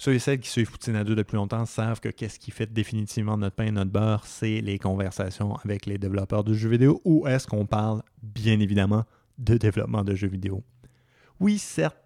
Ceux 0.00 0.14
et 0.14 0.18
celles 0.18 0.40
qui 0.40 0.48
suivent 0.48 0.70
Poutine 0.70 0.96
à 0.96 1.04
deux 1.04 1.14
depuis 1.14 1.36
longtemps 1.36 1.66
savent 1.66 2.00
que 2.00 2.08
qu'est-ce 2.08 2.38
qui 2.38 2.52
fait 2.52 2.72
définitivement 2.72 3.36
notre 3.36 3.56
pain 3.56 3.66
et 3.66 3.70
notre 3.70 3.90
beurre, 3.90 4.24
c'est 4.24 4.62
les 4.62 4.78
conversations 4.78 5.56
avec 5.56 5.84
les 5.84 5.98
développeurs 5.98 6.42
de 6.42 6.54
jeux 6.54 6.70
vidéo 6.70 7.02
ou 7.04 7.26
est-ce 7.26 7.46
qu'on 7.46 7.66
parle, 7.66 8.02
bien 8.22 8.58
évidemment, 8.60 9.04
de 9.36 9.58
développement 9.58 10.02
de 10.02 10.14
jeux 10.14 10.28
vidéo? 10.28 10.64
Oui, 11.38 11.58
certes, 11.58 11.98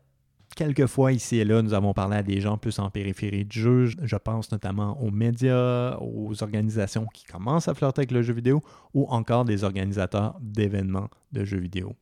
quelquefois 0.57 1.13
ici 1.13 1.37
et 1.37 1.45
là, 1.45 1.63
nous 1.63 1.73
avons 1.73 1.95
parlé 1.95 2.17
à 2.17 2.25
des 2.25 2.41
gens 2.41 2.59
plus 2.59 2.81
en 2.81 2.91
périphérie 2.91 3.45
du 3.45 3.61
jeu. 3.61 3.91
Je 4.03 4.17
pense 4.17 4.51
notamment 4.51 5.01
aux 5.01 5.13
médias, 5.13 5.97
aux 6.01 6.43
organisations 6.43 7.07
qui 7.15 7.23
commencent 7.27 7.69
à 7.69 7.75
flirter 7.75 8.01
avec 8.01 8.11
le 8.11 8.23
jeu 8.23 8.35
vidéo 8.35 8.61
ou 8.93 9.07
encore 9.07 9.45
des 9.45 9.63
organisateurs 9.63 10.37
d'événements 10.41 11.11
de 11.31 11.45
jeux 11.45 11.61
vidéo. 11.61 11.95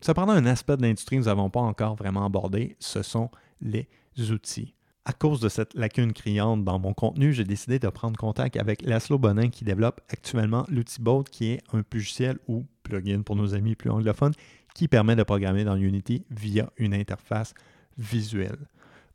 Cependant, 0.00 0.32
un 0.32 0.46
aspect 0.46 0.76
de 0.76 0.82
l'industrie 0.82 1.18
que 1.18 1.20
nous 1.20 1.26
n'avons 1.28 1.50
pas 1.50 1.60
encore 1.60 1.94
vraiment 1.94 2.24
abordé, 2.24 2.74
ce 2.80 3.02
sont 3.02 3.30
les 3.60 3.86
outils. 4.32 4.74
À 5.06 5.14
cause 5.14 5.40
de 5.40 5.48
cette 5.48 5.72
lacune 5.74 6.12
criante 6.12 6.62
dans 6.62 6.78
mon 6.78 6.92
contenu, 6.92 7.32
j'ai 7.32 7.44
décidé 7.44 7.78
de 7.78 7.88
prendre 7.88 8.18
contact 8.18 8.56
avec 8.56 8.82
Laszlo 8.82 9.18
Bonin 9.18 9.48
qui 9.48 9.64
développe 9.64 10.02
actuellement 10.10 10.66
l'outil 10.68 11.00
Boat 11.00 11.24
qui 11.30 11.52
est 11.52 11.62
un 11.72 11.82
logiciel 11.90 12.38
ou 12.48 12.66
plugin 12.82 13.22
pour 13.22 13.34
nos 13.34 13.54
amis 13.54 13.74
plus 13.74 13.88
anglophones 13.88 14.34
qui 14.74 14.88
permet 14.88 15.16
de 15.16 15.22
programmer 15.22 15.64
dans 15.64 15.76
Unity 15.76 16.24
via 16.30 16.70
une 16.76 16.92
interface 16.92 17.54
visuelle. 17.96 18.58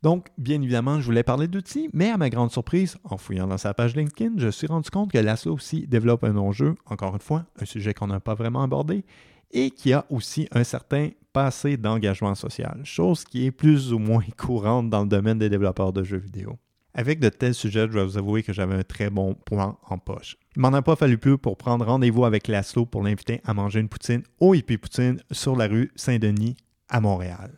Donc, 0.01 0.29
bien 0.39 0.59
évidemment, 0.61 0.99
je 0.99 1.05
voulais 1.05 1.23
parler 1.23 1.47
d'outils, 1.47 1.89
mais 1.93 2.09
à 2.09 2.17
ma 2.17 2.29
grande 2.29 2.51
surprise, 2.51 2.97
en 3.03 3.17
fouillant 3.17 3.47
dans 3.47 3.57
sa 3.57 3.73
page 3.73 3.95
LinkedIn, 3.95 4.33
je 4.37 4.49
suis 4.49 4.67
rendu 4.67 4.89
compte 4.89 5.11
que 5.11 5.17
Laszlo 5.19 5.53
aussi 5.53 5.87
développe 5.87 6.23
un 6.23 6.33
non-jeu, 6.33 6.75
encore 6.87 7.13
une 7.13 7.21
fois, 7.21 7.45
un 7.59 7.65
sujet 7.65 7.93
qu'on 7.93 8.07
n'a 8.07 8.19
pas 8.19 8.33
vraiment 8.33 8.63
abordé, 8.63 9.05
et 9.51 9.71
qui 9.71 9.93
a 9.93 10.05
aussi 10.09 10.47
un 10.51 10.63
certain 10.63 11.09
passé 11.33 11.75
d'engagement 11.77 12.35
social, 12.35 12.79
chose 12.83 13.25
qui 13.25 13.45
est 13.45 13.51
plus 13.51 13.91
ou 13.91 13.99
moins 13.99 14.23
courante 14.37 14.89
dans 14.89 15.01
le 15.01 15.09
domaine 15.09 15.37
des 15.37 15.49
développeurs 15.49 15.93
de 15.93 16.03
jeux 16.03 16.17
vidéo. 16.17 16.57
Avec 16.93 17.19
de 17.19 17.27
tels 17.27 17.53
sujets, 17.53 17.87
je 17.87 17.91
dois 17.91 18.05
vous 18.05 18.17
avouer 18.17 18.41
que 18.41 18.53
j'avais 18.53 18.75
un 18.75 18.83
très 18.83 19.09
bon 19.09 19.33
point 19.33 19.77
en 19.89 19.97
poche. 19.97 20.37
Il 20.55 20.61
m'en 20.61 20.69
a 20.69 20.81
pas 20.81 20.95
fallu 20.95 21.17
plus 21.17 21.37
pour 21.37 21.57
prendre 21.57 21.85
rendez-vous 21.85 22.23
avec 22.23 22.47
Laszlo 22.47 22.85
pour 22.85 23.03
l'inviter 23.03 23.41
à 23.43 23.53
manger 23.53 23.81
une 23.81 23.89
poutine 23.89 24.23
au 24.39 24.53
Hippie 24.53 24.77
Poutine 24.77 25.19
sur 25.29 25.57
la 25.57 25.67
rue 25.67 25.91
Saint-Denis 25.97 26.55
à 26.87 27.01
Montréal. 27.01 27.51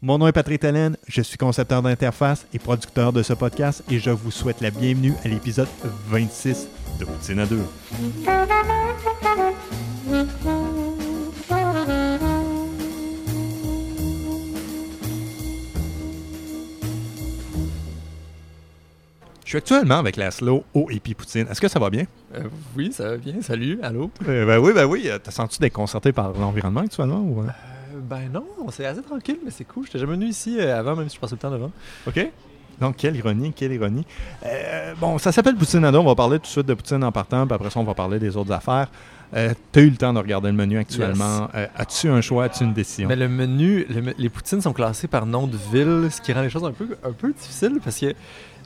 Mon 0.00 0.16
nom 0.18 0.26
est 0.26 0.32
Patrick 0.32 0.64
Hélène, 0.64 0.96
je 1.08 1.20
suis 1.20 1.36
concepteur 1.36 1.82
d'interface 1.82 2.46
et 2.54 2.58
producteur 2.58 3.12
de 3.12 3.22
ce 3.22 3.34
podcast 3.34 3.84
et 3.90 3.98
je 3.98 4.10
vous 4.10 4.30
souhaite 4.30 4.62
la 4.62 4.70
bienvenue 4.70 5.12
à 5.24 5.28
l'épisode 5.28 5.68
26 6.08 6.68
de 7.00 7.04
Poutine 7.04 7.40
à 7.40 7.46
2. 7.46 7.60
Suis 19.54 19.74
actuellement 19.74 19.98
avec 19.98 20.16
Laszlo 20.16 20.64
au 20.74 20.90
Epi 20.90 21.14
Poutine. 21.14 21.46
Est-ce 21.48 21.60
que 21.60 21.68
ça 21.68 21.78
va 21.78 21.88
bien? 21.88 22.06
Euh, 22.34 22.42
oui, 22.76 22.92
ça 22.92 23.10
va 23.10 23.16
bien. 23.16 23.34
Salut, 23.40 23.78
allô? 23.82 24.10
Euh, 24.26 24.46
ben 24.46 24.58
oui, 24.58 24.72
ben 24.72 24.84
oui. 24.84 25.08
T'as 25.22 25.30
senti 25.30 25.60
déconcerté 25.60 26.12
par 26.12 26.32
l'environnement 26.32 26.80
actuellement? 26.80 27.20
Ou... 27.20 27.42
Euh, 27.42 27.46
ben 28.02 28.28
non, 28.32 28.44
c'est 28.70 28.84
assez 28.84 29.02
tranquille, 29.02 29.38
mais 29.44 29.52
c'est 29.52 29.64
cool. 29.64 29.86
J'étais 29.86 30.00
jamais 30.00 30.14
venu 30.14 30.26
ici 30.26 30.60
avant, 30.60 30.96
même 30.96 31.08
si 31.08 31.14
je 31.14 31.20
passais 31.20 31.36
le 31.36 31.38
temps 31.38 31.52
devant. 31.52 31.70
OK. 32.06 32.28
Donc, 32.80 32.96
quelle 32.96 33.14
ironie, 33.14 33.52
quelle 33.52 33.72
ironie. 33.72 34.04
bon, 35.00 35.18
ça 35.18 35.30
s'appelle 35.30 35.54
Poutine 35.54 35.84
Ado. 35.84 36.00
On 36.00 36.04
va 36.04 36.16
parler 36.16 36.38
tout 36.38 36.46
de 36.46 36.48
suite 36.48 36.66
de 36.66 36.74
Poutine 36.74 37.04
en 37.04 37.12
partant, 37.12 37.46
puis 37.46 37.54
après 37.54 37.70
ça, 37.70 37.78
on 37.78 37.84
va 37.84 37.94
parler 37.94 38.18
des 38.18 38.36
autres 38.36 38.50
affaires. 38.50 38.88
tu 39.32 39.78
as 39.78 39.82
eu 39.82 39.90
le 39.90 39.96
temps 39.96 40.12
de 40.12 40.18
regarder 40.18 40.48
le 40.48 40.54
menu 40.54 40.78
actuellement. 40.78 41.48
As-tu 41.76 42.08
un 42.08 42.20
choix, 42.20 42.46
as-tu 42.46 42.64
une 42.64 42.72
décision? 42.72 43.08
Mais 43.08 43.14
le 43.14 43.28
menu, 43.28 43.86
les 44.18 44.28
poutines 44.28 44.60
sont 44.60 44.72
classées 44.72 45.06
par 45.06 45.26
nom 45.26 45.46
de 45.46 45.56
ville, 45.72 46.08
ce 46.10 46.20
qui 46.20 46.32
rend 46.32 46.42
les 46.42 46.50
choses 46.50 46.64
un 46.64 46.72
peu, 46.72 46.96
un 47.04 47.12
peu 47.12 47.32
difficiles 47.32 47.78
parce 47.84 48.00
que 48.00 48.12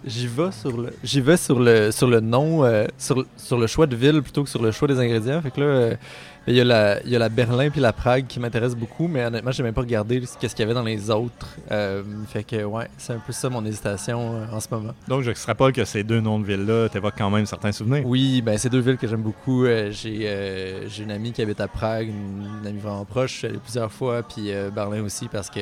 J'y 0.05 0.27
vais 0.27 0.53
sur 0.53 0.77
le 0.77 0.93
j'y 1.03 1.21
vais 1.21 1.37
sur 1.37 1.59
le 1.59 1.91
sur 1.91 2.07
le 2.07 2.21
nom 2.21 2.65
euh, 2.65 2.87
sur, 2.99 3.25
sur 3.37 3.59
le 3.59 3.67
choix 3.67 3.87
de 3.87 3.97
ville 3.97 4.23
plutôt 4.23 4.45
que 4.45 4.51
sur 4.51 4.63
le 4.63 4.71
choix 4.71 4.87
des 4.87 4.99
ingrédients. 4.99 5.41
Fait 5.43 5.51
que 5.51 5.61
là 5.61 5.67
euh, 5.67 5.95
il 6.47 6.55
y 6.55 6.61
a 6.61 6.65
la 6.65 7.03
il 7.03 7.11
y 7.11 7.17
a 7.17 7.19
la 7.19 7.29
Berlin 7.29 7.69
puis 7.69 7.81
la 7.81 7.93
Prague 7.93 8.27
qui 8.27 8.39
m'intéressent 8.39 8.79
beaucoup 8.79 9.09
mais 9.09 9.25
honnêtement, 9.25 9.51
j'ai 9.51 9.63
même 9.63 9.75
pas 9.75 9.81
regardé 9.81 10.23
qu'est-ce 10.41 10.55
qu'il 10.55 10.61
y 10.61 10.63
avait 10.63 10.75
dans 10.75 10.85
les 10.85 11.11
autres. 11.11 11.49
Euh, 11.73 12.03
fait 12.29 12.45
que 12.45 12.63
ouais, 12.65 12.89
c'est 12.97 13.13
un 13.13 13.19
peu 13.19 13.33
ça 13.33 13.51
mon 13.51 13.65
hésitation 13.65 14.43
en 14.53 14.61
ce 14.61 14.69
moment. 14.71 14.95
Donc 15.09 15.23
je 15.23 15.53
pas 15.55 15.73
que 15.73 15.85
ces 15.85 16.05
deux 16.05 16.21
noms 16.21 16.39
de 16.39 16.47
villes 16.47 16.65
là 16.65 16.89
t'évoquent 16.89 17.19
quand 17.19 17.31
même 17.31 17.47
certains 17.47 17.73
souvenirs. 17.73 18.03
Oui, 18.07 18.41
ben 18.43 18.57
c'est 18.57 18.69
deux 18.69 18.81
villes 18.81 18.99
que 18.99 19.09
j'aime 19.09 19.23
beaucoup. 19.23 19.67
j'ai 19.67 20.87
j'ai 20.89 21.03
une 21.03 21.11
amie 21.11 21.33
qui 21.33 21.43
habite 21.43 21.61
à 21.61 21.69
Prague, 21.69 22.09
une, 22.09 22.47
une 22.61 22.67
amie 22.67 22.81
vraiment 22.81 23.05
proche, 23.05 23.33
je 23.33 23.37
suis 23.39 23.47
allé 23.49 23.59
plusieurs 23.59 23.91
fois 23.91 24.23
puis 24.23 24.53
Berlin 24.73 25.03
aussi 25.03 25.27
parce 25.29 25.51
que 25.51 25.61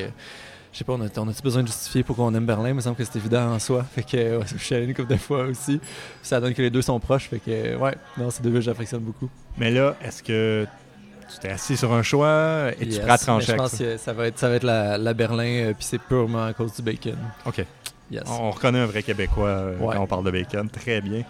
je 0.77 0.83
sais 0.83 0.85
pas, 0.85 0.93
on 0.93 1.01
a, 1.01 1.07
on 1.17 1.27
a 1.27 1.41
besoin 1.41 1.63
de 1.63 1.67
justifier 1.67 2.03
pourquoi 2.03 2.25
on 2.25 2.33
aime 2.35 2.45
Berlin? 2.45 2.69
Il 2.69 2.75
me 2.75 2.81
semble 2.81 2.95
que 2.95 3.03
c'est 3.03 3.15
évident 3.15 3.51
en 3.51 3.57
soi. 3.57 3.83
Fait 3.83 4.03
que 4.03 4.39
je 4.55 4.63
suis 4.63 4.75
allé 4.75 4.85
une 4.85 4.93
couple 4.93 5.11
de 5.11 5.17
fois 5.17 5.45
aussi. 5.45 5.81
Ça 6.21 6.39
donne 6.39 6.53
que 6.53 6.61
les 6.61 6.69
deux 6.69 6.83
sont 6.83 6.99
proches. 6.99 7.29
Fait 7.29 7.39
que 7.39 7.75
ouais, 7.75 7.95
non, 8.15 8.29
c'est 8.29 8.43
deux 8.43 8.49
villes 8.49 8.59
que 8.59 8.65
j'affectionne 8.65 9.01
beaucoup. 9.01 9.27
Mais 9.57 9.71
là, 9.71 9.95
est-ce 10.03 10.21
que 10.21 10.67
tu 11.33 11.39
t'es 11.39 11.49
assis 11.49 11.77
sur 11.77 11.91
un 11.93 12.03
choix? 12.03 12.67
Et 12.79 12.89
tu 12.89 12.99
prêt 12.99 13.09
à 13.09 13.17
trancher 13.17 13.53
Je 13.53 13.57
pense 13.57 13.75
que 13.75 13.97
ça 13.97 14.13
va 14.13 14.27
être, 14.27 14.37
ça 14.37 14.49
va 14.49 14.55
être 14.55 14.63
la, 14.65 15.13
Berlin, 15.15 15.69
euh, 15.69 15.73
puis 15.73 15.83
c'est 15.83 15.97
purement 15.97 16.45
à 16.45 16.53
cause 16.53 16.75
du 16.75 16.83
bacon. 16.83 17.17
OK. 17.47 17.65
On 18.27 18.51
reconnaît 18.51 18.79
un 18.79 18.85
vrai 18.85 19.01
Québécois 19.01 19.47
euh, 19.47 19.77
quand 19.79 19.99
on 19.99 20.07
parle 20.07 20.25
de 20.25 20.31
bacon. 20.31 20.69
Très 20.69 21.01
bien. 21.01 21.23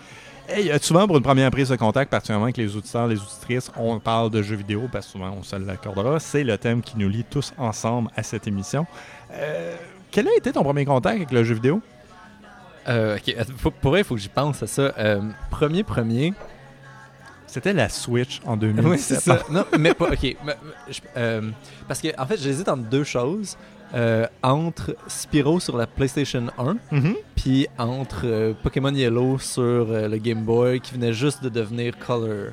Hey, 0.50 0.72
souvent, 0.82 1.08
pour 1.08 1.18
une 1.18 1.24
première 1.24 1.52
prise 1.52 1.70
de 1.70 1.76
contact, 1.76 2.10
particulièrement 2.10 2.46
avec 2.46 2.56
les 2.58 2.74
auditeurs, 2.76 3.06
les 3.08 3.20
auditrices, 3.20 3.70
on 3.76 4.00
parle 4.00 4.30
de 4.30 4.42
jeux 4.42 4.56
vidéo 4.56 4.88
parce 4.90 5.06
que 5.08 5.12
souvent 5.14 5.36
on 5.38 5.44
se 5.44 5.56
l'accordera. 5.58 6.20
C'est 6.22 6.44
le 6.46 6.58
thème 6.58 6.82
qui 6.82 6.98
nous 6.98 7.10
lie 7.10 7.26
tous 7.26 7.54
ensemble 7.58 8.10
à 8.16 8.24
cette 8.24 8.48
émission. 8.48 8.86
Euh, 9.34 9.76
quel 10.10 10.28
a 10.28 10.36
été 10.38 10.54
ton 10.54 10.64
premier 10.64 10.86
contact 10.86 11.18
avec 11.18 11.32
le 11.32 11.44
jeu 11.44 11.56
vidéo? 11.56 11.82
Euh, 12.88 13.18
pour 13.82 13.92
vrai, 13.92 14.02
il 14.02 14.04
faut 14.06 14.16
que 14.16 14.22
j'y 14.22 14.30
pense 14.30 14.64
à 14.64 14.68
ça. 14.68 14.94
Euh, 14.98 15.22
premier, 15.52 15.84
premier. 15.84 16.34
C'était 17.46 17.74
la 17.74 17.90
Switch 17.90 18.40
en 18.46 18.56
2007. 18.58 18.90
Oui, 18.90 18.98
c'est 19.00 19.20
ça. 19.20 19.40
non, 19.52 19.66
mais 19.78 19.94
pas. 19.94 20.12
Ok. 20.12 20.38
parce 21.90 22.00
que, 22.02 22.08
en 22.22 22.26
fait, 22.26 22.38
j'hésite 22.38 22.70
entre 22.70 22.84
deux 22.84 23.04
choses. 23.04 23.58
Entre 24.44 24.96
Spyro 25.08 25.60
sur 25.60 25.78
la 25.78 25.88
PlayStation 25.88 26.48
1, 26.58 26.74
mm-hmm. 26.92 27.16
puis 27.36 27.68
entre 27.78 28.54
Pokémon 28.64 28.94
Yellow 28.94 29.40
sur 29.40 29.86
le 29.86 30.18
Game 30.18 30.44
Boy 30.44 30.80
qui 30.80 30.94
venait 30.94 31.14
juste 31.14 31.44
de 31.44 31.50
devenir 31.50 31.98
Color. 31.98 32.52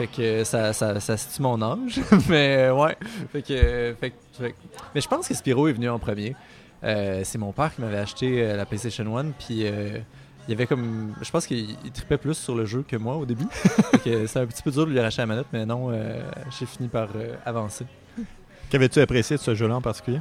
Fait 0.00 0.06
que 0.06 0.44
ça, 0.44 0.72
ça, 0.72 0.98
ça 0.98 1.16
situe 1.18 1.42
mon 1.42 1.60
âge. 1.60 2.00
mais 2.30 2.70
ouais. 2.70 2.96
Fait 3.32 3.42
que, 3.42 3.94
fait, 4.00 4.14
Mais 4.94 5.00
je 5.02 5.08
pense 5.08 5.28
que 5.28 5.34
Spyro 5.34 5.68
est 5.68 5.74
venu 5.74 5.90
en 5.90 5.98
premier. 5.98 6.34
Euh, 6.82 7.20
c'est 7.24 7.36
mon 7.36 7.52
père 7.52 7.74
qui 7.74 7.82
m'avait 7.82 7.98
acheté 7.98 8.42
euh, 8.42 8.56
la 8.56 8.64
PlayStation 8.64 9.18
1. 9.18 9.32
Puis 9.32 9.66
euh, 9.66 9.98
il 10.48 10.50
y 10.50 10.54
avait 10.54 10.66
comme. 10.66 11.14
Je 11.20 11.30
pense 11.30 11.46
qu'il 11.46 11.76
tripait 11.92 12.16
plus 12.16 12.34
sur 12.34 12.54
le 12.54 12.64
jeu 12.64 12.82
que 12.86 12.96
moi 12.96 13.16
au 13.16 13.26
début. 13.26 13.44
c'est 14.04 14.38
un 14.38 14.46
petit 14.46 14.62
peu 14.62 14.70
dur 14.70 14.86
de 14.86 14.92
lui 14.92 14.98
arracher 14.98 15.20
la 15.20 15.26
manette, 15.26 15.48
mais 15.52 15.66
non, 15.66 15.92
j'ai 16.58 16.64
fini 16.64 16.88
par 16.88 17.08
avancer. 17.44 17.84
Qu'avais-tu 18.70 19.00
apprécié 19.00 19.36
de 19.36 19.42
ce 19.42 19.54
jeu-là 19.56 19.74
en 19.74 19.80
particulier? 19.80 20.20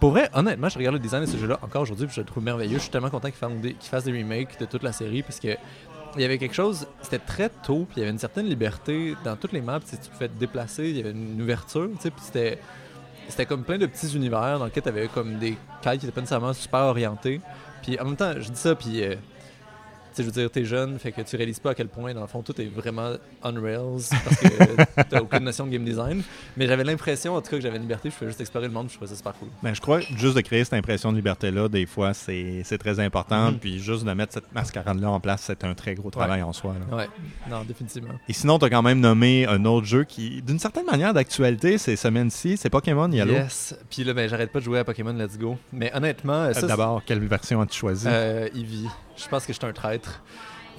Pour 0.00 0.12
vrai, 0.12 0.30
honnêtement, 0.32 0.70
je 0.70 0.78
regarde 0.78 0.94
le 0.94 1.00
design 1.00 1.26
de 1.26 1.28
ce 1.28 1.36
jeu-là 1.36 1.58
encore 1.60 1.82
aujourd'hui, 1.82 2.08
je 2.10 2.20
le 2.20 2.26
trouve 2.26 2.42
merveilleux. 2.42 2.78
Je 2.78 2.82
suis 2.82 2.90
tellement 2.90 3.10
content 3.10 3.28
qu'il 3.28 3.74
fasse, 3.78 4.04
des 4.04 4.12
remakes 4.12 4.58
de 4.58 4.64
toute 4.64 4.82
la 4.82 4.92
série 4.92 5.22
parce 5.22 5.38
que 5.38 5.48
il 6.16 6.22
y 6.22 6.24
avait 6.24 6.38
quelque 6.38 6.54
chose, 6.54 6.88
c'était 7.02 7.18
très 7.18 7.50
tôt, 7.50 7.86
puis 7.88 7.98
il 7.98 8.00
y 8.00 8.02
avait 8.02 8.10
une 8.10 8.18
certaine 8.18 8.46
liberté 8.46 9.14
dans 9.22 9.36
toutes 9.36 9.52
les 9.52 9.60
maps. 9.60 9.78
Tu 9.80 9.96
pouvais 10.10 10.28
te 10.28 10.40
déplacer, 10.40 10.88
il 10.88 10.96
y 10.96 11.00
avait 11.00 11.10
une 11.10 11.40
ouverture, 11.40 11.88
puis 11.88 12.10
c'était, 12.18 12.58
c'était 13.28 13.46
comme 13.46 13.62
plein 13.62 13.78
de 13.78 13.86
petits 13.86 14.16
univers 14.16 14.58
dans 14.58 14.64
lesquels 14.64 14.82
tu 14.82 14.88
avais 14.88 15.06
comme 15.06 15.38
des 15.38 15.56
cailles 15.82 15.98
qui 15.98 16.06
n'étaient 16.06 16.14
pas 16.14 16.22
nécessairement 16.22 16.54
super 16.54 16.80
orientées. 16.80 17.40
Puis 17.82 18.00
en 18.00 18.06
même 18.06 18.16
temps, 18.16 18.32
je 18.38 18.50
dis 18.50 18.58
ça, 18.58 18.74
puis 18.74 19.04
euh, 19.04 19.14
je 20.20 20.26
veux 20.26 20.32
dire, 20.32 20.50
t'es 20.50 20.64
jeune, 20.64 20.98
fait 20.98 21.12
que 21.12 21.22
tu 21.22 21.36
réalises 21.36 21.58
pas 21.58 21.70
à 21.70 21.74
quel 21.74 21.88
point, 21.88 22.14
dans 22.14 22.20
le 22.20 22.26
fond, 22.26 22.42
tout 22.42 22.58
est 22.60 22.66
vraiment 22.66 23.12
on 23.42 23.52
rails 23.60 24.08
parce 24.24 24.36
que 24.36 25.02
t'as 25.08 25.20
aucune 25.20 25.44
notion 25.44 25.66
de 25.66 25.70
game 25.70 25.84
design. 25.84 26.22
Mais 26.56 26.66
j'avais 26.66 26.84
l'impression, 26.84 27.34
en 27.34 27.40
tout 27.40 27.50
cas, 27.50 27.56
que 27.56 27.62
j'avais 27.62 27.76
une 27.76 27.82
liberté, 27.82 28.10
je 28.10 28.14
pouvais 28.14 28.30
juste 28.30 28.40
explorer 28.40 28.66
le 28.66 28.72
monde, 28.72 28.88
je 28.88 28.94
trouvais 28.94 29.10
ça 29.10 29.16
super 29.16 29.34
cool. 29.34 29.48
Ben, 29.62 29.74
je 29.74 29.80
crois 29.80 30.00
juste 30.00 30.36
de 30.36 30.40
créer 30.40 30.64
cette 30.64 30.74
impression 30.74 31.10
de 31.12 31.16
liberté-là, 31.16 31.68
des 31.68 31.86
fois, 31.86 32.14
c'est 32.14 32.78
très 32.78 33.00
important. 33.00 33.50
Mm-hmm. 33.50 33.58
Puis 33.58 33.78
juste 33.78 34.04
de 34.04 34.12
mettre 34.12 34.34
cette 34.34 34.52
mascarade-là 34.52 35.10
en 35.10 35.20
place, 35.20 35.42
c'est 35.46 35.64
un 35.64 35.74
très 35.74 35.94
gros 35.94 36.10
travail 36.10 36.42
en 36.42 36.52
soi. 36.52 36.74
Là. 36.74 36.96
Ouais, 36.96 37.08
non, 37.48 37.64
définitivement. 37.64 38.14
Et 38.28 38.32
sinon, 38.32 38.58
t'as 38.58 38.70
quand 38.70 38.82
même 38.82 39.00
nommé 39.00 39.46
un 39.46 39.64
autre 39.64 39.86
jeu 39.86 40.04
qui, 40.04 40.42
d'une 40.42 40.58
certaine 40.58 40.86
manière, 40.86 41.14
d'actualité 41.14 41.78
ces 41.78 41.96
semaines-ci, 41.96 42.56
c'est 42.56 42.70
Pokémon 42.70 43.10
Yellow. 43.10 43.32
Yes. 43.32 43.74
Puis 43.88 44.04
là, 44.04 44.14
ben, 44.14 44.28
j'arrête 44.28 44.52
pas 44.52 44.60
de 44.60 44.64
jouer 44.64 44.78
à 44.78 44.84
Pokémon 44.84 45.12
Let's 45.12 45.38
Go. 45.38 45.56
Mais 45.72 45.94
honnêtement. 45.94 46.44
Euh, 46.44 46.52
D'abord, 46.62 47.02
quelle 47.04 47.20
version 47.20 47.60
as-tu 47.60 47.78
choisi? 47.78 48.06
Euh, 48.08 48.48
Eevee. 48.54 48.88
Je 49.22 49.28
pense 49.28 49.46
que 49.46 49.52
je 49.52 49.58
suis 49.58 49.66
un 49.66 49.72
traître. 49.72 50.22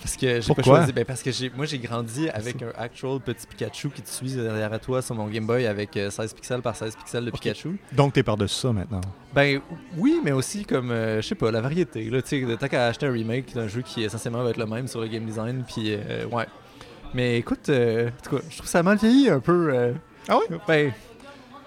Parce 0.02 0.18
que 0.18 0.42
j'ai 0.42 0.54
pas 0.54 0.64
choisi. 0.64 0.94
Ben 0.94 1.06
parce 1.06 1.22
que 1.22 1.32
j'ai, 1.32 1.52
moi, 1.56 1.66
j'ai 1.66 1.78
grandi 1.78 2.28
avec 2.30 2.62
un 2.64 2.72
actual 2.76 3.20
petit 3.20 3.46
Pikachu 3.46 3.90
qui 3.90 4.02
te 4.02 4.10
suit 4.10 4.34
derrière 4.34 4.80
toi 4.80 5.02
sur 5.02 5.14
mon 5.14 5.28
Game 5.28 5.46
Boy 5.46 5.68
avec 5.68 5.92
16 5.94 6.20
euh, 6.20 6.36
pixels 6.36 6.62
par 6.62 6.76
16 6.76 6.96
pixels 6.96 7.26
de 7.26 7.32
Pikachu. 7.32 7.80
Donc, 7.92 8.14
t'es 8.14 8.24
par-dessus 8.24 8.56
ça 8.56 8.74
maintenant. 8.74 9.02
Ben 9.34 9.62
oui, 9.98 10.20
mais 10.24 10.32
aussi 10.32 10.66
comme, 10.66 10.92
euh, 10.92 11.22
je 11.22 11.28
sais 11.28 11.36
pas, 11.36 11.52
la 11.52 11.62
variété. 11.62 12.10
Là, 12.10 12.22
t'as 12.22 12.68
qu'à 12.68 12.88
acheter 12.88 13.06
un 13.06 13.12
remake 13.12 13.54
d'un 13.54 13.68
jeu 13.68 13.82
qui 13.84 14.04
essentiellement 14.04 14.44
va 14.44 14.50
être 14.50 14.58
le 14.58 14.66
même 14.66 14.88
sur 14.88 15.02
le 15.02 15.08
game 15.08 15.26
design. 15.26 15.64
Puis, 15.68 15.94
euh, 15.94 16.26
ouais. 16.32 16.48
Mais 17.14 17.38
écoute, 17.38 17.66
je 17.68 18.10
trouve 18.58 18.70
ça 18.70 18.82
mal 18.82 18.98
vieilli 18.98 19.30
un 19.30 19.40
peu. 19.40 19.94
ah 20.28 20.38
oui? 20.38 20.58
Ben, 20.68 20.92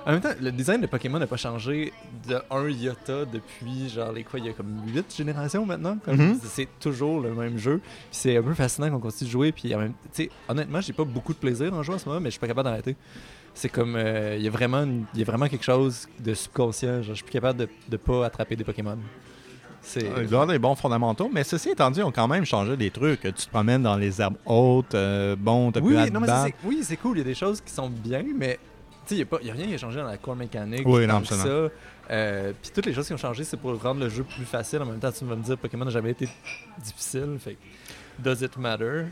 En 0.06 0.12
même 0.12 0.20
temps, 0.20 0.34
le 0.40 0.52
design 0.52 0.80
de 0.82 0.86
Pokémon 0.86 1.18
n'a 1.18 1.26
pas 1.26 1.36
changé 1.38 1.92
de 2.28 2.36
un 2.50 2.68
iota 2.68 3.24
depuis, 3.24 3.88
genre, 3.88 4.12
les 4.12 4.22
quoi, 4.22 4.38
il 4.38 4.46
y 4.46 4.48
a 4.48 4.52
comme 4.52 4.82
8 4.86 5.14
générations 5.16 5.64
maintenant. 5.64 5.96
Comme, 6.04 6.16
Mhm. 6.16 6.40
C'est 6.44 6.68
toujours 6.78 7.20
le 7.20 7.32
même 7.34 7.56
jeu. 7.56 7.80
C'est 8.10 8.36
un 8.36 8.42
peu 8.42 8.52
fascinant 8.54 8.90
qu'on 8.90 9.00
continue 9.00 9.28
de 9.28 9.32
jouer. 9.32 9.52
Puis 9.52 9.74
même 9.74 9.94
honnêtement, 10.48 10.80
j'ai 10.82 10.92
pas 10.92 11.04
beaucoup 11.04 11.32
de 11.32 11.38
plaisir 11.38 11.72
en 11.72 11.82
jouant 11.82 11.96
en 11.96 11.98
ce 11.98 12.06
moment, 12.08 12.20
mais 12.20 12.28
je 12.28 12.32
suis 12.32 12.40
pas 12.40 12.46
capable 12.48 12.68
d'arrêter. 12.68 12.96
C'est 13.54 13.68
comme, 13.68 13.94
euh, 13.96 14.36
il 14.36 14.42
y 14.44 14.48
a 14.48 14.50
vraiment, 14.50 14.82
une- 14.82 15.04
y 15.14 15.22
a 15.22 15.24
vraiment 15.24 15.46
quelque 15.48 15.64
chose 15.64 16.06
de 16.18 16.34
subconscient. 16.34 16.96
Genre, 17.02 17.10
je 17.10 17.14
suis 17.14 17.24
plus 17.24 17.32
capable 17.32 17.60
de, 17.60 17.68
de 17.88 17.96
pas 17.96 18.26
attraper 18.26 18.56
des 18.56 18.64
Pokémon. 18.64 18.98
C'est. 19.80 20.00
Il 20.00 20.26
doit 20.28 20.42
avoir 20.42 20.46
des 20.46 20.58
bons 20.58 20.74
fondamentaux, 20.74 21.30
mais 21.32 21.44
ceci 21.44 21.70
étant 21.70 21.90
dit, 21.90 22.00
ils 22.00 22.04
ont 22.04 22.10
quand 22.10 22.26
même 22.26 22.44
changé 22.44 22.76
des 22.76 22.90
trucs. 22.90 23.20
Tu 23.20 23.32
te 23.32 23.50
promènes 23.50 23.82
dans 23.82 23.96
les 23.96 24.20
herbes 24.20 24.36
hautes, 24.46 24.94
euh, 24.94 25.36
bon, 25.38 25.70
t'as 25.72 25.80
Oui, 25.80 25.94
te 26.06 26.10
non, 26.10 26.20
mais 26.20 26.54
oui, 26.64 26.80
c'est 26.82 26.96
cool. 26.96 27.16
Il 27.16 27.18
y 27.18 27.22
a 27.22 27.24
des 27.24 27.34
choses 27.34 27.60
qui 27.60 27.72
sont 27.72 27.88
bien, 27.90 28.22
mais 28.36 28.58
il 29.10 29.16
n'y 29.16 29.22
a, 29.50 29.52
a 29.52 29.56
rien 29.56 29.66
qui 29.66 29.74
a 29.74 29.78
changé 29.78 29.98
dans 30.00 30.06
la 30.06 30.16
core 30.16 30.36
mécanique. 30.36 30.82
Oui, 30.86 31.06
non, 31.06 31.22
ça. 31.24 31.46
Euh, 32.10 32.52
Puis 32.62 32.70
toutes 32.74 32.86
les 32.86 32.92
choses 32.92 33.06
qui 33.06 33.14
ont 33.14 33.18
changé, 33.18 33.44
c'est 33.44 33.56
pour 33.56 33.80
rendre 33.82 34.00
le 34.00 34.08
jeu 34.08 34.24
plus 34.24 34.44
facile. 34.44 34.80
En 34.82 34.86
même 34.86 34.98
temps, 34.98 35.10
tu 35.12 35.24
vas 35.24 35.36
me 35.36 35.42
dire 35.42 35.56
Pokémon 35.56 35.84
n'a 35.84 35.90
jamais 35.90 36.10
été 36.10 36.28
difficile. 36.82 37.36
Fait 37.38 37.56
does 38.18 38.42
it 38.44 38.56
matter? 38.56 39.04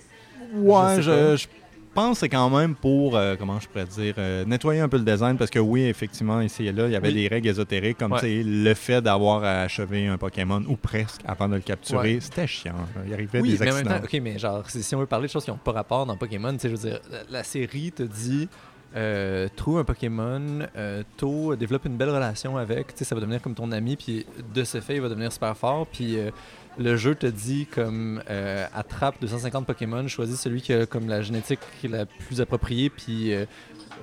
Ouais, 0.54 1.00
Je 1.00 1.46
pense 1.94 2.14
que 2.14 2.20
c'est 2.20 2.28
quand 2.28 2.48
même 2.50 2.74
pour, 2.74 3.16
euh, 3.16 3.36
comment 3.38 3.60
je 3.60 3.68
pourrais 3.68 3.84
dire, 3.84 4.14
euh, 4.18 4.44
nettoyer 4.44 4.80
un 4.80 4.88
peu 4.88 4.96
le 4.98 5.04
design, 5.04 5.36
parce 5.36 5.50
que 5.50 5.58
oui, 5.58 5.82
effectivement, 5.84 6.40
ici 6.40 6.66
et 6.66 6.72
là, 6.72 6.86
il 6.86 6.92
y 6.92 6.96
avait 6.96 7.08
Oui. 7.08 7.14
des 7.14 7.28
règles 7.28 7.48
ésotériques, 7.48 7.98
comme 7.98 8.12
Ouais. 8.12 8.42
le 8.44 8.74
fait 8.74 9.00
d'avoir 9.02 9.44
à 9.44 9.62
achever 9.62 10.06
un 10.06 10.16
Pokémon, 10.18 10.62
ou 10.68 10.76
presque, 10.76 11.20
avant 11.26 11.48
de 11.48 11.56
le 11.56 11.60
capturer, 11.60 12.14
Ouais. 12.14 12.20
c'était 12.20 12.46
chiant. 12.46 12.74
Il 13.06 13.12
arrivait 13.12 13.40
Oui, 13.40 13.52
des 13.52 13.58
mais 13.58 13.70
en 13.70 13.74
même 13.74 13.86
accidents. 13.88 13.98
temps, 14.00 14.04
ok, 14.04 14.20
mais 14.22 14.38
genre, 14.38 14.64
si 14.70 14.94
on 14.94 15.00
veut 15.00 15.06
parler 15.06 15.26
de 15.26 15.32
choses 15.32 15.44
qui 15.44 15.50
n'ont 15.50 15.58
pas 15.58 15.72
rapport 15.72 16.04
dans 16.06 16.16
Pokémon, 16.16 16.52
tu 16.54 16.60
sais, 16.60 16.68
je 16.70 16.74
veux 16.76 16.90
dire, 16.90 17.00
la, 17.10 17.18
la 17.30 17.44
série 17.44 17.92
te 17.92 18.02
dit. 18.02 18.48
Euh, 18.94 19.48
trouve 19.56 19.78
un 19.78 19.84
Pokémon, 19.84 20.42
euh, 20.76 21.02
tôt, 21.16 21.56
développe 21.56 21.86
une 21.86 21.96
belle 21.96 22.10
relation 22.10 22.58
avec, 22.58 22.88
ça 22.94 23.14
va 23.14 23.22
devenir 23.22 23.40
comme 23.40 23.54
ton 23.54 23.72
ami, 23.72 23.96
puis 23.96 24.26
de 24.54 24.64
ce 24.64 24.80
fait, 24.80 24.96
il 24.96 25.00
va 25.00 25.08
devenir 25.08 25.32
super 25.32 25.56
fort, 25.56 25.86
puis 25.86 26.18
euh, 26.18 26.30
le 26.78 26.96
jeu 26.96 27.14
te 27.14 27.26
dit 27.26 27.66
comme 27.66 28.22
euh, 28.28 28.66
attrape 28.74 29.14
250 29.22 29.66
Pokémon, 29.66 30.06
choisis 30.08 30.38
celui 30.38 30.60
qui 30.60 30.74
a 30.74 30.84
comme 30.84 31.08
la 31.08 31.22
génétique 31.22 31.60
la 31.84 32.04
plus 32.04 32.42
appropriée, 32.42 32.90
puis 32.90 33.32
euh, 33.32 33.46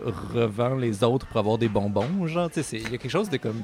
revend 0.06 0.75
les 0.75 1.03
autres 1.03 1.27
pour 1.27 1.38
avoir 1.38 1.57
des 1.57 1.69
bonbons, 1.69 2.25
genre, 2.25 2.50
tu 2.50 2.63
sais, 2.63 2.77
il 2.77 2.83
y 2.83 2.95
a 2.95 2.97
quelque 2.97 3.09
chose 3.09 3.30
de 3.30 3.38
comme, 3.38 3.62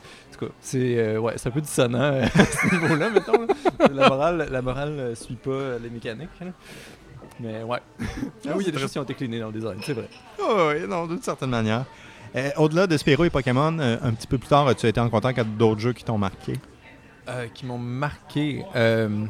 c'est 0.60 0.98
euh, 0.98 1.19
ouais, 1.19 1.33
c'est 1.38 1.50
un 1.50 1.51
peu 1.51 1.62
dissonant 1.62 2.00
euh, 2.00 2.24
à 2.36 2.45
ce 2.45 2.75
niveau-là, 2.75 3.10
mettons. 3.10 3.48
La 3.94 4.10
morale, 4.10 4.48
la 4.51 4.62
morale 4.62 5.00
euh, 5.00 5.16
suit 5.16 5.36
pas 5.36 5.51
euh, 5.51 5.80
les 5.81 5.89
mécaniques. 5.89 6.30
là. 6.42 6.48
Mais 7.40 7.64
ouais. 7.64 7.80
Ah 8.48 8.52
oui, 8.56 8.64
il 8.64 8.66
y 8.66 8.70
a 8.70 8.72
des 8.72 8.80
choses 8.80 8.92
qui 8.92 9.00
ont 9.00 9.04
été 9.04 9.14
cleanées 9.14 9.40
dans 9.40 9.48
le 9.48 9.54
design, 9.54 9.78
c'est 9.84 9.94
vrai. 9.94 10.10
Oh, 10.40 10.70
oui, 10.74 10.88
non, 10.88 11.08
d'une 11.08 11.22
certaine 11.22 11.50
manière. 11.50 11.86
Euh, 12.36 12.50
Au-delà 12.58 12.88
de 12.88 12.98
Spyro 12.98 13.24
et 13.26 13.30
Pokémon, 13.30 13.78
euh, 13.80 13.98
un 14.02 14.14
petit 14.14 14.28
peu 14.28 14.38
plus 14.38 14.48
tard, 14.50 14.68
as-tu 14.68 14.88
été 14.88 15.00
en 15.00 15.10
contact 15.10 15.40
avec 15.40 15.56
d'autres 15.58 15.80
jeux 15.82 15.94
qui 15.94 16.04
t'ont 16.04 16.18
marqué? 16.18 16.54
Euh, 17.30 17.48
qui 17.54 17.66
m'ont 17.66 17.78
marqué. 17.78 18.64
Euh, 18.76 19.26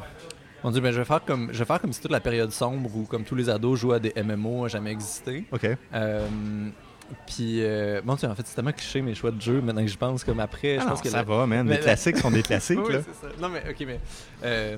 mon 0.63 0.71
Dieu, 0.71 0.81
ben, 0.81 0.91
je, 0.91 0.99
vais 0.99 1.05
faire 1.05 1.23
comme, 1.23 1.49
je 1.53 1.59
vais 1.59 1.65
faire 1.65 1.79
comme 1.79 1.93
si 1.93 2.01
toute 2.01 2.11
la 2.11 2.19
période 2.19 2.51
sombre 2.51 2.89
où, 2.95 3.03
comme 3.05 3.23
tous 3.23 3.35
les 3.35 3.49
ados, 3.49 3.79
jouaient 3.79 3.97
à 3.97 3.99
des 3.99 4.13
MMO 4.21 4.63
n'a 4.63 4.67
jamais 4.67 4.91
existé. 4.91 5.45
OK. 5.51 5.67
Euh, 5.93 6.27
puis, 7.27 7.63
euh, 7.63 8.01
bon, 8.03 8.15
tu 8.15 8.25
en 8.25 8.33
fait, 8.33 8.41
c'est 8.47 8.55
tellement 8.55 8.71
cliché 8.71 9.01
mes 9.03 9.13
choix 9.13 9.29
de 9.29 9.39
jeu 9.39 9.61
maintenant 9.61 9.83
que 9.83 9.87
je 9.91 9.97
pense 9.97 10.23
comme 10.23 10.39
après. 10.39 10.77
Ah 10.77 10.79
je 10.81 10.85
non, 10.85 10.89
pense 10.91 11.01
que 11.01 11.09
ça 11.09 11.17
la- 11.17 11.23
va, 11.23 11.45
man. 11.45 11.65
Mais 11.67 11.73
Les 11.73 11.77
la- 11.77 11.83
classiques 11.83 12.17
sont 12.17 12.31
des 12.31 12.41
classiques, 12.43 12.79
Oui, 12.83 12.93
là. 12.93 12.99
c'est 13.05 13.27
ça. 13.27 13.33
Non, 13.39 13.49
mais 13.49 13.61
ok, 13.69 13.77
mais. 13.85 13.99
Euh, 14.43 14.77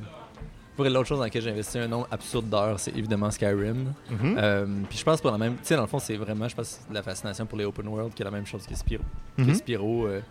pour 0.77 0.85
l'autre 0.85 1.05
chose 1.07 1.17
dans 1.17 1.23
laquelle 1.25 1.41
j'ai 1.41 1.49
investi 1.51 1.77
un 1.79 1.87
nombre 1.89 2.07
absurde 2.11 2.47
d'heures, 2.49 2.79
c'est 2.79 2.95
évidemment 2.95 3.29
Skyrim. 3.31 3.93
Mhm. 4.09 4.35
Euh, 4.37 4.65
puis 4.89 4.97
je 4.99 5.03
pense 5.03 5.19
pour 5.19 5.31
la 5.31 5.37
même. 5.37 5.55
Tu 5.55 5.65
sais, 5.65 5.75
dans 5.75 5.81
le 5.81 5.87
fond, 5.87 5.99
c'est 5.99 6.15
vraiment, 6.15 6.47
je 6.47 6.55
pense, 6.55 6.79
la 6.91 7.03
fascination 7.03 7.45
pour 7.45 7.57
les 7.57 7.65
open 7.65 7.87
world 7.87 8.13
qui 8.13 8.21
est 8.21 8.25
la 8.25 8.31
même 8.31 8.45
chose 8.45 8.65
que 8.65 8.75
Spyro. 8.75 9.03
que 9.35 9.41
Mhm. 9.41 9.53
Spyro. 9.55 10.07
euh, 10.07 10.21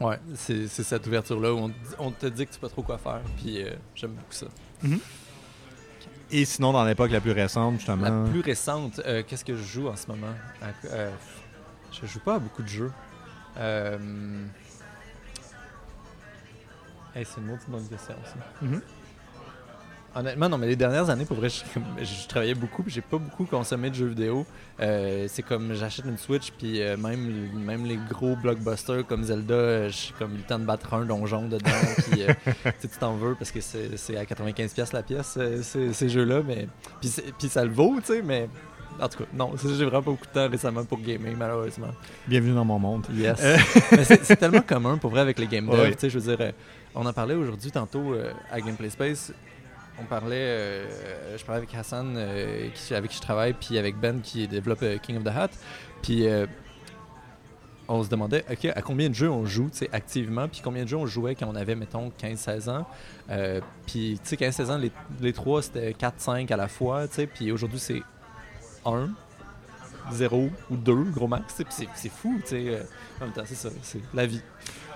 ouais, 0.00 0.18
c'est 0.34 0.66
cette 0.68 1.06
ouverture-là 1.06 1.52
où 1.52 1.58
on, 1.58 1.68
te 1.68 1.74
dit- 1.74 1.94
on 1.98 2.10
te 2.10 2.26
dit 2.26 2.44
que 2.46 2.50
tu 2.50 2.54
sais 2.54 2.60
pas 2.60 2.68
trop 2.68 2.82
quoi 2.82 2.98
faire. 2.98 3.20
Puis 3.36 3.62
euh, 3.62 3.70
j'aime 3.94 4.12
beaucoup 4.12 4.32
ça. 4.32 4.46
Et 6.32 6.44
sinon, 6.44 6.72
dans 6.72 6.84
l'époque 6.84 7.12
la 7.12 7.20
plus 7.20 7.30
récente, 7.32 7.74
justement? 7.76 8.24
La 8.24 8.30
plus 8.30 8.40
récente, 8.40 9.00
qu'est-ce 9.28 9.44
que 9.44 9.54
je 9.54 9.62
joue 9.62 9.86
en 9.88 9.94
ce 9.96 10.08
moment? 10.08 10.32
Je 11.92 12.06
joue 12.06 12.18
pas 12.20 12.34
à 12.34 12.38
beaucoup 12.40 12.62
de 12.62 12.68
jeux. 12.68 12.90
Euh... 13.58 13.96
hey, 17.14 17.24
c'est 17.24 17.40
une 17.40 17.50
autre 17.52 17.62
bonne 17.68 17.86
question, 17.88 18.14
ça. 18.24 18.66
Honnêtement, 20.18 20.48
non, 20.48 20.56
mais 20.56 20.66
les 20.66 20.76
dernières 20.76 21.10
années, 21.10 21.26
pour 21.26 21.36
vrai, 21.36 21.50
je, 21.50 21.60
je 22.02 22.26
travaillais 22.26 22.54
beaucoup, 22.54 22.82
puis 22.82 22.90
j'ai 22.90 23.02
pas 23.02 23.18
beaucoup 23.18 23.44
consommé 23.44 23.90
de 23.90 23.94
jeux 23.94 24.06
vidéo. 24.06 24.46
Euh, 24.80 25.26
c'est 25.28 25.42
comme 25.42 25.74
j'achète 25.74 26.06
une 26.06 26.16
Switch, 26.16 26.52
puis 26.52 26.80
euh, 26.80 26.96
même, 26.96 27.50
même 27.54 27.84
les 27.84 27.98
gros 28.10 28.34
blockbusters 28.34 29.06
comme 29.06 29.24
Zelda, 29.24 29.52
euh, 29.54 29.88
j'ai 29.90 30.14
comme 30.18 30.32
le 30.32 30.40
temps 30.42 30.58
de 30.58 30.64
battre 30.64 30.94
un 30.94 31.04
donjon 31.04 31.48
dedans, 31.48 31.70
puis 32.10 32.22
euh, 32.22 32.32
tu 32.80 32.88
t'en 32.98 33.14
veux 33.16 33.34
parce 33.34 33.50
que 33.50 33.60
c'est 33.60 34.16
à 34.16 34.24
95$ 34.24 34.72
pièces 34.72 34.92
la 34.94 35.02
pièce, 35.02 35.38
ces, 35.92 36.08
jeux-là, 36.08 36.40
mais 36.46 36.66
puis, 36.98 37.10
c'est- 37.10 37.32
puis 37.38 37.48
ça 37.48 37.62
le 37.62 37.70
vaut, 37.72 37.96
tu 38.00 38.14
sais, 38.14 38.22
mais 38.22 38.48
en 38.98 39.08
tout 39.10 39.18
cas, 39.18 39.24
non, 39.34 39.52
j'ai 39.62 39.84
vraiment 39.84 39.90
pas 40.02 40.10
beaucoup 40.12 40.24
de 40.24 40.32
temps 40.32 40.48
récemment 40.48 40.84
pour 40.86 40.98
gamer, 41.00 41.34
malheureusement. 41.36 41.90
Bienvenue 42.26 42.54
dans 42.54 42.64
mon 42.64 42.78
monde. 42.78 43.04
Yes. 43.12 43.38
Mais 43.92 44.04
c'est 44.04 44.36
tellement 44.36 44.62
commun 44.62 44.96
pour 44.96 45.10
vrai 45.10 45.20
avec 45.20 45.38
les 45.38 45.46
game 45.46 45.66
devs. 45.66 45.78
Ouais. 45.78 45.92
Tu 45.92 45.98
sais, 46.00 46.08
je 46.08 46.18
veux 46.18 46.34
dire, 46.34 46.52
on 46.94 47.04
en 47.04 47.12
parlait 47.12 47.34
aujourd'hui 47.34 47.70
tantôt 47.70 48.14
à 48.50 48.58
Gameplay 48.58 48.88
Space. 48.88 49.34
On 49.98 50.04
parlait, 50.04 50.36
euh, 50.36 51.38
je 51.38 51.44
parlais 51.44 51.58
avec 51.58 51.74
Hassan, 51.74 52.14
euh, 52.16 52.68
avec 52.90 53.10
qui 53.10 53.16
je 53.16 53.22
travaille, 53.22 53.54
puis 53.54 53.78
avec 53.78 53.98
Ben 53.98 54.20
qui 54.20 54.46
développe 54.46 54.82
euh, 54.82 54.98
King 54.98 55.16
of 55.16 55.24
the 55.24 55.28
Hat. 55.28 55.50
Puis 56.02 56.26
euh, 56.28 56.46
on 57.88 58.02
se 58.02 58.08
demandait, 58.08 58.44
OK, 58.50 58.66
à 58.66 58.82
combien 58.82 59.08
de 59.08 59.14
jeux 59.14 59.30
on 59.30 59.46
joue 59.46 59.70
activement, 59.92 60.48
puis 60.48 60.60
combien 60.62 60.82
de 60.84 60.88
jeux 60.88 60.96
on 60.96 61.06
jouait 61.06 61.34
quand 61.34 61.46
on 61.46 61.54
avait, 61.54 61.76
mettons, 61.76 62.10
15-16 62.20 62.68
ans? 62.68 62.86
Puis, 63.86 64.18
tu 64.22 64.28
sais, 64.28 64.36
15-16 64.36 64.70
ans, 64.72 64.80
les, 65.20 65.32
trois, 65.32 65.62
c'était 65.62 65.92
4-5 65.92 66.52
à 66.52 66.56
la 66.56 66.68
fois, 66.68 67.06
tu 67.06 67.14
sais, 67.14 67.26
puis 67.28 67.52
aujourd'hui, 67.52 67.78
c'est 67.78 68.02
1, 68.84 69.10
0 70.10 70.50
ou 70.70 70.76
2, 70.76 70.94
gros 71.12 71.28
max. 71.28 71.54
puis 71.54 71.86
C'est 71.94 72.08
fou, 72.08 72.40
tu 72.42 72.48
sais. 72.48 72.82
en 73.20 73.26
même 73.26 73.32
temps, 73.32 73.44
c'est 73.46 73.54
ça, 73.54 73.68
c'est 73.82 74.00
la 74.12 74.26
vie. 74.26 74.42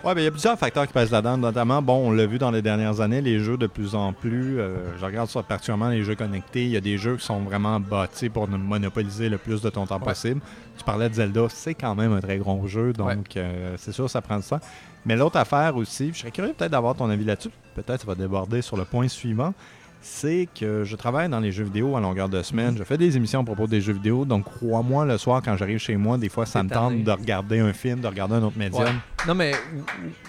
Ben, 0.02 0.14
il 0.16 0.24
y 0.24 0.26
a 0.26 0.30
plusieurs 0.30 0.58
facteurs 0.58 0.86
qui 0.86 0.94
pèsent 0.94 1.10
là-dedans, 1.10 1.36
notamment, 1.36 1.82
bon, 1.82 2.08
on 2.08 2.10
l'a 2.10 2.24
vu 2.24 2.38
dans 2.38 2.50
les 2.50 2.62
dernières 2.62 3.02
années, 3.02 3.20
les 3.20 3.38
jeux 3.38 3.58
de 3.58 3.66
plus 3.66 3.94
en 3.94 4.14
plus, 4.14 4.58
euh, 4.58 4.96
je 4.98 5.04
regarde 5.04 5.28
ça 5.28 5.42
particulièrement 5.42 5.90
les 5.90 6.02
jeux 6.04 6.14
connectés, 6.14 6.64
il 6.64 6.70
y 6.70 6.76
a 6.78 6.80
des 6.80 6.96
jeux 6.96 7.16
qui 7.16 7.24
sont 7.26 7.40
vraiment 7.40 7.78
bâtis 7.80 8.30
pour 8.30 8.48
monopoliser 8.48 9.28
le 9.28 9.36
plus 9.36 9.60
de 9.60 9.68
ton 9.68 9.84
temps 9.86 9.98
Ouais. 9.98 10.04
possible. 10.06 10.40
Tu 10.78 10.84
parlais 10.84 11.10
de 11.10 11.14
Zelda, 11.14 11.42
c'est 11.50 11.74
quand 11.74 11.94
même 11.94 12.14
un 12.14 12.20
très 12.20 12.38
gros 12.38 12.66
jeu, 12.66 12.94
donc 12.94 13.36
euh, 13.36 13.74
c'est 13.76 13.92
sûr, 13.92 14.08
ça 14.08 14.22
prend 14.22 14.38
du 14.38 14.46
temps. 14.46 14.60
Mais 15.04 15.16
l'autre 15.16 15.36
affaire 15.36 15.76
aussi, 15.76 16.10
je 16.14 16.20
serais 16.20 16.30
curieux 16.30 16.54
peut-être 16.56 16.72
d'avoir 16.72 16.94
ton 16.94 17.10
avis 17.10 17.24
là-dessus, 17.24 17.50
peut-être 17.74 18.00
ça 18.00 18.06
va 18.06 18.14
déborder 18.14 18.62
sur 18.62 18.78
le 18.78 18.86
point 18.86 19.06
suivant, 19.08 19.52
c'est 20.02 20.48
que 20.58 20.84
je 20.84 20.96
travaille 20.96 21.28
dans 21.28 21.40
les 21.40 21.52
jeux 21.52 21.64
vidéo 21.64 21.96
à 21.96 22.00
longueur 22.00 22.28
de 22.28 22.42
semaine. 22.42 22.76
Je 22.78 22.84
fais 22.84 22.96
des 22.96 23.16
émissions 23.16 23.40
à 23.40 23.44
propos 23.44 23.66
des 23.66 23.80
jeux 23.80 23.92
vidéo, 23.92 24.24
donc 24.24 24.44
crois-moi, 24.44 25.04
le 25.04 25.18
soir, 25.18 25.42
quand 25.44 25.56
j'arrive 25.56 25.78
chez 25.78 25.96
moi, 25.96 26.16
des 26.18 26.28
fois, 26.28 26.46
ça 26.46 26.62
me 26.62 26.70
tente 26.70 27.02
de 27.04 27.10
regarder 27.10 27.58
un 27.60 27.72
film, 27.72 28.00
de 28.00 28.06
regarder 28.06 28.34
un 28.36 28.42
autre 28.42 28.56
médium. 28.58 28.82
Ouais. 28.84 28.92
Non, 29.28 29.34
mais 29.34 29.52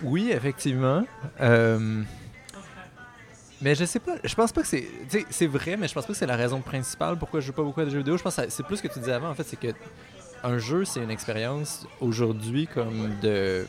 ou- 0.03 0.09
oui, 0.11 0.31
effectivement. 0.31 1.03
Euh, 1.39 2.03
mais 3.61 3.75
je 3.75 3.85
sais 3.85 3.99
pas, 3.99 4.15
je 4.23 4.33
pense 4.35 4.51
pas 4.51 4.61
que 4.61 4.67
c'est. 4.67 4.87
C'est 5.29 5.47
vrai, 5.47 5.77
mais 5.77 5.87
je 5.87 5.93
pense 5.93 6.05
pas 6.05 6.13
que 6.13 6.17
c'est 6.19 6.25
la 6.25 6.35
raison 6.35 6.61
principale 6.61 7.17
pourquoi 7.17 7.39
je 7.39 7.47
joue 7.47 7.53
pas 7.53 7.63
beaucoup 7.63 7.79
à 7.81 7.85
des 7.85 7.91
jeux 7.91 7.99
vidéo. 7.99 8.17
Je 8.17 8.23
pense 8.23 8.35
que 8.35 8.41
c'est 8.49 8.65
plus 8.65 8.77
ce 8.77 8.81
que 8.83 8.87
tu 8.91 8.99
disais 8.99 9.11
avant, 9.13 9.29
en 9.29 9.35
fait, 9.35 9.43
c'est 9.45 9.59
que 9.59 9.67
un 10.43 10.57
jeu, 10.57 10.83
c'est 10.83 11.01
une 11.03 11.11
expérience 11.11 11.85
aujourd'hui 11.99 12.65
comme 12.67 13.11
de 13.21 13.67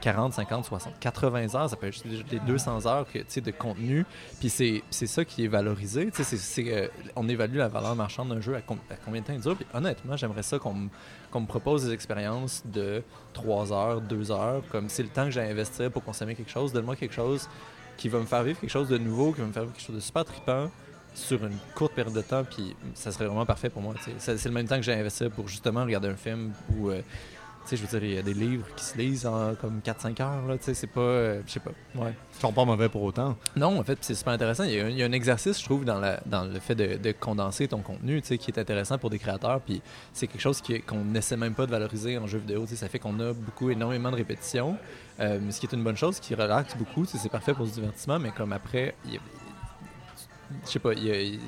40, 0.00 0.32
50, 0.34 0.64
60, 0.64 0.98
80 1.00 1.54
heures, 1.54 1.68
ça 1.70 1.76
peut 1.76 1.86
être 1.88 1.94
juste 2.08 2.28
des 2.28 2.38
200 2.40 2.86
heures 2.86 3.06
que, 3.10 3.18
de 3.40 3.50
contenu. 3.50 4.04
Puis 4.40 4.48
c'est 4.48 4.82
ça 4.90 5.24
qui 5.24 5.44
est 5.44 5.48
valorisé. 5.48 6.10
C'est- 6.12 6.24
c'est, 6.36 6.72
euh, 6.72 6.88
on 7.16 7.28
évalue 7.28 7.56
la 7.56 7.68
valeur 7.68 7.94
marchande 7.96 8.28
d'un 8.28 8.40
jeu 8.40 8.54
à, 8.54 8.60
com- 8.62 8.78
à 8.90 8.94
combien 9.04 9.20
de 9.20 9.26
temps 9.26 9.32
il 9.32 9.40
dure. 9.40 9.56
Puis 9.56 9.66
honnêtement, 9.74 10.16
j'aimerais 10.16 10.42
ça 10.42 10.58
qu'on 10.58 10.88
qu'on 11.30 11.40
me 11.40 11.46
propose 11.46 11.84
des 11.86 11.92
expériences 11.92 12.62
de 12.66 13.02
3 13.34 13.72
heures, 13.72 14.00
2 14.00 14.30
heures, 14.30 14.62
comme 14.70 14.88
c'est 14.88 15.02
le 15.02 15.08
temps 15.08 15.24
que 15.24 15.32
j'ai 15.32 15.40
à 15.40 15.44
investir 15.44 15.90
pour 15.90 16.02
consommer 16.04 16.34
quelque 16.34 16.50
chose. 16.50 16.72
Donne-moi 16.72 16.96
quelque 16.96 17.14
chose 17.14 17.48
qui 17.96 18.08
va 18.08 18.18
me 18.20 18.26
faire 18.26 18.42
vivre 18.42 18.60
quelque 18.60 18.70
chose 18.70 18.88
de 18.88 18.96
nouveau, 18.98 19.32
qui 19.32 19.40
va 19.40 19.46
me 19.46 19.52
faire 19.52 19.62
vivre 19.64 19.74
quelque 19.74 19.84
chose 19.86 19.96
de 19.96 20.00
super 20.00 20.24
trippant 20.24 20.70
sur 21.14 21.42
une 21.44 21.56
courte 21.74 21.94
période 21.94 22.14
de 22.14 22.20
temps, 22.20 22.44
puis 22.44 22.76
ça 22.94 23.10
serait 23.10 23.24
vraiment 23.26 23.46
parfait 23.46 23.70
pour 23.70 23.80
moi. 23.82 23.94
C'est 24.18 24.44
le 24.44 24.50
même 24.52 24.66
temps 24.68 24.76
que 24.76 24.82
j'ai 24.82 24.92
à 24.92 24.98
investir 24.98 25.30
pour 25.30 25.48
justement 25.48 25.82
regarder 25.84 26.08
un 26.08 26.16
film 26.16 26.52
ou. 26.76 26.90
euh, 26.90 27.00
sais, 27.70 27.76
je 27.76 27.82
veux 27.82 27.98
dire, 27.98 28.08
il 28.08 28.14
y 28.14 28.18
a 28.18 28.22
des 28.22 28.34
livres 28.34 28.66
qui 28.76 28.84
se 28.84 28.96
lisent 28.98 29.26
en 29.26 29.54
comme 29.54 29.80
4-5 29.84 30.22
heures, 30.22 30.46
là, 30.46 30.56
tu 30.58 30.64
sais, 30.64 30.74
c'est 30.74 30.86
pas, 30.86 31.00
euh, 31.00 31.42
je 31.46 31.52
sais 31.52 31.60
pas, 31.60 31.70
ouais. 31.96 32.14
Ils 32.36 32.40
sont 32.40 32.52
pas 32.52 32.64
mauvais 32.64 32.88
pour 32.88 33.02
autant. 33.02 33.36
Non, 33.56 33.78
en 33.78 33.82
fait, 33.84 33.98
c'est 34.02 34.14
super 34.14 34.32
intéressant. 34.34 34.64
Il 34.64 34.72
y, 34.72 34.80
a 34.80 34.84
un, 34.86 34.88
il 34.88 34.98
y 34.98 35.02
a 35.02 35.06
un 35.06 35.12
exercice, 35.12 35.58
je 35.58 35.64
trouve, 35.64 35.84
dans, 35.84 35.98
la, 35.98 36.20
dans 36.26 36.44
le 36.44 36.60
fait 36.60 36.74
de, 36.74 36.96
de 36.96 37.12
condenser 37.12 37.66
ton 37.68 37.80
contenu, 37.80 38.20
tu 38.22 38.28
sais, 38.28 38.38
qui 38.38 38.50
est 38.50 38.58
intéressant 38.58 38.98
pour 38.98 39.10
des 39.10 39.18
créateurs. 39.18 39.60
Puis 39.60 39.80
c'est 40.12 40.26
quelque 40.26 40.40
chose 40.40 40.62
qu'on 40.86 41.04
n'essaie 41.04 41.36
même 41.36 41.54
pas 41.54 41.66
de 41.66 41.70
valoriser 41.70 42.18
en 42.18 42.26
jeu 42.26 42.38
vidéo. 42.38 42.62
tu 42.62 42.70
sais. 42.70 42.76
Ça 42.76 42.88
fait 42.88 42.98
qu'on 42.98 43.18
a 43.20 43.32
beaucoup, 43.32 43.70
énormément 43.70 44.10
de 44.10 44.16
répétitions, 44.16 44.76
euh, 45.20 45.40
ce 45.50 45.58
qui 45.60 45.66
est 45.66 45.72
une 45.72 45.82
bonne 45.82 45.96
chose, 45.96 46.20
qui 46.20 46.34
relaxe 46.34 46.76
beaucoup. 46.76 47.04
tu 47.06 47.12
sais, 47.12 47.18
C'est 47.18 47.28
parfait 47.30 47.54
pour 47.54 47.64
du 47.66 47.72
divertissement, 47.72 48.18
mais 48.18 48.30
comme 48.30 48.52
après, 48.52 48.94
il 49.06 49.14
y 49.14 49.16
a- 49.16 49.20
je 50.64 50.70
sais 50.70 50.78
pas, 50.78 50.92
il 50.92 51.02
n'y 51.02 51.40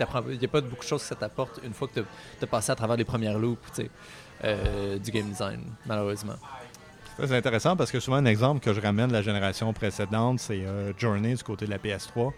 a, 0.00 0.48
pas 0.48 0.60
beaucoup 0.62 0.82
de 0.82 0.88
choses 0.88 1.02
que 1.02 1.08
ça 1.08 1.14
t'apporte 1.14 1.60
une 1.62 1.74
fois 1.74 1.86
que 1.88 2.00
tu 2.00 2.06
as, 2.44 2.46
passé 2.46 2.72
à 2.72 2.74
travers 2.74 2.96
les 2.96 3.04
premières 3.04 3.38
loops 3.38 3.80
euh, 4.44 4.98
du 4.98 5.10
game 5.10 5.28
design, 5.28 5.60
malheureusement. 5.86 6.34
C'est 7.18 7.36
intéressant 7.36 7.76
parce 7.76 7.90
que 7.90 7.98
souvent, 7.98 8.18
un 8.18 8.26
exemple 8.26 8.60
que 8.60 8.72
je 8.72 8.80
ramène 8.80 9.08
de 9.08 9.12
la 9.12 9.22
génération 9.22 9.72
précédente, 9.72 10.38
c'est 10.38 10.64
euh, 10.64 10.92
Journey 10.96 11.34
du 11.34 11.42
côté 11.42 11.66
de 11.66 11.70
la 11.70 11.78
PS3 11.78 12.32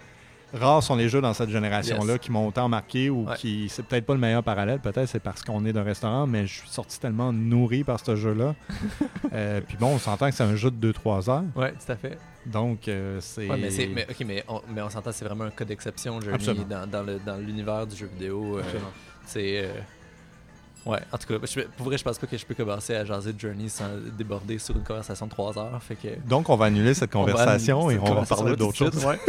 rares 0.53 0.83
sont 0.83 0.97
les 0.97 1.09
jeux 1.09 1.21
dans 1.21 1.35
cette 1.35 1.51
génération-là 1.51 2.19
qui 2.19 2.31
m'ont 2.31 2.49
autant 2.49 2.69
marqué 2.69 3.11
ou 3.11 3.27
qui. 3.37 3.69
C'est 3.69 3.85
peut-être 3.85 4.07
pas 4.07 4.15
le 4.15 4.21
meilleur 4.21 4.43
parallèle, 4.43 4.81
peut-être 4.81 5.07
c'est 5.07 5.21
parce 5.21 5.43
qu'on 5.43 5.65
est 5.65 5.73
d'un 5.73 5.83
restaurant, 5.83 6.27
mais 6.27 6.47
je 6.47 6.61
suis 6.61 6.69
sorti 6.69 6.99
tellement 6.99 7.33
nourri 7.33 7.85
par 7.85 8.01
ce 8.01 8.17
jeu-là. 8.17 8.55
Euh, 9.33 9.61
puis 9.61 9.77
bon, 9.77 9.95
on 9.95 9.99
s'entend 9.99 10.29
que 10.29 10.35
c'est 10.35 10.43
un 10.43 10.57
jeu 10.57 10.73
de 10.73 10.93
2-3 10.93 11.31
heures. 11.31 11.45
Oui, 11.55 11.67
tout 11.69 11.93
à 11.93 11.95
fait. 11.95 12.19
Donc, 12.47 12.89
euh, 12.89 13.19
c'est. 13.21 13.49
Ouais, 13.49 13.57
mais, 13.57 13.71
mais, 13.95 14.07
mais, 14.25 14.45
on, 14.49 14.61
mais 14.75 14.83
on 14.83 14.91
s'entend, 14.91 15.13
c'est 15.13 15.25
vraiment 15.25 15.45
un 15.45 15.51
cas 15.51 15.65
d'exception, 15.65 16.21
Journey, 16.21 16.65
dans, 16.69 16.87
dans 16.91 17.37
l'univers 17.37 17.87
du 17.87 17.95
jeu 17.97 18.07
vidéo. 18.07 18.59
C'est. 19.25 19.69
Ouais, 20.87 20.99
en 21.13 21.19
tout 21.19 21.27
cas, 21.27 21.47
je, 21.47 21.61
pour 21.77 21.87
vrai, 21.87 21.99
je 21.99 22.05
pense 22.05 22.19
pas 22.19 22.27
que 22.27 22.39
je 22.39 22.47
peux 22.47 22.55
commencer 22.55 22.95
à 22.95 23.05
jaser 23.05 23.33
de 23.33 23.41
Journey 23.41 23.69
sans 23.69 23.89
déborder 24.17 24.59
sur 24.59 24.77
une 24.77 24.83
conversation 24.83 25.27
de 25.27 25.31
3 25.31 25.59
heures. 25.59 25.83
Fait 25.83 25.95
que... 25.95 26.09
Donc, 26.27 26.49
on 26.49 26.57
va 26.57 26.67
annuler 26.67 26.95
cette 26.95 27.11
conversation 27.13 27.91
et 27.91 27.99
on 27.99 28.15
va 28.15 28.25
parler 28.25 28.57
d'autre 28.57 28.77
chose. 28.77 29.05
Ouais. 29.05 29.19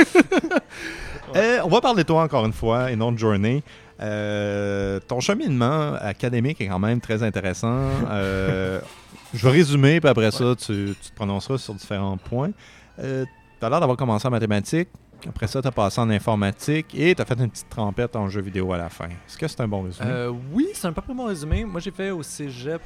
Euh, 1.33 1.59
on 1.63 1.69
va 1.69 1.79
parler 1.79 2.03
de 2.03 2.07
toi 2.07 2.23
encore 2.23 2.45
une 2.45 2.51
fois 2.51 2.91
et 2.91 2.97
non 2.97 3.13
de 3.13 3.17
Journey. 3.17 3.63
Euh, 4.01 4.99
ton 5.07 5.21
cheminement 5.21 5.93
académique 5.93 6.59
est 6.59 6.67
quand 6.67 6.79
même 6.79 6.99
très 6.99 7.23
intéressant. 7.23 7.87
Euh, 8.09 8.81
je 9.33 9.47
vais 9.47 9.53
résumer, 9.53 10.01
puis 10.01 10.09
après 10.09 10.29
ça, 10.31 10.55
tu, 10.57 10.93
te 10.93 11.15
prononceras 11.15 11.57
sur 11.57 11.73
différents 11.73 12.17
points. 12.17 12.51
tu 12.97 13.03
as 13.03 13.69
l'air 13.69 13.79
d'avoir 13.79 13.95
commencé 13.95 14.27
en 14.27 14.31
mathématiques. 14.31 14.89
Après 15.27 15.47
ça, 15.47 15.61
tu 15.61 15.67
as 15.67 15.71
passé 15.71 15.99
en 16.01 16.09
informatique 16.09 16.93
et 16.93 17.15
tu 17.15 17.21
as 17.21 17.25
fait 17.25 17.39
une 17.39 17.49
petite 17.49 17.69
trempette 17.69 18.15
en 18.15 18.29
jeu 18.29 18.41
vidéo 18.41 18.71
à 18.73 18.77
la 18.77 18.89
fin. 18.89 19.07
Est-ce 19.07 19.37
que 19.37 19.47
c'est 19.47 19.61
un 19.61 19.67
bon 19.67 19.83
résumé? 19.83 20.27
oui, 20.51 20.69
c'est 20.73 20.87
un 20.87 20.93
peu 20.93 21.01
près 21.01 21.13
bon 21.13 21.25
résumé. 21.25 21.63
Moi, 21.65 21.79
j'ai 21.79 21.91
fait 21.91 22.11
au 22.11 22.23
cégep 22.23 22.81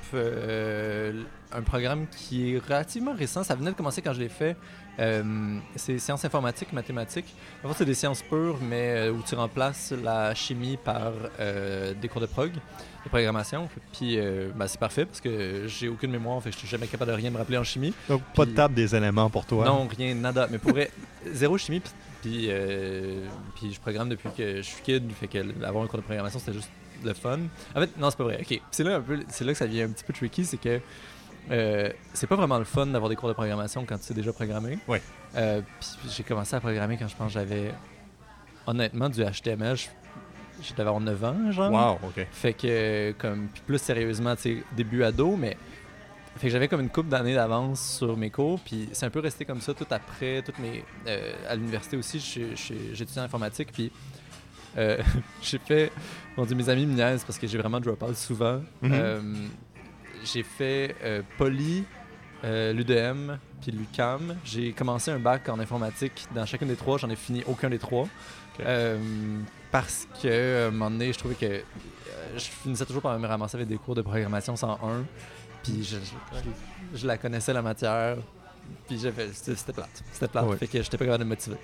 un 1.56 1.62
programme 1.62 2.06
qui 2.08 2.54
est 2.54 2.60
relativement 2.60 3.14
récent. 3.14 3.44
Ça 3.44 3.56
venait 3.56 3.72
de 3.72 3.76
commencer 3.76 4.02
quand 4.02 4.14
je 4.14 4.20
l'ai 4.20 4.30
fait. 4.30 4.56
Euh, 5.00 5.58
c'est 5.76 6.00
sciences 6.00 6.24
informatiques, 6.26 6.72
mathématiques. 6.74 7.34
En 7.64 7.70
fait, 7.70 7.76
c'est 7.80 7.86
des 7.86 7.94
sciences 7.94 8.22
pures, 8.22 8.58
mais 8.62 9.08
euh, 9.08 9.12
où 9.12 9.22
tu 9.22 9.36
remplaces 9.36 9.94
la 10.04 10.34
chimie 10.34 10.78
par 10.78 11.12
euh, 11.40 11.94
des 11.94 12.08
cours 12.08 12.22
de 12.22 12.26
prog, 12.26 12.52
de 12.52 13.10
programmation. 13.10 13.68
Puis 13.94 14.18
ben, 14.56 14.68
c'est 14.68 14.80
parfait 14.80 15.06
parce 15.06 15.22
que 15.22 15.66
j'ai 15.68 15.88
aucune 15.88 16.12
mémoire, 16.12 16.42
fait 16.42 16.50
que 16.50 16.56
je 16.56 16.60
suis 16.60 16.68
jamais 16.68 16.88
capable 16.88 17.12
de 17.12 17.18
rien 17.18 17.30
me 17.30 17.38
rappeler 17.38 17.58
en 17.58 17.64
chimie. 17.64 17.94
Donc 18.10 18.22
pas 18.36 18.46
de 18.46 18.52
table 18.52 18.74
des 18.74 18.96
éléments 18.96 19.30
pour 19.30 19.46
toi. 19.46 19.66
Non, 19.66 19.88
rien, 19.88 20.14
nada. 20.16 20.48
Mais 20.50 20.58
pour 20.58 20.74
zéro 21.32 21.58
chimie. 21.58 21.82
Puis, 22.26 22.50
puis, 23.56 23.74
je 23.74 23.80
programme 23.80 24.10
depuis 24.10 24.30
que 24.36 24.58
je 24.58 24.62
suis 24.62 24.82
kid, 24.82 25.12
fait 25.12 25.28
que 25.28 25.64
avoir 25.64 25.84
un 25.84 25.88
cours 25.88 26.00
de 26.00 26.04
programmation 26.06 26.40
c'était 26.40 26.54
juste 26.54 26.70
le 27.04 27.14
fun. 27.14 27.40
En 27.76 27.80
fait, 27.82 27.98
non, 27.98 28.10
c'est 28.10 28.18
pas 28.18 28.24
vrai. 28.24 28.40
Ok, 28.42 28.60
c'est 28.72 28.84
là 28.84 28.96
un 28.96 29.02
peu, 29.02 29.20
c'est 29.30 29.44
là 29.46 29.52
que 29.52 29.58
ça 29.58 29.68
devient 29.68 29.84
un 29.84 29.90
petit 29.90 30.04
peu 30.04 30.14
tricky, 30.14 30.44
c'est 30.46 30.58
que 30.58 30.80
euh, 31.52 31.92
c'est 32.14 32.28
pas 32.28 32.36
vraiment 32.36 32.58
le 32.58 32.64
fun 32.64 32.88
d'avoir 32.88 33.10
des 33.10 33.16
cours 33.16 33.30
de 33.30 33.34
programmation 33.34 33.86
quand 33.86 33.98
tu 33.98 34.06
sais 34.06 34.14
déjà 34.14 34.34
programmer. 34.34 34.80
Oui. 34.88 34.98
Euh, 35.36 35.62
puis 35.80 36.10
j'ai 36.16 36.24
commencé 36.24 36.56
à 36.56 36.60
programmer 36.60 36.98
quand 36.98 37.08
je 37.08 37.16
pense 37.16 37.32
j'avais 37.32 37.74
honnêtement 38.66 39.10
du 39.10 39.24
HTML. 39.24 39.78
J'étais 40.62 40.82
avoir 40.82 41.00
9 41.02 41.24
ans, 41.24 41.52
genre. 41.52 41.72
Wow, 41.72 42.10
ok. 42.10 42.26
Fait 42.32 42.54
que, 42.54 43.14
comme, 43.20 43.50
plus 43.68 43.78
sérieusement, 43.78 44.36
tu 44.36 44.42
sais, 44.42 44.64
début 44.76 45.04
ado, 45.04 45.36
mais. 45.36 45.58
Fait 46.38 46.48
que 46.48 46.50
j'avais 46.50 46.68
comme 46.68 46.82
une 46.82 46.90
couple 46.90 47.10
d'années 47.10 47.36
d'avance 47.36 47.98
sur 47.98 48.18
mes 48.18 48.30
cours, 48.30 48.60
puis 48.60 48.90
c'est 48.92 49.06
un 49.06 49.10
peu 49.10 49.20
resté 49.20 49.46
comme 49.46 49.62
ça 49.62 49.74
tout 49.74 49.88
après, 49.90 50.42
toutes 50.42 50.60
mes. 50.60 50.84
Euh, 51.08 51.34
à 51.48 51.56
l'université 51.56 51.96
aussi, 51.98 52.20
j'ai 52.20 52.52
étudié 52.92 53.22
en 53.22 53.26
informatique, 53.26 53.72
puis. 53.72 53.92
j'ai 55.42 55.58
fait. 55.60 55.90
Bon, 56.36 56.46
mes 56.46 56.68
amis 56.68 56.86
me 56.86 56.96
niaisent 56.96 57.24
parce 57.24 57.40
que 57.40 57.48
j'ai 57.48 57.58
vraiment 57.58 57.80
drop 57.80 58.04
out 58.04 58.18
souvent. 58.18 58.62
Mm-hmm 58.84 59.48
j'ai 60.26 60.44
fait 60.44 60.96
euh, 61.04 61.22
Poly, 61.38 61.84
euh, 62.44 62.74
l'UDM, 62.74 63.38
puis 63.62 63.72
l'UCAM. 63.72 64.36
J'ai 64.44 64.74
commencé 64.74 65.12
un 65.12 65.20
bac 65.20 65.48
en 65.50 65.60
informatique 65.60 66.28
dans 66.34 66.46
chacune 66.46 66.68
des 66.68 66.76
trois. 66.76 66.98
J'en 66.98 67.10
ai 67.10 67.16
fini 67.16 67.44
aucun 67.48 67.70
des 67.70 67.80
trois. 67.80 68.08
Euh, 68.62 68.98
parce 69.72 70.08
que, 70.22 70.66
à 70.66 70.68
un 70.68 70.72
moment 70.72 70.92
donné, 70.92 71.14
je 71.14 71.20
trouvais 71.20 71.36
que 71.36 71.62
je 72.38 72.44
finissais 72.44 72.86
toujours 72.86 73.02
par 73.02 73.18
me 73.20 73.28
ramasser 73.28 73.56
avec 73.56 73.68
des 73.68 73.78
cours 73.78 73.96
de 73.96 74.02
programmation 74.02 74.56
101. 74.56 75.06
Puis 75.66 75.84
je, 75.84 75.98
je 76.98 77.08
la 77.08 77.18
connaissais, 77.18 77.54
la 77.54 77.62
matière. 77.62 78.18
Puis 78.88 79.00
c'était 79.00 79.74
plate. 79.74 80.04
C'était 80.12 80.28
plate. 80.28 80.46
Fait 80.60 80.68
que 80.68 80.82
j'étais 80.82 80.98
pas 80.98 81.06
capable 81.06 81.24
de 81.24 81.26
me 81.26 81.30
motiver. 81.30 81.58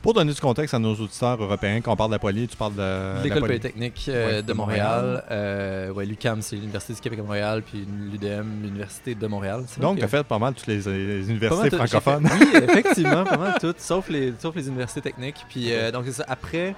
Pour 0.00 0.14
donner 0.14 0.32
du 0.32 0.40
contexte 0.40 0.72
à 0.72 0.78
nos 0.78 0.94
auditeurs 0.94 1.42
européens, 1.42 1.80
quand 1.82 1.92
on 1.92 1.96
parle 1.96 2.10
de 2.10 2.14
la 2.14 2.18
poly, 2.18 2.48
tu 2.48 2.56
parles 2.56 2.74
de. 2.74 3.22
L'école 3.22 3.40
polytechnique 3.40 4.06
euh, 4.08 4.40
de 4.40 4.52
Montréal. 4.52 5.22
Euh, 5.30 5.90
ouais, 5.90 6.06
L'UCAM, 6.06 6.40
c'est 6.40 6.56
l'Université 6.56 6.94
du 6.94 7.00
Québec 7.00 7.18
à 7.18 7.22
Montréal, 7.22 7.62
puis 7.62 7.84
l'UDM, 8.10 8.62
l'Université 8.62 9.14
de 9.14 9.26
Montréal. 9.26 9.64
Donc, 9.78 9.98
tu 9.98 10.04
as 10.04 10.08
fait 10.08 10.24
pas 10.24 10.38
mal 10.38 10.54
toutes 10.54 10.68
les, 10.68 10.88
universités 11.28 11.76
francophones. 11.76 12.26
oui, 12.40 12.46
effectivement, 12.62 13.24
pas 13.24 13.36
mal 13.36 13.54
toutes, 13.60 13.80
sauf 13.80 14.08
les, 14.08 14.32
sauf 14.38 14.54
les 14.54 14.68
universités 14.68 15.02
techniques. 15.02 15.44
Puis, 15.48 15.72
euh, 15.72 15.90
donc, 15.90 16.04
c'est 16.06 16.12
ça. 16.12 16.24
Après, 16.26 16.74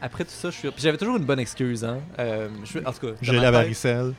après 0.00 0.24
tout 0.24 0.30
ça, 0.30 0.48
je 0.50 0.56
suis. 0.56 0.70
j'avais 0.78 0.96
toujours 0.96 1.16
une 1.16 1.24
bonne 1.24 1.40
excuse, 1.40 1.84
hein. 1.84 1.98
je, 2.18 2.78
en 2.78 2.92
tout 2.92 3.06
cas. 3.06 3.12
J'ai 3.20 3.38
la 3.38 3.50
varicelle. 3.50 4.14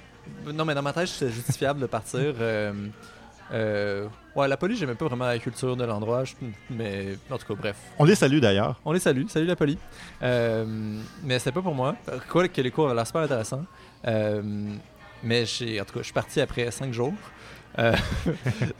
Non, 0.53 0.65
mais 0.65 0.73
dans 0.73 0.81
ma 0.81 0.93
tête, 0.93 1.07
c'est 1.07 1.29
justifiable 1.29 1.79
de 1.79 1.85
partir. 1.85 2.33
Euh, 3.53 4.07
ouais, 4.35 4.47
la 4.47 4.57
police, 4.57 4.79
j'aimais 4.79 4.95
pas 4.95 5.05
vraiment 5.05 5.25
la 5.25 5.39
culture 5.39 5.75
de 5.75 5.83
l'endroit, 5.85 6.23
mais 6.69 7.17
en 7.29 7.37
tout 7.37 7.45
cas, 7.47 7.53
bref. 7.59 7.77
On 7.97 8.03
les 8.03 8.15
salue 8.15 8.39
d'ailleurs. 8.39 8.79
On 8.83 8.91
les 8.91 8.99
salue, 8.99 9.25
salut 9.27 9.45
la 9.45 9.55
police. 9.55 9.77
Euh, 10.21 10.65
mais 11.23 11.39
c'était 11.39 11.53
pas 11.53 11.61
pour 11.61 11.75
moi. 11.75 11.95
Quoi 12.29 12.47
que 12.47 12.61
les 12.61 12.71
cours 12.71 12.87
avaient 12.87 12.95
l'air 12.95 13.07
super 13.07 13.21
intéressants. 13.21 13.65
Euh, 14.05 14.41
mais 15.23 15.43
en 15.43 15.85
tout 15.85 15.93
cas, 15.93 15.99
je 15.99 16.03
suis 16.03 16.13
parti 16.13 16.41
après 16.41 16.69
cinq 16.71 16.93
jours. 16.93 17.13
Euh, 17.79 17.95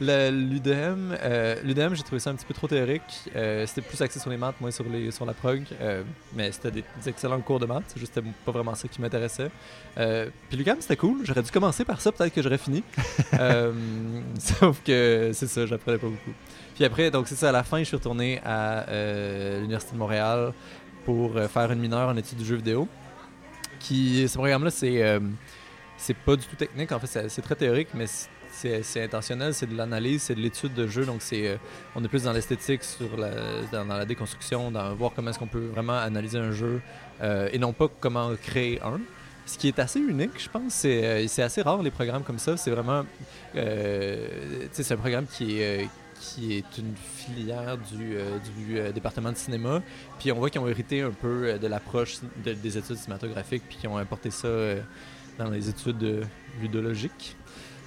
L'UDM, 0.00 1.14
euh, 1.22 1.54
l'UDM 1.62 1.94
j'ai 1.94 2.02
trouvé 2.02 2.18
ça 2.18 2.30
un 2.30 2.34
petit 2.34 2.46
peu 2.46 2.54
trop 2.54 2.66
théorique. 2.66 3.30
Euh, 3.36 3.64
c'était 3.66 3.82
plus 3.82 4.00
axé 4.02 4.18
sur 4.18 4.30
les 4.30 4.36
maths, 4.36 4.60
moins 4.60 4.70
sur, 4.70 4.84
les, 4.84 5.10
sur 5.10 5.24
la 5.24 5.34
prog. 5.34 5.62
mais 6.34 6.50
c'était 6.52 6.70
des, 6.70 6.84
excellents 7.06 7.40
cours 7.40 7.60
de 7.60 7.66
maths. 7.66 7.84
C'est 7.88 8.00
juste 8.00 8.18
pas 8.44 8.52
vraiment 8.52 8.74
ça 8.74 8.88
qui 8.88 9.00
m'intéressait. 9.00 9.50
puis 9.94 10.58
l'UDM, 10.58 10.80
c'était 10.80 10.96
cool. 10.96 11.20
J'aurais 11.24 11.42
dû 11.42 11.50
commencer 11.50 11.84
par 11.84 12.00
ça, 12.00 12.12
peut-être 12.12 12.34
que 12.34 12.42
j'aurais 12.42 12.58
fini. 12.58 12.82
sauf 14.38 14.82
que 14.84 15.30
c'est 15.32 15.48
ça, 15.48 15.66
j'apprenais 15.66 15.98
pas 15.98 16.08
beaucoup. 16.08 16.32
Puis 16.74 16.84
après, 16.84 17.10
donc 17.10 17.28
c'est 17.28 17.36
ça, 17.36 17.48
à 17.48 17.52
la 17.52 17.62
fin, 17.62 17.78
je 17.78 17.84
suis 17.84 17.96
retourné 17.96 18.40
à 18.44 18.86
l'Université 19.58 19.94
de 19.94 19.98
Montréal 19.98 20.52
pour 21.04 21.38
faire 21.48 21.70
une 21.72 21.80
mineure 21.80 22.08
en 22.08 22.16
études 22.16 22.38
du 22.38 22.44
jeu 22.44 22.56
vidéo. 22.56 22.88
Qui, 23.78 24.26
ce 24.28 24.36
programme-là, 24.36 24.70
c'est 24.70 25.20
c'est 25.96 26.16
pas 26.16 26.36
du 26.36 26.44
tout 26.44 26.56
technique. 26.56 26.92
En 26.92 27.00
fait, 27.00 27.28
c'est 27.28 27.42
très 27.42 27.56
théorique, 27.56 27.88
mais 27.92 28.06
c'est 28.82 29.02
intentionnel, 29.02 29.54
c'est 29.54 29.66
de 29.66 29.76
l'analyse, 29.76 30.22
c'est 30.22 30.34
de 30.34 30.40
l'étude 30.40 30.74
de 30.74 30.86
jeu. 30.86 31.04
Donc, 31.04 31.22
c'est 31.22 31.46
euh, 31.46 31.56
on 31.94 32.02
est 32.04 32.08
plus 32.08 32.24
dans 32.24 32.32
l'esthétique, 32.32 32.82
sur 32.82 33.08
dans, 33.72 33.84
la 33.84 34.04
déconstruction, 34.04 34.70
dans 34.70 34.94
voir 34.94 35.12
comment 35.14 35.30
est-ce 35.30 35.38
qu'on 35.38 35.46
peut 35.46 35.66
vraiment 35.66 35.98
analyser 35.98 36.38
un 36.38 36.50
jeu 36.50 36.80
euh, 37.22 37.48
et 37.52 37.58
non 37.58 37.72
pas 37.72 37.88
comment 38.00 38.34
créer 38.34 38.80
un. 38.82 39.00
Ce 39.46 39.56
qui 39.56 39.68
est 39.68 39.78
assez 39.78 40.00
unique, 40.00 40.38
je 40.38 40.48
pense, 40.48 40.74
c'est 40.74 41.04
euh, 41.04 41.44
assez 41.44 41.62
rare 41.62 41.82
les 41.82 41.90
programmes 41.90 42.22
comme 42.22 42.38
ça. 42.38 42.56
C'est 42.56 42.70
vraiment, 42.70 43.04
c'est 43.54 44.92
un 44.92 44.96
programme 44.96 45.26
qui 45.26 45.60
est 45.60 45.88
qui 46.20 46.54
est 46.54 46.78
une 46.78 46.96
filière 46.96 47.78
du, 47.78 48.16
du 48.56 48.92
département 48.92 49.30
de 49.30 49.36
cinéma. 49.36 49.80
Puis 50.18 50.32
on 50.32 50.34
voit 50.34 50.50
qu'ils 50.50 50.60
ont 50.60 50.66
hérité 50.66 51.00
un 51.00 51.12
peu 51.12 51.56
de 51.60 51.66
l'approche 51.68 52.16
des 52.44 52.76
études 52.76 52.96
cinématographiques, 52.96 53.62
puis 53.68 53.78
qu'ils 53.78 53.88
ont 53.88 53.98
importé 53.98 54.32
ça 54.32 54.48
dans 55.38 55.48
les 55.48 55.68
études 55.68 56.26
ludologiques. 56.60 57.37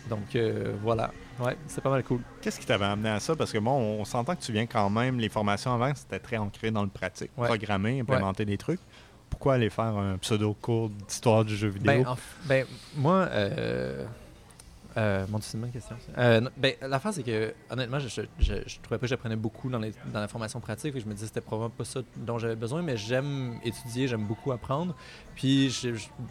Donc 0.09 0.35
euh, 0.35 0.73
voilà, 0.81 1.11
ouais, 1.39 1.57
c'est 1.67 1.81
pas 1.81 1.89
mal 1.89 2.03
cool. 2.03 2.21
Qu'est-ce 2.41 2.59
qui 2.59 2.65
t'avait 2.65 2.85
amené 2.85 3.09
à 3.09 3.19
ça? 3.19 3.35
Parce 3.35 3.51
que 3.51 3.57
bon, 3.57 3.71
on 3.71 4.05
s'entend 4.05 4.35
que 4.35 4.41
tu 4.41 4.51
viens 4.51 4.65
quand 4.65 4.89
même, 4.89 5.19
les 5.19 5.29
formations 5.29 5.73
avant, 5.73 5.93
c'était 5.95 6.19
très 6.19 6.37
ancré 6.37 6.71
dans 6.71 6.83
le 6.83 6.89
pratique, 6.89 7.31
programmer, 7.35 7.99
implémenter 8.01 8.45
des 8.45 8.57
trucs. 8.57 8.81
Pourquoi 9.29 9.53
aller 9.53 9.69
faire 9.69 9.85
un 9.85 10.17
pseudo-cours 10.17 10.89
d'histoire 10.89 11.45
du 11.45 11.55
jeu 11.55 11.69
vidéo? 11.69 12.03
Ben, 12.03 12.15
ben 12.45 12.65
moi, 12.97 13.27
euh, 13.31 14.05
euh, 14.97 15.25
mon 15.29 15.39
c'est 15.39 15.55
une 15.55 15.61
bonne 15.61 15.71
question. 15.71 15.95
Euh, 16.17 16.41
ben, 16.57 16.73
la 16.81 16.99
fin, 16.99 17.11
c'est 17.11 17.23
que, 17.23 17.53
honnêtement, 17.69 17.99
je, 17.99 18.07
je, 18.39 18.79
trouvais 18.81 18.97
pas 18.97 18.99
que 18.99 19.07
j'apprenais 19.07 19.35
beaucoup 19.35 19.69
dans, 19.69 19.79
la 19.79 20.27
formation 20.27 20.59
pratique. 20.59 20.95
Et 20.95 20.99
je 20.99 21.05
me 21.05 21.13
disais 21.13 21.25
que 21.25 21.33
c'était 21.33 21.41
probablement 21.41 21.75
pas 21.75 21.85
ça 21.85 22.01
dont 22.17 22.37
j'avais 22.37 22.55
besoin, 22.55 22.81
mais 22.81 22.97
j'aime 22.97 23.59
étudier, 23.63 24.07
j'aime 24.07 24.25
beaucoup 24.25 24.51
apprendre. 24.51 24.95
Puis, 25.35 25.73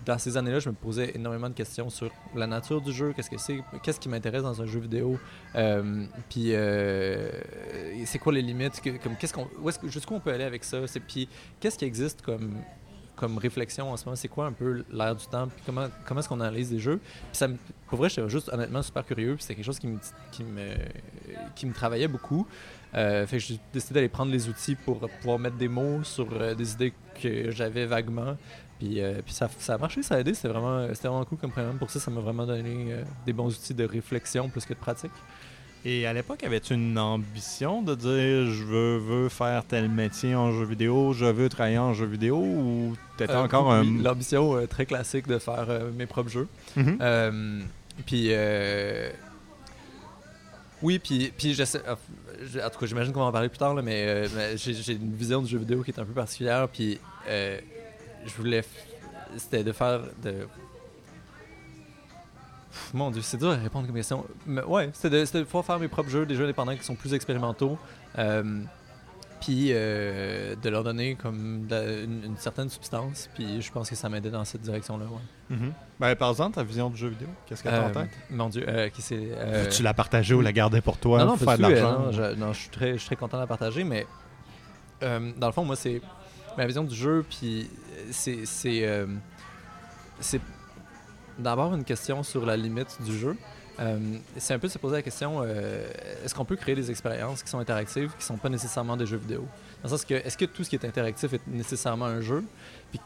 dans 0.04 0.18
ces 0.18 0.36
années-là, 0.36 0.58
je 0.58 0.68
me 0.68 0.74
posais 0.74 1.12
énormément 1.14 1.48
de 1.48 1.54
questions 1.54 1.88
sur 1.88 2.10
la 2.34 2.46
nature 2.46 2.80
du 2.80 2.92
jeu, 2.92 3.12
qu'est-ce 3.14 3.30
que 3.30 3.38
c'est, 3.38 3.62
qu'est-ce 3.82 3.98
qui 4.00 4.08
m'intéresse 4.08 4.42
dans 4.42 4.60
un 4.60 4.66
jeu 4.66 4.80
vidéo, 4.80 5.18
euh, 5.54 6.04
puis 6.28 6.52
c'est 8.06 8.18
quoi 8.18 8.32
les 8.32 8.42
limites, 8.42 8.80
comme, 9.02 9.16
qu'est-ce 9.16 9.32
qu'on, 9.32 9.48
jusqu'où 9.84 10.14
on 10.14 10.20
peut 10.20 10.32
aller 10.32 10.44
avec 10.44 10.64
ça, 10.64 10.78
puis 11.08 11.28
qu'est-ce 11.60 11.78
qui 11.78 11.84
existe 11.86 12.22
comme 12.22 12.62
comme 13.20 13.36
réflexion 13.36 13.92
en 13.92 13.96
ce 13.98 14.06
moment, 14.06 14.16
c'est 14.16 14.28
quoi 14.28 14.46
un 14.46 14.52
peu 14.52 14.82
l'air 14.90 15.14
du 15.14 15.26
temps, 15.26 15.48
comment, 15.66 15.86
comment 16.06 16.20
est-ce 16.20 16.28
qu'on 16.28 16.40
analyse 16.40 16.70
des 16.70 16.78
jeux? 16.78 16.98
Puis 16.98 17.36
ça 17.36 17.48
pour 17.86 17.98
vrai, 17.98 18.08
j'étais 18.08 18.28
juste 18.28 18.48
honnêtement 18.52 18.82
super 18.82 19.04
curieux, 19.04 19.34
puis 19.34 19.42
c'était 19.42 19.56
quelque 19.56 19.64
chose 19.66 19.78
qui 19.78 19.88
me, 19.88 19.98
qui 20.32 20.44
me, 20.44 20.74
qui 21.54 21.66
me 21.66 21.74
travaillait 21.74 22.08
beaucoup. 22.08 22.46
Euh, 22.94 23.26
fait 23.26 23.38
que 23.38 23.44
j'ai 23.44 23.60
décidé 23.72 23.94
d'aller 23.94 24.08
prendre 24.08 24.32
les 24.32 24.48
outils 24.48 24.74
pour 24.74 25.00
pouvoir 25.20 25.38
mettre 25.38 25.56
des 25.56 25.68
mots 25.68 26.02
sur 26.02 26.28
euh, 26.32 26.54
des 26.54 26.72
idées 26.72 26.94
que 27.20 27.50
j'avais 27.50 27.86
vaguement. 27.86 28.36
Puis, 28.78 29.00
euh, 29.00 29.20
puis 29.22 29.34
ça, 29.34 29.48
ça 29.58 29.74
a 29.74 29.78
marché, 29.78 30.02
ça 30.02 30.14
a 30.14 30.20
aidé. 30.20 30.32
C'était 30.32 30.48
vraiment, 30.48 30.86
vraiment 30.86 31.24
cool 31.26 31.38
comme 31.38 31.50
programme. 31.50 31.76
Pour 31.76 31.90
ça, 31.90 32.00
ça 32.00 32.10
m'a 32.10 32.20
vraiment 32.20 32.46
donné 32.46 32.92
euh, 32.92 33.02
des 33.26 33.34
bons 33.34 33.54
outils 33.54 33.74
de 33.74 33.84
réflexion 33.84 34.48
plus 34.48 34.64
que 34.64 34.72
de 34.72 34.78
pratique. 34.78 35.12
Et 35.84 36.06
à 36.06 36.12
l'époque, 36.12 36.44
avais-tu 36.44 36.74
une 36.74 36.98
ambition 36.98 37.80
de 37.82 37.94
dire 37.94 38.52
je 38.52 38.64
veux, 38.64 38.98
veux 38.98 39.28
faire 39.30 39.64
tel 39.64 39.88
métier 39.88 40.34
en 40.34 40.52
jeu 40.52 40.64
vidéo, 40.64 41.14
je 41.14 41.24
veux 41.24 41.48
travailler 41.48 41.78
en 41.78 41.94
jeu 41.94 42.04
vidéo 42.04 42.36
ou 42.36 42.94
t'étais 43.16 43.32
Euh, 43.32 43.42
encore 43.44 43.68
oui, 43.68 43.74
un. 43.98 44.02
L'ambition 44.02 44.56
euh, 44.56 44.66
très 44.66 44.84
classique 44.84 45.26
de 45.26 45.38
faire 45.38 45.64
euh, 45.70 45.90
mes 45.96 46.04
propres 46.06 46.28
jeux. 46.28 46.48
Mhm. 46.76 47.64
Puis, 48.06 48.28
euh, 48.30 49.10
oui, 50.82 50.98
puis, 50.98 51.32
puis 51.36 51.54
j'essaie- 51.54 51.82
euh, 51.86 51.94
je- 52.42 52.58
en 52.60 52.70
tout 52.70 52.78
cas, 52.78 52.86
j'imagine 52.86 53.12
qu'on 53.12 53.20
va 53.20 53.26
en 53.26 53.32
parler 53.32 53.48
plus 53.50 53.58
tard, 53.58 53.74
là, 53.74 53.82
mais, 53.82 54.04
euh, 54.06 54.28
mais 54.34 54.56
j'ai, 54.56 54.92
une 54.92 55.14
vision 55.14 55.40
du 55.42 55.48
jeu 55.50 55.58
vidéo 55.58 55.82
qui 55.82 55.90
est 55.90 55.98
un 56.00 56.04
peu 56.04 56.12
particulière. 56.12 56.68
Puis, 56.68 56.98
je 57.26 58.32
voulais, 58.36 58.64
c'était 59.38 59.64
de 59.64 59.72
faire 59.72 60.00
de. 60.22 60.46
Pff, 62.70 62.94
Mon 62.94 63.10
Dieu, 63.10 63.22
c'est 63.22 63.36
dur 63.36 63.50
à 63.50 63.56
répondre 63.56 63.86
comme 63.86 63.96
question. 63.96 64.24
Mais 64.46 64.62
ouais, 64.62 64.90
c'était 64.92 65.24
de, 65.24 65.38
de 65.38 65.44
pouvoir 65.44 65.64
faire 65.64 65.78
mes 65.78 65.88
propres 65.88 66.10
jeux, 66.10 66.24
des 66.26 66.34
jeux 66.36 66.44
indépendants 66.44 66.76
qui 66.76 66.84
sont 66.84 66.94
plus 66.94 67.14
expérimentaux. 67.14 67.78
euh, 68.18 68.62
puis 69.40 69.68
euh, 69.70 70.54
de 70.62 70.68
leur 70.68 70.84
donner 70.84 71.14
comme 71.14 71.66
la- 71.70 72.00
une, 72.02 72.24
une 72.26 72.36
certaine 72.36 72.68
substance. 72.68 73.30
Puis 73.34 73.62
je 73.62 73.72
pense 73.72 73.88
que 73.88 73.96
ça 73.96 74.10
m'aidait 74.10 74.28
dans 74.30 74.44
cette 74.44 74.60
direction-là. 74.60 75.06
Ouais. 75.06 75.56
Mhm. 75.56 75.72
Ben, 75.98 76.14
par 76.14 76.28
exemple, 76.28 76.56
ta 76.56 76.62
vision 76.62 76.90
du 76.90 76.98
jeu 76.98 77.08
vidéo, 77.08 77.28
qu'est-ce 77.46 77.62
que 77.62 77.70
t'as 77.70 77.80
en 77.84 77.88
Euh, 77.88 77.92
tête? 77.94 78.10
Mon 78.28 78.50
Dieu, 78.50 78.66
euh, 78.68 78.90
qui 78.90 79.00
c'est. 79.00 79.18
euh, 79.18 79.70
Tu 79.70 79.82
l'as 79.82 79.94
partagée 79.94 80.34
ou 80.34 80.42
la 80.42 80.52
gardais 80.52 80.82
pour 80.82 80.98
toi 80.98 81.20
non, 81.20 81.24
non, 81.24 81.36
pour 81.38 81.48
faire 81.48 81.56
de 81.56 81.64
euh, 81.64 81.68
l'argent? 81.70 81.98
non, 82.00 82.12
je, 82.12 82.34
non, 82.34 82.52
je 82.52 82.58
suis 82.60 82.68
très, 82.68 82.92
je 82.92 82.98
suis 82.98 83.06
très 83.06 83.16
content 83.16 83.38
de 83.38 83.42
la 83.42 83.46
partager, 83.46 83.82
mais 83.82 84.06
euh, 85.02 85.32
dans 85.38 85.46
le 85.46 85.52
fond, 85.54 85.64
moi, 85.64 85.74
c'est 85.76 86.02
ma 86.58 86.66
vision 86.66 86.84
du 86.84 86.94
jeu, 86.94 87.24
puis 87.26 87.62
euh, 87.62 88.02
c'est 88.10 88.44
c'est 88.44 88.86
euh, 88.86 89.06
c'est 90.20 90.42
d'abord 91.40 91.74
une 91.74 91.84
question 91.84 92.22
sur 92.22 92.44
la 92.46 92.56
limite 92.56 92.98
du 93.04 93.16
jeu. 93.18 93.36
Euh, 93.78 93.98
c'est 94.36 94.52
un 94.52 94.58
peu 94.58 94.66
de 94.66 94.72
se 94.72 94.78
poser 94.78 94.96
la 94.96 95.02
question 95.02 95.40
euh, 95.42 95.88
est-ce 96.24 96.34
qu'on 96.34 96.44
peut 96.44 96.56
créer 96.56 96.74
des 96.74 96.90
expériences 96.90 97.42
qui 97.42 97.48
sont 97.48 97.58
interactives, 97.60 98.12
qui 98.18 98.24
sont 98.24 98.36
pas 98.36 98.48
nécessairement 98.50 98.96
des 98.96 99.06
jeux 99.06 99.16
vidéo? 99.16 99.40
Dans 99.82 99.84
le 99.84 99.88
sens 99.88 100.04
que 100.04 100.14
est-ce 100.14 100.36
que 100.36 100.44
tout 100.44 100.64
ce 100.64 100.70
qui 100.70 100.76
est 100.76 100.84
interactif 100.84 101.32
est 101.32 101.40
nécessairement 101.46 102.04
un 102.06 102.20
jeu? 102.20 102.44
Puis 102.90 103.00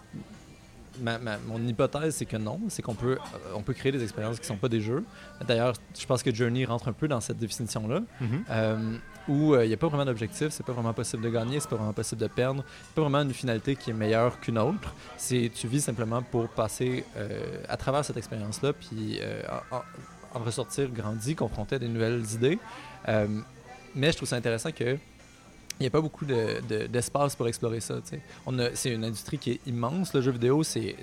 ma- 1.01 1.19
ma- 1.19 1.39
mon 1.39 1.65
hypothèse, 1.65 2.17
c'est 2.17 2.25
que 2.27 2.37
non. 2.37 2.61
C'est 2.69 2.83
qu'on 2.83 2.95
peut, 2.95 3.19
euh, 3.21 3.39
on 3.55 3.63
peut 3.63 3.73
créer 3.75 3.93
des 3.93 4.03
expériences 4.03 4.41
qui 4.41 4.47
sont 4.47 4.57
pas 4.57 4.69
des 4.69 4.81
jeux. 4.81 5.05
D'ailleurs, 5.47 5.75
je 5.99 6.07
pense 6.07 6.23
que 6.25 6.35
Journey 6.35 6.65
rentre 6.65 6.89
un 6.89 6.93
peu 6.93 7.07
dans 7.09 7.21
cette 7.21 7.39
définition-là, 7.39 8.01
Mhm. 8.21 8.45
euh, 8.51 8.97
où 9.29 9.55
euh, 9.55 9.65
il 9.65 9.69
n'y 9.69 9.75
a 9.75 9.77
pas 9.77 9.89
vraiment 9.89 10.05
d'objectif, 10.05 10.49
c'est 10.51 10.65
pas 10.67 10.73
vraiment 10.73 10.93
possible 10.93 11.23
de 11.23 11.31
gagner, 11.31 11.61
c'est 11.61 11.69
pas 11.71 11.77
vraiment 11.77 11.93
possible 11.93 12.21
de 12.21 12.27
perdre, 12.27 12.63
c'est 12.83 12.95
pas 12.95 13.01
vraiment 13.03 13.23
une 13.23 13.33
finalité 13.33 13.75
qui 13.77 13.91
est 13.91 13.95
meilleure 13.95 14.39
qu'une 14.41 14.59
autre. 14.59 14.95
C'est 15.17 15.51
tu 15.55 15.67
vis 15.67 15.81
simplement 15.81 16.23
pour 16.23 16.49
passer 16.49 17.05
euh, 17.17 17.63
à 17.69 17.77
travers 17.77 18.05
cette 18.05 18.17
expérience-là, 18.17 18.73
puis 18.73 19.19
euh, 19.23 19.43
en, 19.71 19.77
en- 19.77 20.43
ressortir 20.45 20.89
grandi, 20.91 21.35
confronté 21.37 21.77
à 21.77 21.79
des 21.79 21.89
nouvelles 21.89 22.25
idées. 22.35 22.59
Euh, 23.09 23.27
mais 23.95 24.11
je 24.11 24.17
trouve 24.17 24.29
ça 24.29 24.37
intéressant 24.37 24.73
que 24.73 24.99
il 25.81 25.83
n'y 25.83 25.87
a 25.89 25.91
pas 25.91 26.01
beaucoup 26.01 26.25
de- 26.25 26.61
de- 26.69 26.87
d'espace 26.87 27.35
pour 27.35 27.49
explorer 27.49 27.81
ça. 27.81 27.97
C'est 28.75 28.91
une 28.95 29.05
industrie 29.05 29.39
qui 29.39 29.51
est 29.53 29.61
immense. 29.67 30.15
Le 30.15 30.21
jeu 30.21 30.31
vidéo, 30.31 30.63
c'est 30.63 30.95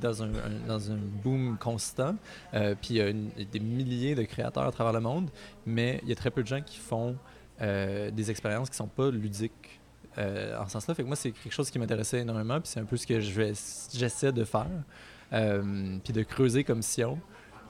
dans 0.00 0.22
un, 0.22 0.28
dans 0.66 0.90
un 0.90 0.96
boom 0.96 1.56
constant. 1.58 2.14
Euh, 2.54 2.74
puis 2.80 2.94
il 2.94 2.96
y 2.96 3.00
a 3.00 3.12
des 3.44 3.60
milliers 3.60 4.14
de 4.14 4.22
créateurs 4.24 4.66
à 4.66 4.72
travers 4.72 4.92
le 4.92 5.00
monde, 5.00 5.30
mais 5.66 6.00
il 6.02 6.08
y 6.08 6.12
a 6.12 6.14
très 6.16 6.30
peu 6.30 6.42
de 6.42 6.46
gens 6.48 6.60
qui 6.60 6.78
font 6.78 7.16
euh, 7.60 8.10
des 8.10 8.30
expériences 8.30 8.70
qui 8.70 8.76
sont 8.76 8.86
pas 8.86 9.10
ludiques 9.10 9.80
euh, 10.18 10.58
en 10.60 10.66
ce 10.66 10.72
sens-là. 10.72 10.94
Que 10.94 11.02
moi, 11.02 11.16
c'est 11.16 11.30
quelque 11.30 11.52
chose 11.52 11.70
qui 11.70 11.78
m'intéressait 11.78 12.20
énormément, 12.20 12.60
puis 12.60 12.68
c'est 12.72 12.80
un 12.80 12.84
peu 12.84 12.96
ce 12.96 13.06
que 13.06 13.18
j'essaie 13.20 14.32
de 14.32 14.44
faire, 14.44 14.66
puis 15.30 16.12
de 16.12 16.22
creuser 16.22 16.64
comme 16.64 16.82
sillon. 16.82 17.18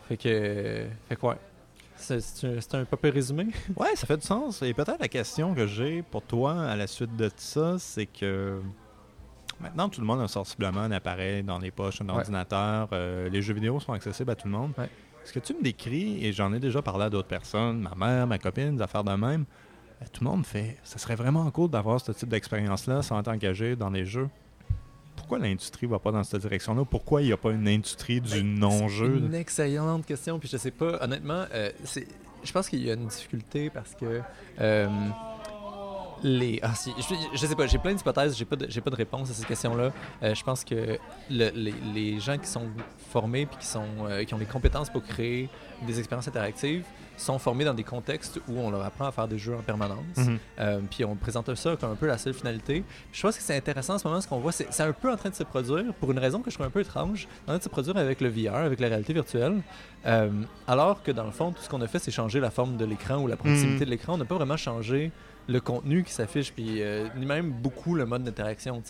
Fait 0.08 0.16
que, 0.16 0.86
fait 1.08 1.16
que. 1.16 1.26
C'est 1.98 2.74
un, 2.74 2.84
peu 2.84 3.08
résumé. 3.10 3.48
Ouais, 3.76 3.94
ça 3.96 4.06
fait 4.06 4.16
du 4.16 4.26
sens. 4.26 4.62
Et 4.62 4.72
peut-être 4.72 5.00
la 5.00 5.08
question 5.08 5.54
que 5.54 5.66
j'ai 5.66 6.02
pour 6.02 6.22
toi 6.22 6.62
à 6.62 6.76
la 6.76 6.86
suite 6.86 7.14
de 7.16 7.30
ça, 7.36 7.76
c'est 7.78 8.06
que 8.06 8.60
maintenant 9.60 9.88
tout 9.88 10.00
le 10.00 10.06
monde 10.06 10.20
a 10.20 10.28
sensiblement 10.28 10.80
un 10.80 10.92
appareil 10.92 11.42
dans 11.42 11.58
les 11.58 11.70
poches, 11.70 12.00
un 12.00 12.06
Ouais. 12.06 12.12
ordinateur. 12.14 12.88
euh, 12.92 13.28
les 13.28 13.42
jeux 13.42 13.54
vidéo 13.54 13.80
sont 13.80 13.92
accessibles 13.92 14.30
à 14.30 14.34
tout 14.36 14.46
le 14.46 14.52
monde. 14.52 14.72
Ouais. 14.78 14.88
Ce 15.24 15.32
que 15.32 15.40
tu 15.40 15.54
me 15.54 15.62
décris, 15.62 16.24
et 16.24 16.32
j'en 16.32 16.52
ai 16.54 16.60
déjà 16.60 16.80
parlé 16.80 17.04
à 17.04 17.10
d'autres 17.10 17.28
personnes, 17.28 17.80
ma 17.80 17.94
mère, 17.94 18.26
ma 18.26 18.38
copine, 18.38 18.76
des 18.76 18.82
affaires 18.82 19.04
de 19.04 19.12
même, 19.12 19.44
euh, 20.00 20.04
tout 20.12 20.24
le 20.24 20.30
monde 20.30 20.46
fait. 20.46 20.78
Ça 20.84 20.98
serait 20.98 21.16
vraiment 21.16 21.50
cool 21.50 21.68
d'avoir 21.68 22.00
ce 22.00 22.12
type 22.12 22.28
d'expérience-là 22.28 23.02
sans 23.02 23.18
être 23.20 23.28
engagé 23.28 23.76
dans 23.76 23.90
les 23.90 24.06
jeux. 24.06 24.28
Pourquoi 25.28 25.46
l'industrie 25.46 25.86
va 25.86 25.98
pas 25.98 26.10
dans 26.10 26.24
cette 26.24 26.40
direction-là? 26.40 26.86
Pourquoi 26.86 27.20
il 27.20 27.26
n'y 27.26 27.32
a 27.34 27.36
pas 27.36 27.50
une 27.50 27.68
industrie 27.68 28.18
du 28.18 28.42
non-jeu? 28.42 29.18
C'est 29.20 29.26
une 29.26 29.34
excellente 29.34 30.06
question. 30.06 30.38
Puis 30.38 30.48
je 30.50 30.56
sais 30.56 30.70
pas, 30.70 31.02
honnêtement, 31.04 31.44
euh, 31.52 31.70
je 32.42 32.50
pense 32.50 32.66
qu'il 32.66 32.82
y 32.82 32.90
a 32.90 32.94
une 32.94 33.08
difficulté 33.08 33.68
parce 33.68 33.94
que 33.94 34.22
euh, 34.58 34.88
les, 36.22 36.58
ah, 36.62 36.74
si, 36.74 36.94
je, 36.98 37.14
je 37.38 37.46
sais 37.46 37.54
pas, 37.54 37.66
j'ai 37.66 37.76
plein 37.76 37.92
d'hypothèses, 37.92 38.38
j'ai 38.38 38.46
pas 38.46 38.56
de, 38.56 38.66
j'ai 38.70 38.80
pas 38.80 38.88
de 38.88 38.96
réponse 38.96 39.30
à 39.30 39.34
ces 39.34 39.44
questions-là. 39.44 39.92
Euh, 40.22 40.34
je 40.34 40.42
pense 40.42 40.64
que 40.64 40.98
le- 41.30 41.50
les, 41.50 41.74
les 41.94 42.20
gens 42.20 42.38
qui 42.38 42.48
sont 42.48 42.66
formés 43.10 43.44
puis 43.44 43.58
qui 43.58 43.66
sont, 43.66 43.84
qui 44.26 44.32
ont 44.32 44.38
les 44.38 44.46
compétences 44.46 44.88
pour 44.88 45.02
créer 45.04 45.50
des 45.86 45.98
expériences 45.98 46.26
interactives 46.28 46.84
sont 47.18 47.38
formés 47.38 47.64
dans 47.64 47.74
des 47.74 47.84
contextes 47.84 48.40
où 48.48 48.58
on 48.58 48.70
leur 48.70 48.82
apprend 48.84 49.06
à 49.06 49.12
faire 49.12 49.28
des 49.28 49.38
jeux 49.38 49.54
en 49.56 49.60
permanence. 49.62 49.98
Mhm. 50.16 50.38
Euh, 50.60 50.80
puis 50.90 51.04
on 51.04 51.14
présente 51.16 51.54
ça 51.54 51.76
comme 51.76 51.90
un 51.92 51.94
peu 51.96 52.06
la 52.06 52.18
seule 52.18 52.34
finalité. 52.34 52.84
Puis 53.10 53.18
je 53.20 53.22
pense 53.22 53.36
que 53.36 53.42
c'est 53.42 53.56
intéressant 53.56 53.94
en 53.94 53.98
ce 53.98 54.06
moment, 54.08 54.20
ce 54.20 54.28
qu'on 54.28 54.38
voit, 54.38 54.52
c'est 54.52 54.66
c'est 54.72 54.82
un 54.82 54.92
peu 54.92 55.10
en 55.10 55.16
train 55.16 55.30
de 55.30 55.34
se 55.34 55.42
produire, 55.44 55.92
pour 55.94 56.10
une 56.12 56.18
raison 56.18 56.40
que 56.40 56.50
je 56.50 56.54
trouve 56.56 56.66
un 56.66 56.70
peu 56.70 56.80
étrange, 56.80 57.28
en 57.44 57.46
train 57.48 57.58
de 57.58 57.62
se 57.62 57.68
produire 57.68 57.96
avec 57.96 58.20
le 58.20 58.28
VR, 58.28 58.54
avec 58.56 58.80
la 58.80 58.88
réalité 58.88 59.12
virtuelle. 59.12 59.60
Euh, 60.06 60.30
alors 60.66 61.02
que 61.02 61.10
dans 61.10 61.24
le 61.24 61.32
fond, 61.32 61.50
tout 61.52 61.62
ce 61.62 61.68
qu'on 61.68 61.80
a 61.82 61.86
fait, 61.88 61.98
c'est 61.98 62.10
changer 62.10 62.40
la 62.40 62.50
forme 62.50 62.76
de 62.76 62.84
l'écran 62.84 63.16
ou 63.18 63.26
la 63.26 63.36
proximité 63.36 63.80
Mhm. 63.80 63.84
de 63.86 63.90
l'écran. 63.90 64.14
On 64.14 64.18
n'a 64.18 64.24
pas 64.24 64.36
vraiment 64.36 64.56
changé 64.56 65.10
le 65.48 65.60
contenu 65.60 66.04
qui 66.04 66.12
s'affiche, 66.12 66.52
puis 66.52 66.82
euh, 66.82 67.08
ni 67.16 67.24
même 67.24 67.50
beaucoup 67.50 67.94
le 67.94 68.04
mode 68.04 68.22
d'interaction. 68.22 68.82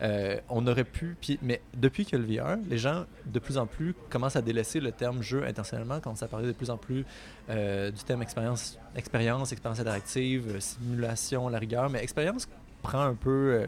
Euh, 0.00 0.36
on 0.48 0.66
aurait 0.66 0.84
pu, 0.84 1.16
puis, 1.20 1.38
mais 1.42 1.60
depuis 1.76 2.06
a 2.12 2.16
le 2.16 2.24
VR, 2.24 2.56
les 2.68 2.78
gens 2.78 3.04
de 3.26 3.38
plus 3.40 3.58
en 3.58 3.66
plus 3.66 3.94
commencent 4.10 4.36
à 4.36 4.42
délaisser 4.42 4.80
le 4.80 4.92
terme 4.92 5.22
jeu 5.22 5.44
intentionnellement, 5.44 6.00
commencent 6.00 6.22
à 6.22 6.28
parler 6.28 6.46
de 6.46 6.52
plus 6.52 6.70
en 6.70 6.76
plus 6.76 7.04
euh, 7.50 7.90
du 7.90 8.02
thème 8.04 8.22
expérience, 8.22 8.78
expérience, 8.94 9.52
expérience 9.52 9.80
interactive, 9.80 10.54
euh, 10.54 10.60
simulation, 10.60 11.48
la 11.48 11.58
rigueur, 11.58 11.90
mais 11.90 12.02
expérience 12.02 12.48
prend 12.82 13.02
un 13.02 13.14
peu 13.14 13.30
euh, 13.30 13.66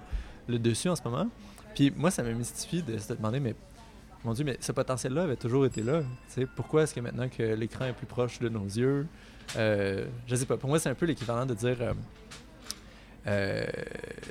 le 0.49 0.59
dessus 0.59 0.89
en 0.89 0.97
ce 0.97 1.03
moment. 1.03 1.29
Puis 1.75 1.93
moi, 1.97 2.11
ça 2.11 2.23
me 2.23 2.33
mystifie 2.33 2.83
de 2.83 2.97
se 2.97 3.13
demander, 3.13 3.41
mais 3.41 3.55
mon 4.25 4.33
Dieu, 4.33 4.45
mais 4.45 4.57
ce 4.61 4.73
potentiel-là 4.73 5.25
avait 5.25 5.37
toujours 5.37 5.67
été 5.67 5.83
là. 5.83 6.03
Pourquoi 6.55 6.85
est-ce 6.85 6.95
que 6.95 7.01
maintenant 7.01 7.29
que 7.29 7.43
l'écran 7.43 7.87
est 7.87 7.93
plus 7.93 8.07
proche 8.07 8.39
de 8.39 8.49
nos 8.49 8.65
yeux, 8.65 9.07
euh, 9.57 10.07
je 10.27 10.35
sais 10.35 10.47
pas, 10.47 10.57
pour 10.57 10.69
moi, 10.69 10.79
c'est 10.79 10.89
un 10.89 10.95
peu 10.95 11.07
l'équivalent 11.07 11.47
de 11.47 11.55
dire. 11.55 11.77
euh, 11.81 11.93
euh, 13.29 13.65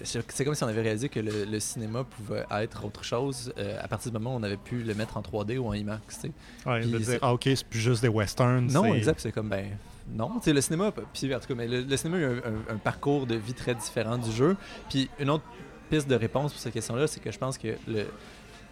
c'est 0.04 0.45
comme 0.45 0.56
si 0.56 0.63
on 0.63 0.67
avait 0.67 0.82
réalisé 0.82 1.10
que 1.10 1.19
le, 1.19 1.43
le 1.43 1.60
cinéma 1.60 2.06
pouvait 2.06 2.45
être 2.49 2.86
autre 2.86 3.04
chose 3.04 3.51
euh, 3.58 3.78
à 3.82 3.88
partir 3.89 4.10
du 4.12 4.17
moment 4.17 4.36
où 4.36 4.39
on 4.39 4.43
avait 4.43 4.56
pu 4.56 4.84
le 4.84 4.93
mettre 4.93 5.17
en 5.17 5.21
3D 5.21 5.58
ou 5.58 5.67
en 5.67 5.73
IMAX. 5.73 6.01
tu 6.08 6.13
sais. 6.28 6.32
Ouais, 6.69 6.80
de 6.86 6.97
dire, 6.97 7.19
ah, 7.21 7.34
ok, 7.34 7.43
c'est 7.43 7.65
plus 7.67 7.80
juste 7.82 8.01
des 8.01 8.08
westerns. 8.08 8.67
Non, 8.71 8.86
exact. 8.95 9.19
C'est 9.19 9.34
comme, 9.34 9.49
ben, 9.49 9.65
non. 10.08 10.36
Tu 10.39 10.45
sais, 10.45 10.54
le 10.54 10.62
cinéma, 10.62 10.93
puis 11.13 11.36
en 11.36 11.39
tout 11.39 11.47
cas, 11.47 11.56
mais 11.56 11.67
le, 11.67 11.82
le 11.82 11.97
cinéma 11.97 12.17
a 12.17 12.19
eu 12.21 12.25
un, 12.25 12.38
un- 12.38 12.75
un 12.75 12.78
parcours 12.78 13.28
de 13.28 13.36
vie 13.36 13.54
très 13.54 13.75
différent 13.75 14.17
du 14.17 14.32
jeu. 14.32 14.56
Puis 14.89 15.10
une 15.19 15.30
autre 15.30 15.43
piste 15.89 16.08
de 16.08 16.15
réponse 16.15 16.54
pour 16.54 16.62
cette 16.62 16.73
question-là, 16.73 17.08
c'est 17.08 17.19
que 17.19 17.32
je 17.32 17.38
pense 17.38 17.58
que 17.58 17.75
le, 17.89 18.06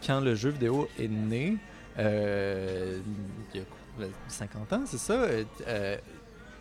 quand 0.06 0.22
le 0.22 0.36
jeu 0.36 0.52
vidéo 0.52 0.88
est 0.98 1.10
né, 1.10 1.58
euh, 2.00 2.98
il 3.54 3.60
y 3.60 3.62
a 3.62 3.66
quoi, 3.98 4.06
50 4.30 4.74
ans, 4.74 4.84
c'est 4.86 4.98
ça, 4.98 5.26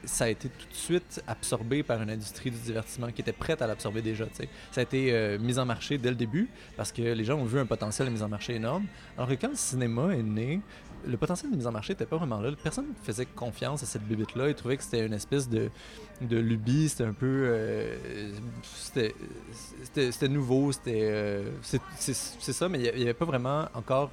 ça 0.04 0.24
a 0.24 0.28
été 0.28 0.48
tout 0.48 0.68
de 0.68 0.74
suite 0.74 1.22
absorbé 1.26 1.82
par 1.82 2.00
une 2.02 2.10
industrie 2.10 2.50
du 2.50 2.58
divertissement 2.58 3.10
qui 3.12 3.20
était 3.20 3.32
prête 3.32 3.62
à 3.62 3.66
l'absorber 3.66 4.02
déjà. 4.02 4.26
Ça 4.70 4.80
a 4.80 4.82
été 4.82 5.12
euh, 5.12 5.38
mis 5.38 5.58
en 5.58 5.64
marché 5.64 5.98
dès 5.98 6.10
le 6.10 6.16
début 6.16 6.48
parce 6.76 6.92
que 6.92 7.02
les 7.02 7.24
gens 7.24 7.38
ont 7.38 7.44
vu 7.44 7.58
un 7.58 7.66
potentiel 7.66 8.08
de 8.08 8.12
mise 8.12 8.22
en 8.22 8.28
marché 8.28 8.54
énorme. 8.54 8.84
Alors 9.16 9.28
que 9.28 9.34
quand 9.34 9.48
le 9.48 9.56
cinéma 9.56 10.14
est 10.14 10.22
né, 10.22 10.60
le 11.06 11.16
potentiel 11.16 11.50
de 11.50 11.56
mise 11.56 11.66
en 11.66 11.72
marché 11.72 11.92
n'était 11.92 12.06
pas 12.06 12.16
vraiment 12.16 12.40
là. 12.40 12.50
Personne 12.62 12.86
ne 12.88 13.04
faisait 13.04 13.26
confiance 13.26 13.82
à 13.82 13.86
cette 13.86 14.02
bibite-là. 14.02 14.48
Ils 14.48 14.54
trouvaient 14.54 14.76
que 14.76 14.84
c'était 14.84 15.04
une 15.04 15.14
espèce 15.14 15.48
de, 15.48 15.70
lubie. 16.20 16.88
C'était 16.88 17.04
un 17.04 17.12
peu. 17.12 17.44
euh, 17.46 18.32
c'était- 18.62 20.28
nouveau. 20.28 20.72
C'était. 20.72 21.00
euh, 21.02 21.50
c'est 21.62 22.52
ça, 22.52 22.68
mais 22.68 22.78
il 22.78 22.94
n'y 22.96 23.02
avait 23.02 23.14
pas 23.14 23.24
vraiment 23.24 23.68
encore 23.74 24.10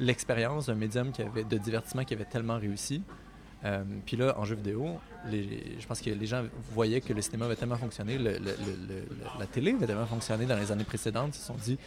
l'expérience 0.00 0.66
d'un 0.66 0.74
médium 0.74 1.12
de 1.12 1.58
divertissement 1.58 2.04
qui 2.04 2.14
avait 2.14 2.24
tellement 2.24 2.58
réussi. 2.58 3.02
Euh, 3.64 3.84
puis 4.06 4.16
là, 4.16 4.34
en 4.38 4.44
jeu 4.44 4.54
vidéo, 4.56 4.98
les- 5.26 5.76
je 5.78 5.86
pense 5.86 6.00
que 6.00 6.08
les 6.10 6.26
gens 6.26 6.44
voyaient 6.72 7.00
que 7.00 7.12
le 7.12 7.20
cinéma 7.20 7.44
avait 7.44 7.56
tellement 7.56 7.76
fonctionné, 7.76 8.16
le- 8.16 8.32
le- 8.32 8.38
le- 8.38 8.88
le- 8.88 9.04
la 9.38 9.46
télé 9.46 9.72
avait 9.72 9.86
tellement 9.86 10.06
fonctionné 10.06 10.46
dans 10.46 10.56
les 10.56 10.72
années 10.72 10.84
précédentes. 10.84 11.36
Ils 11.36 11.40
se 11.40 11.46
sont 11.46 11.54
dit, 11.54 11.78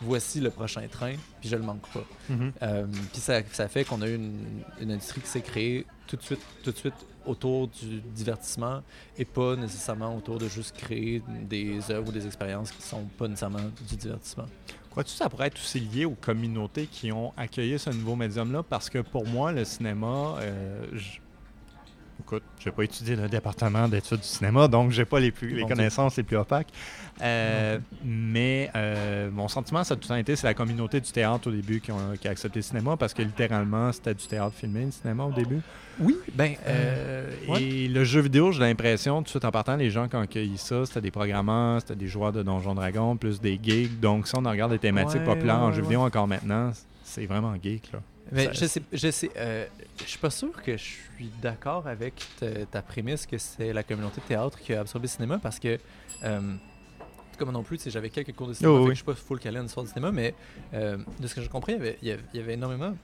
voici 0.00 0.40
le 0.40 0.48
prochain 0.50 0.86
train, 0.90 1.12
puis 1.40 1.48
je 1.50 1.56
le 1.56 1.62
manque 1.62 1.86
pas. 1.92 2.04
Mhm. 2.30 2.52
Euh, 2.62 2.86
puis 3.12 3.20
ça, 3.20 3.40
ça 3.52 3.68
fait 3.68 3.84
qu'on 3.84 4.00
a 4.00 4.08
eu 4.08 4.14
une, 4.14 4.62
une 4.80 4.92
industrie 4.92 5.20
qui 5.20 5.28
s'est 5.28 5.42
créée 5.42 5.84
tout 6.06 6.16
de 6.16 6.22
suite, 6.22 6.40
tout 6.64 6.72
de 6.72 6.76
suite 6.76 6.94
autour 7.26 7.68
du 7.68 8.00
divertissement 8.00 8.82
et 9.18 9.26
pas 9.26 9.56
nécessairement 9.56 10.16
autour 10.16 10.38
de 10.38 10.48
juste 10.48 10.74
créer 10.74 11.22
des 11.48 11.90
œuvres 11.90 12.08
ou 12.08 12.12
des 12.12 12.24
expériences 12.24 12.72
qui 12.72 12.80
sont 12.80 13.04
pas 13.18 13.28
nécessairement 13.28 13.58
du 13.86 13.94
divertissement. 13.96 14.46
Crois-tu 14.90 15.12
que 15.12 15.16
ça 15.18 15.28
pourrait 15.28 15.46
être 15.46 15.58
aussi 15.58 15.78
lié 15.80 16.04
aux 16.04 16.16
communautés 16.16 16.86
qui 16.88 17.12
ont 17.12 17.32
accueilli 17.36 17.78
ce 17.78 17.90
nouveau 17.90 18.16
médium-là? 18.16 18.64
Parce 18.64 18.90
que 18.90 18.98
pour 18.98 19.24
moi, 19.26 19.52
le 19.52 19.64
cinéma, 19.64 20.36
euh, 20.40 20.84
je- 20.92 21.18
écoute, 22.30 22.42
j'ai 22.60 22.70
pas 22.70 22.84
étudié 22.84 23.16
le 23.16 23.28
département 23.28 23.88
d'études 23.88 24.20
du 24.20 24.26
cinéma, 24.26 24.68
donc 24.68 24.92
j'ai 24.92 25.04
pas 25.04 25.18
les, 25.18 25.32
plus, 25.32 25.48
les 25.48 25.64
connaissances 25.64 26.16
les 26.16 26.22
plus 26.22 26.36
opaques. 26.36 26.68
Euh, 27.22 27.78
mais 28.04 28.70
euh, 28.76 29.30
mon 29.30 29.48
sentiment, 29.48 29.82
ça 29.84 29.94
a 29.94 29.96
tout 29.96 30.04
le 30.04 30.08
temps 30.08 30.16
été, 30.16 30.36
c'est 30.36 30.46
la 30.46 30.54
communauté 30.54 31.00
du 31.00 31.10
théâtre 31.10 31.48
au 31.48 31.50
début 31.50 31.80
qui, 31.80 31.90
ont, 31.92 31.98
qui 32.20 32.28
a 32.28 32.30
accepté 32.30 32.60
le 32.60 32.62
cinéma, 32.62 32.96
parce 32.96 33.14
que 33.14 33.22
littéralement, 33.22 33.92
c'était 33.92 34.14
du 34.14 34.26
théâtre 34.26 34.54
filmé, 34.54 34.84
le 34.84 34.90
cinéma 34.90 35.24
au 35.24 35.32
début. 35.32 35.60
Oui, 35.98 36.16
ben, 36.34 36.54
Euh. 36.66 37.28
Et 37.58 37.88
le 37.88 38.04
jeu 38.04 38.20
vidéo, 38.20 38.52
j'ai 38.52 38.60
l'impression, 38.60 39.18
tout 39.18 39.24
de 39.24 39.28
suite 39.28 39.44
en 39.44 39.50
partant, 39.50 39.76
les 39.76 39.90
gens 39.90 40.08
qui 40.08 40.16
ont 40.16 40.20
accueilli 40.20 40.56
ça, 40.56 40.86
c'était 40.86 41.00
des 41.00 41.10
programmeurs, 41.10 41.80
c'était 41.80 41.96
des 41.96 42.06
joueurs 42.06 42.32
de 42.32 42.42
Donjons 42.42 42.74
Dragons, 42.74 43.16
plus 43.16 43.40
des 43.40 43.58
geeks. 43.62 44.00
Donc, 44.00 44.28
si 44.28 44.36
on 44.36 44.42
regarde 44.42 44.72
les 44.72 44.78
thématiques 44.78 45.20
Ouais, 45.20 45.26
populaires 45.26 45.58
en 45.58 45.68
ouais, 45.68 45.74
jeu 45.74 45.82
vidéo 45.82 46.00
encore 46.00 46.28
maintenant, 46.28 46.70
c'est 47.02 47.26
vraiment 47.26 47.54
geek. 47.62 47.90
Là. 47.92 48.00
Mais 48.32 48.46
Ça- 48.46 48.52
je 48.52 48.66
sais, 48.66 48.82
je 48.92 49.10
sais, 49.10 49.30
euh, 49.36 49.66
je 49.98 50.04
suis 50.08 50.18
pas 50.18 50.30
sûr 50.30 50.50
que 50.62 50.76
je 50.76 50.82
suis 50.82 51.30
d'accord 51.42 51.86
avec 51.86 52.14
ta, 52.38 52.66
ta 52.66 52.82
prémisse 52.82 53.26
que 53.26 53.38
c'est 53.38 53.72
la 53.72 53.82
communauté 53.82 54.20
de 54.20 54.26
théâtre 54.26 54.58
qui 54.58 54.72
a 54.74 54.80
absorbé 54.80 55.06
le 55.06 55.10
cinéma 55.10 55.38
parce 55.38 55.58
que, 55.58 55.78
euh, 56.24 56.54
comme 57.38 57.50
non 57.52 57.62
plus, 57.62 57.80
j'avais 57.88 58.10
quelques 58.10 58.34
cours 58.34 58.48
de 58.48 58.52
cinéma, 58.52 58.74
Oh, 58.74 58.78
que 58.78 58.84
oui. 58.84 58.90
je 58.90 58.96
suis 58.96 59.04
pas 59.04 59.14
full 59.14 59.38
calé 59.40 59.58
en 59.58 59.64
histoire 59.64 59.84
du 59.84 59.90
cinéma, 59.90 60.12
mais 60.12 60.34
euh, 60.74 60.98
de 61.18 61.26
ce 61.26 61.34
que 61.34 61.40
j'ai 61.42 61.48
compris, 61.48 61.72
il 61.72 61.78
y 61.78 61.80
avait, 61.80 61.98
il 62.02 62.08
y 62.08 62.10
avait, 62.12 62.22
il 62.34 62.40
y 62.40 62.42
avait 62.42 62.54
énormément, 62.54 62.94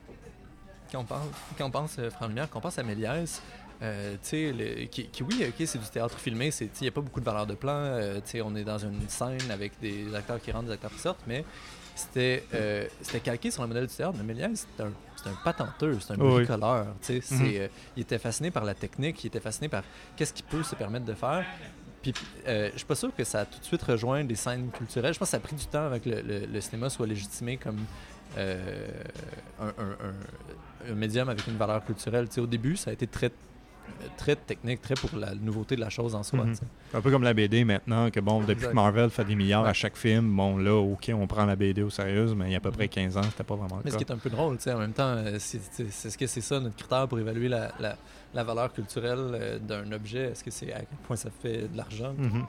quand 0.91 0.99
on, 0.99 1.03
parle, 1.05 1.27
quand 1.57 1.65
on 1.65 1.71
pense 1.71 1.97
euh, 1.99 2.09
Franck 2.09 2.29
Lumière, 2.29 2.49
quand 2.49 2.59
on 2.59 2.61
pense 2.61 2.77
à 2.79 2.83
Méliès, 2.83 3.41
euh, 3.81 4.15
le- 4.31 4.85
qui, 4.85 5.07
qui, 5.07 5.23
oui, 5.23 5.43
ok, 5.49 5.67
c'est 5.67 5.77
du 5.79 5.89
théâtre 5.89 6.17
filmé, 6.19 6.51
il 6.61 6.69
n'y 6.81 6.87
a 6.87 6.91
pas 6.91 7.01
beaucoup 7.01 7.19
de 7.19 7.25
valeur 7.25 7.45
de 7.45 7.55
plan, 7.55 7.73
euh, 7.75 8.19
on 8.43 8.55
est 8.55 8.63
dans 8.63 8.77
une 8.77 9.07
scène 9.09 9.51
avec 9.51 9.73
des 9.81 10.13
acteurs 10.15 10.39
qui 10.41 10.51
rentrent, 10.51 10.67
des 10.67 10.73
acteurs 10.73 10.91
qui 10.91 10.99
sortent, 10.99 11.23
mais 11.27 11.43
c'était 11.97 12.43
euh, 12.53 12.87
c'était 13.01 13.19
calqué 13.19 13.51
sur 13.51 13.61
le 13.63 13.67
modèle 13.67 13.87
du 13.87 13.93
théâtre. 13.93 14.15
Mais 14.17 14.23
Méliès, 14.33 14.65
c'est 14.77 14.83
un, 14.83 14.91
c'est 15.21 15.29
un 15.29 15.37
patenteur, 15.43 15.95
c'est 16.01 16.13
un 16.13 16.17
Oui. 16.19 16.45
bricoleur. 16.45 16.85
tu 17.01 17.19
sais, 17.19 17.21
c'est, 17.21 17.35
Mhm. 17.35 17.51
euh, 17.55 17.67
il 17.97 18.01
était 18.03 18.19
fasciné 18.19 18.51
par 18.51 18.63
la 18.63 18.73
technique, 18.73 19.23
il 19.23 19.27
était 19.27 19.39
fasciné 19.39 19.67
par 19.67 19.83
qu'est-ce 20.15 20.31
qu'il 20.33 20.45
peut 20.45 20.63
se 20.63 20.75
permettre 20.75 21.05
de 21.05 21.13
faire. 21.13 21.43
Puis, 22.01 22.13
euh, 22.47 22.69
je 22.71 22.77
suis 22.77 22.85
pas 22.85 22.95
sûr 22.95 23.13
que 23.13 23.23
ça 23.23 23.41
a 23.41 23.45
tout 23.45 23.59
de 23.59 23.65
suite 23.65 23.81
rejoint 23.83 24.23
des 24.23 24.35
scènes 24.35 24.69
culturelles. 24.71 25.13
Je 25.13 25.19
pense 25.19 25.27
que 25.29 25.31
ça 25.31 25.37
a 25.37 25.39
pris 25.41 25.55
du 25.55 25.65
temps 25.65 25.87
avant 25.87 25.99
que 25.99 26.07
le, 26.09 26.21
le- 26.21 26.45
le 26.45 26.61
cinéma 26.61 26.89
soit 26.89 27.07
légitimé 27.07 27.57
comme 27.57 27.79
euh, 28.37 28.87
un, 29.59 29.67
un- 29.67 29.71
un- 30.89 30.91
un 30.91 30.95
médium 30.95 31.27
avec 31.29 31.47
une 31.47 31.57
valeur 31.57 31.83
culturelle. 31.83 32.27
Tu 32.29 32.35
sais, 32.35 32.41
au 32.41 32.45
début, 32.47 32.77
ça 32.77 32.91
a 32.91 32.93
été 32.93 33.07
très, 33.07 33.31
très 34.17 34.35
technique, 34.35 34.81
très 34.81 34.95
pour 34.95 35.17
la 35.17 35.33
nouveauté 35.35 35.75
de 35.75 35.81
la 35.81 35.89
chose 35.89 36.15
en 36.15 36.23
soi. 36.23 36.45
Mhm. 36.45 36.55
Un 36.93 37.01
peu 37.01 37.11
comme 37.11 37.23
la 37.23 37.33
BD 37.33 37.63
maintenant, 37.65 38.09
que 38.09 38.19
bon, 38.19 38.41
depuis 38.41 38.67
que 38.67 38.73
Marvel 38.73 39.09
fait 39.09 39.25
des 39.25 39.35
milliards 39.35 39.63
Ouais. 39.63 39.69
à 39.69 39.73
chaque 39.73 39.95
film, 39.97 40.35
bon, 40.35 40.57
là, 40.57 40.73
OK, 40.75 41.11
on 41.13 41.27
prend 41.27 41.45
la 41.45 41.55
BD 41.55 41.81
au 41.83 41.89
sérieux, 41.89 42.33
mais 42.35 42.45
il 42.45 42.51
y 42.51 42.55
a 42.55 42.57
à 42.57 42.61
peu 42.61 42.71
près 42.71 42.87
15 42.87 43.17
ans, 43.17 43.23
c'était 43.23 43.43
pas 43.43 43.55
vraiment 43.55 43.77
Mais 43.77 43.83
le 43.85 43.91
ce 43.91 43.97
cas. 43.97 44.03
qui 44.05 44.11
est 44.11 44.15
un 44.15 44.17
peu 44.19 44.29
drôle, 44.29 44.57
tu 44.57 44.63
sais, 44.63 44.73
en 44.73 44.79
même 44.79 44.93
temps, 44.93 45.03
euh, 45.17 45.37
c'est 45.39 45.61
c'est- 45.71 45.89
c'est 45.91 46.09
ce 46.09 46.17
que 46.17 46.27
c'est 46.27 46.41
ça 46.41 46.59
notre 46.59 46.75
critère 46.75 47.07
pour 47.07 47.19
évaluer 47.19 47.47
la, 47.49 47.71
la- 47.79 47.97
la 48.33 48.43
valeur 48.43 48.71
culturelle 48.73 49.17
euh, 49.33 49.59
d'un 49.59 49.91
objet? 49.91 50.31
Est-ce 50.31 50.43
que 50.43 50.51
c'est 50.51 50.71
à 50.73 50.79
quel 50.79 50.97
point 51.05 51.15
ça 51.15 51.29
fait 51.41 51.67
de 51.71 51.77
l'argent? 51.77 52.13
Mhm. 52.17 52.45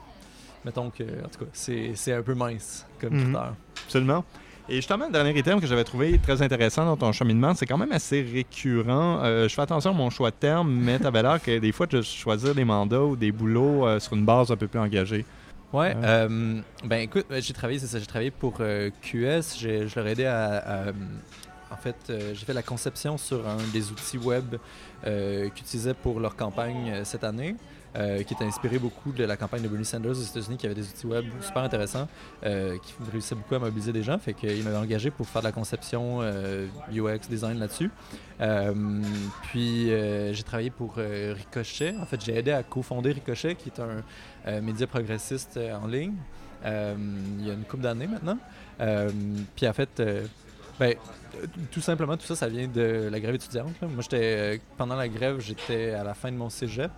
Mettons 0.65 0.89
que, 0.89 1.03
en 1.03 1.29
tout 1.29 1.45
cas, 1.45 1.51
c'est 1.53 1.91
c'est 1.95 2.13
un 2.13 2.21
peu 2.21 2.33
mince 2.35 2.85
comme 2.99 3.13
Mhm. 3.13 3.23
critère. 3.23 3.53
Absolument. 3.85 4.25
Et 4.71 4.75
justement, 4.75 5.07
le 5.07 5.11
dernier 5.11 5.37
item 5.37 5.59
que 5.59 5.65
j'avais 5.65 5.83
trouvé 5.83 6.19
très 6.19 6.41
intéressant 6.43 6.85
dans 6.85 6.95
ton 6.95 7.11
cheminement, 7.11 7.55
c'est 7.55 7.65
quand 7.65 7.77
même 7.77 7.91
assez 7.91 8.21
récurrent. 8.21 9.19
Euh, 9.23 9.47
je 9.49 9.53
fais 9.55 9.63
attention 9.63 9.89
à 9.91 9.93
mon 9.93 10.11
choix 10.11 10.29
de 10.29 10.35
terme, 10.35 10.71
mais 10.71 10.99
tu 10.99 11.07
avais 11.07 11.21
l'air 11.23 11.41
que 11.41 11.57
des 11.57 11.71
fois, 11.71 11.87
tu 11.87 12.01
choisir 12.03 12.53
des 12.53 12.65
mandats 12.65 13.01
ou 13.01 13.15
des 13.15 13.31
boulots 13.31 13.87
euh, 13.87 13.99
sur 13.99 14.13
une 14.13 14.25
base 14.25 14.51
un 14.51 14.55
peu 14.57 14.67
plus 14.67 14.79
engagée. 14.79 15.25
Ouais, 15.73 15.79
Ouais. 15.89 15.95
euh, 16.03 16.61
ben 16.83 16.97
écoute, 17.01 17.25
euh, 17.31 17.41
j'ai 17.41 17.53
travaillé, 17.53 17.79
c'est 17.79 17.87
ça, 17.87 17.99
j'ai 17.99 18.05
travaillé 18.05 18.31
pour 18.31 18.57
euh, 18.59 18.89
QS, 19.01 19.55
j'ai- 19.59 19.87
je 19.87 19.95
leur 19.95 20.07
ai 20.07 20.11
aidé 20.11 20.25
à. 20.25 20.45
à, 20.57 20.71
euh, 20.87 20.91
en 21.71 21.77
fait, 21.77 21.95
euh, 22.09 22.31
j'ai 22.33 22.45
fait 22.45 22.53
la 22.53 22.63
conception 22.63 23.17
sur 23.19 23.47
un 23.47 23.57
des 23.71 23.91
outils 23.91 24.17
web 24.17 24.55
euh, 25.05 25.49
qu'ils 25.49 25.63
utilisaient 25.65 25.93
pour 25.93 26.19
leur 26.19 26.35
campagne 26.35 26.91
euh, 26.91 27.03
cette 27.03 27.23
année, 27.23 27.55
euh, 27.95 28.23
qui 28.23 28.33
était 28.33 28.45
inspiré 28.45 28.79
beaucoup 28.79 29.11
de 29.11 29.23
la 29.23 29.37
campagne 29.37 29.61
de 29.61 29.67
Bernie 29.67 29.85
Sanders 29.85 30.11
aux 30.11 30.13
États-Unis, 30.13 30.57
qui 30.57 30.65
avait 30.65 30.75
des 30.75 30.87
outils 30.87 31.07
web 31.07 31.25
super 31.41 31.63
intéressants, 31.63 32.07
euh, 32.43 32.77
qui 32.77 32.93
réussissaient 33.11 33.35
beaucoup 33.35 33.55
à 33.55 33.59
mobiliser 33.59 33.91
des 33.91 34.03
gens. 34.03 34.17
Fait 34.19 34.33
qu'ils 34.33 34.63
m'avaient 34.63 34.77
engagé 34.77 35.11
pour 35.11 35.27
faire 35.27 35.41
de 35.41 35.47
la 35.47 35.51
conception 35.51 36.19
euh, 36.21 36.67
UX 36.91 37.27
design 37.29 37.59
là-dessus. 37.59 37.89
Euh, 38.41 38.73
puis 39.43 39.91
euh, 39.91 40.33
j'ai 40.33 40.43
travaillé 40.43 40.69
pour 40.69 40.95
euh, 40.97 41.33
Ricochet. 41.35 41.95
En 42.01 42.05
fait, 42.05 42.23
j'ai 42.23 42.37
aidé 42.37 42.51
à 42.51 42.63
cofonder 42.63 43.11
Ricochet, 43.11 43.55
qui 43.55 43.69
est 43.69 43.79
un 43.81 44.03
euh, 44.47 44.61
média 44.61 44.87
progressiste 44.87 45.57
euh, 45.57 45.75
en 45.75 45.87
ligne. 45.87 46.13
euh, 46.65 46.95
il 47.39 47.47
y 47.47 47.49
a 47.49 47.53
une 47.53 47.63
couple 47.63 47.83
d'années 47.83 48.07
maintenant. 48.07 48.37
Euh, 48.81 49.09
puis 49.55 49.67
en 49.67 49.73
fait, 49.73 49.99
euh, 49.99 50.25
ben, 50.79 50.95
euh, 51.35 51.45
tout 51.71 51.81
simplement, 51.81 52.15
tout 52.17 52.25
ça, 52.25 52.35
ça 52.35 52.47
vient 52.47 52.67
de 52.67 53.09
la 53.11 53.19
grève 53.19 53.35
étudiante. 53.35 53.73
Moi, 53.81 54.01
j'étais 54.01 54.21
euh, 54.21 54.57
pendant 54.77 54.95
la 54.95 55.07
grève, 55.07 55.39
j'étais 55.39 55.91
à 55.91 56.03
la 56.03 56.13
fin 56.13 56.31
de 56.31 56.37
mon 56.37 56.49
cégep. 56.49 56.91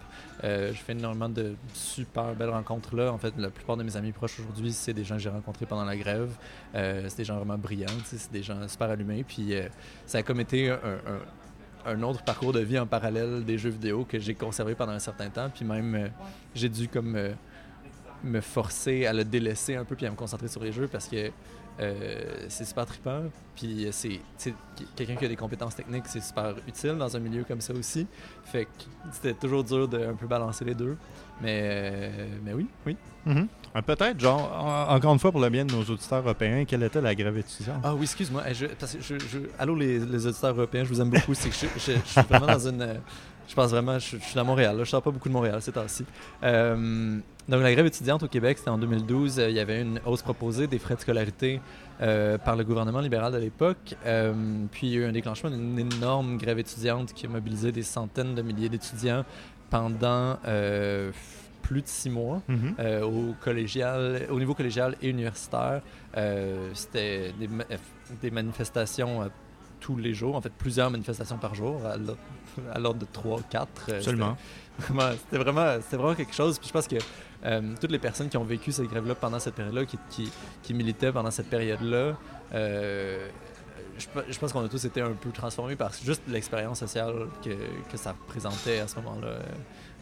Euh, 0.44 0.70
j'ai 0.72 0.78
fait 0.78 0.92
énormément 0.94 1.30
de 1.30 1.56
super 1.74 2.34
belles 2.36 2.50
rencontres 2.50 2.96
là. 2.96 3.12
En 3.12 3.18
fait, 3.18 3.34
la 3.38 3.50
plupart 3.50 3.78
de 3.78 3.84
mes 3.84 3.96
amis 3.98 4.12
proches 4.12 4.40
aujourd'hui, 4.40 4.72
c'est 4.72 4.94
des 4.94 5.04
gens 5.04 5.16
que 5.16 5.22
j'ai 5.22 5.30
rencontrés 5.30 5.66
pendant 5.66 5.86
la 5.86 5.98
grève. 5.98 6.30
C'est 6.74 7.18
des 7.18 7.24
gens 7.26 7.38
vraiment 7.38 7.58
brillants, 7.58 7.88
c'est 8.06 8.32
des 8.32 8.44
gens 8.44 8.56
super 8.68 8.90
allumés. 8.90 9.24
Puis 9.24 9.54
euh, 9.56 9.68
ça 10.06 10.20
a 10.20 10.24
comme 10.24 10.40
été 10.40 10.70
un, 10.70 10.80
un- 11.86 12.04
autre 12.04 12.24
parcours 12.24 12.54
de 12.54 12.60
vie 12.60 12.78
en 12.80 12.86
parallèle 12.88 13.44
des 13.44 13.58
jeux 13.58 13.72
vidéo 13.72 14.06
que 14.06 14.20
j'ai 14.20 14.36
conservé 14.36 14.76
pendant 14.76 14.94
un 14.94 15.00
certain 15.00 15.30
temps. 15.30 15.50
Puis 15.54 15.66
même, 15.66 16.12
j'ai 16.56 16.70
dû 16.70 16.88
comme 16.88 17.18
me 18.24 18.42
forcer 18.42 19.08
à 19.08 19.14
le 19.14 19.24
délaisser 19.24 19.76
un 19.76 19.84
peu 19.84 19.96
puis 19.96 20.06
à 20.06 20.12
me 20.12 20.16
concentrer 20.16 20.48
sur 20.48 20.64
les 20.64 20.72
jeux 20.72 20.88
parce 20.88 21.08
que 21.08 21.32
euh, 21.80 22.46
c'est 22.50 22.66
super 22.66 22.86
trippant. 22.86 23.24
Puis 23.56 23.86
euh, 23.86 23.90
c'est 23.92 24.20
quelqu'un 24.96 25.16
qui 25.16 25.26
a 25.26 25.28
des 25.28 25.36
compétences 25.36 25.76
techniques, 25.76 26.04
c'est 26.08 26.22
super 26.22 26.54
utile 26.68 26.96
dans 26.98 27.16
un 27.16 27.20
milieu 27.20 27.44
comme 27.44 27.62
ça 27.62 27.74
aussi. 27.74 28.08
Fait 28.46 28.66
que 28.66 28.70
c'était 29.12 29.34
toujours 29.34 29.64
dur 29.64 29.88
de 29.88 29.98
un 30.06 30.14
peu 30.16 30.28
balancer 30.28 30.66
les 30.66 30.76
deux. 30.76 30.98
Mais, 31.42 31.62
euh, 31.64 32.28
mais 32.44 32.54
oui, 32.54 32.68
oui. 32.86 32.96
Mhm. 33.26 33.48
Euh, 33.76 33.82
Peut-être, 33.82 34.20
genre, 34.20 34.52
en- 34.54 34.94
encore 34.96 35.14
une 35.14 35.20
fois, 35.20 35.32
pour 35.32 35.40
le 35.42 35.50
bien 35.50 35.66
de 35.66 35.72
nos 35.74 35.82
auditeurs 35.84 36.20
européens, 36.20 36.66
quelle 36.66 36.84
était 36.84 37.02
la 37.02 37.16
grève 37.16 37.38
étudiante? 37.38 37.80
Ah 37.84 37.96
oui, 37.96 38.04
excuse-moi. 38.04 38.44
Je- 38.54 38.66
je, 39.00 39.18
je- 39.18 39.40
allô 39.58 39.74
les, 39.76 40.00
les 40.00 40.28
auditeurs 40.28 40.56
européens, 40.56 40.84
je 40.84 40.90
vous 40.90 41.02
aime 41.02 41.10
beaucoup. 41.10 41.34
C'est 41.34 41.50
que 41.50 41.56
je 41.56 41.92
suis 42.06 42.22
vraiment 42.30 42.48
dans 42.48 42.68
une. 42.68 43.00
Je 43.48 43.56
pense 43.56 43.72
vraiment, 43.72 44.00
je, 44.00 44.18
je 44.18 44.24
suis 44.24 44.40
à 44.40 44.44
Montréal. 44.44 44.78
là. 44.78 44.84
Je 44.84 44.90
sors 44.90 45.02
pas 45.02 45.12
beaucoup 45.12 45.28
de 45.30 45.34
Montréal 45.34 45.62
ces 45.62 45.72
temps-ci. 45.72 46.06
Euh, 46.44 47.18
donc 47.50 47.62
la 47.62 47.74
grève 47.74 47.86
étudiante 47.86 48.24
au 48.24 48.28
Québec, 48.28 48.58
c'était 48.58 48.70
en 48.70 48.78
2012. 48.78 49.40
Euh, 49.40 49.50
il 49.50 49.56
y 49.56 49.60
avait 49.60 49.82
une 49.82 50.00
hausse 50.06 50.22
proposée 50.22 50.68
des 50.68 50.80
frais 50.80 50.96
de 50.96 51.02
scolarité 51.02 51.60
euh, 52.02 52.38
par 52.38 52.56
le 52.56 52.64
gouvernement 52.64 53.02
libéral 53.02 53.34
de 53.34 53.38
l'époque. 53.40 53.96
Puis 54.72 54.88
il 54.88 54.94
y 54.94 54.98
a 54.98 55.00
eu 55.02 55.06
un 55.06 55.12
déclenchement 55.12 55.50
d'une 55.50 55.78
énorme 55.80 56.38
grève 56.38 56.60
étudiante 56.60 57.14
qui 57.14 57.26
a 57.26 57.30
mobilisé 57.30 57.72
des 57.72 57.84
centaines 57.84 58.36
de 58.36 58.42
milliers 58.42 58.70
d'étudiants 58.70 59.26
pendant 59.70 60.38
plus 61.62 61.82
de 61.82 61.88
six 61.88 62.10
mois. 62.10 62.42
Mhm. 62.48 62.76
Euh, 62.80 63.04
au, 63.04 63.34
collégial, 63.40 64.24
au 64.30 64.40
niveau 64.40 64.54
collégial 64.54 64.96
et 65.02 65.10
universitaire, 65.10 65.82
euh, 66.18 66.70
c'était 66.74 67.34
des, 67.40 67.48
ma- 67.48 67.64
des 68.22 68.32
manifestations 68.32 69.30
tous 69.82 69.98
les 69.98 70.14
jours, 70.14 70.36
en 70.38 70.42
fait 70.42 70.54
plusieurs 70.54 70.90
manifestations 70.90 71.38
par 71.38 71.54
jour, 71.56 71.82
à 71.86 71.98
l'ordre- 72.80 73.00
de 73.00 73.06
3, 73.12 73.42
4. 73.50 73.92
Absolument. 73.96 74.38
C'était 74.80 75.38
vraiment, 75.44 75.78
vraiment 75.92 76.16
quelque 76.16 76.34
chose. 76.34 76.58
Puis 76.58 76.70
je 76.70 76.74
pense 76.74 76.88
que 76.88 76.96
euh, 77.44 77.62
toutes 77.82 77.92
les 77.92 78.00
personnes 78.00 78.30
qui 78.30 78.38
ont 78.38 78.44
vécu 78.46 78.72
cette 78.72 78.88
grève-là 78.88 79.16
pendant 79.16 79.40
cette 79.40 79.56
période-là, 79.56 79.86
qui, 79.86 79.98
qui, 80.10 80.32
qui 80.64 80.74
militaient 80.74 81.12
pendant 81.12 81.32
cette 81.32 81.50
période-là, 81.50 82.16
euh, 82.54 83.28
je, 83.98 84.08
pe- 84.08 84.26
je 84.30 84.40
pense 84.40 84.54
qu'on 84.54 84.64
a 84.64 84.70
tous 84.70 84.86
été 84.86 85.02
un 85.02 85.12
peu 85.12 85.30
transformés 85.32 85.76
par 85.76 85.92
juste 85.94 86.22
l'expérience 86.28 86.80
sociale 86.80 87.28
que, 87.44 87.50
que 87.92 87.98
ça 87.98 88.12
représentait 88.14 88.80
à 88.80 88.88
ce 88.88 88.96
moment-là, 88.98 89.28
euh, 89.28 89.40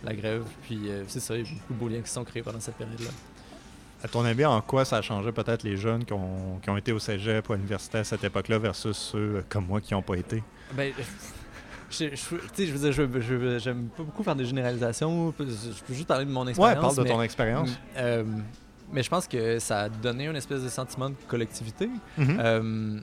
la 0.03 0.13
grève. 0.13 0.43
Puis 0.63 0.89
euh, 0.89 1.03
c'est 1.07 1.19
ça, 1.19 1.35
il 1.35 1.43
y 1.43 1.47
a 1.47 1.49
beaucoup 1.53 1.73
de 1.73 1.79
beaux 1.79 1.87
liens 1.89 2.01
qui 2.01 2.07
se 2.09 2.15
sont 2.15 2.23
créés 2.23 2.43
pendant 2.43 2.59
cette 2.59 2.75
période-là. 2.75 3.09
À 4.03 4.07
ton 4.07 4.23
avis, 4.23 4.45
en 4.45 4.61
quoi 4.61 4.85
ça 4.85 4.97
a 4.97 5.01
changé 5.01 5.31
peut-être 5.31 5.63
les 5.63 5.75
jeunes 5.75 6.05
qui 6.05 6.13
ont, 6.13 6.59
qui 6.61 6.69
ont 6.69 6.77
été 6.77 6.91
au 6.93 6.99
cégep 6.99 7.49
ou 7.49 7.53
à 7.53 7.55
l'université 7.57 7.97
à 7.97 8.03
cette 8.03 8.23
époque-là 8.23 8.57
versus 8.57 8.95
ceux 8.97 9.17
euh, 9.17 9.41
comme 9.49 9.65
moi 9.67 9.81
qui 9.81 9.93
n'ont 9.93 10.01
pas 10.01 10.15
été? 10.15 10.41
Ben, 10.73 10.93
je, 11.91 12.05
je, 12.05 12.11
tu 12.13 12.15
sais, 12.53 12.65
je 12.67 12.73
veux 12.73 12.91
dire, 12.91 13.21
je, 13.21 13.59
j'aime 13.59 13.87
pas 13.89 14.03
beaucoup 14.03 14.23
faire 14.23 14.35
des 14.37 14.45
généralisations. 14.45 15.33
Je 15.37 15.43
peux 15.83 15.93
juste 15.93 16.07
parler 16.07 16.25
de 16.25 16.31
mon 16.31 16.43
Ouais, 16.45 16.51
expérience. 16.51 16.81
parle 16.81 16.95
de 16.95 17.01
mais- 17.03 17.09
ton 17.09 17.21
expérience. 17.21 17.69
Euh, 17.97 18.23
mais 18.93 19.03
je 19.03 19.09
pense 19.09 19.27
que 19.27 19.59
ça 19.59 19.81
a 19.81 19.89
donné 19.89 20.27
une 20.27 20.35
espèce 20.37 20.63
de 20.63 20.69
sentiment 20.69 21.09
de 21.09 21.15
collectivité 21.27 21.89
Mhm. 22.17 22.37
euh, 22.39 22.99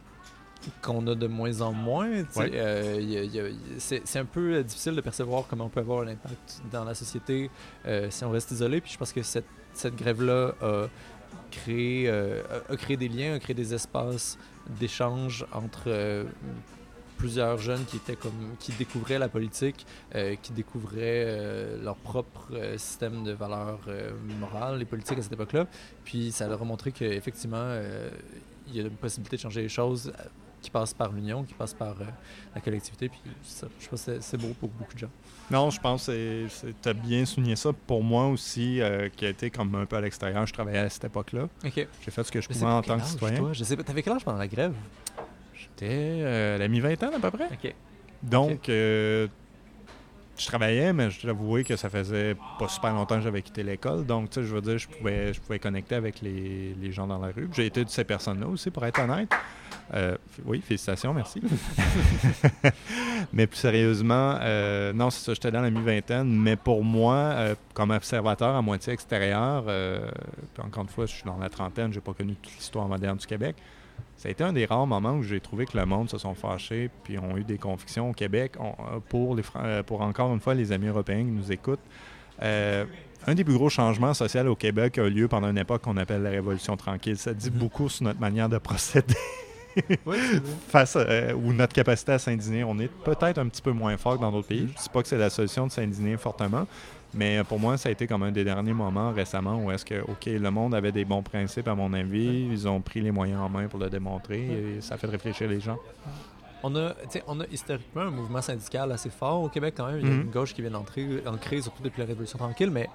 qu'on 0.83 1.07
a 1.09 1.15
de 1.15 1.27
moins 1.27 1.61
en 1.61 1.73
moins. 1.73 2.09
tu 2.23 2.27
sais. 2.31 2.41
Ouais. 2.41 2.51
Euh, 2.55 2.99
y 3.01 3.19
a- 3.19 3.23
y 3.25 3.39
a- 3.41 3.45
c'est, 3.79 4.01
c'est 4.05 4.19
un 4.19 4.25
peu 4.25 4.65
difficile 4.65 4.95
de 4.97 5.01
percevoir 5.03 5.45
comment 5.49 5.67
on 5.67 5.69
peut 5.69 5.81
avoir 5.81 6.03
un 6.03 6.09
impact 6.09 6.63
dans 6.73 6.85
la 6.85 6.95
société 6.95 7.51
euh, 7.87 8.09
si 8.11 8.25
on 8.25 8.31
reste 8.31 8.51
isolé. 8.51 8.81
Puis 8.81 8.93
je 8.93 8.99
pense 8.99 9.13
que 9.13 9.23
cette, 9.23 9.45
cette 9.77 9.97
grève-là 9.97 10.55
a 10.61 10.87
créé, 11.51 12.09
euh, 12.09 12.43
a 12.69 12.77
créé 12.77 12.97
des 12.97 13.09
liens, 13.09 13.35
a 13.35 13.39
créé 13.39 13.55
des 13.55 13.75
espaces 13.75 14.39
d'échange 14.69 15.47
entre 15.53 15.85
euh, 15.87 16.25
plusieurs 17.17 17.59
jeunes 17.59 17.85
qui 17.85 17.97
étaient 17.97 18.17
comme 18.17 18.57
qui 18.59 18.73
découvraient 18.73 19.19
la 19.19 19.29
politique, 19.29 19.87
euh, 20.15 20.35
qui 20.43 20.53
découvraient 20.53 21.77
leur 21.83 21.97
propre 21.97 22.53
système 22.77 23.25
de 23.25 23.33
valeurs 23.33 23.81
morales, 24.41 24.79
les 24.79 24.85
politiques 24.85 25.19
à 25.19 25.23
cette 25.23 25.33
époque-là. 25.33 25.67
Puis 26.05 26.33
ça 26.33 26.47
leur 26.47 26.61
a 26.61 26.65
montré 26.65 26.93
qu'effectivement, 26.93 27.79
il 28.69 28.77
y 28.77 28.81
a 28.81 28.83
une 28.83 28.91
possibilité 28.91 29.37
de 29.37 29.43
changer 29.43 29.63
les 29.63 29.69
choses 29.69 30.13
qui 30.61 30.71
passe 30.71 30.93
par 30.93 31.13
l'union, 31.13 31.45
qui 31.45 31.55
passe 31.55 31.73
par 31.73 31.97
la 32.55 32.61
collectivité. 32.61 33.09
Puis 33.09 33.21
je 33.81 33.89
pense 33.89 34.05
que 34.05 34.21
c'est 34.21 34.37
beau 34.37 34.53
pour 34.61 34.69
beaucoup 34.69 34.95
de 34.95 34.99
gens. 34.99 35.11
Non, 35.51 35.71
je 35.71 35.81
pense 35.81 36.07
que 36.07 36.47
tu 36.83 36.89
as 36.89 36.93
bien 36.93 37.25
souligné 37.25 37.55
ça. 37.55 37.71
Pour 37.87 38.03
moi 38.03 38.27
aussi, 38.27 38.81
euh, 38.81 39.09
qui 39.15 39.25
a 39.27 39.29
été 39.29 39.49
comme 39.51 39.75
un 39.77 39.87
peu 39.87 39.97
à 39.97 40.01
l'extérieur, 40.01 40.45
je 40.47 40.53
travaillais 40.53 40.79
à 40.79 40.89
cette 40.89 41.05
époque-là. 41.05 41.45
Ok. 41.65 41.73
J'ai 41.75 42.11
fait 42.11 42.25
ce 42.25 42.33
que 42.33 42.41
je 42.41 42.49
pouvais 42.49 42.65
en 42.65 42.83
tant 42.83 42.99
que 42.99 43.05
citoyen. 43.05 43.39
toi? 43.39 43.53
Je 43.53 43.63
sais 43.63 43.77
pas. 43.77 43.85
T'avais 43.85 44.03
quel 44.03 44.15
âge 44.15 44.25
pendant 44.25 44.39
la 44.39 44.49
grève? 44.49 44.75
J'étais 45.55 45.89
euh, 45.91 46.57
à 46.57 46.59
la 46.59 46.69
mi-vingtaine 46.69 47.15
à 47.15 47.21
peu 47.21 47.31
près. 47.31 47.47
Ok. 47.53 47.75
Donc, 48.23 48.69
euh, 48.69 49.29
je 50.37 50.47
travaillais, 50.47 50.93
mais 50.93 51.11
je 51.11 51.23
dois 51.23 51.31
avouer 51.31 51.63
que 51.63 51.77
ça 51.77 51.89
faisait 51.91 52.35
pas 52.59 52.67
super 52.69 52.93
longtemps 52.93 53.17
que 53.17 53.23
j'avais 53.23 53.43
quitté 53.43 53.63
l'école. 53.63 54.05
Donc, 54.05 54.31
tu 54.31 54.41
sais, 54.41 54.47
je 54.47 54.53
veux 54.55 54.61
dire, 54.61 54.79
je 54.79 54.89
pouvais, 54.89 55.33
je 55.33 55.41
pouvais 55.41 55.59
connecter 55.61 55.95
avec 55.95 56.21
les, 56.23 56.75
les 56.75 56.93
gens 56.93 57.07
dans 57.07 57.19
la 57.19 57.29
rue. 57.29 57.49
J'ai 57.55 57.67
été 57.67 57.85
de 57.85 57.89
ces 57.91 58.05
personnes-là 58.05 58.49
aussi, 58.49 58.71
pour 58.71 58.85
être 58.85 58.99
honnête. 59.01 59.31
Euh, 59.95 60.17
oui, 60.45 60.61
félicitations, 60.67 61.15
merci. 61.15 61.41
mais 63.33 63.47
plus 63.47 63.57
sérieusement, 63.59 64.37
euh, 64.41 64.93
non, 64.93 65.11
c'est 65.11 65.25
ça, 65.25 65.35
j'étais 65.35 65.51
dans 65.51 65.61
la 65.61 65.71
mi-vingtaine. 65.71 66.29
Mais 66.29 66.57
pour 66.57 66.83
moi, 66.85 67.15
euh, 67.15 67.55
comme 67.75 67.91
observateur 67.91 68.55
à 68.57 68.63
moitié 68.63 68.93
extérieur, 68.93 69.65
puis 70.55 70.63
encore 70.67 70.83
une 70.85 70.89
fois, 70.89 71.07
je 71.07 71.13
suis 71.15 71.25
dans 71.25 71.39
la 71.39 71.49
trentaine, 71.49 71.93
j'ai 71.93 72.01
pas 72.01 72.13
connu 72.15 72.35
toute 72.35 72.55
l'histoire 72.57 72.89
moderne 72.89 73.17
du 73.17 73.27
Québec. 73.27 73.57
Ça 74.17 74.29
a 74.29 74.33
été 74.33 74.45
un 74.45 74.53
des 74.53 74.67
rares 74.67 74.87
moments 74.87 75.13
où 75.13 75.23
j'ai 75.23 75.41
trouvé 75.41 75.67
que 75.67 75.77
le 75.79 75.87
monde 75.87 76.11
se 76.11 76.19
sont 76.19 76.35
fâchés 76.35 76.91
puis 77.05 77.19
ont 77.19 77.37
eu 77.37 77.45
des 77.45 77.59
convictions 77.59 78.11
au 78.11 78.13
Québec 78.13 78.53
On- 78.59 79.01
pour, 79.09 79.37
les, 79.37 79.43
pour 79.87 80.01
encore 80.03 80.33
une 80.35 80.41
fois 80.41 80.55
les 80.55 80.73
amis 80.73 80.89
européens 80.89 81.19
qui 81.25 81.31
nous 81.31 81.53
écoutent. 81.53 81.81
Un 82.43 83.35
des 83.35 83.45
plus 83.45 83.55
gros 83.55 83.69
changements 83.71 84.15
sociaux 84.15 84.47
au 84.47 84.55
Québec 84.57 84.99
a 84.99 85.07
eu 85.07 85.11
lieu 85.11 85.29
pendant 85.29 85.49
une 85.51 85.59
époque 85.59 85.83
qu'on 85.83 85.97
appelle 85.97 86.23
la 86.23 86.31
Révolution 86.31 86.77
tranquille. 86.77 87.17
Ça 87.17 87.33
dit 87.35 87.51
Mhm. 87.51 87.59
beaucoup 87.59 87.89
sur 87.89 88.05
notre 88.05 88.21
manière 88.21 88.49
de 88.49 88.59
procéder 88.59 89.15
Oui, 90.07 90.17
face 90.69 90.97
à- 90.97 91.35
ou 91.35 91.53
notre 91.53 91.73
capacité 91.75 92.13
à 92.13 92.19
s'indigner. 92.19 92.65
On 92.65 92.79
est 92.79 92.89
peut-être 92.89 93.39
un 93.39 93.49
petit 93.49 93.63
peu 93.63 93.73
moins 93.73 93.97
fort 93.97 94.17
que 94.17 94.21
dans 94.23 94.33
d'autres 94.33 94.49
pays. 94.49 94.63
Mhm. 94.63 94.69
Je 94.69 94.73
ne 94.73 94.79
dis 94.83 94.89
pas 94.93 95.03
que 95.03 95.09
c'est 95.09 95.19
la 95.19 95.31
solution 95.31 95.67
de 95.67 95.73
s'indigner 95.73 96.17
fortement, 96.17 96.67
mais 97.15 97.43
pour 97.45 97.59
moi, 97.59 97.77
ça 97.77 97.89
a 97.89 97.93
été 97.93 98.07
comme 98.07 98.23
un 98.23 98.33
des 98.33 98.45
derniers 98.45 98.73
moments 98.73 99.13
récemment 99.13 99.57
où 99.63 99.71
est-ce 99.71 99.85
que, 99.85 100.01
OK, 100.03 100.27
le 100.27 100.51
monde 100.51 100.75
avait 100.75 100.93
des 100.93 101.05
bons 101.05 101.23
principes, 101.23 101.69
à 101.69 101.75
mon 101.75 101.93
avis. 101.93 102.49
Ils 102.51 102.67
ont 102.69 102.81
pris 102.81 103.01
les 103.01 103.11
moyens 103.11 103.41
en 103.41 103.49
main 103.49 103.69
pour 103.69 103.79
le 103.79 103.89
démontrer 103.91 104.41
et 104.77 104.81
ça 104.81 104.97
fait 104.97 105.07
réfléchir 105.07 105.49
les 105.49 105.61
gens. 105.61 105.79
On 106.63 106.75
a, 106.75 106.95
on 107.29 107.41
a 107.41 107.45
historiquement 107.53 108.03
un 108.03 108.11
mouvement 108.11 108.41
syndical 108.43 108.91
assez 108.91 109.11
fort 109.11 109.43
au 109.43 109.49
Québec 109.49 109.75
quand 109.77 109.87
même. 109.87 109.99
Il 110.01 110.07
y 110.07 110.11
a 110.11 110.15
Mhm. 110.15 110.23
une 110.23 110.31
gauche 110.31 110.53
qui 110.55 110.63
vient 110.63 110.71
d'entrer, 110.71 111.07
ancrée 111.27 111.61
surtout 111.61 111.83
depuis 111.83 112.01
la 112.01 112.07
Révolution 112.07 112.39
tranquille, 112.39 112.71
mais 112.71 112.89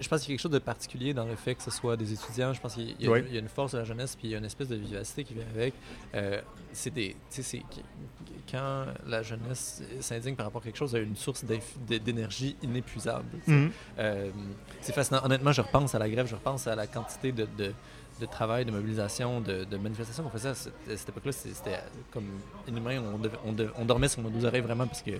je 0.00 0.08
pense 0.08 0.20
qu'il 0.22 0.30
y 0.30 0.32
a 0.32 0.34
quelque 0.36 0.42
chose 0.42 0.50
de 0.52 0.58
particulier 0.58 1.12
dans 1.14 1.26
le 1.26 1.36
fait 1.36 1.54
que 1.54 1.62
ce 1.62 1.70
soit 1.70 1.96
des 1.96 2.12
étudiants. 2.12 2.52
Je 2.52 2.60
pense 2.60 2.74
qu'il 2.74 3.00
y, 3.00 3.06
a- 3.06 3.10
Oui. 3.10 3.22
il 3.28 3.34
y 3.34 3.36
a 3.36 3.40
une 3.40 3.48
force 3.48 3.72
de 3.72 3.78
la 3.78 3.84
jeunesse, 3.84 4.16
puis 4.16 4.28
il 4.28 4.30
y 4.30 4.34
a 4.34 4.38
une 4.38 4.44
espèce 4.44 4.68
de 4.68 4.76
vivacité 4.76 5.24
qui 5.24 5.34
vient 5.34 5.44
avec. 5.54 5.74
Euh, 6.14 6.40
c'est 6.72 6.90
des, 6.92 7.10
tu 7.30 7.42
sais, 7.42 7.42
c'est 7.42 7.62
quand 8.50 8.86
la 9.06 9.22
jeunesse 9.22 9.82
s'indigne 10.00 10.34
par 10.34 10.46
rapport 10.46 10.60
à 10.62 10.64
quelque 10.64 10.76
chose, 10.78 10.92
y 10.92 10.96
a 10.96 11.00
une 11.00 11.16
source 11.16 11.44
d'énergie 11.88 12.56
inépuisable. 12.62 13.26
Mhm. 13.46 13.70
Euh, 13.98 14.30
c'est 14.80 14.94
fascinant. 14.94 15.20
Honnêtement, 15.24 15.52
je 15.52 15.60
repense 15.60 15.94
à 15.94 15.98
la 15.98 16.08
grève, 16.08 16.26
je 16.26 16.34
repense 16.34 16.66
à 16.66 16.74
la 16.74 16.86
quantité 16.86 17.32
de, 17.32 17.46
de, 17.56 17.72
de 18.20 18.26
travail, 18.26 18.64
de 18.64 18.70
mobilisation, 18.70 19.40
de, 19.40 19.64
de 19.64 19.76
manifestations 19.76 20.22
qu'on 20.24 20.30
faisait 20.30 20.48
à 20.50 20.54
cette, 20.54 21.08
époque-là. 21.08 21.32
C'était 21.32 21.78
comme 22.10 22.26
inhumain. 22.68 23.00
On, 23.14 23.18
devait- 23.18 23.38
on, 23.44 23.52
devait- 23.52 23.72
on 23.76 23.84
dormait 23.84 24.08
sur 24.08 24.22
nos 24.22 24.30
deux 24.30 24.44
oreilles 24.44 24.60
vraiment 24.62 24.86
parce 24.86 25.02
que 25.02 25.12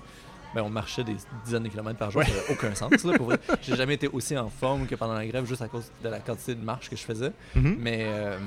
ben, 0.54 0.62
on 0.62 0.70
marchait 0.70 1.04
des 1.04 1.16
dizaines 1.44 1.62
de 1.64 1.68
kilomètres 1.68 1.98
par 1.98 2.10
jour. 2.10 2.20
Ouais. 2.20 2.26
Ça 2.26 2.34
n'avait 2.34 2.52
aucun 2.52 2.74
sens. 2.74 3.04
Là, 3.04 3.16
pour 3.16 3.26
vrai. 3.26 3.38
J'ai 3.62 3.76
jamais 3.76 3.94
été 3.94 4.08
aussi 4.08 4.36
en 4.36 4.48
forme 4.48 4.86
que 4.86 4.94
pendant 4.94 5.14
la 5.14 5.26
grève 5.26 5.44
juste 5.46 5.62
à 5.62 5.68
cause 5.68 5.90
de 6.02 6.08
la 6.08 6.18
quantité 6.20 6.54
de 6.54 6.64
marche 6.64 6.88
que 6.90 6.96
je 6.96 7.02
faisais. 7.02 7.32
Mhm. 7.54 7.76
Mais, 7.78 7.98
euh, 8.06 8.38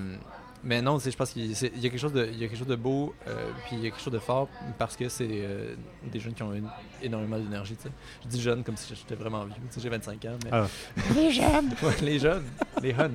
mais 0.65 0.81
non, 0.81 0.97
je 0.99 1.09
pense 1.11 1.31
qu'il 1.31 1.45
y 1.45 1.51
a 1.51 1.55
c'est- 1.55 1.71
il 1.75 1.81
y 1.81 1.87
a 1.87 1.89
quelque 1.89 1.99
chose 1.99 2.13
de, 2.13 2.25
il 2.31 2.39
y 2.39 2.45
a 2.45 2.47
quelque 2.47 2.57
chose 2.57 2.67
de 2.67 2.75
beau, 2.75 3.13
euh, 3.27 3.49
puis 3.65 3.75
il 3.77 3.83
y 3.83 3.87
a 3.87 3.89
quelque 3.91 4.01
chose 4.01 4.13
de 4.13 4.19
fort 4.19 4.47
parce 4.77 4.95
que 4.95 5.09
c'est 5.09 5.27
euh, 5.29 5.75
des 6.11 6.19
jeunes 6.19 6.33
qui 6.33 6.43
ont 6.43 6.53
une- 6.53 6.69
énormément 7.01 7.37
d'énergie. 7.37 7.75
Je 8.23 8.27
dis 8.29 8.41
jeunes 8.41 8.63
comme 8.63 8.77
si 8.77 8.93
j'étais 8.95 9.15
vraiment 9.15 9.43
vieux. 9.45 9.55
J'ai 9.77 9.89
25 9.89 10.23
ans. 10.25 10.37
Mais... 10.45 10.49
Ah. 10.53 10.67
Les 11.15 11.31
jeunes! 11.31 11.71
les 12.01 12.19
jeunes, 12.19 12.45
les 12.81 12.93
huns. 12.93 13.11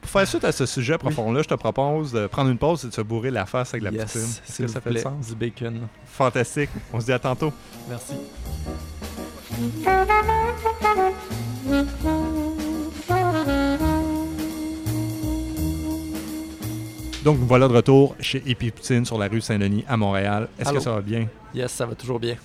Pour 0.00 0.10
faire 0.10 0.26
suite 0.26 0.44
à 0.44 0.52
ce 0.52 0.66
sujet 0.66 0.98
profond-là, 0.98 1.42
je 1.42 1.48
te 1.48 1.54
propose 1.54 2.12
de 2.12 2.26
prendre 2.26 2.50
une 2.50 2.58
pause 2.58 2.84
et 2.84 2.88
de 2.88 2.92
se 2.94 3.00
bourrer 3.02 3.30
la 3.30 3.46
face 3.46 3.74
avec 3.74 3.84
la 3.84 3.90
yes, 3.90 4.04
poutine. 4.12 4.22
Est-ce 4.48 4.62
que 4.62 4.68
ça 4.68 4.80
fait 4.80 4.98
sens? 4.98 5.28
du 5.28 5.34
bacon. 5.34 5.88
Fantastique. 6.06 6.70
On 6.92 7.00
se 7.00 7.06
dit 7.06 7.12
à 7.12 7.18
tantôt. 7.18 7.52
Merci. 7.88 8.14
Donc, 17.24 17.36
voilà 17.40 17.68
de 17.68 17.74
retour 17.74 18.16
chez 18.18 18.42
Épi 18.46 18.70
Poutine 18.70 19.04
sur 19.04 19.18
la 19.18 19.28
rue 19.28 19.42
Saint-Denis 19.42 19.84
à 19.86 19.96
Montréal. 19.96 20.48
Est-ce 20.58 20.72
que 20.72 20.80
ça 20.80 20.92
va 20.92 21.00
bien? 21.02 21.26
Yes, 21.54 21.70
ça 21.70 21.84
va 21.84 21.94
toujours 21.94 22.18
bien. 22.18 22.36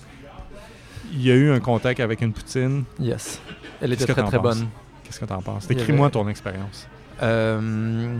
Il 1.12 1.22
y 1.22 1.30
a 1.30 1.34
eu 1.34 1.50
un 1.50 1.60
contact 1.60 2.00
avec 2.00 2.20
une 2.20 2.32
poutine. 2.32 2.84
Yes. 3.00 3.40
Elle 3.80 3.92
était 3.94 4.04
très 4.04 4.14
très 4.22 4.38
penses? 4.38 4.58
bonne. 4.58 4.68
Qu'est-ce 5.04 5.20
que 5.20 5.24
tu 5.24 5.32
en 5.32 5.40
penses? 5.40 5.66
Décris-moi 5.66 6.06
avait- 6.06 6.12
ton 6.12 6.28
expérience. 6.28 6.86
Euh, 7.22 8.18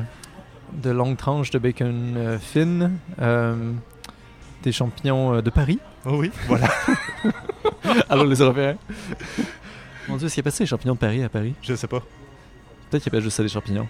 de 0.72 0.90
longues 0.90 1.16
tranches 1.16 1.50
de 1.50 1.58
bacon 1.58 2.14
euh, 2.16 2.38
fine, 2.38 2.98
euh, 3.20 3.72
des 4.62 4.72
champignons 4.72 5.40
de 5.40 5.50
Paris. 5.50 5.78
Oh 6.04 6.18
oui, 6.18 6.30
voilà. 6.46 6.68
Allô 8.08 8.24
les 8.24 8.36
Européens. 8.36 8.76
Mon 10.08 10.16
Dieu, 10.16 10.26
est-ce 10.26 10.34
qu'il 10.34 10.42
appelle 10.42 10.52
ça 10.52 10.64
les 10.64 10.68
champignons 10.68 10.94
de 10.94 10.98
Paris 10.98 11.22
à 11.22 11.28
Paris 11.28 11.54
Je 11.62 11.74
sais 11.74 11.86
pas. 11.86 12.00
Peut-être 12.90 13.02
qu'il 13.02 13.10
appelle 13.10 13.22
juste 13.22 13.36
ça 13.36 13.42
des 13.42 13.48
champignons. 13.48 13.88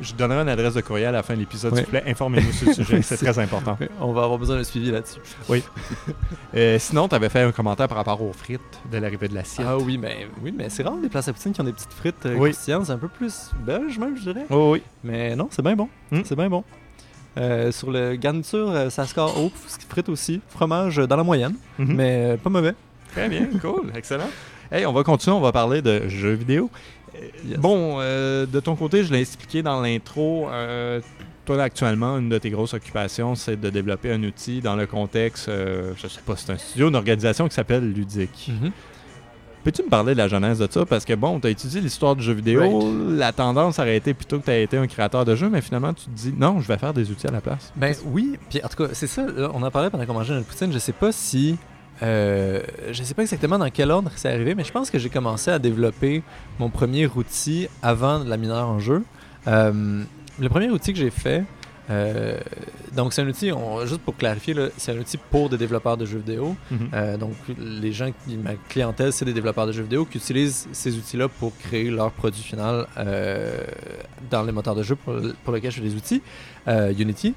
Je 0.00 0.12
donnerai 0.14 0.42
une 0.42 0.48
adresse 0.48 0.74
de 0.74 0.80
courriel 0.82 1.08
à 1.08 1.12
la 1.12 1.22
fin 1.22 1.34
de 1.34 1.38
l'épisode, 1.40 1.72
Oui. 1.72 1.78
s'il 1.78 1.84
vous 1.86 1.90
plaît. 1.90 2.04
Informez-nous 2.06 2.52
sur 2.52 2.66
le 2.68 2.72
sujet, 2.74 3.02
c'est 3.02 3.16
très 3.16 3.38
important. 3.38 3.78
On 4.00 4.12
va 4.12 4.24
avoir 4.24 4.38
besoin 4.38 4.58
de 4.58 4.62
suivi 4.62 4.90
là-dessus. 4.90 5.20
Euh, 6.54 6.78
sinon, 6.78 7.08
tu 7.08 7.14
avais 7.14 7.28
fait 7.28 7.40
un 7.42 7.52
commentaire 7.52 7.88
par 7.88 7.96
rapport 7.98 8.20
aux 8.22 8.32
frites 8.32 8.60
de 8.90 8.98
l'arrivée 8.98 9.28
de 9.28 9.34
l'assiette. 9.34 9.66
Ah 9.68 9.78
oui, 9.78 9.98
mais 9.98 10.26
oui, 10.42 10.52
mais 10.56 10.68
c'est 10.68 10.82
rare 10.82 10.96
des 10.96 11.08
places 11.08 11.28
à 11.28 11.32
poutine 11.32 11.52
qui 11.52 11.60
ont 11.60 11.64
des 11.64 11.72
petites 11.72 11.92
frites 11.92 12.26
euh, 12.26 12.34
Oui. 12.36 12.52
c'est 12.54 12.72
un 12.72 12.98
peu 12.98 13.08
plus 13.08 13.50
belge 13.64 13.98
même, 13.98 14.16
je 14.16 14.22
dirais. 14.30 14.46
Oh 14.50 14.70
oui. 14.72 14.82
Mais 15.04 15.34
non, 15.36 15.48
c'est 15.50 15.62
bien 15.62 15.76
bon. 15.76 15.88
Hmm. 16.10 16.20
C'est 16.24 16.36
bien 16.36 16.48
bon. 16.48 16.64
Euh, 17.38 17.70
sur 17.72 17.90
le 17.90 18.16
garniture, 18.16 18.90
ça 18.90 19.06
score 19.06 19.38
haut, 19.38 19.52
frites 19.88 20.08
aussi, 20.08 20.40
fromage 20.48 20.96
dans 20.96 21.16
la 21.16 21.22
moyenne, 21.22 21.54
Mhm. 21.78 21.94
mais 21.94 22.38
pas 22.42 22.48
mauvais. 22.50 22.74
Très 23.12 23.28
bien, 23.28 23.46
cool, 23.60 23.92
excellent. 23.94 24.28
Hey, 24.72 24.84
on 24.86 24.92
va 24.92 25.02
continuer, 25.04 25.36
on 25.36 25.40
va 25.40 25.52
parler 25.52 25.82
de 25.82 26.08
jeux 26.08 26.32
vidéo. 26.34 26.70
Euh, 27.14 27.18
Yes. 27.48 27.58
Bon, 27.58 27.96
euh, 28.00 28.44
de 28.44 28.60
ton 28.60 28.76
côté, 28.76 29.02
je 29.04 29.12
l'ai 29.12 29.20
expliqué 29.20 29.62
dans 29.62 29.80
l'intro. 29.80 30.48
euh, 30.50 31.00
toi, 31.46 31.62
actuellement, 31.62 32.18
une 32.18 32.28
de 32.28 32.36
tes 32.38 32.50
grosses 32.50 32.74
occupations, 32.74 33.34
c'est 33.36 33.58
de 33.58 33.70
développer 33.70 34.10
un 34.12 34.22
outil 34.24 34.60
dans 34.60 34.74
le 34.76 34.86
contexte, 34.86 35.48
euh, 35.48 35.92
je 35.96 36.08
sais 36.08 36.20
pas, 36.26 36.34
c'est 36.36 36.50
un 36.52 36.58
studio, 36.58 36.88
une 36.88 36.96
organisation 36.96 37.46
qui 37.48 37.54
s'appelle 37.54 37.90
Ludique. 37.90 38.50
Mhm. 38.60 38.72
Peux-tu 39.64 39.82
me 39.84 39.88
parler 39.88 40.12
de 40.12 40.18
la 40.18 40.28
genèse 40.28 40.58
de 40.58 40.68
ça? 40.70 40.84
Parce 40.84 41.04
que 41.04 41.14
bon, 41.14 41.40
tu 41.40 41.46
as 41.46 41.50
étudié 41.50 41.80
l'histoire 41.80 42.14
du 42.16 42.22
jeu 42.22 42.32
vidéo, 42.34 42.92
la 43.16 43.32
tendance 43.32 43.78
aurait 43.78 43.96
été 43.96 44.12
plutôt 44.12 44.38
que 44.40 44.44
tu 44.44 44.50
aies 44.50 44.64
été 44.64 44.76
un 44.76 44.86
créateur 44.88 45.24
de 45.24 45.34
jeux, 45.36 45.48
mais 45.48 45.60
finalement, 45.62 45.94
tu 45.94 46.04
te 46.06 46.10
dis 46.10 46.34
non, 46.36 46.60
je 46.60 46.68
vais 46.68 46.78
faire 46.78 46.92
des 46.92 47.10
outils 47.10 47.26
à 47.28 47.32
la 47.32 47.40
place. 47.40 47.72
Ben 47.76 47.94
oui, 48.04 48.38
puis 48.50 48.60
en 48.62 48.68
tout 48.68 48.84
cas, 48.84 48.90
c'est 48.92 49.06
ça, 49.06 49.24
là, 49.26 49.50
on 49.54 49.62
en 49.62 49.70
parlait 49.70 49.88
pendant 49.90 50.04
qu'on 50.04 50.14
mangeait 50.14 50.34
notre 50.34 50.46
poutine, 50.46 50.72
je 50.72 50.78
sais 50.78 50.92
pas 50.92 51.12
si... 51.12 51.56
euh, 52.02 52.60
je 52.92 53.02
sais 53.02 53.14
pas 53.14 53.22
exactement 53.22 53.58
dans 53.58 53.70
quel 53.70 53.90
ordre 53.90 54.10
c'est 54.16 54.28
arrivé, 54.30 54.54
mais 54.54 54.64
je 54.64 54.72
pense 54.72 54.90
que 54.90 54.98
j'ai 54.98 55.08
commencé 55.10 55.50
à 55.50 55.58
développer 55.58 56.22
mon 56.58 56.68
premier 56.70 57.06
outil 57.06 57.68
avant 57.82 58.18
la 58.24 58.36
mineure 58.36 58.68
en 58.68 58.78
jeu. 58.78 59.02
Euh, 59.46 60.02
le 60.38 60.48
premier 60.48 60.68
outil 60.70 60.92
que 60.92 60.98
j'ai 60.98 61.10
fait, 61.10 61.44
euh, 61.88 62.38
donc 62.94 63.12
c'est 63.14 63.22
un 63.22 63.28
outil, 63.28 63.52
on- 63.52 63.86
juste 63.86 64.00
pour 64.02 64.16
clarifier, 64.16 64.54
c'est 64.76 64.92
un 64.92 64.98
outil 64.98 65.16
pour 65.30 65.48
des 65.48 65.56
développeurs 65.56 65.96
de 65.96 66.04
jeux 66.04 66.18
vidéo. 66.18 66.56
Mhm. 66.70 67.16
Donc, 67.18 67.32
les 67.58 67.92
gens, 67.92 68.10
qui, 68.26 68.36
ma 68.36 68.54
clientèle, 68.68 69.12
c'est 69.12 69.24
des 69.24 69.32
développeurs 69.32 69.66
de 69.66 69.72
jeux 69.72 69.84
vidéo 69.84 70.04
qui 70.04 70.18
utilisent 70.18 70.68
ces 70.72 70.96
outils-là 70.96 71.28
pour 71.28 71.56
créer 71.56 71.88
leur 71.90 72.10
produit 72.10 72.42
final 72.42 72.86
dans 74.30 74.42
les 74.42 74.52
moteurs 74.52 74.74
de 74.74 74.82
jeu 74.82 74.96
pour, 74.96 75.14
pour 75.44 75.54
lesquels 75.54 75.70
je 75.70 75.76
fais 75.80 75.88
des 75.88 75.94
outils, 75.94 76.22
Unity. 76.98 77.34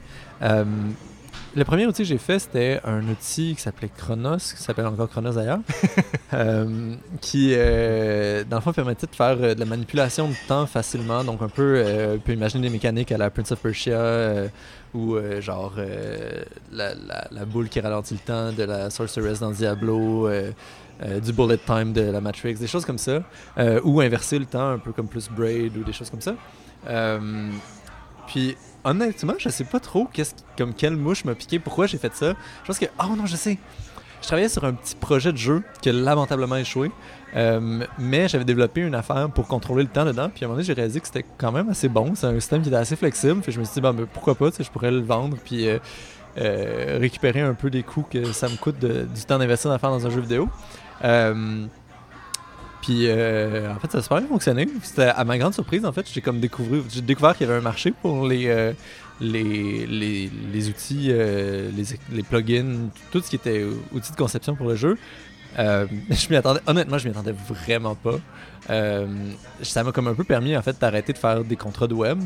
Le 1.56 1.64
premier 1.64 1.88
outil 1.88 2.04
que 2.04 2.08
j'ai 2.08 2.20
fait, 2.20 2.38
c'était 2.38 2.80
un 2.84 3.02
outil 3.10 3.56
qui 3.56 3.62
s'appelait 3.62 3.90
Chronos, 3.90 4.38
qui 4.38 4.62
s'appelle 4.62 4.86
encore 4.86 5.10
Chronos 5.10 5.32
d'ailleurs, 5.32 5.60
euh, 6.34 6.94
qui, 7.22 7.54
euh, 7.56 8.44
dans 8.48 8.58
le 8.58 8.62
fond, 8.62 8.72
permettait 8.72 9.08
de 9.08 9.16
faire 9.16 9.36
euh, 9.42 9.56
de 9.56 9.60
la 9.60 9.66
manipulation 9.66 10.28
de 10.28 10.36
temps 10.48 10.68
facilement. 10.68 11.24
Donc, 11.24 11.42
un 11.42 11.50
peu, 11.50 11.84
on 12.16 12.20
peut 12.20 12.34
imaginer 12.34 12.68
des 12.68 12.74
mécaniques 12.74 13.12
à 13.12 13.18
la 13.18 13.32
Prince 13.32 13.52
of 13.52 13.60
Persia, 13.60 14.48
ou 14.94 15.18
genre 15.40 15.74
la, 16.72 16.94
la, 17.32 17.46
boule 17.46 17.68
qui 17.68 17.80
ralentit 17.80 18.14
le 18.14 18.20
temps 18.20 18.52
de 18.52 18.64
la 18.64 18.92
Sorceress 18.92 19.40
dans 19.40 19.52
Diablo. 19.52 20.30
du 20.30 21.34
bullet 21.34 21.58
time 21.58 21.94
de 21.94 22.02
la 22.02 22.22
Matrix, 22.22 22.56
des 22.56 22.68
choses 22.68 22.86
comme 22.86 22.98
ça, 23.00 23.24
ou 23.84 24.02
inverser 24.02 24.38
le 24.38 24.46
temps, 24.46 24.70
un 24.70 24.80
peu 24.80 24.92
comme 24.92 25.08
plus 25.08 25.30
Braid 25.30 25.76
ou 25.78 25.84
des 25.84 25.94
choses 25.94 26.12
comme 26.12 26.22
ça. 26.22 26.36
puis 28.28 28.56
honnêtement, 28.84 29.34
je 29.38 29.50
sais 29.50 29.64
pas 29.64 29.80
trop 29.80 30.08
qu'est-ce, 30.12 30.34
comme 30.58 30.74
quelle 30.74 30.96
mouche 30.96 31.26
m'a 31.26 31.36
piqué, 31.36 31.60
pourquoi 31.60 31.88
j'ai 31.88 31.98
fait 31.98 32.14
ça. 32.16 32.34
Je 32.64 32.68
pense 32.68 32.80
que, 32.80 32.86
oh 33.00 33.16
non, 33.16 33.26
je 33.26 33.36
sais. 33.36 33.58
Je 34.22 34.28
travaillais 34.28 34.50
sur 34.50 34.66
un 34.66 34.74
petit 34.74 34.96
projet 34.96 35.32
de 35.32 35.38
jeu 35.38 35.64
qui 35.82 35.90
a 35.90 35.94
lamentablement 35.94 36.58
échoué, 36.58 36.92
euh, 37.36 37.86
mais 37.98 38.28
j'avais 38.28 38.44
développé 38.44 38.82
une 38.82 38.96
affaire 38.96 39.30
pour 39.30 39.48
contrôler 39.48 39.84
le 39.84 39.90
temps 39.90 40.04
dedans. 40.04 40.30
Puis 40.30 40.44
à 40.44 40.46
un 40.46 40.50
moment 40.50 40.58
donné, 40.58 40.66
j'ai 40.66 40.74
réalisé 40.74 41.00
que 41.00 41.08
c'était 41.08 41.26
quand 41.38 41.54
même 41.54 41.70
assez 41.70 41.88
bon. 41.88 42.14
C'est 42.16 42.28
un 42.28 42.38
système 42.40 42.62
qui 42.62 42.68
était 42.68 42.78
assez 42.78 42.98
flexible. 42.98 43.40
Puis 43.42 43.54
je 43.54 43.60
me 43.60 43.64
suis 43.64 43.76
dit, 43.76 43.82
ben, 43.82 43.96
pourquoi 44.12 44.36
pas, 44.36 44.50
je 44.60 44.70
pourrais 44.70 44.92
le 44.92 45.00
vendre 45.00 45.38
puis 45.44 45.68
euh, 45.68 45.80
euh, 46.38 46.98
récupérer 47.00 47.40
un 47.40 47.54
peu 47.54 47.70
des 47.70 47.84
coûts 47.84 48.06
que 48.10 48.34
ça 48.34 48.50
me 48.50 48.58
coûte 48.58 48.80
du 48.80 49.24
temps 49.26 49.40
d'investir 49.40 49.72
dans 49.72 49.78
faire 49.80 49.92
dans 49.92 50.06
un 50.06 50.10
jeu 50.10 50.20
vidéo. 50.20 50.50
Puis 52.82 53.08
euh, 53.08 53.74
en 53.74 53.80
fait, 53.80 53.92
ça 53.92 53.98
a 53.98 54.02
super 54.02 54.20
bien 54.20 54.28
fonctionné. 54.28 54.68
C'était 54.84 55.08
à 55.08 55.24
ma 55.24 55.38
grande 55.38 55.54
surprise, 55.54 55.86
en 55.86 55.92
fait, 55.92 56.10
j'ai 56.12 56.22
comme 56.22 56.40
découvert, 56.40 56.82
j'ai 56.90 57.02
découvert 57.02 57.36
qu'il 57.36 57.48
y 57.48 57.50
avait 57.50 57.60
un 57.60 57.64
marché 57.64 57.92
pour 57.92 58.26
les 58.26 58.48
euh, 58.48 58.74
les, 59.22 59.86
les, 59.86 60.32
les, 60.54 60.70
outils, 60.70 61.08
euh, 61.10 61.72
les, 62.12 62.24
plugins, 62.24 62.90
tout 63.12 63.20
ce 63.20 63.30
qui 63.30 63.36
était 63.36 63.66
outils 63.92 64.12
de 64.14 64.18
conception 64.18 64.56
pour 64.56 64.68
le 64.68 64.76
jeu. 64.76 64.98
je 65.58 66.30
m'y 66.30 66.38
attendais, 66.38 66.62
honnêtement, 66.68 66.98
je 66.98 67.06
m'y 67.10 67.12
attendais 67.14 67.34
vraiment 67.34 67.96
pas. 67.96 68.16
ça 69.62 69.84
m'a 69.84 69.92
comme 69.92 70.08
un 70.08 70.14
peu 70.14 70.24
permis 70.24 70.56
en 70.56 70.62
fait 70.62 70.80
d'arrêter 70.80 71.12
de 71.12 71.18
faire 71.18 71.44
des 71.44 71.58
contrats 71.58 71.88
de 71.88 71.96
web. 71.96 72.20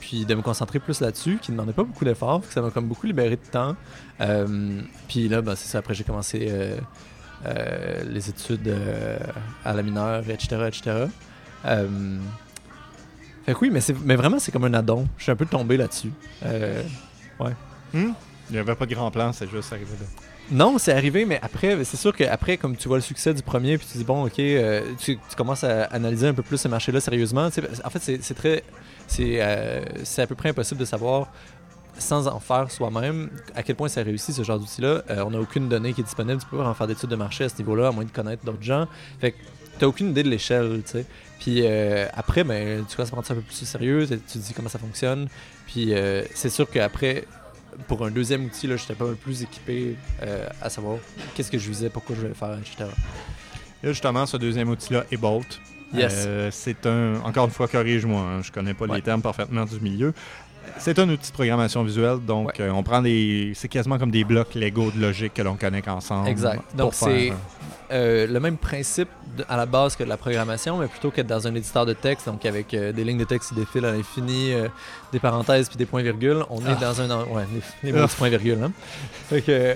puis 0.00 0.26
de 0.26 0.34
me 0.34 0.42
concentrer 0.42 0.80
plus 0.80 1.00
là-dessus, 1.00 1.38
qui 1.40 1.50
ne 1.50 1.56
demandait 1.56 1.72
pas 1.72 1.84
beaucoup 1.84 2.04
d'efforts, 2.04 2.42
ça 2.50 2.60
m'a 2.60 2.70
comme 2.70 2.88
beaucoup 2.88 3.06
libéré 3.06 3.36
de 3.36 3.50
temps. 3.50 3.74
puis 5.08 5.28
là, 5.30 5.40
ben, 5.40 5.56
c'est 5.56 5.68
ça, 5.68 5.78
après 5.78 5.94
j'ai 5.94 6.04
commencé 6.04 6.52
les 8.08 8.28
études 8.28 8.68
euh, 8.68 9.18
à 9.64 9.72
la 9.72 9.82
mineure, 9.82 10.28
etc. 10.28 10.68
etc. 10.68 11.06
Euh, 11.64 12.18
fait 13.46 13.54
que 13.54 13.58
oui, 13.60 13.70
mais, 13.70 13.80
mais 14.04 14.16
vraiment, 14.16 14.38
c'est 14.38 14.52
comme 14.52 14.64
un 14.64 14.74
addon. 14.74 15.06
Je 15.16 15.24
suis 15.24 15.32
un 15.32 15.36
peu 15.36 15.46
tombé 15.46 15.76
là-dessus. 15.76 16.12
ouais. 16.44 17.54
Hmm? 17.94 18.12
Il 18.50 18.52
n'y 18.52 18.58
avait 18.58 18.74
pas 18.74 18.86
de 18.86 18.94
grand 18.94 19.10
plan, 19.10 19.32
c'est 19.32 19.50
juste 19.50 19.72
arrivé 19.72 19.92
là. 20.00 20.06
Non, 20.50 20.78
c'est 20.78 20.92
arrivé, 20.92 21.26
mais 21.26 21.38
après, 21.42 21.84
c'est 21.84 21.98
sûr 21.98 22.16
qu'après, 22.16 22.56
comme 22.56 22.74
tu 22.74 22.88
vois 22.88 22.96
le 22.96 23.02
succès 23.02 23.34
du 23.34 23.42
premier, 23.42 23.76
puis 23.76 23.86
tu 23.90 23.98
dis, 23.98 24.04
bon, 24.04 24.24
ok, 24.24 24.40
tu, 24.98 25.18
commences 25.36 25.62
à 25.62 25.84
analyser 25.84 26.28
un 26.28 26.32
peu 26.32 26.42
plus 26.42 26.56
ce 26.56 26.68
marché-là 26.68 27.00
sérieusement. 27.00 27.48
en 27.84 27.90
fait, 27.90 28.18
c'est 28.22 28.34
très. 28.34 28.62
C'est 29.06 29.40
à 29.42 30.26
peu 30.26 30.34
près 30.34 30.50
impossible 30.50 30.80
de 30.80 30.86
savoir 30.86 31.28
sans 31.98 32.28
en 32.28 32.40
faire 32.40 32.70
soi-même, 32.70 33.30
à 33.54 33.62
quel 33.62 33.76
point 33.76 33.88
ça 33.88 34.02
réussit 34.02 34.34
ce 34.34 34.42
genre 34.42 34.58
d'outil-là. 34.58 35.02
Euh, 35.10 35.24
on 35.26 35.30
n'a 35.30 35.40
aucune 35.40 35.68
donnée 35.68 35.92
qui 35.92 36.00
est 36.00 36.04
disponible. 36.04 36.40
Tu 36.40 36.46
peux 36.46 36.56
pas 36.56 36.66
en 36.66 36.74
faire 36.74 36.86
d'études 36.86 37.10
de 37.10 37.16
marché 37.16 37.44
à 37.44 37.48
ce 37.48 37.58
niveau-là, 37.58 37.88
à 37.88 37.90
moins 37.90 38.04
de 38.04 38.10
connaître 38.10 38.44
d'autres 38.44 38.62
gens. 38.62 38.86
Fait 39.20 39.32
que 39.32 39.36
tu 39.36 39.82
n'as 39.84 39.86
aucune 39.88 40.10
idée 40.10 40.22
de 40.22 40.28
l'échelle, 40.28 40.82
tu 40.84 40.92
sais. 40.92 41.06
Puis 41.40 41.62
euh, 41.62 42.06
après, 42.14 42.44
ben, 42.44 42.84
tu 42.88 42.96
commences 42.96 43.08
à 43.08 43.12
prendre 43.12 43.26
ça 43.26 43.34
un 43.34 43.36
peu 43.36 43.42
plus 43.42 43.54
sérieux, 43.54 44.06
tu 44.08 44.18
te 44.18 44.38
dis 44.38 44.52
comment 44.54 44.68
ça 44.68 44.78
fonctionne. 44.78 45.28
Puis 45.66 45.94
euh, 45.94 46.24
c'est 46.34 46.50
sûr 46.50 46.68
qu'après, 46.68 47.24
pour 47.86 48.04
un 48.04 48.10
deuxième 48.10 48.44
outil, 48.44 48.66
là, 48.66 48.76
j'étais 48.76 48.94
pas 48.94 49.04
mal 49.04 49.16
plus 49.16 49.42
équipé 49.42 49.96
à 50.60 50.68
savoir 50.68 50.98
qu'est-ce 51.34 51.50
que 51.50 51.58
je 51.58 51.68
visais, 51.68 51.90
pourquoi 51.90 52.16
je 52.16 52.22
voulais 52.22 52.34
faire, 52.34 52.58
etc. 52.58 52.90
Et 53.84 53.88
justement, 53.88 54.26
ce 54.26 54.36
deuxième 54.36 54.68
outil-là 54.68 55.04
est 55.12 55.16
Bolt. 55.16 55.60
Yes. 55.94 56.28
c'est 56.50 56.84
un, 56.86 57.14
encore 57.24 57.46
une 57.46 57.50
fois, 57.50 57.66
corrige-moi, 57.66 58.20
hein, 58.20 58.42
je 58.42 58.52
connais 58.52 58.74
pas 58.74 58.86
les 58.86 59.00
termes 59.00 59.22
parfaitement 59.22 59.64
du 59.64 59.80
milieu. 59.80 60.12
C'est 60.78 60.98
un 60.98 61.08
outil 61.08 61.30
de 61.30 61.34
programmation 61.34 61.82
visuelle, 61.82 62.18
donc 62.24 62.60
euh, 62.60 62.70
on 62.70 62.82
prend 62.82 63.02
des. 63.02 63.52
C'est 63.54 63.68
quasiment 63.68 63.98
comme 63.98 64.10
des 64.10 64.24
blocs 64.24 64.54
Lego 64.54 64.90
de 64.90 65.00
logique 65.00 65.34
que 65.34 65.42
l'on 65.42 65.56
connecte 65.56 65.88
ensemble. 65.88 66.28
Exact. 66.28 66.62
Donc 66.76 66.94
c'est 66.94 67.32
euh, 67.90 68.26
le 68.26 68.40
même 68.40 68.56
principe 68.56 69.08
à 69.48 69.56
la 69.56 69.66
base 69.66 69.96
que 69.96 70.04
de 70.04 70.08
la 70.08 70.16
programmation, 70.16 70.78
mais 70.78 70.86
plutôt 70.86 71.10
qu'être 71.10 71.26
dans 71.26 71.46
un 71.46 71.54
éditeur 71.54 71.86
de 71.86 71.92
texte, 71.92 72.26
donc 72.26 72.44
avec 72.44 72.74
euh, 72.74 72.92
des 72.92 73.04
lignes 73.04 73.18
de 73.18 73.24
texte 73.24 73.50
qui 73.50 73.54
défilent 73.54 73.86
à 73.86 73.92
l'infini, 73.92 74.52
des 75.12 75.18
parenthèses 75.18 75.68
puis 75.68 75.78
des 75.78 75.86
points-virgules, 75.86 76.44
on 76.50 76.60
est 76.60 76.76
ah. 76.80 76.80
dans 76.80 77.00
un. 77.00 77.24
Ouais, 77.24 77.44
les, 77.82 77.92
les 77.92 78.06
points-virgules. 78.06 78.62
Hein? 78.62 78.72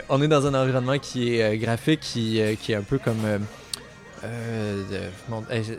on 0.08 0.22
est 0.22 0.28
dans 0.28 0.46
un 0.46 0.54
environnement 0.54 0.98
qui 0.98 1.36
est 1.36 1.56
graphique, 1.58 2.00
qui, 2.00 2.40
qui 2.60 2.72
est 2.72 2.76
un 2.76 2.82
peu 2.82 2.98
comme 2.98 3.24
euh, 4.24 4.82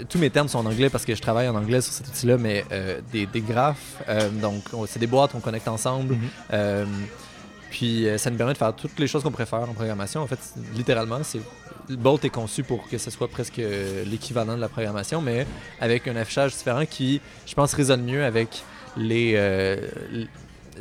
tous 0.09 0.17
mes 0.17 0.29
termes 0.29 0.47
sont 0.47 0.59
en 0.59 0.65
anglais 0.65 0.89
parce 0.89 1.05
que 1.05 1.15
je 1.15 1.21
travaille 1.21 1.47
en 1.47 1.55
anglais 1.55 1.81
sur 1.81 1.93
cet 1.93 2.07
outil-là, 2.07 2.37
mais 2.37 2.65
euh, 2.71 2.99
des, 3.11 3.27
graphes, 3.41 4.01
euh, 4.09 4.29
donc 4.29 4.63
c'est 4.87 4.99
des 4.99 5.07
boîtes 5.07 5.31
qu'on 5.31 5.39
connecte 5.39 5.67
ensemble. 5.67 6.15
Mhm. 6.15 6.87
puis 7.69 8.07
ça 8.17 8.29
nous 8.29 8.37
permet 8.37 8.53
de 8.53 8.57
faire 8.57 8.75
toutes 8.75 8.99
les 8.99 9.07
choses 9.07 9.23
qu'on 9.23 9.31
préfère 9.31 9.61
en 9.61 9.73
programmation. 9.73 10.21
En 10.21 10.27
fait, 10.27 10.39
littéralement, 10.75 11.19
c'est 11.23 11.41
Bolt 11.89 12.23
est 12.23 12.29
conçu 12.29 12.63
pour 12.63 12.87
que 12.87 12.97
ce 12.97 13.11
soit 13.11 13.27
presque 13.27 13.61
l'équivalent 14.05 14.55
de 14.55 14.61
la 14.61 14.69
programmation, 14.69 15.21
mais 15.21 15.45
avec 15.79 16.07
un 16.07 16.15
affichage 16.15 16.55
différent 16.55 16.85
qui, 16.85 17.19
je 17.45 17.53
pense, 17.53 17.73
résonne 17.73 18.03
mieux 18.03 18.23
avec 18.23 18.63
les, 18.95 19.35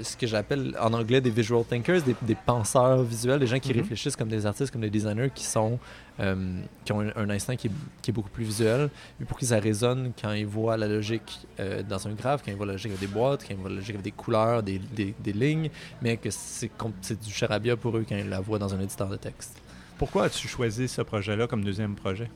ce 0.01 0.17
que 0.17 0.27
j'appelle 0.27 0.77
en 0.81 0.93
anglais 0.93 1.21
des 1.21 1.31
visual 1.31 1.65
thinkers, 1.65 2.03
des, 2.03 2.35
penseurs 2.35 3.03
visuels, 3.03 3.39
des 3.39 3.47
gens 3.47 3.59
qui 3.59 3.73
mhm. 3.73 3.81
réfléchissent 3.81 4.17
comme 4.17 4.29
des 4.29 4.47
artistes, 4.47 4.71
comme 4.71 4.81
des 4.81 4.91
designers, 4.91 5.31
qui 5.35 5.45
sont 5.45 5.79
euh, 6.21 6.61
qui 6.85 6.93
ont 6.93 7.01
un, 7.01 7.31
instinct 7.31 7.57
qui 7.57 7.69
est, 7.69 8.13
beaucoup 8.13 8.29
plus 8.29 8.45
visuel, 8.45 8.91
mais 9.19 9.27
pour 9.27 9.39
qu'ils 9.39 9.49
ça 9.49 9.59
résonne 9.59 10.13
quand 10.21 10.33
ils 10.33 10.47
voient 10.47 10.77
la 10.77 10.87
logique 10.87 11.47
euh, 11.59 11.83
dans 11.83 12.07
un 12.07 12.13
graphe, 12.13 12.43
quand 12.45 12.51
ils 12.51 12.57
voient 12.57 12.67
la 12.67 12.73
logique 12.73 12.93
avec 12.93 13.01
des 13.01 13.07
boîtes, 13.07 13.43
quand 13.43 13.55
ils 13.55 13.57
voient 13.57 13.71
la 13.71 13.77
logique 13.77 13.95
avec 13.95 14.05
des 14.05 14.13
couleurs, 14.13 14.63
des, 14.63 14.79
des, 14.79 15.33
lignes, 15.33 15.71
mais 16.03 16.17
que 16.17 16.29
c'est 16.31 16.71
du 17.23 17.33
charabia 17.33 17.77
pour 17.77 17.97
eux 17.97 18.05
quand 18.09 18.17
ils 18.17 18.29
la 18.29 18.41
voient 18.41 18.59
dans 18.59 18.75
un 18.75 18.81
éditeur 18.81 19.09
de 19.09 19.17
texte. 19.17 19.57
Pourquoi 19.99 20.25
as-tu 20.25 20.49
choisi 20.49 20.89
ce 20.89 21.03
projet-là 21.03 21.47
comme 21.47 21.65
deuxième 21.65 21.95
projet? 21.95 22.31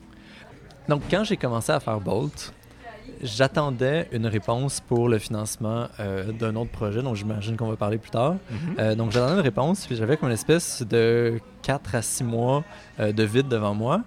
Donc, 0.87 1.03
quand 1.11 1.23
j'ai 1.23 1.37
commencé 1.37 1.71
à 1.71 1.79
faire 1.79 1.99
Bolt, 1.99 2.53
j'attendais 3.21 4.07
une 4.11 4.25
réponse 4.25 4.81
pour 4.81 5.09
le 5.09 5.19
financement 5.19 5.87
euh, 5.99 6.31
d'un 6.31 6.55
autre 6.55 6.71
projet 6.71 7.01
dont 7.01 7.15
j'imagine 7.15 7.55
qu'on 7.55 7.69
va 7.69 7.75
parler 7.75 7.97
plus 7.97 8.11
tard. 8.11 8.35
Mhm. 8.49 8.75
Euh, 8.79 8.95
donc 8.95 9.11
j'attendais 9.11 9.35
une 9.35 9.39
réponse, 9.41 9.85
puis 9.85 9.95
j'avais 9.95 10.17
comme 10.17 10.29
une 10.29 10.33
espèce 10.33 10.83
de 10.83 11.39
4 11.63 11.95
à 11.95 12.01
6 12.01 12.23
mois 12.23 12.63
euh, 12.99 13.11
de 13.11 13.23
vide 13.23 13.47
devant 13.47 13.73
moi. 13.73 14.01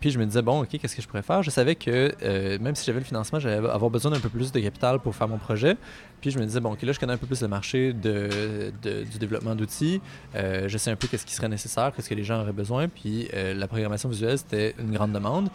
puis 0.00 0.10
je 0.10 0.18
me 0.18 0.26
disais, 0.26 0.42
bon, 0.42 0.62
OK, 0.62 0.68
qu'est-ce 0.68 0.96
que 0.96 1.02
je 1.02 1.06
pourrais 1.06 1.22
faire? 1.22 1.42
Je 1.42 1.50
savais 1.50 1.74
que 1.74 2.12
même 2.58 2.74
si 2.74 2.84
j'avais 2.84 2.98
le 2.98 3.04
financement, 3.04 3.38
j'allais 3.38 3.56
avoir 3.68 3.90
besoin 3.90 4.10
d'un 4.10 4.20
peu 4.20 4.28
plus 4.28 4.52
de 4.52 4.60
capital 4.60 4.98
pour 4.98 5.14
faire 5.14 5.28
mon 5.28 5.38
projet. 5.38 5.76
Puis 6.20 6.30
je 6.30 6.38
me 6.38 6.44
disais, 6.44 6.60
bon, 6.60 6.72
OK, 6.72 6.82
là, 6.82 6.92
je 6.92 6.98
connais 6.98 7.12
un 7.12 7.18
peu 7.18 7.26
plus 7.26 7.42
le 7.42 7.48
marché 7.48 7.92
de, 7.92 8.72
du 8.82 9.18
développement 9.18 9.54
d'outils. 9.54 10.00
je 10.34 10.76
sais 10.78 10.90
un 10.90 10.96
peu 10.96 11.06
qu'est-ce 11.08 11.26
qui 11.26 11.34
serait 11.34 11.48
nécessaire, 11.48 11.92
qu'est-ce 11.94 12.08
que 12.08 12.14
les 12.14 12.24
gens 12.24 12.40
auraient 12.40 12.52
besoin. 12.52 12.88
Puis 12.88 13.28
la 13.32 13.68
programmation 13.68 14.08
visuelle, 14.08 14.38
c'était 14.38 14.74
une 14.78 14.92
grande 14.92 15.12
demande. 15.12 15.48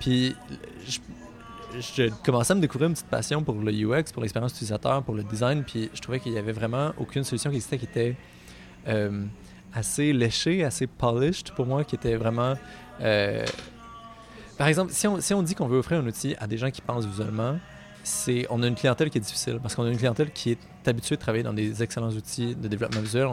Puis 0.00 0.36
je, 0.86 0.98
je 1.74 2.10
commençais 2.24 2.52
à 2.52 2.56
me 2.56 2.60
découvrir 2.60 2.88
une 2.88 2.94
petite 2.94 3.08
passion 3.08 3.42
pour 3.42 3.54
le 3.56 3.72
UX, 3.72 4.12
pour 4.12 4.22
l'expérience 4.22 4.52
utilisateur, 4.52 5.02
pour 5.02 5.14
le 5.14 5.22
design, 5.22 5.64
puis 5.64 5.90
je 5.92 6.00
trouvais 6.00 6.20
qu'il 6.20 6.32
n'y 6.32 6.38
avait 6.38 6.52
vraiment 6.52 6.92
aucune 6.98 7.24
solution 7.24 7.50
qui 7.50 7.56
existait 7.56 7.78
qui 7.78 7.84
était 7.84 8.16
euh, 8.88 9.24
assez 9.72 10.12
léchée, 10.12 10.64
assez 10.64 10.86
polished 10.86 11.52
pour 11.54 11.66
moi, 11.66 11.84
qui 11.84 11.94
était 11.94 12.16
vraiment... 12.16 12.54
Euh, 13.00 13.44
par 14.56 14.66
exemple, 14.66 14.92
si 14.92 15.06
on, 15.06 15.20
si 15.20 15.34
on 15.34 15.42
dit 15.42 15.54
qu'on 15.54 15.68
veut 15.68 15.78
offrir 15.78 16.00
un 16.00 16.06
outil 16.06 16.34
à 16.38 16.46
des 16.46 16.56
gens 16.56 16.70
qui 16.70 16.80
pensent 16.80 17.06
visuellement, 17.06 17.58
on 18.50 18.62
a 18.62 18.66
une 18.66 18.74
clientèle 18.74 19.10
qui 19.10 19.18
est 19.18 19.22
difficile 19.22 19.58
parce 19.60 19.74
qu'on 19.74 19.84
a 19.84 19.90
une 19.90 19.96
clientèle 19.96 20.30
qui 20.30 20.52
est 20.52 20.88
habituée 20.88 21.16
de 21.16 21.20
travailler 21.20 21.44
dans 21.44 21.52
des 21.52 21.82
excellents 21.82 22.10
outils 22.10 22.54
de 22.54 22.68
développement 22.68 23.00
visuel, 23.00 23.28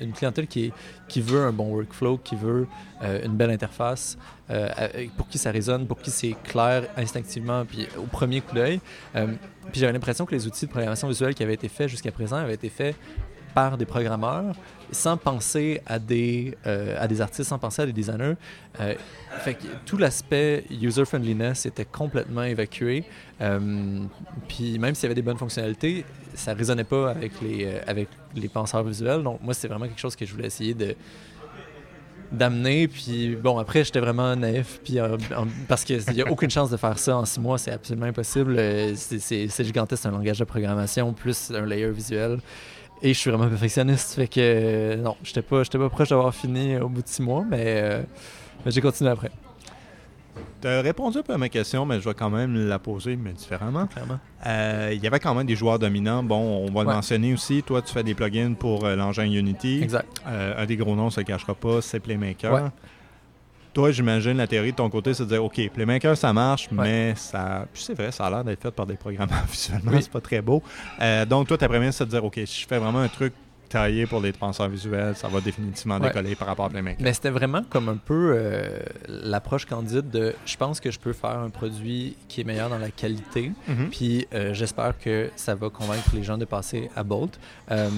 une, 0.00 0.12
clientèle 0.12 0.46
qui 0.46 0.72
veut 1.16 1.42
un 1.42 1.52
bon 1.52 1.74
workflow, 1.74 2.18
qui 2.18 2.36
veut 2.36 2.66
euh, 3.02 3.24
une 3.24 3.36
belle 3.36 3.50
interface, 3.50 4.16
euh, 4.50 4.68
pour 5.16 5.28
qui 5.28 5.38
ça 5.38 5.50
résonne, 5.50 5.86
pour 5.86 5.98
qui 5.98 6.10
c'est 6.10 6.36
clair 6.44 6.88
instinctivement, 6.96 7.64
puis 7.64 7.88
au 7.98 8.06
premier 8.06 8.40
coup 8.40 8.54
d'œil. 8.54 8.80
Euh, 9.16 9.26
puis 9.72 9.80
j'avais 9.80 9.92
l'impression 9.92 10.26
que 10.26 10.34
les 10.34 10.46
outils 10.46 10.66
de 10.66 10.70
programmation 10.70 11.08
visuelle 11.08 11.34
qui 11.34 11.42
avaient 11.42 11.54
été 11.54 11.68
faits 11.68 11.88
jusqu'à 11.88 12.12
présent 12.12 12.36
avaient 12.36 12.54
été 12.54 12.68
faits 12.68 12.96
par 13.54 13.78
des 13.78 13.86
programmeurs 13.86 14.54
sans 14.90 15.16
penser 15.16 15.80
à 15.86 15.98
des, 15.98 16.56
euh, 16.66 16.96
à 16.98 17.06
des 17.08 17.20
artistes, 17.20 17.48
sans 17.48 17.58
penser 17.58 17.82
à 17.82 17.86
des 17.86 17.92
designers. 17.92 18.34
Euh, 18.80 18.94
fait 19.38 19.54
que 19.54 19.66
tout 19.84 19.96
l'aspect 19.96 20.64
user-friendliness 20.70 21.66
était 21.66 21.84
complètement 21.84 22.42
évacué. 22.42 23.04
Euh, 23.40 24.00
puis 24.48 24.78
même 24.78 24.94
s'il 24.94 25.04
y 25.04 25.06
avait 25.06 25.14
des 25.14 25.22
bonnes 25.22 25.38
fonctionnalités, 25.38 26.04
ça 26.34 26.54
ne 26.54 26.58
résonnait 26.58 26.84
pas 26.84 27.10
avec 27.10 27.32
les, 27.40 27.80
avec 27.86 28.08
les 28.34 28.48
penseurs 28.48 28.84
visuels. 28.84 29.22
Donc 29.22 29.40
moi, 29.42 29.54
c'est 29.54 29.68
vraiment 29.68 29.86
quelque 29.86 30.00
chose 30.00 30.16
que 30.16 30.24
je 30.24 30.32
voulais 30.32 30.46
essayer 30.46 30.74
de 30.74 30.94
d'amener 32.32 32.88
puis 32.88 33.36
bon 33.36 33.58
après 33.58 33.84
j'étais 33.84 34.00
vraiment 34.00 34.34
naïf 34.34 34.80
puis 34.82 34.98
parce 35.68 35.84
qu'il 35.84 36.00
n'y 36.14 36.22
a 36.22 36.30
aucune 36.32 36.50
chance 36.50 36.70
de 36.70 36.76
faire 36.76 36.98
ça 36.98 37.18
en 37.18 37.24
six 37.24 37.38
mois 37.38 37.58
c'est 37.58 37.70
absolument 37.70 38.06
impossible 38.06 38.58
c'est 38.96 39.64
gigantesque 39.64 40.06
un 40.06 40.10
langage 40.10 40.38
de 40.38 40.44
programmation 40.44 41.12
plus 41.12 41.52
un 41.52 41.64
layer 41.64 41.90
visuel 41.90 42.40
Et 43.02 43.12
je 43.12 43.18
suis 43.18 43.30
vraiment 43.30 43.48
perfectionniste, 43.48 44.14
fait 44.14 44.28
que 44.28 44.40
euh, 44.40 44.96
non, 44.96 45.16
j'étais 45.22 45.42
pas, 45.42 45.62
j'étais 45.62 45.78
pas 45.78 45.90
proche 45.90 46.08
d'avoir 46.08 46.34
fini 46.34 46.76
au 46.78 46.88
bout 46.88 47.02
de 47.02 47.08
six 47.08 47.22
mois, 47.22 47.44
mais, 47.48 47.64
euh, 47.66 48.02
mais 48.64 48.70
j'ai 48.72 48.80
continué 48.80 49.10
après. 49.10 49.30
Tu 50.60 50.68
as 50.68 50.80
répondu 50.80 51.18
un 51.18 51.22
peu 51.22 51.34
à 51.34 51.38
ma 51.38 51.48
question, 51.48 51.84
mais 51.84 52.00
je 52.00 52.08
vais 52.08 52.14
quand 52.14 52.30
même 52.30 52.66
la 52.66 52.78
poser, 52.78 53.16
mais 53.16 53.32
différemment. 53.32 53.86
Euh, 54.46 54.90
Il 54.94 55.02
y 55.02 55.06
avait 55.06 55.20
quand 55.20 55.34
même 55.34 55.46
des 55.46 55.56
joueurs 55.56 55.78
dominants. 55.78 56.22
Bon, 56.22 56.66
on 56.66 56.72
va 56.72 56.82
le 56.84 56.88
mentionner 56.88 57.34
aussi. 57.34 57.62
Toi, 57.62 57.82
tu 57.82 57.92
fais 57.92 58.02
des 58.02 58.14
plugins 58.14 58.54
pour 58.54 58.84
euh, 58.86 58.96
l'engin 58.96 59.24
Unity. 59.24 59.82
Exact. 59.82 60.06
Euh, 60.26 60.62
un 60.62 60.66
des 60.66 60.76
gros 60.76 60.96
noms, 60.96 61.10
ça 61.10 61.20
ne 61.20 61.26
cachera 61.26 61.54
pas, 61.54 61.82
c'est 61.82 62.00
Playmaker. 62.00 62.52
Ouais. 62.52 62.60
Toi, 63.74 63.90
j'imagine 63.90 64.36
la 64.36 64.46
théorie 64.46 64.70
de 64.70 64.76
ton 64.76 64.88
côté, 64.88 65.12
c'est 65.14 65.24
de 65.24 65.28
dire 65.30 65.44
OK, 65.44 65.60
Playmaker, 65.72 66.16
ça 66.16 66.32
marche, 66.32 66.68
Ouais. 66.70 66.78
mais 66.84 67.14
ça. 67.16 67.66
Puis 67.72 67.82
c'est 67.82 67.94
vrai, 67.94 68.12
ça 68.12 68.26
a 68.26 68.30
l'air 68.30 68.44
d'être 68.44 68.62
fait 68.62 68.70
par 68.70 68.86
des 68.86 68.94
programmeurs 68.94 69.44
visuellement, 69.50 69.90
Oui. 69.92 69.98
c'est 70.00 70.12
pas 70.12 70.20
très 70.20 70.40
beau. 70.40 70.62
Euh, 71.02 71.24
donc, 71.26 71.48
toi, 71.48 71.58
ta 71.58 71.68
première, 71.68 71.92
c'est 71.92 72.04
de 72.06 72.10
dire 72.10 72.24
OK, 72.24 72.36
je 72.38 72.66
fais 72.68 72.78
vraiment 72.78 73.00
un 73.00 73.08
truc 73.08 73.32
taillé 73.74 74.06
pour 74.06 74.20
les 74.20 74.32
penseurs 74.32 74.68
visuels, 74.68 75.16
ça 75.16 75.28
va 75.28 75.40
définitivement 75.40 75.96
Ouais. 75.98 76.08
décoller 76.08 76.34
par 76.36 76.46
rapport 76.48 76.66
à 76.66 76.70
Playmaker. 76.70 77.02
Mais 77.02 77.12
c'était 77.12 77.30
vraiment 77.30 77.62
comme 77.68 77.88
un 77.88 77.96
peu 77.96 78.34
euh, 78.36 78.78
l'approche 79.08 79.66
candide 79.66 80.08
de 80.10 80.34
je 80.46 80.56
pense 80.56 80.78
que 80.80 80.90
je 80.90 80.98
peux 81.00 81.12
faire 81.12 81.38
un 81.38 81.50
produit 81.50 82.16
qui 82.28 82.40
est 82.40 82.44
meilleur 82.44 82.68
dans 82.70 82.78
la 82.78 82.90
qualité, 82.90 83.50
Mhm. 83.68 83.90
puis 83.90 84.26
euh, 84.32 84.54
j'espère 84.54 84.98
que 84.98 85.30
ça 85.36 85.54
va 85.54 85.70
convaincre 85.70 86.08
les 86.14 86.22
gens 86.22 86.38
de 86.38 86.44
passer 86.44 86.88
à 86.94 87.02
Bolt. 87.02 87.38
Euh, 87.70 87.88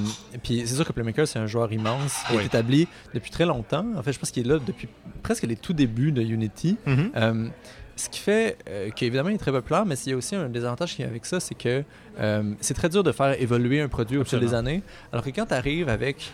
puis 0.43 0.63
c'est 0.67 0.75
sûr 0.77 0.87
que 0.87 0.93
Playmaker, 0.93 1.29
c'est 1.29 1.39
un 1.39 1.47
joueur 1.47 1.73
immense, 1.73 2.23
qui 2.29 2.37
Oui. 2.37 2.43
est 2.43 2.47
établi 2.47 2.89
depuis 3.15 3.31
très 3.31 3.45
longtemps. 3.47 3.85
En 3.97 4.03
fait, 4.03 4.13
je 4.13 4.19
pense 4.19 4.31
qu'il 4.31 4.47
est 4.47 4.49
là 4.49 4.59
depuis 4.65 4.89
presque 5.23 5.43
les 5.45 5.57
tout 5.57 5.73
débuts 5.75 6.13
de 6.13 6.23
Unity. 6.23 6.79
Mhm. 6.87 7.51
Ce 7.97 8.09
qui 8.11 8.21
fait 8.21 8.59
euh, 8.69 8.91
qu'évidemment, 8.95 9.31
il 9.31 9.35
est 9.37 9.39
très 9.39 9.53
populaire, 9.53 9.85
mais 9.87 9.97
il 10.07 10.11
y 10.11 10.13
a 10.13 10.17
aussi 10.17 10.37
un 10.37 10.49
désavantage 10.49 10.95
qui 10.95 11.03
est 11.03 11.07
avec 11.07 11.25
ça, 11.27 11.41
c'est 11.41 11.55
que 11.55 11.83
euh, 12.21 12.53
c'est 12.61 12.75
très 12.75 12.89
dur 12.91 13.03
de 13.03 13.11
faire 13.13 13.41
évoluer 13.41 13.81
un 13.81 13.89
produit 13.89 14.19
au 14.19 14.25
fil 14.25 14.39
des 14.41 14.55
années. 14.55 14.83
Alors 15.13 15.25
que 15.25 15.31
quand 15.31 15.47
tu 15.47 15.55
arrives 15.55 15.89
avec 15.89 16.31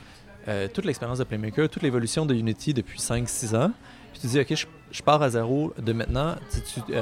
euh, 0.48 0.66
toute 0.72 0.84
l'expérience 0.84 1.18
de 1.18 1.24
Playmaker, 1.24 1.68
toute 1.68 1.82
l'évolution 1.82 2.26
de 2.26 2.34
Unity 2.34 2.74
depuis 2.74 2.98
5-6 2.98 3.56
ans, 3.56 3.70
puis 4.12 4.20
tu 4.22 4.26
dis, 4.26 4.40
OK, 4.40 4.54
je, 4.54 4.66
je 4.90 5.02
pars 5.02 5.22
à 5.22 5.30
zéro 5.30 5.72
de 5.78 5.92
maintenant. 5.92 6.34
Tu, 6.52 6.82
tu- 6.82 6.92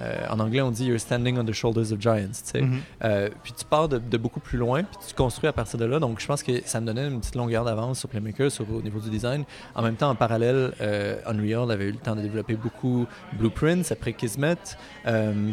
euh, 0.00 0.26
en 0.30 0.40
anglais, 0.40 0.60
on 0.60 0.70
dit 0.70 0.86
You're 0.86 0.98
standing 1.00 1.38
on 1.38 1.44
the 1.44 1.52
shoulders 1.52 1.92
of 1.92 2.00
giants. 2.00 2.42
Mhm. 2.54 2.78
Euh, 3.04 3.28
puis 3.42 3.52
tu 3.56 3.64
pars 3.64 3.88
de, 3.88 3.98
de 3.98 4.16
beaucoup 4.16 4.40
plus 4.40 4.58
loin, 4.58 4.82
puis 4.82 4.96
tu 5.08 5.14
construis 5.14 5.48
à 5.48 5.52
partir 5.52 5.78
de 5.78 5.84
là. 5.84 5.98
Donc 5.98 6.20
je 6.20 6.26
pense 6.26 6.42
que 6.42 6.52
ça 6.64 6.80
me 6.80 6.86
donnait 6.86 7.06
une 7.08 7.20
petite 7.20 7.34
longueur 7.36 7.64
d'avance 7.64 8.00
sur 8.00 8.08
Playmaker, 8.08 8.50
sur, 8.50 8.64
au 8.72 8.82
niveau 8.82 9.00
du 9.00 9.10
design. 9.10 9.44
En 9.74 9.82
même 9.82 9.96
temps, 9.96 10.10
en 10.10 10.14
parallèle, 10.14 10.72
euh, 10.80 11.16
Unreal 11.26 11.70
avait 11.70 11.86
eu 11.88 11.92
le 11.92 11.98
temps 11.98 12.16
de 12.16 12.22
développer 12.22 12.54
beaucoup 12.54 13.06
Blueprints 13.34 13.90
après 13.90 14.12
Kismet, 14.12 14.56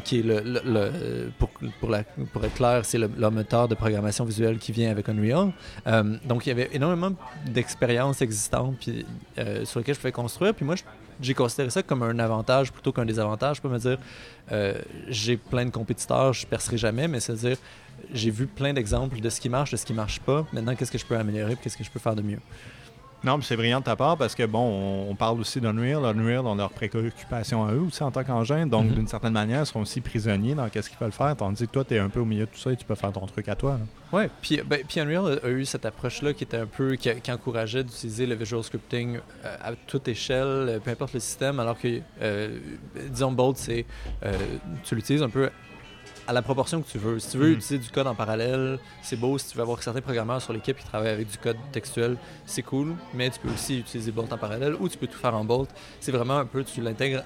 qui 0.04 0.20
est 0.20 0.24
le, 0.24 0.40
le- 0.42 0.62
le- 0.66 1.32
pour, 1.40 1.50
pour, 1.80 1.90
la- 1.90 2.04
pour 2.04 2.44
être 2.46 2.54
clair, 2.56 2.82
c'est 2.86 2.98
le, 2.98 3.10
le 3.18 3.30
moteur 3.30 3.68
de 3.68 3.76
programmation 3.76 4.26
visuelle 4.26 4.58
qui 4.58 4.72
vient 4.72 4.92
avec 4.92 5.10
Unreal. 5.10 5.52
Donc 6.26 6.46
il 6.46 6.50
y 6.50 6.52
avait 6.52 6.70
énormément 6.74 7.12
d'expériences 7.46 8.22
existantes 8.22 8.76
puis, 8.80 9.06
sur 9.66 9.80
lesquelles 9.80 9.96
je 9.96 10.00
pouvais 10.00 10.12
construire. 10.12 10.54
Puis 10.54 10.66
moi, 10.66 10.76
je- 10.76 10.84
j'ai 11.22 11.34
considéré 11.34 11.70
ça 11.70 11.84
comme 11.84 12.04
un 12.04 12.20
avantage 12.20 12.72
plutôt 12.72 12.92
qu'un 12.92 13.06
désavantage. 13.06 13.58
Je 13.58 13.62
peux 13.62 13.70
me 13.70 13.80
dire, 13.80 13.98
euh, 14.52 14.80
j'ai 15.08 15.38
plein 15.38 15.66
de 15.66 15.72
compétiteurs, 15.72 16.34
je 16.34 16.46
percerai 16.46 16.78
jamais, 16.78 17.08
mais 17.08 17.20
c'est-à-dire, 17.20 17.58
j'ai 18.14 18.32
vu 18.32 18.48
plein 18.48 18.74
d'exemples 18.74 19.20
de 19.20 19.30
ce 19.30 19.42
qui 19.42 19.50
marche, 19.50 19.72
de 19.72 19.78
ce 19.78 19.86
qui 19.86 19.94
marche 19.94 20.20
pas. 20.20 20.46
Maintenant, 20.54 20.76
qu'est-ce 20.76 20.92
que 20.92 20.98
je 20.98 21.06
peux 21.06 21.18
améliorer, 21.18 21.56
qu'est-ce 21.56 21.78
que 21.78 21.84
je 21.84 21.92
peux 21.92 22.00
faire 22.00 22.16
de 22.16 22.22
mieux? 22.22 22.40
Non, 23.24 23.38
mais 23.38 23.44
c'est 23.44 23.58
brillant 23.58 23.80
de 23.80 23.86
ta 23.86 23.96
part 23.96 24.16
parce 24.16 24.36
que, 24.36 24.44
bon, 24.46 25.08
on, 25.10 25.16
parle 25.16 25.40
aussi 25.40 25.60
d'Unreal. 25.60 26.06
Unreal 26.06 26.46
ont 26.46 26.56
leurs 26.56 26.70
préoccupations 26.70 27.66
à 27.66 27.74
eux 27.74 27.82
aussi 27.82 28.04
en 28.04 28.12
tant 28.12 28.24
qu'engin. 28.24 28.68
Donc, 28.68 28.86
Mhm. 28.86 28.94
d'une 28.94 29.08
certaine 29.08 29.34
manière, 29.34 29.62
ils 29.62 29.66
sont 29.66 29.80
aussi 29.80 30.02
prisonniers 30.02 30.54
dans 30.54 30.68
ce 30.68 30.88
qu'ils 30.88 30.98
veulent 31.00 31.12
faire. 31.12 31.36
Tandis 31.36 31.66
que 31.66 31.72
toi, 31.72 31.84
tu 31.84 31.96
es 31.96 32.00
un 32.00 32.10
peu 32.10 32.20
au 32.20 32.26
milieu 32.26 32.46
de 32.46 32.52
tout 32.52 32.60
ça 32.60 32.72
et 32.72 32.76
tu 32.76 32.86
peux 32.86 32.96
faire 32.96 33.12
ton 33.12 33.26
truc 33.26 33.50
à 33.50 33.56
toi. 33.56 33.80
Ouais, 34.14 34.30
puis, 34.42 34.62
ben, 34.64 34.82
puis 34.88 35.00
Unreal 35.00 35.40
a, 35.44 35.50
eu 35.50 35.66
cette 35.66 35.86
approche-là 35.86 36.34
qui 36.34 36.44
était 36.44 36.58
un 36.58 36.68
peu, 36.68 36.96
qui, 36.96 37.10
qui 37.22 37.32
encourageait 37.32 37.84
d'utiliser 37.84 38.28
le 38.28 38.36
visual 38.36 38.64
scripting 38.64 39.18
euh, 39.44 39.58
à 39.64 39.72
toute 39.88 40.08
échelle, 40.08 40.46
euh, 40.46 40.80
peu 40.80 40.92
importe 40.92 41.14
le 41.14 41.20
système, 41.20 41.60
alors 41.60 41.78
que, 41.80 42.00
euh, 42.22 42.60
disons, 43.10 43.32
Bolt, 43.32 43.58
c'est, 43.58 43.86
euh, 44.24 44.34
tu 44.84 44.96
l'utilises 44.96 45.24
un 45.24 45.30
peu 45.30 45.50
à 46.28 46.34
la 46.34 46.42
proportion 46.42 46.82
que 46.82 46.88
tu 46.90 46.98
veux. 46.98 47.20
Si 47.20 47.32
tu 47.32 47.38
veux 47.38 47.48
Mhm. 47.48 47.54
utiliser 47.54 47.78
du 47.80 47.90
code 47.90 48.08
en 48.08 48.16
parallèle, 48.16 48.80
c'est 49.02 49.16
beau. 49.16 49.38
Si 49.38 49.50
tu 49.50 49.56
veux 49.58 49.64
avoir 49.64 49.82
certains 49.82 50.02
programmeurs 50.02 50.42
sur 50.42 50.52
l'équipe 50.54 50.78
qui 50.78 50.86
travaillent 50.86 51.10
avec 51.14 51.30
du 51.30 51.38
code 51.38 51.58
textuel, 51.72 52.18
c'est 52.46 52.64
cool. 52.64 52.96
Mais 53.14 53.30
tu 53.30 53.40
peux 53.40 53.50
aussi 53.50 53.80
utiliser 53.80 54.12
Bolt 54.12 54.32
en 54.34 54.38
parallèle 54.38 54.76
ou 54.80 54.90
tu 54.90 54.98
peux 54.98 55.08
tout 55.08 55.18
faire 55.18 55.34
en 55.36 55.46
Bolt. 55.46 55.70
C'est 56.00 56.12
vraiment 56.12 56.38
un 56.38 56.46
peu, 56.46 56.64
tu 56.64 56.82
l'intègres 56.82 57.24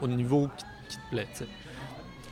au 0.00 0.06
niveau 0.06 0.48
qui, 0.56 0.64
qui 0.88 0.96
te 0.96 1.02
plaît. 1.10 1.26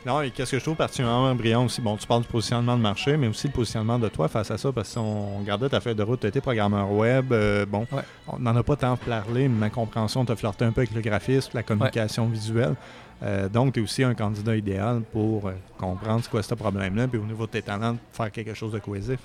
Non, 0.04 0.22
et 0.22 0.30
qu'est-ce 0.30 0.52
que 0.52 0.58
je 0.60 0.62
trouve 0.62 0.76
particulièrement 0.76 1.34
brillant 1.34 1.64
aussi, 1.64 1.80
bon, 1.80 1.96
tu 1.96 2.06
parles 2.06 2.22
du 2.22 2.28
positionnement 2.28 2.76
de 2.76 2.80
marché, 2.82 3.16
mais 3.16 3.26
aussi 3.26 3.48
le 3.48 3.52
positionnement 3.52 3.98
de 3.98 4.06
toi 4.08 4.28
face 4.28 4.52
à 4.52 4.56
ça, 4.56 4.70
parce 4.70 4.86
que 4.86 4.92
si 4.92 4.98
on 4.98 5.38
regardait 5.40 5.68
ta 5.68 5.80
feuille 5.80 5.96
de 5.96 6.02
route, 6.04 6.20
tu 6.20 6.28
étais 6.28 6.40
programmeur 6.40 6.92
web, 6.92 7.32
euh, 7.32 7.66
bon, 7.66 7.88
Ouais. 7.90 8.02
on 8.28 8.38
n'en 8.38 8.54
a 8.54 8.62
pas 8.62 8.76
tant 8.76 8.96
parlé, 8.96 9.48
mais 9.48 9.58
ma 9.58 9.70
compréhension, 9.70 10.24
tu 10.24 10.36
flirté 10.36 10.64
un 10.64 10.70
peu 10.70 10.82
avec 10.82 10.92
le 10.94 11.00
graphisme, 11.00 11.50
la 11.54 11.64
communication 11.64 12.26
visuelle. 12.28 12.76
Euh, 13.22 13.48
donc, 13.48 13.74
tu 13.74 13.80
es 13.80 13.82
aussi 13.82 14.02
un 14.02 14.14
candidat 14.14 14.56
idéal 14.56 15.02
pour 15.12 15.48
euh, 15.48 15.52
comprendre 15.78 16.20
c'est 16.22 16.30
quoi 16.30 16.42
ce 16.42 16.54
problème-là, 16.54 17.08
puis 17.08 17.18
au 17.18 17.24
niveau 17.24 17.46
de 17.46 17.52
tes 17.52 17.62
talents, 17.62 17.96
faire 18.12 18.30
quelque 18.30 18.54
chose 18.54 18.72
de 18.72 18.78
cohésif. 18.78 19.20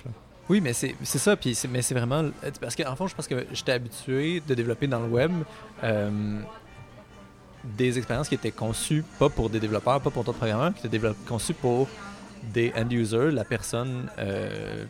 Oui, 0.48 0.60
mais 0.60 0.72
c'est 0.72 0.94
ça. 1.02 1.36
Puis 1.36 1.58
mais 1.70 1.82
c'est 1.82 1.94
vraiment. 1.94 2.24
Parce 2.60 2.74
qu'en 2.74 2.96
fond, 2.96 3.06
je 3.06 3.14
pense 3.14 3.28
que 3.28 3.46
j'étais 3.52 3.72
habitué 3.72 4.42
de 4.46 4.54
développer 4.54 4.86
dans 4.86 5.00
le 5.00 5.08
web 5.08 5.32
euh, 5.84 6.40
des 7.64 7.96
expériences 7.96 8.28
qui 8.28 8.34
étaient 8.34 8.50
conçues 8.50 9.04
pas 9.18 9.28
pour 9.28 9.48
des 9.50 9.60
développeurs, 9.60 10.00
pas 10.00 10.10
pour 10.10 10.24
d'autres 10.24 10.38
programmeurs, 10.38 10.74
qui 10.74 10.86
étaient 10.86 11.00
conçues 11.28 11.54
pour 11.54 11.88
des 12.52 12.72
end-users, 12.76 13.30
la 13.30 13.44
personne 13.44 14.08
euh, 14.18 14.84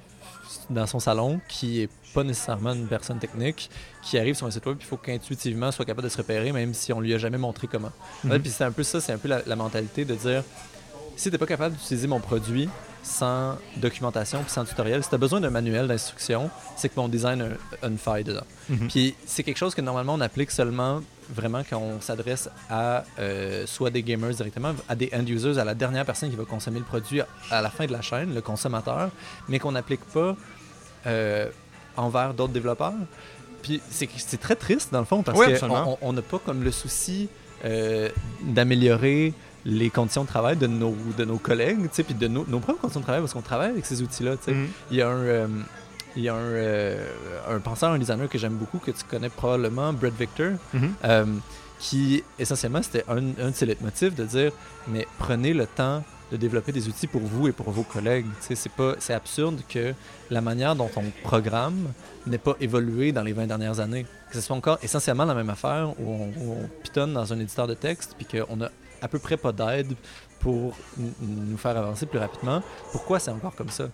dans 0.70 0.86
son 0.86 1.00
salon 1.00 1.40
qui 1.48 1.82
est 1.82 1.90
pas 2.14 2.24
nécessairement 2.24 2.72
une 2.72 2.86
personne 2.86 3.18
technique, 3.18 3.70
qui 4.02 4.18
arrive 4.18 4.34
sur 4.34 4.46
un 4.46 4.50
site 4.50 4.66
web, 4.66 4.76
il 4.80 4.86
faut 4.86 4.96
qu'intuitivement 4.96 5.70
soit 5.70 5.84
capable 5.84 6.04
de 6.04 6.12
se 6.12 6.16
repérer, 6.18 6.52
même 6.52 6.74
si 6.74 6.92
on 6.92 7.00
lui 7.00 7.14
a 7.14 7.18
jamais 7.18 7.38
montré 7.38 7.68
comment. 7.68 7.92
Mhm. 8.24 8.40
puis 8.40 8.50
c'est 8.50 8.64
un 8.64 8.72
peu 8.72 8.82
ça, 8.82 9.00
c'est 9.00 9.12
un 9.12 9.18
peu 9.18 9.28
la, 9.28 9.42
la 9.46 9.56
mentalité 9.56 10.04
de 10.04 10.14
dire 10.14 10.42
si 11.16 11.30
t'es 11.30 11.38
pas 11.38 11.46
capable 11.46 11.76
d'utiliser 11.76 12.08
mon 12.08 12.20
produit 12.20 12.68
sans 13.02 13.56
documentation 13.76 14.42
puis 14.42 14.50
sans 14.50 14.64
tutoriel, 14.64 15.02
si 15.02 15.08
tu 15.08 15.14
as 15.14 15.18
besoin 15.18 15.40
d'un 15.40 15.50
manuel 15.50 15.88
d'instruction, 15.88 16.50
c'est 16.76 16.88
que 16.88 16.94
mon 16.96 17.08
design 17.08 17.56
a 17.82 17.86
une 17.86 17.98
faille 17.98 18.24
dedans. 18.24 18.44
Mhm. 18.68 18.88
Puis 18.88 19.14
c'est 19.26 19.42
quelque 19.42 19.56
chose 19.56 19.74
que 19.74 19.80
normalement 19.80 20.14
on 20.14 20.20
applique 20.20 20.50
seulement 20.50 21.00
vraiment 21.28 21.62
quand 21.68 21.78
on 21.78 22.00
s'adresse 22.00 22.48
à 22.70 23.04
euh, 23.18 23.66
soit 23.66 23.90
des 23.90 24.02
gamers 24.02 24.30
directement, 24.30 24.74
à 24.88 24.94
des 24.94 25.10
end-users, 25.12 25.58
à 25.58 25.64
la 25.64 25.74
dernière 25.74 26.04
personne 26.04 26.30
qui 26.30 26.36
va 26.36 26.44
consommer 26.44 26.78
le 26.78 26.84
produit 26.84 27.22
à 27.50 27.62
la 27.62 27.70
fin 27.70 27.86
de 27.86 27.92
la 27.92 28.02
chaîne, 28.02 28.34
le 28.34 28.40
consommateur, 28.40 29.10
mais 29.48 29.58
qu'on 29.58 29.72
n'applique 29.72 30.04
pas 30.12 30.36
euh, 31.06 31.50
envers 31.96 32.34
d'autres 32.34 32.52
développeurs. 32.52 32.94
Puis 33.62 33.80
c'est 33.90 34.40
très 34.40 34.56
triste 34.56 34.92
dans 34.92 34.98
le 35.00 35.04
fond 35.04 35.22
parce 35.22 35.38
Oui, 35.38 35.46
qu'on 35.58 36.12
n'a 36.12 36.22
pas 36.22 36.38
comme 36.44 36.62
le 36.62 36.70
souci 36.72 37.28
euh, 37.64 38.08
d'améliorer 38.56 39.32
les 39.64 39.90
conditions 39.90 40.22
de 40.22 40.28
travail 40.28 40.56
de 40.56 40.66
nos, 40.66 40.94
de 41.16 41.24
nos 41.24 41.38
collègues, 41.38 41.82
tu 41.82 41.88
sais, 41.92 42.02
puis 42.02 42.14
de 42.14 42.26
nos, 42.28 42.44
nos 42.48 42.58
propres 42.58 42.80
conditions 42.80 43.00
de 43.00 43.04
travail 43.04 43.20
parce 43.22 43.32
qu'on 43.32 43.42
travaille 43.42 43.70
avec 43.70 43.86
ces 43.86 44.02
outils-là. 44.02 44.36
tu 44.36 44.44
sais. 44.46 44.52
Mhm. 44.52 44.68
Il 44.90 44.96
y 44.96 45.02
a 45.02 45.08
un, 45.08 45.18
euh, 45.20 45.46
il 46.16 46.22
y 46.24 46.28
a 46.28 46.34
un, 46.34 46.38
euh, 46.38 47.06
un 47.48 47.60
penseur, 47.60 47.92
un 47.92 47.98
designer 47.98 48.28
que 48.28 48.38
j'aime 48.38 48.54
beaucoup, 48.54 48.78
que 48.78 48.90
tu 48.90 49.04
connais 49.08 49.28
probablement, 49.28 49.92
Brett 49.92 50.14
Victor, 50.18 50.52
Mhm. 50.74 50.92
euh, 51.04 51.24
qui 51.78 52.22
essentiellement 52.38 52.82
c'était 52.82 53.04
un, 53.08 53.18
un 53.40 53.50
de 53.50 53.54
ses 53.54 53.66
leitmotifs 53.66 54.14
de 54.14 54.24
dire 54.24 54.52
mais 54.88 55.06
prenez 55.18 55.52
le 55.54 55.66
temps 55.66 56.02
de 56.32 56.36
développer 56.38 56.72
des 56.72 56.88
outils 56.88 57.06
pour 57.06 57.20
vous 57.20 57.46
et 57.46 57.52
pour 57.52 57.70
vos 57.70 57.82
collègues. 57.82 58.26
C'est 58.40 59.14
absurde 59.14 59.60
que 59.68 59.94
la 60.30 60.40
manière 60.40 60.74
dont 60.74 60.90
on 60.96 61.04
programme 61.22 61.92
n'ait 62.26 62.38
pas 62.38 62.56
évolué 62.58 63.12
dans 63.12 63.22
les 63.22 63.34
20 63.34 63.46
dernières 63.46 63.80
années. 63.80 64.06
Que 64.30 64.36
ce 64.36 64.40
soit 64.40 64.56
encore 64.56 64.78
essentiellement 64.82 65.26
la 65.26 65.34
même 65.34 65.50
affaire 65.50 65.90
où 66.00 66.10
on, 66.10 66.28
où 66.40 66.52
on 66.52 66.82
pitonne 66.82 67.12
dans 67.12 67.32
un 67.32 67.38
éditeur 67.38 67.66
de 67.66 67.74
texte 67.74 68.16
puis 68.16 68.26
qu'on 68.26 68.62
a 68.62 68.70
à 69.02 69.08
peu 69.08 69.18
près 69.18 69.36
pas 69.36 69.52
d'aide 69.52 69.94
pour 70.42 70.74
nous 71.20 71.56
faire 71.56 71.76
avancer 71.76 72.04
plus 72.06 72.18
rapidement. 72.18 72.62
Pourquoi 72.90 73.18
c'est 73.20 73.30
encore 73.30 73.54
comme 73.54 73.70
ça? 73.70 73.84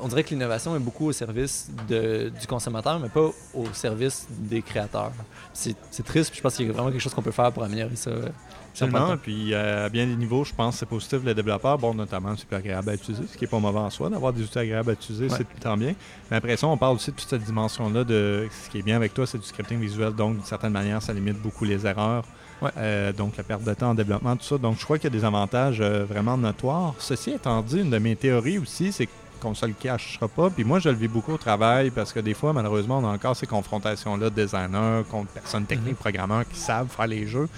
On 0.00 0.08
dirait 0.08 0.24
que 0.24 0.30
l'innovation 0.30 0.74
est 0.74 0.80
beaucoup 0.80 1.06
au 1.06 1.12
service 1.12 1.70
de- 1.88 2.32
du 2.40 2.46
consommateur, 2.46 2.98
mais 2.98 3.08
pas 3.10 3.30
au 3.54 3.66
service 3.72 4.26
des 4.30 4.62
créateurs. 4.62 5.12
C'est 5.52 5.76
triste, 6.04 6.30
puis 6.30 6.38
je 6.38 6.42
pense 6.42 6.56
qu'il 6.56 6.66
y 6.66 6.70
a 6.70 6.72
vraiment 6.72 6.90
quelque 6.90 7.00
chose 7.00 7.14
qu'on 7.14 7.22
peut 7.22 7.30
faire 7.30 7.52
pour 7.52 7.62
améliorer 7.62 7.96
ça. 7.96 8.10
euh, 8.10 8.28
Absolument. 8.72 9.16
Puis 9.16 9.52
euh, 9.52 9.86
à 9.86 9.88
bien 9.88 10.06
des 10.06 10.14
niveaux, 10.14 10.44
je 10.44 10.54
pense 10.54 10.74
que 10.74 10.78
c'est 10.80 10.86
positif 10.86 11.18
les 11.24 11.34
développeurs. 11.34 11.76
Bon, 11.76 11.92
notamment, 11.92 12.34
c'est 12.36 12.46
plus 12.46 12.56
agréable 12.56 12.90
à 12.90 12.94
utiliser, 12.94 13.24
ce 13.26 13.36
qui 13.36 13.44
n'est 13.44 13.50
pas 13.50 13.58
mauvais 13.58 13.80
en 13.80 13.90
soi. 13.90 14.08
D'avoir 14.08 14.32
des 14.32 14.42
outils 14.42 14.58
agréables 14.60 14.90
à 14.90 14.92
utiliser, 14.92 15.24
Ouais. 15.28 15.36
c'est 15.36 15.60
temps 15.60 15.76
bien. 15.76 15.94
Mais 16.30 16.36
après 16.36 16.56
ça, 16.56 16.68
on 16.68 16.76
parle 16.76 16.94
aussi 16.94 17.10
de 17.10 17.16
toute 17.16 17.28
cette 17.28 17.42
dimension-là 17.42 18.04
de 18.04 18.48
ce 18.64 18.70
qui 18.70 18.78
est 18.78 18.82
bien 18.82 18.94
avec 18.96 19.12
toi, 19.12 19.26
c'est 19.26 19.38
du 19.38 19.44
scripting 19.44 19.80
visuel. 19.80 20.12
Donc, 20.14 20.34
d'une 20.36 20.44
certaine 20.44 20.72
manière, 20.72 21.02
ça 21.02 21.12
limite 21.12 21.42
beaucoup 21.42 21.64
les 21.64 21.84
erreurs. 21.84 22.24
Ouais. 22.62 22.70
Euh, 22.76 23.12
donc, 23.12 23.36
la 23.36 23.42
perte 23.42 23.64
de 23.64 23.72
temps 23.74 23.90
en 23.90 23.94
développement, 23.94 24.36
tout 24.36 24.44
ça. 24.44 24.58
Donc, 24.58 24.78
je 24.78 24.84
crois 24.84 24.98
qu'il 24.98 25.12
y 25.12 25.16
a 25.16 25.18
des 25.18 25.24
avantages 25.24 25.78
euh, 25.80 26.04
vraiment 26.04 26.36
notoires. 26.36 26.94
Ceci 26.98 27.30
étant 27.30 27.62
dit, 27.62 27.80
une 27.80 27.90
de 27.90 27.98
mes 27.98 28.16
théories 28.16 28.58
aussi, 28.58 28.92
c'est 28.92 29.08
qu'on 29.40 29.54
se 29.54 29.64
le 29.64 29.72
cachera 29.72 30.28
pas. 30.28 30.50
Puis 30.50 30.64
moi, 30.64 30.78
je 30.80 30.90
le 30.90 30.96
vis 30.96 31.08
beaucoup 31.08 31.32
au 31.32 31.38
travail 31.38 31.90
parce 31.90 32.12
que 32.12 32.20
des 32.20 32.34
fois, 32.34 32.52
malheureusement, 32.52 32.98
on 32.98 33.04
a 33.08 33.12
encore 33.12 33.34
ces 33.34 33.46
confrontations-là 33.46 34.28
de 34.28 34.34
designers 34.34 35.02
contre 35.10 35.30
personnes 35.32 35.64
techniques, 35.64 35.92
Mhm. 35.92 35.96
programmeurs 35.96 36.46
qui 36.46 36.58
savent 36.58 36.88
faire 36.88 37.06
les 37.06 37.26
jeux. 37.26 37.48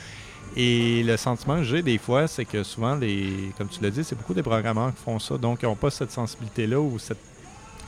Et 0.55 1.03
le 1.03 1.16
sentiment 1.16 1.57
que 1.57 1.64
j'ai 1.64 1.82
des 1.82 1.98
fois, 1.98 2.28
c'est 2.28 2.44
que 2.44 2.62
souvent, 2.62 2.94
les, 2.94 3.50
comme 3.59 3.68
tu 3.68 3.82
l'as 3.82 3.90
dit, 3.90 4.05
c'est 4.05 4.14
beaucoup 4.14 4.34
des 4.34 4.42
programmeurs 4.42 4.94
qui 4.94 5.03
font 5.03 5.18
ça. 5.18 5.36
Donc, 5.38 5.61
ils 5.62 5.66
n'ont 5.66 5.74
pas 5.74 5.90
cette 5.90 6.12
sensibilité-là 6.12 6.78
ou 6.78 6.98
cette 6.98 7.18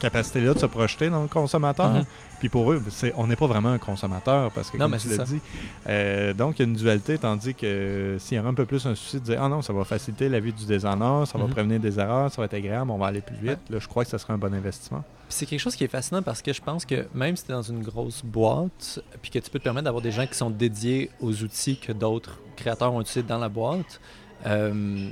capacité-là 0.05 0.55
de 0.55 0.59
se 0.59 0.67
projeter 0.67 1.11
dans 1.11 1.23
le 1.23 1.29
consommateur. 1.29 1.91
Mhm. 1.93 2.05
Puis 2.41 2.49
pour 2.49 2.71
eux, 2.73 2.83
on 3.17 3.27
n'est 3.27 3.37
pas 3.37 3.47
vraiment 3.47 3.71
un 3.71 3.79
consommateur 3.79 4.51
parce 4.53 4.71
que, 4.71 4.77
Non, 4.77 4.91
comme 4.91 4.99
tu 4.99 5.09
l'as 5.09 5.25
dit, 5.25 5.41
euh, 5.89 6.35
donc 6.35 6.59
il 6.59 6.63
y 6.63 6.65
a 6.67 6.69
une 6.69 6.77
dualité, 6.77 7.17
tandis 7.19 7.55
que 7.55 8.17
s'il 8.19 8.37
y 8.37 8.39
a 8.41 8.45
un 8.45 8.53
peu 8.55 8.67
plus 8.67 8.85
un 8.87 8.95
souci 8.95 9.19
de 9.19 9.25
dire 9.25 9.43
Ah 9.43 9.49
non, 9.49 9.63
ça 9.63 9.73
va 9.73 9.85
faciliter 9.85 10.29
la 10.29 10.41
vie 10.41 10.53
du 10.53 10.67
designer, 10.67 11.27
ça 11.27 11.39
va 11.39 11.45
Mhm. 11.45 11.51
prévenir 11.51 11.81
des 11.81 11.99
erreurs, 11.99 12.31
ça 12.31 12.43
va 12.43 12.45
être 12.47 12.55
agréable, 12.55 12.91
on 12.91 12.99
va 12.99 13.07
aller 13.07 13.21
plus 13.23 13.37
vite, 13.37 13.59
là, 13.71 13.79
je 13.79 13.89
crois 13.89 14.05
que 14.05 14.11
ça 14.11 14.19
serait 14.19 14.33
un 14.35 14.39
bon 14.39 14.53
investissement. 14.53 15.03
Puis 15.27 15.37
C'est 15.39 15.47
quelque 15.47 15.61
chose 15.61 15.75
qui 15.75 15.85
est 15.85 15.89
fascinant 15.89 16.23
parce 16.23 16.43
que 16.43 16.53
je 16.53 16.61
pense 16.61 16.85
que 16.85 17.07
même 17.15 17.35
si 17.37 17.45
tu 17.45 17.51
es 17.51 17.55
dans 17.55 17.63
une 17.63 17.83
grosse 17.83 18.23
boîte, 18.23 19.01
puis 19.23 19.31
que 19.31 19.39
tu 19.39 19.49
peux 19.51 19.59
te 19.59 19.65
permettre 19.65 19.85
d'avoir 19.87 20.03
des 20.03 20.11
gens 20.13 20.27
qui 20.27 20.35
sont 20.35 20.51
dédiés 20.51 21.11
aux 21.21 21.33
outils 21.43 21.79
que 21.79 21.93
d'autres 21.93 22.39
créateurs 22.57 22.93
ont 22.93 23.01
utilisés 23.01 23.23
dans 23.27 23.39
la 23.39 23.49
boîte, 23.49 24.01
euh, 24.47 25.09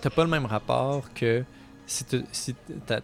t'as 0.00 0.10
pas 0.10 0.24
le 0.24 0.30
même 0.30 0.46
rapport 0.46 1.12
que 1.12 1.44
si, 1.88 2.54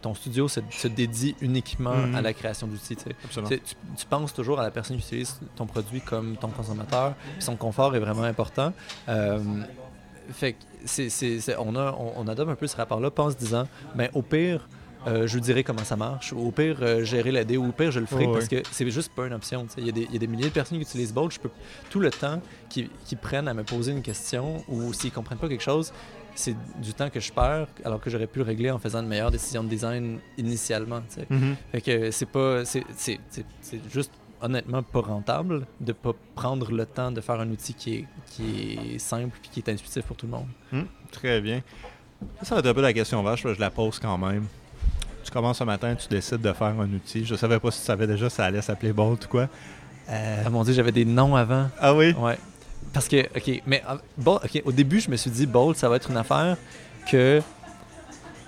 ton 0.02 0.14
studio 0.14 0.46
se, 0.46 0.60
se 0.70 0.86
dédie 0.88 1.34
uniquement 1.40 1.94
Mhm. 1.96 2.14
à 2.14 2.20
la 2.22 2.32
création 2.34 2.66
d'outils. 2.68 2.96
tu 2.96 4.06
penses 4.08 4.32
toujours 4.34 4.60
à 4.60 4.62
la 4.62 4.70
personne 4.70 4.96
qui 4.98 5.02
utilise 5.06 5.40
ton 5.56 5.66
produit 5.66 6.00
comme 6.02 6.36
ton 6.36 6.48
consommateur. 6.48 7.14
Son 7.40 7.56
confort 7.56 7.96
est 7.96 8.00
vraiment 8.00 8.22
important. 8.24 8.72
Euh, 9.08 9.40
fait 10.32 10.54
c'est, 10.84 11.08
on, 11.58 11.74
a, 11.76 11.92
on, 11.98 12.12
on 12.16 12.28
adopte 12.28 12.50
un 12.50 12.56
peu 12.56 12.66
ce 12.66 12.76
rapport-là, 12.76 13.10
pas 13.10 13.22
en 13.24 13.30
se 13.30 13.36
disant, 13.36 13.66
ben, 13.94 14.10
au 14.12 14.20
pire, 14.22 14.68
euh, 15.06 15.26
je 15.26 15.34
vous 15.34 15.40
dirai 15.40 15.64
comment 15.64 15.84
ça 15.84 15.96
marche, 15.96 16.32
ou 16.32 16.38
au 16.46 16.50
pire, 16.50 16.76
euh, 16.82 17.04
gérer 17.04 17.30
l'aider, 17.32 17.56
ou 17.56 17.68
au 17.68 17.72
pire, 17.72 17.90
je 17.90 18.00
le 18.00 18.06
ferai, 18.06 18.26
parce 18.26 18.48
que 18.48 18.62
c'est 18.70 18.90
juste 18.90 19.12
pas 19.14 19.26
une 19.26 19.32
option. 19.34 19.66
Il 19.78 19.86
y, 19.86 19.88
a 19.88 19.92
des- 19.92 20.02
il 20.04 20.12
y 20.12 20.16
a 20.16 20.18
des 20.18 20.26
milliers 20.26 20.48
de 20.48 20.54
personnes 20.54 20.78
qui 20.78 20.82
utilisent 20.82 21.12
Bolt, 21.12 21.32
je 21.32 21.40
peux 21.40 21.50
tout 21.90 22.00
le 22.00 22.10
temps 22.10 22.40
qu'ils 22.68 22.88
qu'ils 23.06 23.18
prennent 23.18 23.48
à 23.48 23.54
me 23.54 23.64
poser 23.64 23.92
une 23.92 24.02
question, 24.02 24.62
ou 24.68 24.92
s'ils 24.92 25.12
comprennent 25.12 25.38
pas 25.38 25.48
quelque 25.48 25.62
chose, 25.62 25.92
c'est 26.34 26.56
du 26.80 26.92
temps 26.94 27.10
que 27.10 27.20
je 27.20 27.32
perds, 27.32 27.66
alors 27.84 28.00
que 28.00 28.10
j'aurais 28.10 28.26
pu 28.26 28.38
le 28.40 28.44
régler 28.44 28.70
en 28.70 28.78
faisant 28.78 29.00
une 29.00 29.08
meilleure 29.08 29.30
décision 29.30 29.62
de 29.64 29.68
design 29.68 30.18
initialement. 30.38 31.00
tu 31.08 31.20
sais. 31.20 31.26
Mhm. 31.30 31.56
Fait 31.72 31.80
que 31.80 32.10
c'est 32.10 32.26
pas. 32.26 32.64
C'est 32.64 32.84
juste 33.92 34.12
honnêtement 34.40 34.82
pas 34.82 35.00
rentable 35.00 35.66
de 35.80 35.92
pas 35.92 36.12
prendre 36.34 36.70
le 36.70 36.84
temps 36.84 37.10
de 37.10 37.20
faire 37.22 37.40
un 37.40 37.48
outil 37.50 37.72
qui 37.72 37.94
est, 37.94 38.04
qui 38.26 38.78
est 38.94 38.98
simple 38.98 39.38
puis 39.40 39.50
qui 39.50 39.60
est 39.60 39.72
intuitif 39.72 40.02
pour 40.04 40.16
tout 40.16 40.26
le 40.26 40.32
monde. 40.32 40.48
Hum, 40.72 40.86
très 41.10 41.40
bien. 41.40 41.62
Ça 42.42 42.54
va 42.54 42.60
être 42.60 42.66
un 42.66 42.74
peu 42.74 42.82
la 42.82 42.92
question 42.92 43.22
vache, 43.22 43.42
je 43.42 43.60
la 43.60 43.70
pose 43.70 43.98
quand 43.98 44.18
même. 44.18 44.46
Tu 45.24 45.30
commences 45.30 45.58
ce 45.58 45.64
matin, 45.64 45.94
tu 45.94 46.08
décides 46.08 46.42
de 46.42 46.52
faire 46.52 46.66
un 46.78 46.92
outil. 46.92 47.24
Je 47.24 47.34
savais 47.34 47.58
pas 47.58 47.70
si 47.70 47.80
tu 47.80 47.86
savais 47.86 48.06
déjà 48.06 48.28
si 48.28 48.36
ça 48.36 48.44
allait 48.44 48.60
s'appeler 48.60 48.92
Bolt 48.92 49.24
ou 49.24 49.28
quoi. 49.28 49.48
Euh, 50.10 50.42
Ah 50.44 50.50
mon 50.50 50.62
dieu, 50.64 50.74
j'avais 50.74 50.92
des 50.92 51.06
noms 51.06 51.34
avant. 51.34 51.70
Ah 51.80 51.94
oui? 51.94 52.12
Ouais. 52.12 52.36
Parce 52.92 53.08
que, 53.08 53.22
ok, 53.36 53.62
mais 53.66 53.82
euh, 53.88 53.94
bon, 54.16 54.38
au 54.64 54.72
début, 54.72 55.00
je 55.00 55.10
me 55.10 55.16
suis 55.16 55.30
dit, 55.30 55.46
Bolt, 55.46 55.76
ça 55.76 55.88
va 55.88 55.96
être 55.96 56.10
une 56.10 56.16
affaire 56.16 56.56
que 57.10 57.40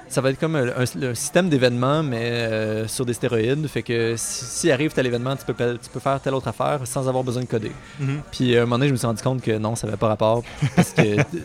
ça 0.08 0.20
va 0.20 0.30
être 0.30 0.38
comme 0.38 0.54
un, 0.54 0.68
un- 0.68 1.02
un 1.10 1.14
système 1.14 1.48
d'événements, 1.48 2.02
mais 2.04 2.30
euh, 2.30 2.86
sur 2.86 3.04
des 3.04 3.12
stéroïdes. 3.12 3.66
Fait 3.66 3.82
que 3.82 4.14
si, 4.16 4.44
si 4.44 4.70
arrive 4.70 4.92
tel 4.92 5.04
événement, 5.06 5.34
tu 5.34 5.44
peux, 5.44 5.52
pa- 5.54 5.72
tu 5.74 5.90
peux 5.92 5.98
faire 5.98 6.20
telle 6.20 6.34
autre 6.34 6.46
affaire 6.46 6.80
sans 6.84 7.08
avoir 7.08 7.24
besoin 7.24 7.42
de 7.42 7.48
coder. 7.48 7.72
Mhm. 7.98 8.20
Puis 8.30 8.54
euh, 8.54 8.60
à 8.60 8.62
un 8.62 8.66
moment 8.66 8.76
donné, 8.78 8.88
je 8.88 8.92
me 8.92 8.98
suis 8.98 9.06
rendu 9.06 9.22
compte 9.22 9.42
que 9.42 9.58
non, 9.58 9.74
ça 9.74 9.86
n'avait 9.88 9.96
pas 9.96 10.06
rapport. 10.08 10.44
Parce 10.76 10.92
que, 10.92 11.02
tu- 11.30 11.42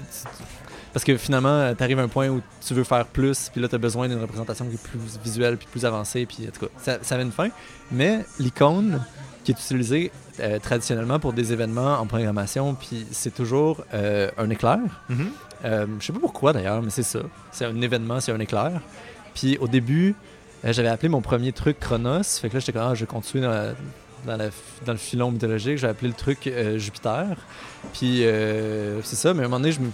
parce 0.93 1.03
que 1.03 1.17
finalement, 1.17 1.73
tu 1.73 1.81
arrives 1.83 1.97
à 1.99 2.03
un 2.03 2.07
point 2.07 2.27
où 2.29 2.39
tu 2.65 2.73
veux 2.75 2.83
faire 2.83 3.05
plus, 3.07 3.49
puis 3.51 3.61
là, 3.61 3.67
tu 3.67 3.73
as 3.75 3.79
besoin 3.79 4.07
d'une 4.07 4.21
représentation 4.21 4.65
qui 4.67 4.75
est 4.75 4.83
plus 4.83 4.99
visuelle, 5.23 5.57
puis 5.57 5.67
plus 5.71 5.83
avancée, 5.85 6.25
puis 6.27 6.47
en 6.47 6.51
tout 6.51 6.67
cas, 6.67 6.71
ça, 6.77 6.97
ça 7.01 7.15
avait 7.15 7.23
une 7.23 7.31
fin. 7.31 7.47
Mais 7.91 8.19
l'icône 8.37 9.01
qui 9.43 9.53
est 9.53 9.55
utilisée 9.59 10.11
euh, 10.39 10.59
traditionnellement 10.59 11.19
pour 11.19 11.33
des 11.33 11.51
événements 11.53 11.99
en 11.99 12.05
programmation, 12.07 12.73
puis 12.75 13.05
c'est 13.11 13.33
toujours 13.33 13.83
euh, 13.93 14.29
un 14.37 14.49
éclair. 14.49 14.79
Mhm. 15.09 15.31
Euh, 15.65 15.85
je 15.99 16.05
sais 16.07 16.13
pas 16.13 16.19
pourquoi 16.19 16.53
d'ailleurs, 16.53 16.81
mais 16.81 16.89
c'est 16.89 17.03
ça. 17.03 17.19
C'est 17.51 17.65
un 17.65 17.79
événement, 17.81 18.19
c'est 18.19 18.31
un 18.31 18.39
éclair. 18.39 18.81
Puis 19.35 19.57
au 19.59 19.67
début, 19.67 20.15
j'avais 20.63 20.87
appelé 20.89 21.09
mon 21.09 21.21
premier 21.21 21.51
truc 21.51 21.79
Chronos. 21.79 22.23
Fait 22.23 22.49
que 22.49 22.53
là, 22.55 22.59
j'étais 22.59 22.73
comme, 22.73 22.81
ah, 22.89 22.95
je 22.95 23.01
vais 23.01 23.05
continuer 23.07 23.43
dans, 23.43 23.51
la- 23.51 23.73
dans, 24.25 24.37
la- 24.37 24.49
dans 24.85 24.91
le 24.93 24.97
filon 24.97 25.31
mythologique. 25.31 25.77
J'ai 25.77 25.87
appelé 25.87 26.07
le 26.07 26.13
truc 26.15 26.49
Jupiter. 26.77 27.25
Puis 27.93 28.23
c'est 29.03 29.15
ça, 29.15 29.33
mais 29.33 29.41
à 29.43 29.45
un 29.45 29.49
moment 29.49 29.59
donné, 29.59 29.71
je 29.71 29.79
me. 29.81 29.89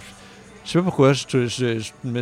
Je 0.64 0.72
sais 0.72 0.78
pas 0.80 0.84
pourquoi, 0.84 1.14
je, 1.14 1.24
je, 1.30 1.46
je, 1.46 1.78
je 1.78 1.92
me 2.04 2.20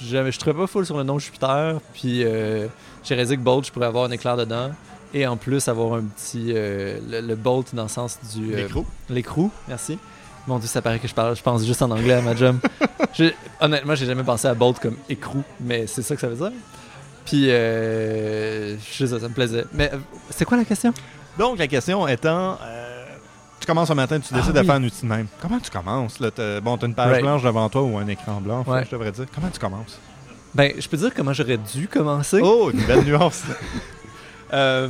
j'avais- 0.00 0.30
je 0.30 0.38
trouvais 0.38 0.54
pas 0.56 0.68
full 0.68 0.86
sur 0.86 0.96
le 0.96 1.02
nom 1.02 1.18
Jupiter. 1.18 1.80
Puis 1.94 2.20
j'ai 2.22 3.14
réalisé 3.14 3.36
que 3.36 3.42
Bolt, 3.42 3.66
je 3.66 3.72
pourrais 3.72 3.86
avoir 3.86 4.04
un 4.04 4.10
éclair 4.12 4.36
dedans. 4.36 4.70
Et 5.12 5.26
en 5.26 5.36
plus, 5.36 5.66
avoir 5.68 5.94
un 5.94 6.02
petit. 6.04 6.52
euh, 6.54 6.98
le, 7.08 7.20
le 7.20 7.34
Bolt 7.34 7.74
dans 7.74 7.82
le 7.84 7.88
sens 7.88 8.18
du. 8.34 8.52
euh, 8.54 8.56
L'écrou. 8.58 8.86
L'écrou, 9.08 9.50
merci. 9.68 9.98
Mon 10.46 10.58
dieu, 10.58 10.68
ça 10.68 10.80
paraît 10.82 10.98
que 10.98 11.08
je 11.08 11.14
parle, 11.14 11.36
je 11.36 11.42
pense 11.42 11.64
juste 11.66 11.82
en 11.82 11.90
anglais 11.90 12.14
à 12.14 12.22
ma 12.22 12.34
job. 12.34 12.56
Honnêtement, 13.60 13.94
j'ai 13.94 14.06
jamais 14.06 14.22
pensé 14.24 14.46
à 14.48 14.54
Bolt 14.54 14.78
comme 14.78 14.96
écrou, 15.08 15.42
mais 15.60 15.86
c'est 15.86 16.02
ça 16.02 16.14
que 16.14 16.20
ça 16.20 16.28
veut 16.28 16.36
dire. 16.36 16.52
Puis, 17.26 17.50
euh, 17.50 18.76
je 18.78 18.96
sais 18.96 19.06
ça, 19.06 19.20
ça 19.20 19.28
me 19.28 19.34
plaisait. 19.34 19.64
Mais 19.74 19.90
euh, 19.92 19.98
c'est 20.30 20.44
quoi 20.44 20.56
la 20.56 20.64
question? 20.64 20.92
Donc, 21.38 21.58
la 21.58 21.66
question 21.66 22.08
étant, 22.08 22.56
tu 23.60 23.66
commences 23.66 23.90
un 23.90 23.94
matin, 23.94 24.18
tu 24.18 24.28
Ah 24.32 24.36
décides 24.38 24.54
de 24.54 24.60
oui. 24.60 24.66
faire 24.66 24.74
un 24.76 24.82
outil 24.84 25.02
de 25.02 25.06
même. 25.08 25.26
Comment 25.42 25.58
tu 25.60 25.70
commences? 25.70 26.18
Là, 26.20 26.30
bon, 26.62 26.78
tu 26.78 26.84
as 26.84 26.88
une 26.88 26.94
page 26.94 27.10
Right. 27.10 27.22
blanche 27.22 27.42
devant 27.42 27.68
toi 27.68 27.82
ou 27.82 27.98
un 27.98 28.06
écran 28.08 28.40
blanc, 28.40 28.64
Ouais. 28.66 28.84
je 28.86 28.90
devrais 28.90 29.12
dire. 29.12 29.26
Comment 29.34 29.48
tu 29.52 29.58
commences? 29.60 29.98
Ben, 30.54 30.72
je 30.78 30.88
peux 30.88 30.96
dire 30.96 31.12
comment 31.14 31.32
j'aurais 31.32 31.58
dû 31.58 31.86
commencer. 31.86 32.40
Oh, 32.42 32.70
une 32.72 32.82
belle 32.84 33.04
nuance. 33.04 33.42
Euh, 34.52 34.88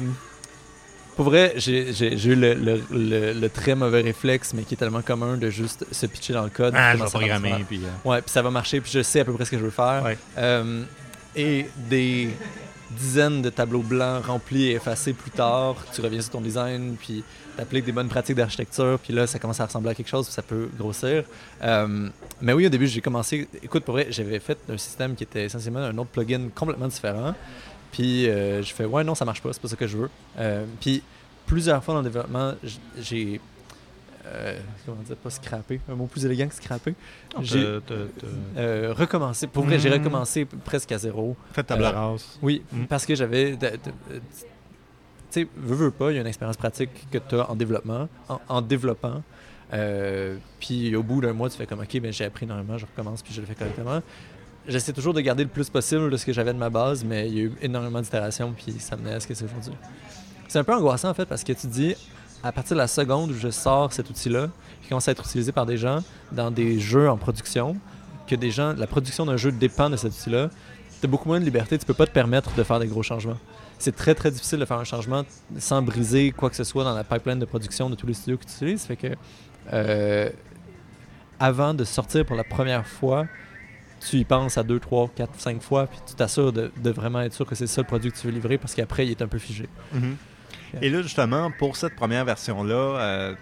pour 1.17 1.25
vrai, 1.27 1.53
j'ai 1.57 1.91
eu 2.29 2.35
le, 2.35 2.55
le- 2.55 2.83
le- 2.91 3.33
le 3.35 3.49
très 3.51 3.75
mauvais 3.75 4.01
réflexe, 4.01 4.55
mais 4.55 4.63
qui 4.63 4.75
est 4.75 4.77
tellement 4.79 5.03
commun 5.03 5.37
de 5.37 5.51
juste 5.51 5.85
se 5.93 6.07
pitcher 6.07 6.33
dans 6.33 6.45
le 6.45 6.51
code. 6.51 6.73
ah, 6.77 6.97
je 6.97 7.03
vais 7.03 7.11
programmer. 7.11 7.65
Puis, 7.69 7.81
euh, 7.85 8.09
Ouais, 8.09 8.23
puis 8.23 8.31
ça 8.31 8.41
va 8.43 8.51
marcher, 8.51 8.81
puis 8.81 8.91
je 8.93 9.03
sais 9.03 9.21
à 9.21 9.25
peu 9.25 9.33
près 9.35 9.45
ce 9.45 9.51
que 9.51 9.59
je 9.59 9.65
veux 9.65 9.71
faire. 9.71 10.03
Ouais. 10.05 10.17
Euh, 10.39 10.83
et 11.37 11.67
des 11.91 12.31
dizaines 12.93 13.43
de 13.43 13.51
tableaux 13.51 13.83
blancs 13.83 14.25
remplis 14.27 14.69
et 14.69 14.73
effacés 14.77 15.13
plus 15.13 15.31
tard, 15.31 15.77
tu 15.95 16.01
reviens 16.01 16.21
sur 16.23 16.31
ton 16.33 16.41
design, 16.41 16.97
puis 16.99 17.23
t'appliques 17.57 17.85
des 17.85 17.93
bonnes 17.93 18.09
pratiques 18.09 18.35
d'architecture, 18.37 18.99
puis 19.01 19.13
là, 19.13 19.27
ça 19.29 19.39
commence 19.39 19.61
à 19.61 19.67
ressembler 19.67 19.91
à 19.91 19.95
quelque 19.95 20.09
chose, 20.09 20.25
puis 20.27 20.35
ça 20.35 20.43
peut 20.43 20.69
grossir. 20.79 21.23
Euh, 21.63 22.09
mais 22.41 22.53
oui, 22.53 22.67
au 22.67 22.69
début, 22.71 22.87
j'ai 22.89 23.01
commencé... 23.01 23.47
Écoute, 23.63 23.85
pour 23.85 23.95
vrai, 23.95 24.07
j'avais 24.11 24.41
fait 24.41 24.59
un 24.73 24.77
système 24.79 25.15
qui 25.15 25.23
était 25.25 25.45
essentiellement 25.45 25.81
un 25.81 25.97
autre 25.99 26.11
plugin 26.11 26.49
complètement 26.55 26.89
différent. 26.89 27.35
Puis 27.93 28.29
euh, 28.29 28.63
je 28.63 28.73
fais, 28.73 28.85
ouais, 28.85 29.03
non, 29.05 29.15
ça 29.15 29.25
marche 29.25 29.43
pas, 29.43 29.53
c'est 29.53 29.61
pas 29.63 29.69
ça 29.69 29.77
que 29.77 29.87
je 29.87 29.97
veux. 29.97 30.11
Euh, 30.39 30.65
puis 30.81 31.03
plusieurs 31.47 31.83
fois 31.83 31.95
dans 31.95 32.01
le 32.01 32.09
développement, 32.09 32.55
j'ai... 33.01 33.41
euh, 34.27 34.59
comment 34.87 35.03
dire, 35.03 35.17
pas 35.17 35.31
scrappé, 35.31 35.81
un 35.91 35.95
mot 35.95 36.07
plus 36.07 36.25
élégant 36.25 36.47
que 36.47 36.55
scrappé. 36.55 36.95
J'ai 37.43 37.65
euh, 38.57 38.95
recommencé. 38.97 39.47
Pour 39.49 39.65
vrai, 39.65 39.79
j'ai 39.79 39.91
Mm. 39.91 39.95
recommencé 39.95 40.45
presque 40.65 40.93
à 40.93 40.99
zéro. 40.99 41.37
fait 41.53 41.63
table 41.65 41.83
rase. 41.85 42.39
Oui, 42.43 42.63
Mm. 42.73 42.85
parce 42.85 43.05
que 43.07 43.15
j'avais. 43.15 43.57
Tu 43.57 45.43
sais, 45.43 45.49
veux, 45.57 45.77
veux 45.77 45.91
pas, 45.91 46.11
il 46.11 46.15
y 46.17 46.19
a 46.19 46.21
une 46.23 46.27
expérience 46.27 46.57
pratique 46.57 46.91
que 47.11 47.19
tu 47.19 47.37
as 47.37 47.49
en 47.51 47.55
développement, 47.55 48.09
en, 48.29 48.41
en 48.49 48.61
développant. 48.63 49.23
Euh, 49.73 50.37
puis 50.59 50.97
au 50.97 51.05
bout 51.05 51.21
d'un 51.21 51.33
mois, 51.33 51.49
tu 51.49 51.57
fais 51.57 51.67
comme, 51.67 51.79
OK, 51.81 52.01
ben, 52.01 52.13
j'ai 52.13 52.25
appris 52.25 52.45
énormément, 52.47 52.77
je 52.77 52.87
recommence, 52.87 53.23
puis 53.23 53.33
je 53.33 53.41
le 53.41 53.47
fais 53.47 53.55
correctement. 53.55 54.03
J'essaie 54.71 54.93
toujours 54.93 55.13
de 55.13 55.21
garder 55.21 55.43
le 55.43 55.49
plus 55.49 55.69
possible 55.69 56.11
de 56.11 56.17
ce 56.17 56.25
que 56.25 56.33
j'avais 56.33 56.53
de 56.53 56.59
ma 56.59 56.71
base, 56.71 57.03
mais 57.03 57.27
il 57.29 57.35
y 57.35 57.41
a 57.41 57.43
eu 57.43 57.53
énormément 57.61 58.01
d'itérations, 58.01 58.55
puis 58.57 58.77
ça 58.79 58.97
menait 58.97 59.15
à 59.15 59.19
ce 59.19 59.27
que 59.27 59.35
c'est 59.35 59.45
aujourd'hui. 59.45 59.73
C'est 60.47 60.61
un 60.61 60.65
peu 60.65 60.73
angoissant, 60.73 61.11
en 61.11 61.15
fait, 61.15 61.27
parce 61.27 61.43
que 61.43 61.53
tu 61.53 61.67
dis, 61.67 61.97
à 62.45 62.53
partir 62.53 62.77
de 62.77 62.79
la 62.81 62.87
seconde 62.87 63.33
où 63.33 63.35
je 63.35 63.51
sors 63.51 63.93
cet 63.93 64.09
outil-là, 64.09 64.49
qui 64.81 64.89
commence 64.89 65.09
à 65.09 65.11
être 65.11 65.27
utilisé 65.27 65.51
par 65.51 65.67
des 65.67 65.77
gens 65.77 66.05
dans 66.31 66.53
des 66.53 66.79
jeux 66.79 67.11
en 67.11 67.17
production, 67.17 67.79
que 68.29 68.37
des 68.37 68.53
gens, 68.53 68.73
la 68.75 68.87
production 68.87 69.27
d'un 69.27 69.37
jeu 69.37 69.51
dépend 69.51 69.91
de 69.91 69.97
cet 69.97 70.13
outil-là, 70.13 70.51
tu 71.01 71.07
as 71.07 71.09
beaucoup 71.09 71.29
moins 71.29 71.41
de 71.41 71.45
liberté, 71.45 71.77
tu 71.77 71.85
peux 71.85 71.93
pas 71.93 72.07
te 72.07 72.13
permettre 72.13 72.55
de 72.55 72.63
faire 72.63 72.79
des 72.79 72.87
gros 72.87 73.03
changements. 73.03 73.39
C'est 73.81 73.97
très 73.97 74.15
très 74.15 74.31
difficile 74.31 74.61
de 74.61 74.65
faire 74.67 74.79
un 74.79 74.85
changement 74.85 75.25
sans 75.59 75.83
briser 75.83 76.31
quoi 76.31 76.49
que 76.49 76.55
ce 76.55 76.63
soit 76.63 76.85
dans 76.85 76.95
la 76.95 77.03
pipeline 77.03 77.41
de 77.41 77.45
production 77.45 77.91
de 77.91 77.97
tous 77.97 78.07
les 78.07 78.15
studios 78.15 78.37
que 78.37 78.45
tu 78.45 78.53
utilises. 78.53 78.85
Fait 78.85 78.95
que 78.95 79.09
euh, 79.73 80.31
avant 81.41 81.75
de 81.75 81.83
sortir 81.83 82.25
pour 82.25 82.37
la 82.37 82.45
première 82.45 82.87
fois, 82.87 83.27
tu 84.01 84.17
y 84.17 84.25
penses 84.25 84.57
à 84.59 84.63
2, 84.63 84.79
3, 84.79 85.11
4, 85.15 85.31
5 85.39 85.63
fois, 85.63 85.87
puis 85.87 85.99
tu 86.07 86.15
t'assures 86.15 86.53
de, 86.53 86.71
de 86.83 86.91
vraiment 86.91 87.21
être 87.21 87.35
sûr 87.35 87.47
que 87.47 87.55
c'est 87.55 87.67
ça 87.67 87.81
le 87.83 87.87
produit 87.87 88.11
que 88.11 88.17
tu 88.19 88.27
veux 88.27 88.33
livrer 88.33 88.59
parce 88.59 88.75
qu'après, 88.75 89.07
il 89.07 89.11
est 89.11 89.23
un 89.23 89.29
peu 89.29 89.39
figé. 89.39 89.69
Mhm. 89.93 90.17
Et 90.83 90.89
là, 90.91 91.03
justement, 91.03 91.51
pour 91.59 91.77
cette 91.77 91.97
première 91.97 92.25
version-là, 92.25 92.75
euh, 92.75 93.35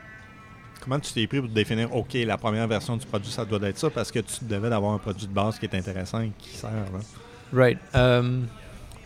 comment 0.83 0.99
tu 0.99 1.13
t'es 1.13 1.27
pris 1.27 1.41
pour 1.41 1.49
définir, 1.51 1.95
OK, 1.95 2.15
la 2.15 2.37
première 2.39 2.67
version 2.67 2.97
du 2.97 3.07
produit, 3.07 3.31
ça 3.31 3.45
doit 3.45 3.61
être 3.69 3.79
ça, 3.79 3.91
parce 3.91 4.11
que 4.11 4.19
tu 4.21 4.45
devais 4.45 4.71
d'avoir 4.71 4.93
un 4.95 4.99
produit 4.99 5.27
de 5.27 5.33
base 5.33 5.59
qui 5.59 5.67
est 5.67 5.75
intéressant 5.75 6.21
et 6.21 6.33
qui 6.39 6.51
sert. 6.57 6.71
Là. 6.71 6.99
Right. 7.53 7.79
Euh, 7.95 8.41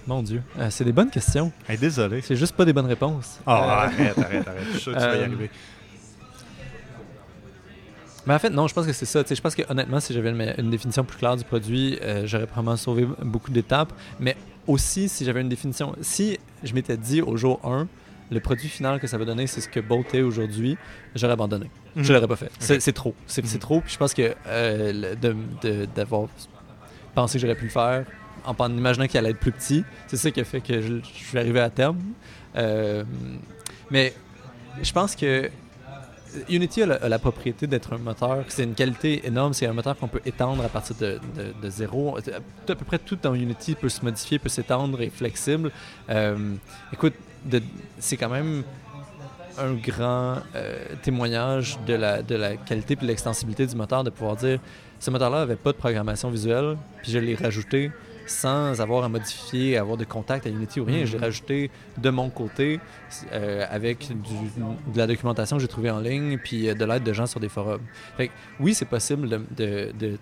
mon 0.06 0.22
Dieu. 0.22 0.42
Euh, 0.58 0.68
c'est 0.70 0.84
des 0.84 0.92
bonnes 0.92 1.10
questions. 1.10 1.52
Hey, 1.68 1.78
désolé. 1.78 2.20
C'est 2.22 2.36
juste 2.36 2.56
pas 2.56 2.64
des 2.64 2.72
bonnes 2.72 2.86
réponses. 2.86 3.38
Ah, 3.46 3.52
Euh, 3.52 3.86
arrête, 3.86 4.18
arrête, 4.18 4.48
arrête. 4.48 4.62
Je 4.68 4.70
suis 4.72 4.80
sûr 4.80 4.92
que 4.94 4.98
tu 4.98 5.04
vas 5.04 5.16
y 5.16 5.20
arriver. 5.24 5.50
Mais 8.26 8.34
en 8.34 8.38
fait, 8.38 8.50
non, 8.50 8.68
je 8.68 8.74
pense 8.74 8.86
que 8.86 8.92
c'est 8.92 9.06
ça. 9.06 9.22
Je 9.28 9.40
pense 9.40 9.54
que 9.54 9.62
honnêtement, 9.70 10.00
si 10.00 10.12
j'avais 10.12 10.30
une, 10.30 10.54
une 10.58 10.70
définition 10.70 11.04
plus 11.04 11.18
claire 11.18 11.36
du 11.36 11.44
produit, 11.44 11.98
euh, 12.02 12.26
j'aurais 12.26 12.46
probablement 12.46 12.76
sauvé 12.76 13.06
beaucoup 13.22 13.50
d'étapes. 13.50 13.92
Mais 14.20 14.36
aussi, 14.66 15.08
si 15.08 15.24
j'avais 15.24 15.40
une 15.40 15.48
définition, 15.48 15.94
si 16.00 16.38
je 16.62 16.72
m'étais 16.74 16.96
dit 16.96 17.20
au 17.20 17.36
jour 17.36 17.60
1, 17.64 17.88
le 18.30 18.40
produit 18.40 18.68
final 18.68 19.00
que 19.00 19.06
ça 19.06 19.18
va 19.18 19.24
donner, 19.24 19.46
c'est 19.46 19.60
ce 19.60 19.68
que 19.68 19.80
Bolt 19.80 20.14
est 20.14 20.22
aujourd'hui, 20.22 20.78
j'aurais 21.14 21.32
abandonné. 21.34 21.70
Mhm. 21.96 22.04
Je 22.04 22.12
l'aurais 22.12 22.28
pas 22.28 22.36
fait. 22.36 22.50
C'est 22.58 22.92
trop. 22.92 23.14
C'est 23.26 23.44
Mhm. 23.44 23.58
trop. 23.58 23.80
Puis 23.80 23.92
je 23.92 23.98
pense 23.98 24.14
que 24.14 24.34
euh, 24.46 25.14
d'avoir 25.94 26.28
pensé 27.14 27.34
que 27.38 27.42
j'aurais 27.42 27.56
pu 27.56 27.64
le 27.64 27.70
faire, 27.70 28.04
en, 28.44 28.70
imaginant 28.70 29.06
qu'il 29.06 29.18
allait 29.18 29.30
être 29.30 29.38
plus 29.38 29.52
petit. 29.52 29.84
C'est 30.06 30.16
ça 30.16 30.30
qui 30.30 30.40
a 30.40 30.44
fait 30.44 30.60
que 30.60 30.80
je, 30.80 30.94
suis 31.02 31.38
arrivé 31.38 31.60
à 31.60 31.70
terme. 31.70 31.98
Euh, 32.56 33.04
mais 33.90 34.14
je 34.82 34.92
pense 34.92 35.14
que 35.14 35.50
Unity 36.48 36.82
a 36.82 37.08
la, 37.08 37.18
propriété 37.18 37.66
d'être 37.66 37.92
un 37.92 37.98
moteur, 37.98 38.44
c'est 38.48 38.64
une 38.64 38.74
qualité 38.74 39.26
énorme, 39.26 39.52
c'est 39.52 39.66
un 39.66 39.72
moteur 39.72 39.96
qu'on 39.96 40.08
peut 40.08 40.20
étendre 40.24 40.64
à 40.64 40.68
partir 40.68 40.96
de, 40.96 41.20
zéro. 41.68 42.16
À 42.16 42.20
peu 42.66 42.84
près 42.84 42.98
tout 42.98 43.18
dans 43.20 43.34
Unity 43.34 43.74
peut 43.74 43.88
se 43.88 44.04
modifier, 44.04 44.38
peut 44.38 44.48
s'étendre 44.48 45.00
et 45.00 45.10
flexible. 45.10 45.70
Euh, 46.10 46.54
écoute, 46.92 47.14
c'est 47.98 48.16
quand 48.16 48.28
même 48.28 48.62
un 49.58 49.74
grand 49.74 50.38
euh, 50.54 50.84
témoignage 51.02 51.78
de 51.86 51.94
la, 51.94 52.22
de 52.22 52.34
la 52.34 52.56
qualité 52.56 52.94
et 52.94 52.96
de 52.96 53.06
l'extensibilité 53.06 53.66
du 53.66 53.76
moteur 53.76 54.02
de 54.02 54.10
pouvoir 54.10 54.36
dire 54.36 54.58
ce 54.98 55.10
moteur-là 55.10 55.40
n'avait 55.40 55.56
pas 55.56 55.72
de 55.72 55.76
programmation 55.76 56.30
visuelle, 56.30 56.76
puis 57.02 57.12
je 57.12 57.18
l'ai 57.18 57.34
rajouté 57.34 57.90
sans 58.26 58.80
avoir 58.80 59.04
à 59.04 59.08
modifier, 59.08 59.76
avoir 59.76 59.96
de 59.96 60.04
contact 60.04 60.46
à 60.46 60.50
Unity 60.50 60.80
ou 60.80 60.84
rien. 60.84 61.04
Je 61.04 61.12
l'ai 61.12 61.18
mhm. 61.18 61.24
rajouté 61.24 61.70
de 61.98 62.10
mon 62.10 62.30
côté 62.30 62.80
euh, 63.32 63.66
avec 63.70 64.08
de 64.10 64.98
la 64.98 65.06
documentation 65.06 65.56
que 65.56 65.62
j'ai 65.62 65.68
trouvée 65.68 65.90
en 65.90 66.00
ligne, 66.00 66.38
puis 66.38 66.68
euh, 66.68 66.74
de 66.74 66.84
l'aide 66.84 67.02
de 67.02 67.12
gens 67.12 67.26
sur 67.26 67.40
des 67.40 67.48
forums. 67.48 67.82
Fait 68.16 68.30
oui, 68.60 68.74
c'est 68.74 68.86
possible 68.86 69.28
de, 69.28 69.92
de, 69.98 70.18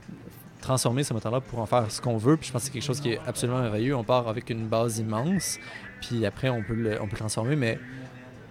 transformer 0.61 1.05
ce 1.05 1.15
moteur-là 1.15 1.41
pour 1.41 1.59
en 1.61 1.67
faire 1.67 1.91
ce 1.91 2.03
qu'on 2.03 2.19
veut, 2.19 2.37
puis 2.37 2.49
je 2.49 2.53
pense 2.53 2.63
que 2.63 2.67
c'est 2.67 2.73
quelque 2.73 2.85
chose 2.85 3.01
qui 3.01 3.13
est 3.13 3.21
absolument 3.27 3.61
merveilleux. 3.61 3.97
On 3.97 4.05
part 4.05 4.29
avec 4.29 4.51
une 4.51 4.67
base 4.67 4.99
immense, 4.99 5.59
puis 6.03 6.27
après, 6.27 6.51
on 6.51 6.63
peut 6.63 6.75
le, 6.75 7.01
on 7.01 7.07
peut 7.07 7.13
le 7.13 7.19
transformer, 7.19 7.57
mais 7.57 7.79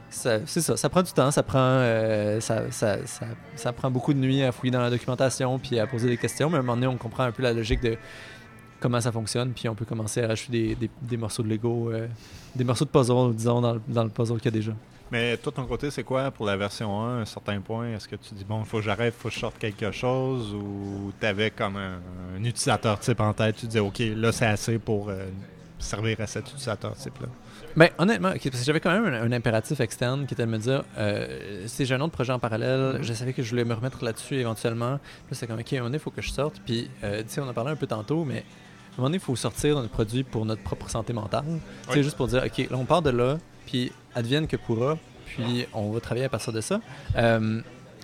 c'est 0.10 0.48
ça, 0.48 0.76
ça 0.76 0.90
prend 0.90 1.04
du 1.04 1.12
temps, 1.12 1.30
ça 1.32 1.44
prend, 1.44 1.60
euh, 1.60 2.40
ça, 2.40 2.72
ça, 2.72 2.98
ça, 3.56 3.74
prend 3.74 3.92
beaucoup 3.92 4.14
de 4.14 4.20
nuits 4.20 4.42
à 4.42 4.52
fouiller 4.52 4.72
dans 4.72 4.82
la 4.82 4.90
documentation 4.90 5.60
puis 5.60 5.80
à 5.80 5.86
poser 5.86 6.10
des 6.10 6.18
questions, 6.18 6.50
mais 6.50 6.58
à 6.58 6.60
un 6.60 6.64
moment 6.64 6.76
donné, 6.76 6.88
on 6.88 6.98
comprend 6.98 7.24
un 7.24 7.32
peu 7.32 7.44
la 7.44 7.54
logique 7.54 7.82
de 7.82 7.98
comment 8.80 9.02
ça 9.02 9.12
fonctionne, 9.12 9.52
puis 9.52 9.68
on 9.70 9.76
peut 9.76 9.86
commencer 9.86 10.22
à 10.24 10.28
rajouter 10.28 10.76
des, 10.76 10.90
des, 11.02 11.18
morceaux 11.18 11.44
de 11.44 11.50
Lego, 11.50 11.92
euh, 11.92 12.08
des 12.56 12.64
morceaux 12.64 12.86
de 12.86 12.90
puzzle, 12.90 13.36
disons, 13.36 13.62
dans, 13.62 13.78
dans 13.88 14.04
le 14.04 14.10
puzzle 14.10 14.38
qu'il 14.38 14.46
y 14.46 14.48
a 14.50 14.52
déjà. 14.52 14.74
Mais 15.12 15.38
toi, 15.38 15.52
ton 15.52 15.66
côté, 15.66 15.90
c'est 15.90 16.04
quoi 16.04 16.30
pour 16.30 16.46
la 16.46 16.56
version 16.56 17.02
1, 17.02 17.18
à 17.18 17.22
un 17.22 17.26
certain 17.26 17.60
point? 17.62 17.94
Est-ce 17.94 18.08
que 18.08 18.16
tu 18.16 18.36
dis, 18.36 18.46
bon, 18.46 18.60
il 18.60 18.66
faut 18.66 18.78
que 18.78 18.84
j'arrête, 18.84 19.14
il 19.18 19.22
faut 19.22 19.30
que 19.30 19.34
je 19.34 19.40
sorte 19.40 19.58
quelque 19.58 19.92
chose, 19.92 20.54
ou 20.54 21.12
tu 21.20 21.26
avais 21.26 21.50
comme 21.50 21.78
un, 21.78 22.44
utilisateur 22.44 23.00
type 23.00 23.20
en 23.20 23.34
tête, 23.34 23.56
tu 23.58 23.66
disais, 23.66 23.80
OK, 23.80 24.00
là, 24.00 24.32
c'est 24.32 24.46
assez 24.46 24.78
pour 24.78 25.10
euh, 25.10 25.26
servir 25.80 26.20
à 26.22 26.28
cet 26.28 26.48
utilisateur 26.50 26.96
type-là? 26.96 27.28
Ben, 27.76 27.90
honnêtement, 27.98 28.30
parce 28.30 28.40
que 28.40 28.64
j'avais 28.64 28.80
quand 28.80 28.92
même 28.92 29.14
un, 29.14 29.32
impératif 29.32 29.80
externe 29.80 30.26
qui 30.26 30.34
était 30.34 30.46
de 30.46 30.52
me 30.52 30.58
dire 30.58 30.84
euh, 30.98 31.64
si 31.68 31.86
j'ai 31.86 31.96
un 31.96 32.02
autre 32.02 32.14
projet 32.14 32.34
en 32.34 32.40
parallèle, 32.40 33.00
je 33.02 33.14
savais 33.14 33.34
que 33.34 33.44
je 33.44 33.50
voulais 33.50 33.66
me 33.66 33.74
remettre 33.74 34.04
là-dessus 34.04 34.36
éventuellement. 34.36 35.00
Puis 35.28 35.36
c'est 35.36 35.48
comme, 35.48 35.60
OK, 35.60 35.74
un 35.74 35.92
il 35.92 36.00
faut 36.00 36.12
que 36.12 36.22
je 36.22 36.32
sorte. 36.32 36.62
Puis, 36.66 36.90
euh, 37.04 37.22
tu 37.22 37.30
sais, 37.30 37.42
on 37.42 37.48
en 37.48 37.54
parlait 37.54 37.72
un 37.72 37.76
peu 37.76 37.88
tantôt, 37.88 38.26
mais 38.26 38.44
un 39.00 39.02
moment 39.02 39.10
donné, 39.10 39.18
il 39.18 39.26
faut 39.26 39.36
sortir 39.36 39.76
notre 39.76 39.90
produit 39.90 40.24
pour 40.24 40.46
notre 40.46 40.62
propre 40.62 40.90
santé 40.90 41.14
mentale. 41.14 41.60
C'est 41.92 42.04
juste 42.04 42.18
pour 42.18 42.28
dire, 42.28 42.44
OK, 42.46 42.58
là, 42.58 42.78
on 42.78 42.86
part 42.86 43.02
de 43.02 43.10
là, 43.10 43.38
puis 43.66 43.92
advienne 44.16 44.48
que 44.48 44.58
pourra, 44.58 44.98
puis 45.26 45.66
on 45.74 45.92
va 45.92 46.00
travailler 46.00 46.26
à 46.26 46.30
partir 46.30 46.52
de 46.54 46.62
ça. 46.62 46.82
Euh, 47.16 47.62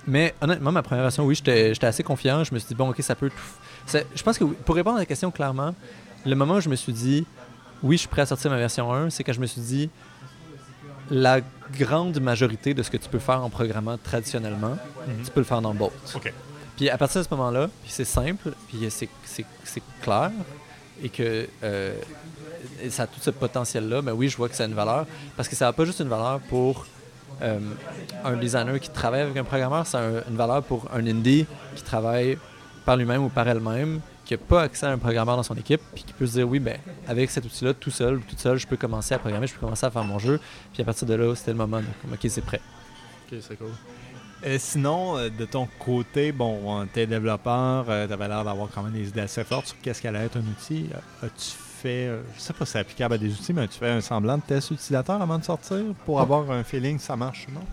mais 0.08 0.36
honnêtement, 0.42 0.72
ma 0.72 0.84
première 0.84 1.04
version, 1.04 1.26
oui, 1.26 1.36
j'étais 1.36 1.86
assez 1.86 2.04
confiant. 2.04 2.44
Je 2.44 2.54
me 2.54 2.60
suis 2.60 2.70
dit, 2.70 2.76
bon, 2.76 2.90
OK, 2.90 3.02
ça 3.02 3.16
peut 3.16 3.30
tout. 3.30 3.98
Je 4.16 4.24
pense 4.24 4.38
que 4.38 4.44
pour 4.44 4.76
répondre 4.76 4.98
à 4.98 5.00
la 5.00 5.06
question 5.06 5.32
clairement, 5.32 5.76
le 6.26 6.36
moment 6.36 6.56
où 6.56 6.62
je 6.62 6.70
me 6.70 6.76
suis 6.76 6.94
dit, 6.94 7.26
oui, 7.84 7.98
je 7.98 8.02
suis 8.02 8.10
prêt 8.10 8.22
à 8.22 8.26
sortir 8.26 8.52
ma 8.52 8.58
version 8.58 8.92
1, 8.92 9.10
c'est 9.10 9.24
quand 9.24 9.34
je 9.34 9.42
me 9.42 9.48
suis 9.48 9.62
dit, 9.62 9.90
la 11.12 11.42
grande 11.72 12.20
majorité 12.20 12.74
de 12.74 12.82
ce 12.84 12.90
que 12.90 12.98
tu 12.98 13.10
peux 13.10 13.20
faire 13.20 13.44
en 13.44 13.50
programmant 13.50 13.98
traditionnellement, 13.98 14.78
mhm. 15.08 15.24
tu 15.24 15.32
peux 15.32 15.40
le 15.40 15.46
faire 15.46 15.62
dans 15.62 15.74
Bolt. 15.74 15.94
Puis 16.78 16.90
à 16.90 16.98
partir 16.98 17.22
de 17.22 17.28
ce 17.28 17.34
moment-là, 17.36 17.70
c'est 17.88 18.06
simple, 18.06 18.52
puis 18.68 18.88
c'est 18.90 19.84
clair, 20.02 20.32
et 21.04 21.10
que 21.10 21.48
euh, 21.64 21.96
ça 22.90 23.04
a 23.04 23.08
tout 23.08 23.20
ce 23.22 23.30
potentiel-là, 23.30 24.02
mais 24.02 24.12
oui, 24.12 24.30
je 24.30 24.38
vois 24.38 24.50
que 24.50 24.56
ça 24.56 24.64
a 24.64 24.68
une 24.68 24.74
valeur, 24.74 25.06
parce 25.36 25.48
que 25.48 25.56
ça 25.56 25.66
n'a 25.66 25.74
pas 25.74 25.86
juste 25.86 26.00
une 26.00 26.10
valeur 26.10 26.40
pour 26.42 26.86
euh, 27.42 27.60
un 28.24 28.38
designer 28.38 28.80
qui 28.80 28.90
travaille 28.90 29.22
avec 29.22 29.38
un 29.38 29.44
programmeur, 29.44 29.86
c'est 29.86 29.98
une 29.98 30.38
valeur 30.38 30.64
pour 30.64 30.90
un 30.94 31.06
indie 31.06 31.46
qui 31.76 31.84
travaille 31.84 32.38
par 32.86 32.98
lui-même 32.98 33.24
ou 33.24 33.30
par 33.30 33.48
elle-même, 33.48 34.00
qui 34.26 34.34
n'a 34.34 34.38
pas 34.38 34.64
accès 34.64 34.86
à 34.86 34.92
un 34.92 34.98
programmeur 34.98 35.36
dans 35.36 35.44
son 35.44 35.56
équipe, 35.56 35.82
puis 35.94 36.04
qui 36.04 36.14
peut 36.14 36.26
se 36.26 36.34
dire 36.34 36.48
oui, 36.48 36.60
ben 36.60 36.78
avec 37.08 37.30
cet 37.30 37.46
outil-là, 37.46 37.74
tout 37.74 37.92
seul, 37.92 38.20
toute 38.22 38.40
seule, 38.40 38.58
je 38.58 38.68
peux 38.68 38.78
commencer 38.78 39.14
à 39.14 39.20
programmer, 39.20 39.48
je 39.48 39.54
peux 39.54 39.60
commencer 39.60 39.86
à 39.86 39.92
faire 39.92 40.04
mon 40.04 40.20
jeu, 40.20 40.40
puis 40.74 40.82
à 40.82 40.86
partir 40.86 41.08
de 41.08 41.14
là, 41.14 41.36
c'était 41.36 41.52
le 41.52 41.58
moment. 41.58 41.78
Donc, 41.78 42.14
ok, 42.14 42.26
c'est 42.30 42.42
prêt. 42.44 42.62
Ok, 43.32 43.40
c'est 43.42 43.58
cool. 43.58 43.72
Et 44.46 44.60
sinon, 44.60 45.18
euh, 45.18 45.30
de 45.30 45.46
ton 45.46 45.68
côté, 45.80 46.32
bon, 46.32 46.86
t'es 46.94 47.08
développeur, 47.08 47.86
euh, 47.90 48.08
t'avais 48.08 48.28
l'air 48.28 48.44
d'avoir 48.44 48.70
quand 48.74 48.84
même 48.84 48.94
des 48.94 49.10
idées 49.10 49.22
assez 49.22 49.44
fortes 49.44 49.68
sur 49.68 49.82
qu'est-ce 49.82 50.02
qu'allait 50.02 50.26
être 50.26 50.38
un 50.38 50.42
outil. 50.42 50.88
Euh, 50.94 51.28
as-tu 51.28 51.52
fait, 51.82 52.10
je 52.36 52.40
sais 52.40 52.54
pas 52.54 52.66
si 52.66 52.74
c'est 52.74 52.80
applicable 52.80 53.16
à 53.16 53.18
des 53.18 53.32
outils, 53.34 53.54
mais 53.54 53.64
as-tu 53.64 53.80
fait 53.80 53.90
un 53.90 54.02
semblant 54.02 54.38
de 54.38 54.44
test 54.44 54.72
utilisateur 54.72 55.22
avant 55.22 55.40
de 55.40 55.44
sortir 55.44 55.84
pour 56.06 56.22
avoir 56.22 56.50
un 56.52 56.64
feeling 56.64 57.00
ça 57.00 57.16
marche 57.16 57.48
ou 57.50 57.54
non? 57.54 57.66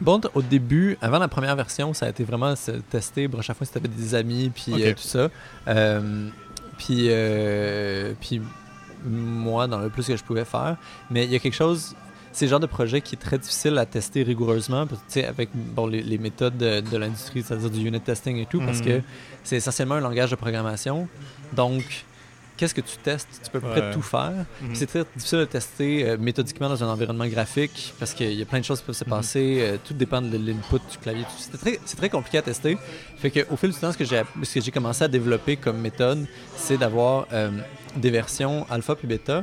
Bon, 0.00 0.20
au 0.34 0.42
début, 0.42 0.98
avant 1.00 1.18
la 1.18 1.28
première 1.28 1.56
version, 1.56 1.94
ça 1.94 2.06
a 2.06 2.08
été 2.10 2.22
vraiment 2.22 2.52
tester, 2.90 3.28
à 3.38 3.42
chaque 3.42 3.56
fois 3.56 3.66
si 3.66 3.72
tu 3.72 3.78
avais 3.78 3.88
des 3.88 4.14
amis, 4.14 4.50
puis 4.54 4.84
euh, 4.84 4.92
tout 4.92 5.02
ça. 5.02 5.30
Euh, 5.68 6.28
puis, 6.76 7.06
euh, 7.08 8.12
puis 8.20 8.42
moi, 9.04 9.66
dans 9.66 9.78
le 9.78 9.88
plus 9.88 10.06
que 10.06 10.16
je 10.16 10.22
pouvais 10.22 10.44
faire. 10.44 10.76
Mais 11.10 11.24
il 11.24 11.32
y 11.32 11.36
a 11.36 11.38
quelque 11.38 11.54
chose, 11.54 11.94
c'est 12.36 12.44
le 12.44 12.50
genre 12.50 12.60
de 12.60 12.66
projet 12.66 13.00
qui 13.00 13.14
est 13.14 13.18
très 13.18 13.38
difficile 13.38 13.78
à 13.78 13.86
tester 13.86 14.22
rigoureusement, 14.22 14.86
avec 15.26 15.48
bon, 15.54 15.86
les, 15.86 16.18
méthodes 16.18 16.58
de, 16.58 16.96
l'industrie, 16.98 17.42
c'est-à-dire 17.42 17.70
du 17.70 17.88
unit 17.88 17.98
testing 17.98 18.36
et 18.36 18.44
tout, 18.44 18.60
parce 18.60 18.80
mhm. 18.80 18.84
que 18.84 19.00
c'est 19.42 19.56
essentiellement 19.56 19.94
un 19.94 20.00
langage 20.00 20.32
de 20.32 20.36
programmation. 20.36 21.08
Donc, 21.54 22.04
qu'est-ce 22.58 22.74
que 22.74 22.82
tu 22.82 22.98
testes? 22.98 23.26
Tu 23.42 23.50
peux 23.50 23.56
à 23.56 23.60
peu 23.62 23.68
près 23.68 23.90
tout 23.90 24.02
faire. 24.02 24.44
Mhm. 24.60 24.74
C'est 24.74 24.84
très 24.84 25.04
difficile 25.16 25.38
de 25.38 25.44
tester 25.46 26.06
euh, 26.06 26.18
méthodiquement 26.18 26.68
dans 26.68 26.84
un 26.84 26.88
environnement 26.88 27.26
graphique 27.26 27.94
parce 27.98 28.12
qu'il 28.12 28.34
y 28.34 28.42
a 28.42 28.44
plein 28.44 28.60
de 28.60 28.66
choses 28.66 28.80
qui 28.80 28.84
peuvent 28.84 28.94
se 28.94 29.04
mhm. 29.04 29.10
passer. 29.10 29.58
Euh, 29.60 29.78
tout 29.82 29.94
dépend 29.94 30.20
de 30.20 30.36
l'input 30.36 30.82
du 30.90 30.98
clavier. 31.00 31.24
C'est 31.38 31.56
très, 31.56 31.78
très, 31.96 32.10
compliqué 32.10 32.36
à 32.36 32.42
tester. 32.42 32.76
Fait 33.16 33.30
qu'au 33.30 33.56
fil 33.56 33.70
du 33.70 33.78
temps, 33.78 33.92
ce 33.92 33.96
que 33.96 34.60
j'ai 34.60 34.70
commencé 34.70 35.04
à 35.04 35.08
développer 35.08 35.56
comme 35.56 35.78
méthode, 35.78 36.26
c'est 36.54 36.76
d'avoir 36.76 37.28
euh, 37.32 37.50
des 37.96 38.10
versions 38.10 38.66
alpha 38.68 38.94
puis 38.94 39.08
bêta 39.08 39.42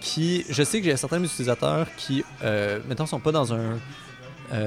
qui, 0.00 0.44
je 0.48 0.62
sais 0.62 0.80
que 0.80 0.84
j'ai 0.84 0.96
certains 0.96 1.22
utilisateurs 1.22 1.86
qui, 1.96 2.24
mettons, 2.88 3.06
sont 3.06 3.20
pas 3.20 3.32
dans 3.32 3.52
un, 3.54 3.78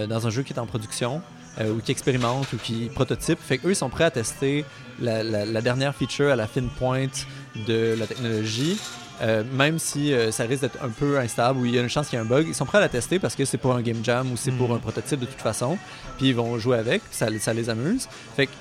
dans 0.07 0.27
un 0.27 0.30
jeu 0.30 0.43
qui 0.43 0.53
est 0.53 0.59
en 0.59 0.65
production, 0.65 1.21
ou 1.61 1.82
qui 1.82 1.91
expérimentent 1.91 2.51
ou 2.53 2.57
qui 2.57 2.89
prototypent. 2.93 3.41
Fait 3.41 3.57
qu'eux, 3.57 3.71
ils 3.71 3.75
sont 3.75 3.89
prêts 3.89 4.05
à 4.05 4.11
tester 4.11 4.63
la, 5.01 5.23
la, 5.23 5.61
dernière 5.61 5.93
feature 5.95 6.32
à 6.32 6.36
la 6.36 6.47
fine 6.47 6.69
pointe 6.69 7.27
de 7.67 7.95
la 7.97 8.07
technologie, 8.07 8.80
euh, 9.21 9.43
même 9.53 9.80
si 9.80 10.13
euh, 10.13 10.32
ça 10.32 10.43
risque 10.43 10.61
d'être 10.61 10.82
un 10.82 10.89
peu 10.89 11.19
instable 11.19 11.59
ou 11.59 11.65
il 11.65 11.75
y 11.75 11.80
a 11.80 11.82
une 11.82 11.89
chance 11.89 12.07
qu'il 12.07 12.17
y 12.17 12.21
ait 12.21 12.25
un 12.25 12.27
bug, 12.27 12.47
ils 12.47 12.55
sont 12.55 12.65
prêts 12.65 12.77
à 12.77 12.82
la 12.82 12.89
tester 12.89 13.19
parce 13.19 13.36
que 13.36 13.43
c'est 13.43 13.57
pour 13.57 13.75
un 13.75 13.82
game 13.82 13.99
jam 14.03 14.32
ou 14.32 14.38
c'est 14.38 14.51
pour 14.51 14.69
hmm. 14.69 14.75
un 14.75 14.77
prototype 14.77 15.19
de 15.19 15.25
toute 15.25 15.41
façon. 15.41 15.77
Puis 16.17 16.30
ils 16.30 16.36
vont 16.36 16.57
jouer 16.57 16.77
avec, 16.77 17.01
ça, 17.11 17.27
ça 17.39 17.53
les 17.53 17.69
amuse. 17.69 18.07
Fait 18.36 18.47
que, 18.47 18.51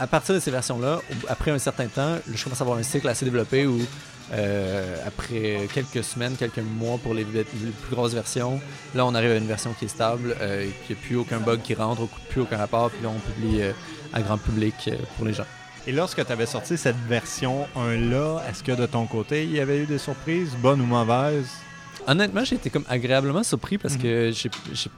à 0.00 0.08
partir 0.08 0.34
de 0.34 0.40
ces 0.40 0.50
versions-là, 0.50 1.00
après 1.28 1.52
un 1.52 1.58
certain 1.58 1.86
temps, 1.86 2.16
je 2.32 2.42
commence 2.42 2.60
à 2.60 2.64
avoir 2.64 2.78
un 2.78 2.82
cycle 2.82 3.06
assez 3.06 3.24
développé 3.24 3.66
où 3.66 3.80
euh, 4.32 4.96
après 5.06 5.68
quelques 5.72 6.04
semaines, 6.04 6.36
quelques 6.36 6.58
mois 6.58 6.98
pour 6.98 7.14
les, 7.14 7.24
plus 7.24 7.72
grosses 7.90 8.14
versions, 8.14 8.60
là 8.94 9.04
on 9.06 9.14
arrive 9.14 9.32
à 9.32 9.36
une 9.36 9.46
version 9.46 9.74
qui 9.78 9.86
est 9.86 9.88
stable, 9.88 10.36
euh, 10.40 10.68
qui 10.86 10.92
n'y 10.92 10.98
a 10.98 11.02
plus 11.02 11.16
aucun 11.16 11.38
bug 11.38 11.60
qui 11.62 11.74
rentre, 11.74 12.06
plus 12.30 12.42
aucun 12.42 12.56
rapport, 12.56 12.90
puis 12.90 13.02
là 13.02 13.10
on 13.10 13.18
publie 13.18 13.62
à 14.12 14.20
grand 14.20 14.38
public 14.38 14.90
pour 15.16 15.26
les 15.26 15.32
gens. 15.32 15.46
Et 15.86 15.92
lorsque 15.92 16.24
tu 16.24 16.32
avais 16.32 16.46
sorti 16.46 16.78
cette 16.78 16.96
version 17.08 17.66
1-là, 17.76 18.42
est-ce 18.48 18.62
que 18.62 18.72
de 18.72 18.86
ton 18.86 19.06
côté, 19.06 19.42
il 19.44 19.52
y 19.52 19.60
avait 19.60 19.78
eu 19.78 19.86
des 19.86 19.98
surprises, 19.98 20.54
bonnes 20.60 20.80
ou 20.80 20.86
mauvaises? 20.86 21.50
Honnêtement, 22.06 22.44
j'ai 22.44 22.54
été 22.54 22.70
comme 22.70 22.84
agréablement 22.88 23.42
surpris 23.42 23.78
parce 23.78 23.96
que 23.96 24.28
mhm. 24.28 24.32
j'ai, 24.32 24.90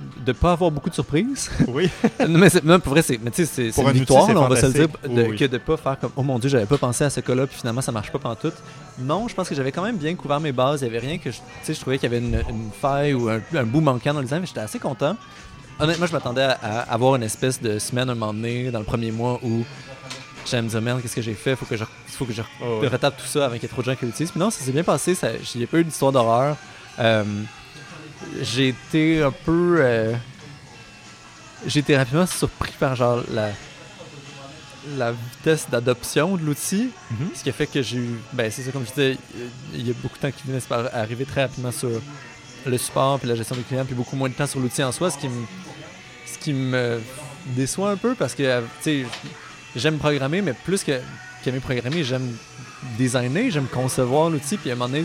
de 0.00 0.32
pas 0.32 0.52
avoir 0.52 0.70
beaucoup 0.70 0.90
de 0.90 0.94
surprises. 0.94 1.50
Oui. 1.68 1.88
mais 2.28 2.48
non, 2.64 2.80
pour 2.80 2.92
vrai, 2.92 3.02
c'est, 3.02 3.18
mais 3.22 3.30
c'est, 3.32 3.76
une 3.76 3.90
victoire, 3.92 4.28
on 4.28 4.48
va 4.48 4.56
se 4.56 4.66
le 4.66 4.72
dire, 4.72 4.88
de, 5.08 5.36
que 5.36 5.44
de 5.44 5.58
pas 5.58 5.76
faire 5.76 5.98
comme 5.98 6.10
oh 6.16 6.22
mon 6.22 6.38
dieu, 6.38 6.48
j'avais 6.48 6.66
pas 6.66 6.78
pensé 6.78 7.04
à 7.04 7.10
ce 7.10 7.20
cas-là, 7.20 7.46
puis 7.46 7.56
finalement 7.56 7.80
ça 7.80 7.92
marche 7.92 8.10
pas 8.10 8.18
pendant 8.18 8.36
tout. 8.36 8.52
Non, 8.98 9.28
je 9.28 9.34
pense 9.34 9.48
que 9.48 9.54
j'avais 9.54 9.72
quand 9.72 9.82
même 9.82 9.96
bien 9.96 10.14
couvert 10.14 10.40
mes 10.40 10.52
bases. 10.52 10.82
Il 10.82 10.86
y 10.86 10.88
avait 10.88 10.98
rien 10.98 11.18
que 11.18 11.30
je, 11.30 11.38
je 11.66 11.80
trouvais 11.80 11.98
qu'il 11.98 12.12
y 12.12 12.14
avait 12.14 12.24
une, 12.24 12.70
faille 12.80 13.14
ou 13.14 13.28
un, 13.28 13.40
un, 13.54 13.64
bout 13.64 13.80
manquant 13.80 14.14
dans 14.14 14.20
le 14.20 14.24
design, 14.24 14.40
mais 14.40 14.46
j'étais 14.46 14.60
assez 14.60 14.78
content. 14.78 15.16
Honnêtement, 15.78 16.06
je 16.06 16.12
m'attendais 16.12 16.42
à, 16.42 16.58
à, 16.62 16.80
avoir 16.92 17.16
une 17.16 17.22
espèce 17.22 17.60
de 17.60 17.78
semaine 17.78 18.10
un 18.10 18.14
moment 18.14 18.32
donné 18.32 18.70
dans 18.70 18.78
le 18.78 18.84
premier 18.84 19.10
mois 19.10 19.40
où 19.42 19.64
j'allais 20.46 20.62
me 20.62 20.68
dire 20.68 20.82
merde 20.82 21.02
qu'est-ce 21.02 21.16
que 21.16 21.22
j'ai 21.22 21.34
fait? 21.34 21.56
Faut 21.56 21.66
que 21.66 21.76
je 21.76 21.84
faut 22.14 22.24
que 22.24 22.32
je 22.32 22.42
oh, 22.62 22.80
retape 22.80 23.16
tout 23.16 23.26
ça 23.26 23.46
avant 23.46 23.54
qu'il 23.54 23.64
y 23.64 23.66
ait 23.66 23.68
trop 23.68 23.82
de 23.82 23.86
gens 23.86 23.96
qui 23.96 24.06
l'utilisent 24.06 24.32
mais 24.36 24.40
non 24.44 24.50
ça 24.50 24.64
s'est 24.64 24.70
bien 24.70 24.84
passé 24.84 25.16
il 25.54 25.58
n'y 25.58 25.64
a 25.64 25.66
pas 25.66 25.78
eu 25.78 25.84
d'histoire 25.84 26.12
d'horreur 26.12 26.56
euh, 27.00 27.24
j'ai 28.42 28.68
été 28.68 29.22
un 29.22 29.30
peu 29.30 29.76
euh, 29.78 30.14
j'ai 31.66 31.80
été 31.80 31.96
rapidement 31.96 32.26
surpris 32.26 32.72
par 32.78 32.96
genre 32.96 33.22
la 33.32 33.50
la 34.96 35.12
vitesse 35.12 35.68
d'adoption 35.70 36.36
de 36.36 36.42
l'outil 36.42 36.90
mm-hmm. 37.12 37.38
ce 37.38 37.42
qui 37.42 37.48
a 37.48 37.52
fait 37.52 37.66
que 37.66 37.80
j'ai 37.80 37.98
eu 37.98 38.20
ben 38.32 38.50
c'est 38.50 38.62
ça 38.62 38.70
comme 38.70 38.84
je 38.84 38.90
disais 38.90 39.18
il 39.74 39.86
y 39.86 39.90
a 39.90 39.94
beaucoup 40.02 40.16
de 40.16 40.20
temps 40.20 40.30
qui 40.30 40.46
venait 40.46 40.60
arriver 40.92 41.24
très 41.24 41.42
rapidement 41.42 41.72
sur 41.72 41.90
le 42.66 42.78
support 42.78 43.18
puis 43.18 43.28
la 43.28 43.34
gestion 43.34 43.56
des 43.56 43.62
clients 43.62 43.84
puis 43.84 43.94
beaucoup 43.94 44.16
moins 44.16 44.28
de 44.28 44.34
temps 44.34 44.46
sur 44.46 44.60
l'outil 44.60 44.82
en 44.82 44.92
soi 44.92 45.10
ce 45.10 45.18
qui 45.18 45.28
me 45.28 45.46
ce 46.26 46.38
qui 46.38 46.52
me 46.52 47.00
déçoit 47.56 47.90
un 47.90 47.96
peu 47.96 48.14
parce 48.14 48.34
que 48.34 48.60
tu 48.60 48.64
sais 48.82 49.06
j'aime 49.76 49.98
programmer, 49.98 50.42
mais 50.42 50.52
plus 50.52 50.84
que 50.84 51.00
qu'aimer 51.42 51.60
programmer, 51.60 52.04
j'aime 52.04 52.36
designer, 52.96 53.50
j'aime 53.50 53.66
concevoir 53.66 54.30
l'outil, 54.30 54.56
puis 54.56 54.70
à 54.70 54.74
un 54.74 54.76
moment 54.76 54.88
donné, 54.88 55.04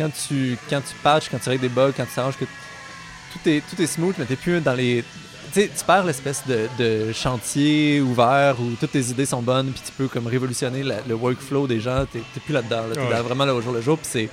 quand 0.00 0.10
tu, 0.28 0.56
quand 0.70 0.80
tu 0.80 0.94
patches, 1.02 1.28
quand 1.30 1.38
tu 1.38 1.48
règles 1.48 1.62
des 1.62 1.68
bugs, 1.68 1.92
quand 1.96 2.04
tu 2.06 2.12
t'arranges 2.14 2.36
que 2.38 2.44
tout 2.44 3.48
est, 3.48 3.62
tout 3.68 3.80
est 3.80 3.86
smooth, 3.86 4.14
mais 4.18 4.24
t'es 4.24 4.36
plus 4.36 4.60
dans 4.60 4.72
les. 4.74 5.04
Tu 5.52 5.60
sais, 5.62 5.70
tu 5.76 5.84
perds 5.84 6.04
l'espèce 6.04 6.42
de, 6.46 6.68
de 6.78 7.12
chantier 7.12 8.00
ouvert 8.00 8.60
où 8.60 8.70
toutes 8.78 8.92
tes 8.92 9.00
idées 9.10 9.26
sont 9.26 9.42
bonnes, 9.42 9.72
puis 9.72 9.82
tu 9.84 9.92
peux 9.92 10.06
comme 10.08 10.26
révolutionner 10.28 10.82
la- 10.84 11.00
le 11.08 11.14
workflow 11.14 11.66
des 11.66 11.80
gens. 11.80 12.06
T'es 12.12 12.20
plus 12.44 12.52
là-dedans. 12.54 12.82
Là. 12.88 12.94
T'es 12.94 13.00
Ouais. 13.00 13.20
vraiment 13.20 13.44
là 13.44 13.54
au 13.54 13.60
jour 13.60 13.72
le 13.72 13.80
jour. 13.80 13.98
Puis 13.98 14.06
c'est 14.10 14.28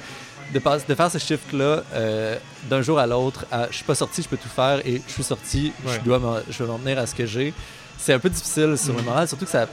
de, 0.53 0.59
faire 0.95 1.11
ce 1.11 1.17
shift-là 1.17 1.83
euh, 1.93 2.37
d'un 2.69 2.81
jour 2.83 2.99
à 2.99 3.07
l'autre. 3.07 3.45
à 3.51 3.67
Je 3.69 3.75
suis 3.77 3.83
pas 3.83 3.95
sorti, 3.95 4.21
je 4.21 4.29
peux 4.29 4.37
tout 4.37 4.47
faire, 4.49 4.79
et 4.85 5.01
je 5.07 5.11
suis 5.11 5.23
sorti, 5.23 5.73
Ouais. 5.85 5.93
je 5.95 5.99
dois 6.01 6.19
m'en- 6.19 6.37
je 6.49 6.63
vais 6.63 6.69
m'en 6.69 6.77
tenir 6.77 6.97
à 6.99 7.05
ce 7.07 7.15
que 7.15 7.25
j'ai. 7.25 7.53
C'est 7.97 8.13
un 8.13 8.19
peu 8.19 8.29
difficile 8.29 8.77
sur 8.77 8.93
le 8.93 8.99
Mhm. 8.99 9.05
moral, 9.05 9.27
surtout 9.27 9.45
que 9.45 9.51
ça, 9.51 9.65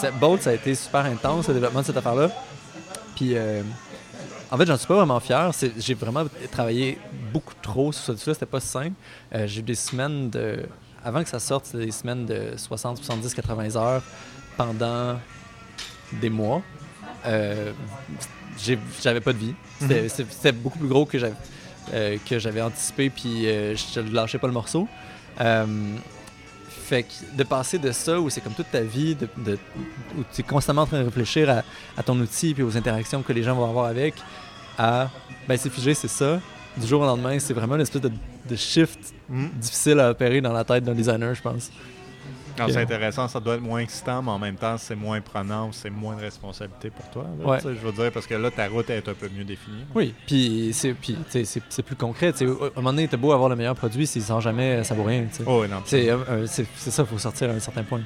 ça, 0.00 0.10
Bolt, 0.12 0.42
ça 0.42 0.50
a 0.50 0.54
été 0.54 0.74
super 0.76 1.04
intense 1.04 1.48
le 1.48 1.54
développement 1.54 1.80
de 1.80 1.86
cette 1.86 1.96
affaire-là. 1.96 2.30
Puis 3.16 3.32
euh, 3.34 3.62
en 4.50 4.56
fait, 4.56 4.66
j'en 4.66 4.76
suis 4.76 4.86
pas 4.86 4.96
vraiment 4.96 5.20
fier. 5.20 5.50
J'ai 5.78 5.94
vraiment 5.94 6.24
travaillé 6.50 6.98
beaucoup 7.32 7.54
trop 7.62 7.92
sur 7.92 8.18
ça. 8.18 8.34
C'était 8.34 8.46
pas 8.46 8.60
simple. 8.60 8.94
Euh, 9.34 9.46
j'ai 9.46 9.60
eu 9.60 9.62
des 9.62 9.74
semaines 9.74 10.30
de. 10.30 10.66
Avant 11.04 11.22
que 11.22 11.28
ça 11.28 11.38
sorte, 11.38 11.66
c'était 11.66 11.86
des 11.86 11.92
semaines 11.92 12.26
de 12.26 12.52
60, 12.56 12.98
70, 12.98 13.34
80 13.34 13.76
heures 13.76 14.02
pendant 14.56 15.18
des 16.12 16.30
mois. 16.30 16.62
Euh, 17.26 17.72
j'avais 19.02 19.20
pas 19.20 19.32
de 19.32 19.38
vie. 19.38 19.54
C'était 19.80 20.08
c'était- 20.08 20.52
beaucoup 20.52 20.78
plus 20.78 20.88
gros 20.88 21.04
que 21.06 21.18
j'avais 21.18 21.34
euh, 21.92 22.66
anticipé, 22.66 23.10
puis 23.10 23.44
je 23.44 24.00
ne 24.00 24.10
lâchais 24.10 24.38
pas 24.38 24.46
le 24.48 24.52
morceau. 24.52 24.88
Fait 26.88 27.02
que 27.02 27.36
de 27.36 27.44
passer 27.44 27.78
de 27.78 27.92
ça, 27.92 28.18
où 28.18 28.30
c'est 28.30 28.40
comme 28.40 28.54
toute 28.54 28.70
ta 28.70 28.80
vie, 28.80 29.14
de, 29.14 29.28
de- 29.36 29.58
où 30.18 30.22
tu 30.32 30.40
es 30.40 30.44
constamment 30.44 30.82
en 30.82 30.86
train 30.86 31.00
de 31.00 31.04
réfléchir 31.04 31.50
à, 31.50 31.62
à 31.96 32.02
ton 32.02 32.18
outil 32.18 32.54
puis 32.54 32.62
aux 32.62 32.76
interactions 32.76 33.22
que 33.22 33.32
les 33.34 33.42
gens 33.42 33.54
vont 33.54 33.68
avoir 33.68 33.84
avec, 33.86 34.14
à 34.78 35.10
ben 35.46 35.56
c'est 35.58 35.70
figé, 35.70 35.92
c'est 35.94 36.08
ça. 36.08 36.40
Du 36.76 36.86
jour 36.86 37.02
au 37.02 37.04
lendemain, 37.04 37.38
c'est 37.40 37.52
vraiment 37.54 37.74
une 37.74 37.80
espèce 37.82 38.02
de, 38.02 38.10
de 38.48 38.56
shift 38.56 38.98
Mm. 39.30 39.48
difficile 39.60 40.00
à 40.00 40.08
opérer 40.10 40.40
dans 40.40 40.54
la 40.54 40.64
tête 40.64 40.84
d'un 40.84 40.94
designer, 40.94 41.34
je 41.34 41.42
pense. 41.42 41.70
Non, 42.58 42.68
c'est 42.72 42.80
intéressant, 42.82 43.28
ça 43.28 43.40
doit 43.40 43.54
être 43.54 43.62
moins 43.62 43.80
excitant, 43.80 44.22
mais 44.22 44.30
en 44.30 44.38
même 44.38 44.56
temps, 44.56 44.76
c'est 44.78 44.94
moins 44.96 45.20
prenant, 45.20 45.70
c'est 45.72 45.90
moins 45.90 46.16
de 46.16 46.20
responsabilité 46.22 46.90
pour 46.90 47.08
toi. 47.10 47.24
là, 47.38 47.46
Ouais. 47.46 47.58
Je 47.62 47.68
veux 47.86 47.92
dire, 47.92 48.10
parce 48.12 48.26
que 48.26 48.34
là, 48.34 48.50
ta 48.50 48.68
route 48.68 48.90
est 48.90 49.08
un 49.08 49.14
peu 49.14 49.28
mieux 49.36 49.44
définie. 49.44 49.84
Oui, 49.94 50.14
puis 50.26 50.70
c'est 50.72 50.94
c'est 51.28 51.44
c'est 51.68 51.82
plus 51.82 51.96
concret. 51.96 52.28
À 52.40 52.44
un 52.44 52.46
moment 52.76 52.90
donné, 52.92 53.08
t'as 53.08 53.16
beau 53.16 53.32
avoir 53.32 53.48
le 53.48 53.56
meilleur 53.56 53.74
produit, 53.74 54.06
sent 54.06 54.20
jamais, 54.40 54.82
ça 54.84 54.94
vaut 54.94 55.04
rien. 55.04 55.26
Oh, 55.46 55.62
oui. 55.62 55.68
C'est 55.84 56.10
euh, 56.10 56.46
c'est- 56.46 56.66
ça, 56.76 57.02
il 57.02 57.06
faut 57.08 57.18
sortir 57.18 57.50
à 57.50 57.52
un 57.52 57.60
certain 57.60 57.82
point. 57.82 58.00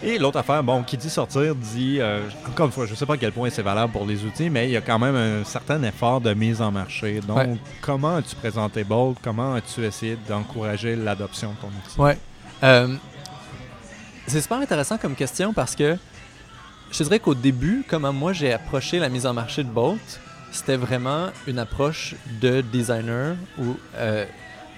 Et 0.00 0.16
l'autre 0.16 0.38
affaire, 0.38 0.62
bon, 0.62 0.84
qui 0.84 0.96
dit 0.96 1.10
sortir 1.10 1.56
dit, 1.56 1.96
euh, 2.00 2.20
encore 2.46 2.66
une 2.66 2.72
fois, 2.72 2.86
je 2.86 2.92
ne 2.92 2.96
sais 2.96 3.04
pas 3.04 3.14
à 3.14 3.16
quel 3.16 3.32
point 3.32 3.50
c'est 3.50 3.62
valable 3.62 3.92
pour 3.92 4.06
les 4.06 4.22
outils, 4.24 4.48
mais 4.48 4.68
il 4.68 4.70
y 4.70 4.76
a 4.76 4.80
quand 4.80 4.98
même 4.98 5.16
un 5.16 5.42
certain 5.42 5.82
effort 5.82 6.20
de 6.20 6.32
mise 6.34 6.62
en 6.62 6.70
marché. 6.70 7.18
Donc, 7.26 7.36
Ouais. 7.38 7.56
comment 7.80 8.14
as-tu 8.16 8.36
présenté 8.36 8.84
Bolt? 8.84 9.18
Comment 9.20 9.54
as-tu 9.54 9.84
essayé 9.84 10.16
d'encourager 10.28 10.94
l'adoption 10.94 11.50
de 11.50 11.56
ton 11.56 11.66
outil? 11.66 12.00
Ouais. 12.00 12.16
Euh, 12.62 12.94
c'est 14.28 14.40
super 14.42 14.58
intéressant 14.58 14.98
comme 14.98 15.14
question 15.14 15.52
parce 15.52 15.74
que 15.74 15.96
je 16.90 17.02
dirais 17.02 17.18
qu'au 17.18 17.34
début, 17.34 17.84
comment 17.88 18.12
moi 18.12 18.32
j'ai 18.32 18.52
approché 18.52 18.98
la 18.98 19.08
mise 19.08 19.26
en 19.26 19.34
marché 19.34 19.62
de 19.62 19.68
Bolt, 19.68 20.20
c'était 20.52 20.76
vraiment 20.76 21.28
une 21.46 21.58
approche 21.58 22.14
de 22.40 22.60
designer 22.60 23.36
où, 23.58 23.76
euh, 23.96 24.24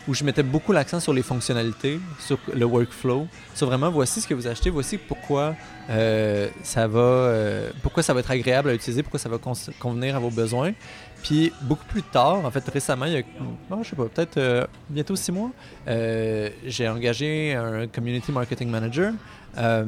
où 0.08 0.14
je 0.14 0.24
mettais 0.24 0.42
beaucoup 0.42 0.72
l'accent 0.72 0.98
sur 0.98 1.12
les 1.12 1.22
fonctionnalités, 1.22 2.00
sur 2.18 2.38
le 2.52 2.64
workflow, 2.64 3.28
sur 3.54 3.66
vraiment 3.66 3.90
voici 3.90 4.20
ce 4.20 4.26
que 4.26 4.34
vous 4.34 4.46
achetez, 4.46 4.70
voici 4.70 4.98
pourquoi 4.98 5.54
euh, 5.88 6.48
ça 6.62 6.88
va, 6.88 7.00
euh, 7.00 7.70
pourquoi 7.82 8.02
ça 8.02 8.14
va 8.14 8.20
être 8.20 8.30
agréable 8.30 8.70
à 8.70 8.74
utiliser, 8.74 9.02
pourquoi 9.02 9.20
ça 9.20 9.28
va 9.28 9.38
convenir 9.78 10.16
à 10.16 10.18
vos 10.18 10.30
besoins. 10.30 10.72
Puis 11.22 11.52
beaucoup 11.62 11.84
plus 11.84 12.02
tard, 12.02 12.44
en 12.44 12.50
fait 12.50 12.66
récemment, 12.68 13.04
il 13.04 13.12
y 13.12 13.18
a, 13.18 13.22
oh, 13.70 13.80
je 13.82 13.90
sais 13.90 13.96
pas, 13.96 14.06
peut-être 14.06 14.68
bientôt 14.88 15.16
six 15.16 15.30
mois, 15.30 15.50
j'ai 15.86 16.88
engagé 16.88 17.54
un 17.54 17.86
community 17.86 18.32
marketing 18.32 18.70
manager. 18.70 19.12
Euh, 19.58 19.84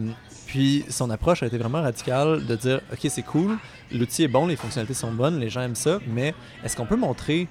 puis 0.47 0.85
son 0.91 1.09
approche 1.11 1.43
a 1.43 1.47
été 1.47 1.57
vraiment 1.59 1.81
radicale 1.83 2.45
de 2.47 2.57
dire 2.57 2.81
OK, 2.93 2.99
c'est 3.09 3.23
cool, 3.23 3.57
l'outil 3.93 4.25
est 4.25 4.29
bon, 4.29 4.47
les 4.47 4.57
fonctionnalités 4.57 4.95
sont 4.95 5.13
bonnes, 5.13 5.39
les 5.39 5.49
gens 5.51 5.63
aiment 5.63 5.75
ça, 5.75 5.99
mais 6.07 6.35
est-ce 6.65 6.77
qu'on 6.77 6.87
peut 6.87 6.97
montrer 6.97 7.49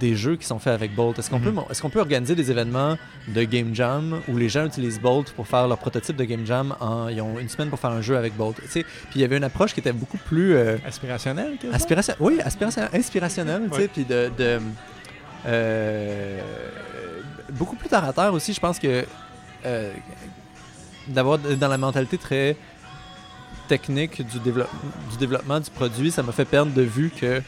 des 0.00 0.16
jeux 0.16 0.36
qui 0.36 0.46
sont 0.46 0.58
faits 0.58 0.72
avec 0.72 0.94
Bolt? 0.94 1.18
Est-ce 1.18 1.28
qu'on 1.30 1.38
Mhm. 1.38 1.44
peut, 1.44 1.50
mon- 1.50 1.68
est-ce 1.70 1.82
qu'on 1.82 1.90
peut 1.90 2.00
organiser 2.00 2.34
des 2.34 2.50
événements 2.50 2.96
de 3.28 3.42
Game 3.44 3.74
Jam 3.74 4.20
où 4.28 4.36
les 4.38 4.48
gens 4.48 4.64
utilisent 4.64 4.98
Bolt 5.00 5.30
pour 5.32 5.46
faire 5.46 5.68
leur 5.68 5.76
prototype 5.78 6.16
de 6.16 6.24
Game 6.24 6.46
Jam 6.46 6.74
en, 6.80 7.08
Ils 7.08 7.20
ont 7.20 7.38
une 7.38 7.48
semaine 7.50 7.68
pour 7.68 7.78
faire 7.78 7.90
un 7.90 8.00
jeu 8.00 8.16
avec 8.16 8.34
Bolt? 8.36 8.56
Puis 8.70 8.84
il 9.14 9.20
y 9.20 9.24
avait 9.24 9.36
une 9.36 9.44
approche 9.44 9.74
qui 9.74 9.80
était 9.80 9.92
beaucoup 9.92 10.16
plus. 10.18 10.54
euh, 10.54 10.78
Aspirationnel, 10.86 11.56
quasiment? 11.56 11.74
Aspiration, 11.74 12.14
oui, 12.20 12.40
aspiration, 12.42 12.82
inspirationnel, 12.92 13.62
tu 13.70 13.74
sais, 13.76 13.82
Ouais. 13.82 13.88
puis 13.88 14.04
de, 14.04 14.30
de 14.36 14.60
euh, 15.46 16.40
beaucoup 17.50 17.76
plus 17.76 17.92
à 17.92 18.12
terre 18.12 18.32
aussi. 18.32 18.52
Je 18.52 18.60
pense 18.60 18.78
que 18.78 19.04
euh, 19.66 19.92
d'avoir 21.08 21.38
dans 21.38 21.68
la 21.68 21.78
mentalité 21.78 22.18
très 22.18 22.56
technique 23.68 24.26
du, 24.26 24.38
développe- 24.40 24.70
du 25.10 25.16
développement 25.16 25.60
du 25.60 25.70
produit, 25.70 26.10
ça 26.10 26.22
m'a 26.22 26.32
fait 26.32 26.44
perdre 26.44 26.72
de 26.72 26.82
vue 26.82 27.10
que 27.10 27.42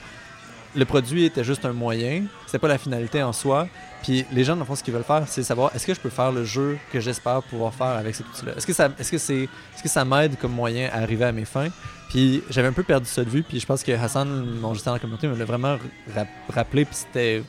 le 0.77 0.85
produit 0.85 1.25
était 1.25 1.45
juste 1.45 1.65
un 1.65 1.73
moyen, 1.73 2.25
c'était 2.47 2.59
pas 2.59 2.67
la 2.69 2.79
finalité 2.79 3.23
en 3.23 3.33
soi. 3.33 3.69
Puis 4.03 4.25
les 4.33 4.43
gens, 4.45 4.55
dans 4.55 4.61
le 4.61 4.65
fond, 4.67 4.75
ce 4.75 4.83
qu'ils 4.83 4.93
veulent 4.93 5.05
faire, 5.05 5.23
c'est 5.29 5.43
savoir 5.43 5.71
est-ce 5.75 5.87
que 5.87 5.95
je 5.95 6.01
peux 6.01 6.11
faire 6.11 6.33
le 6.33 6.45
jeu 6.45 6.79
que 6.93 6.99
j'espère 7.01 7.43
pouvoir 7.45 7.73
faire 7.73 7.87
avec 7.87 8.15
cet 8.15 8.27
outil-là. 8.29 8.53
Est-ce 8.57 8.67
que 8.67 8.73
ça, 8.73 8.89
est-ce 8.99 9.11
que 9.11 9.19
c'est, 9.19 9.43
est-ce 9.45 9.83
que 9.83 9.89
ça 9.89 10.05
m'aide 10.05 10.37
comme 10.39 10.53
moyen 10.53 10.89
à 10.93 10.99
arriver 10.99 11.25
à 11.25 11.33
mes 11.33 11.45
fins? 11.45 11.69
Puis 12.11 12.43
j'avais 12.51 12.69
un 12.69 12.73
peu 12.73 12.83
perdu 12.83 13.07
ça 13.07 13.25
de 13.25 13.31
vue. 13.31 13.43
Puis 13.43 13.61
je 13.61 13.67
pense 13.67 13.83
que 13.83 13.93
Hassan, 13.93 14.29
mon 14.61 14.75
gestionnaire 14.75 15.01
de 15.01 15.07
la 15.07 15.17
communauté, 15.17 15.29
me 15.29 15.37
l'a 15.39 15.45
vraiment 15.45 15.79
ra- 16.15 16.27
rappelé. 16.53 16.85
Puis 16.85 16.97
c'était 16.97 17.43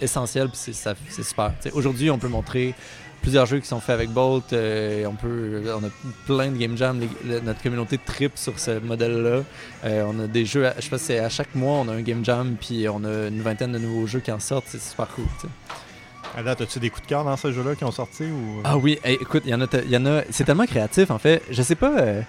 essentiel. 0.00 0.48
Puis 0.48 0.58
c'est, 0.58 0.72
c'est 1.10 1.22
super. 1.22 1.52
Aujourd'hui, 1.74 2.10
on 2.10 2.18
peut 2.18 2.28
montrer 2.28 2.74
plusieurs 3.22 3.46
jeux 3.46 3.58
qui 3.60 3.66
sont 3.66 3.80
faits 3.80 3.94
avec 3.94 4.10
Bolt. 4.10 4.52
euh, 4.52 5.04
on 5.06 5.14
peut, 5.14 5.62
on 5.74 5.84
a 5.86 5.90
plein 6.26 6.50
de 6.50 6.56
game 6.56 6.76
jam. 6.76 7.00
Les- 7.00 7.08
le- 7.34 7.40
notre 7.40 7.62
communauté 7.62 7.98
tripe 7.98 8.36
sur 8.36 8.58
ce 8.58 8.78
modèle-là. 8.80 9.42
Euh, 9.84 10.04
on 10.06 10.18
a 10.20 10.26
des 10.26 10.44
jeux. 10.44 10.66
à- 10.66 10.74
je 10.76 10.82
sais 10.82 10.90
pas, 10.90 10.98
c'est 10.98 11.18
à 11.18 11.28
chaque 11.28 11.54
mois, 11.54 11.78
on 11.78 11.88
a 11.88 11.92
un 11.92 12.02
game 12.02 12.24
jam. 12.24 12.56
Puis 12.60 12.86
on 12.88 13.04
a 13.04 13.28
une 13.28 13.42
vingtaine 13.42 13.72
de 13.72 13.78
nouveaux 13.78 14.06
jeux 14.06 14.20
qui 14.20 14.32
en 14.32 14.40
sortent. 14.40 14.66
C'est 14.68 14.80
super 14.82 15.08
cool. 15.08 15.24
tu 15.40 15.46
sais. 15.46 15.52
À 16.38 16.42
date, 16.44 16.60
as-tu 16.60 16.78
des 16.78 16.90
coups 16.90 17.02
de 17.02 17.08
cœur 17.08 17.24
dans 17.24 17.36
ces 17.36 17.52
jeux-là 17.52 17.74
qui 17.74 17.82
ont 17.84 17.90
sorti? 17.90 18.22
Ou... 18.24 18.60
Ah 18.62 18.76
oui, 18.78 18.98
hey, 19.02 19.14
écoute, 19.20 19.42
il 19.46 19.50
y 19.50 19.54
en 19.54 19.60
a, 19.62 19.66
y 19.88 19.96
en 19.96 20.06
a, 20.06 20.22
c'est 20.30 20.44
tellement 20.44 20.64
créatif 20.66 21.10
en 21.10 21.18
fait. 21.18 21.42
Je 21.50 21.60
sais 21.60 21.74
pas, 21.74 21.98
euh, 21.98 22.22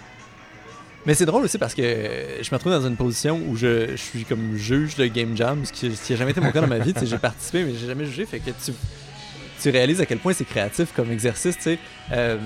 mais 1.05 1.13
c'est 1.13 1.25
drôle 1.25 1.43
aussi 1.43 1.59
parce 1.59 1.75
que 1.75 1.81
je 1.83 2.49
me 2.51 2.55
retrouve 2.55 2.71
dans 2.71 2.87
une 2.87 2.95
position 2.95 3.39
où 3.47 3.55
je, 3.55 3.91
je 3.91 3.95
suis 3.97 4.23
comme 4.25 4.55
juge 4.55 4.95
de 4.95 5.05
game 5.05 5.37
jam, 5.37 5.63
ce 5.65 5.71
qui, 5.71 5.95
ce 5.95 6.01
qui 6.03 6.13
a 6.13 6.15
jamais 6.15 6.31
été 6.31 6.41
mon 6.41 6.51
cas 6.51 6.61
dans 6.61 6.67
ma 6.67 6.79
vie. 6.79 6.95
J'ai 7.03 7.17
participé, 7.19 7.63
mais 7.63 7.73
j'ai 7.79 7.85
jamais 7.85 8.05
jugé. 8.05 8.25
Fait 8.25 8.39
que 8.39 8.49
tu, 8.49 8.71
tu 9.61 9.69
réalises 9.69 10.01
à 10.01 10.05
quel 10.05 10.17
point 10.17 10.33
c'est 10.33 10.45
créatif 10.45 10.91
comme 10.95 11.11
exercice, 11.11 11.57
tu 11.57 11.63
sais. 11.63 11.79
Euh, 12.11 12.37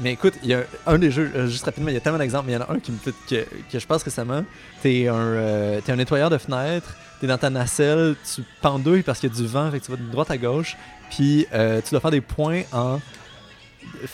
mais 0.00 0.12
écoute, 0.12 0.34
il 0.42 0.48
y 0.48 0.54
a 0.54 0.62
un, 0.86 0.98
des 0.98 1.10
jeux, 1.10 1.30
euh, 1.34 1.46
juste 1.46 1.64
rapidement, 1.64 1.90
il 1.90 1.94
y 1.94 1.96
a 1.96 2.00
tellement 2.00 2.18
d'exemples, 2.18 2.46
mais 2.46 2.52
il 2.52 2.56
y 2.56 2.58
en 2.58 2.64
a 2.64 2.72
un 2.72 2.78
qui 2.78 2.90
me 2.90 2.96
fait 2.96 3.14
que, 3.28 3.46
que 3.70 3.78
je 3.78 3.86
pense 3.86 4.02
récemment. 4.02 4.44
T'es 4.82 5.08
un, 5.08 5.14
euh, 5.14 5.80
un 5.86 5.96
nettoyeur 5.96 6.30
de 6.30 6.38
fenêtres, 6.38 6.96
t'es 7.20 7.26
dans 7.26 7.36
ta 7.36 7.50
nacelle, 7.50 8.16
tu 8.34 8.42
pendouilles 8.62 9.02
parce 9.02 9.20
qu'il 9.20 9.30
y 9.30 9.32
a 9.32 9.36
du 9.36 9.46
vent, 9.46 9.70
fait 9.70 9.80
tu 9.80 9.90
vas 9.90 9.98
de 9.98 10.10
droite 10.10 10.30
à 10.30 10.38
gauche, 10.38 10.76
puis 11.10 11.46
euh, 11.52 11.82
tu 11.84 11.90
dois 11.90 12.00
faire 12.00 12.10
des 12.10 12.22
points 12.22 12.62
en 12.72 12.98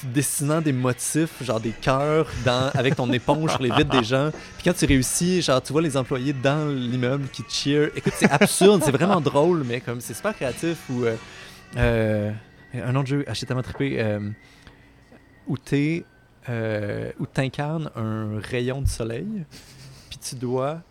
dessinant 0.02 0.60
des 0.60 0.72
motifs, 0.72 1.42
genre 1.42 1.60
des 1.60 1.70
cœurs, 1.70 2.26
avec 2.74 2.96
ton 2.96 3.12
éponge 3.12 3.50
sur 3.50 3.62
les 3.62 3.70
vitres 3.70 3.90
des 3.90 4.04
gens. 4.04 4.30
Puis 4.32 4.64
quand 4.64 4.76
tu 4.76 4.86
réussis, 4.86 5.40
genre 5.42 5.62
tu 5.62 5.72
vois 5.72 5.82
les 5.82 5.96
employés 5.96 6.32
dans 6.32 6.68
l'immeuble 6.68 7.28
qui 7.32 7.44
cheer. 7.48 7.90
Écoute, 7.94 8.14
c'est 8.16 8.30
absurde, 8.30 8.82
c'est 8.84 8.92
vraiment 8.92 9.20
drôle, 9.20 9.64
mais 9.64 9.80
comme 9.80 10.00
c'est 10.00 10.14
super 10.14 10.34
créatif. 10.34 10.78
Ou 10.90 11.04
euh, 11.76 12.32
un 12.74 12.94
autre 12.94 13.08
jeu, 13.08 13.24
j'ai 13.32 13.46
tellement 13.46 13.62
trippé, 13.62 14.00
euh, 14.00 14.30
où 15.46 15.56
t'es, 15.56 16.04
euh, 16.48 17.12
où 17.18 17.26
t'incarnes 17.26 17.90
un 17.96 18.38
rayon 18.40 18.82
de 18.82 18.88
soleil, 18.88 19.44
puis 20.08 20.18
tu 20.18 20.36
dois 20.36 20.82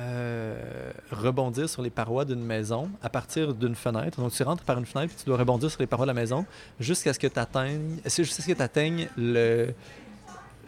euh, 0.00 0.90
rebondir 1.12 1.68
sur 1.68 1.80
les 1.80 1.90
parois 1.90 2.24
d'une 2.24 2.44
maison 2.44 2.90
à 3.00 3.08
partir 3.08 3.54
d'une 3.54 3.76
fenêtre. 3.76 4.20
Donc 4.20 4.32
tu 4.32 4.42
rentres 4.42 4.64
par 4.64 4.76
une 4.76 4.86
fenêtre 4.86 5.14
puis 5.14 5.22
tu 5.22 5.26
dois 5.26 5.38
rebondir 5.38 5.70
sur 5.70 5.80
les 5.80 5.86
parois 5.86 6.04
de 6.04 6.10
la 6.10 6.20
maison 6.20 6.46
jusqu'à 6.80 7.12
ce 7.12 7.18
que 7.20 7.28
tu 7.28 7.38
atteignes 7.38 7.98
jusqu'à 8.04 8.42
ce 8.42 8.48
que 8.48 8.54
tu 8.54 8.62
atteignes 8.62 9.08
le 9.16 9.72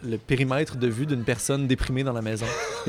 le 0.03 0.17
périmètre 0.17 0.77
de 0.77 0.87
vue 0.87 1.05
d'une 1.05 1.23
personne 1.23 1.67
déprimée 1.67 2.03
dans 2.03 2.13
la 2.13 2.21
maison. 2.21 2.45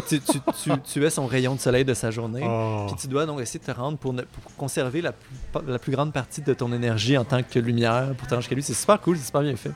Tu, 0.09 0.21
tu, 0.21 0.39
tu, 0.63 0.71
tu 0.85 1.05
es 1.05 1.11
son 1.11 1.27
rayon 1.27 1.55
de 1.55 1.61
soleil 1.61 1.85
de 1.85 1.95
sa 1.95 2.11
journée. 2.11 2.45
Oh. 2.47 2.87
Puis 2.89 2.97
tu 3.01 3.09
dois 3.09 3.27
donc 3.27 3.41
essayer 3.41 3.61
de 3.61 3.65
te 3.65 3.71
rendre 3.71 3.99
pour, 3.99 4.13
ne- 4.13 4.23
pour 4.23 4.55
conserver 4.57 5.01
la 5.01 5.13
plus, 5.13 5.61
la 5.67 5.79
plus 5.79 5.93
grande 5.93 6.13
partie 6.13 6.43
de 6.43 6.55
ton 6.55 6.73
énergie 6.73 7.17
en 7.17 7.25
tant 7.25 7.43
que 7.43 7.59
lumière 7.59 8.15
pour 8.17 8.39
jusqu'à 8.39 8.55
lui. 8.55 8.63
C'est 8.63 8.75
super 8.75 9.01
cool, 9.01 9.17
c'est 9.17 9.27
super 9.27 9.43
bien 9.43 9.57
fait. 9.57 9.73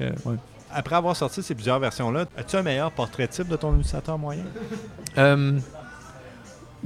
Euh, 0.00 0.12
ouais. 0.24 0.36
Après 0.72 0.96
avoir 0.96 1.16
sorti 1.16 1.42
ces 1.42 1.54
plusieurs 1.54 1.78
versions-là, 1.78 2.26
as-tu 2.36 2.56
un 2.56 2.62
meilleur 2.62 2.90
portrait 2.92 3.28
type 3.28 3.48
de 3.48 3.56
ton 3.56 3.72
utilisateur 3.74 4.18
moyen? 4.18 4.44
Euh, 5.16 5.58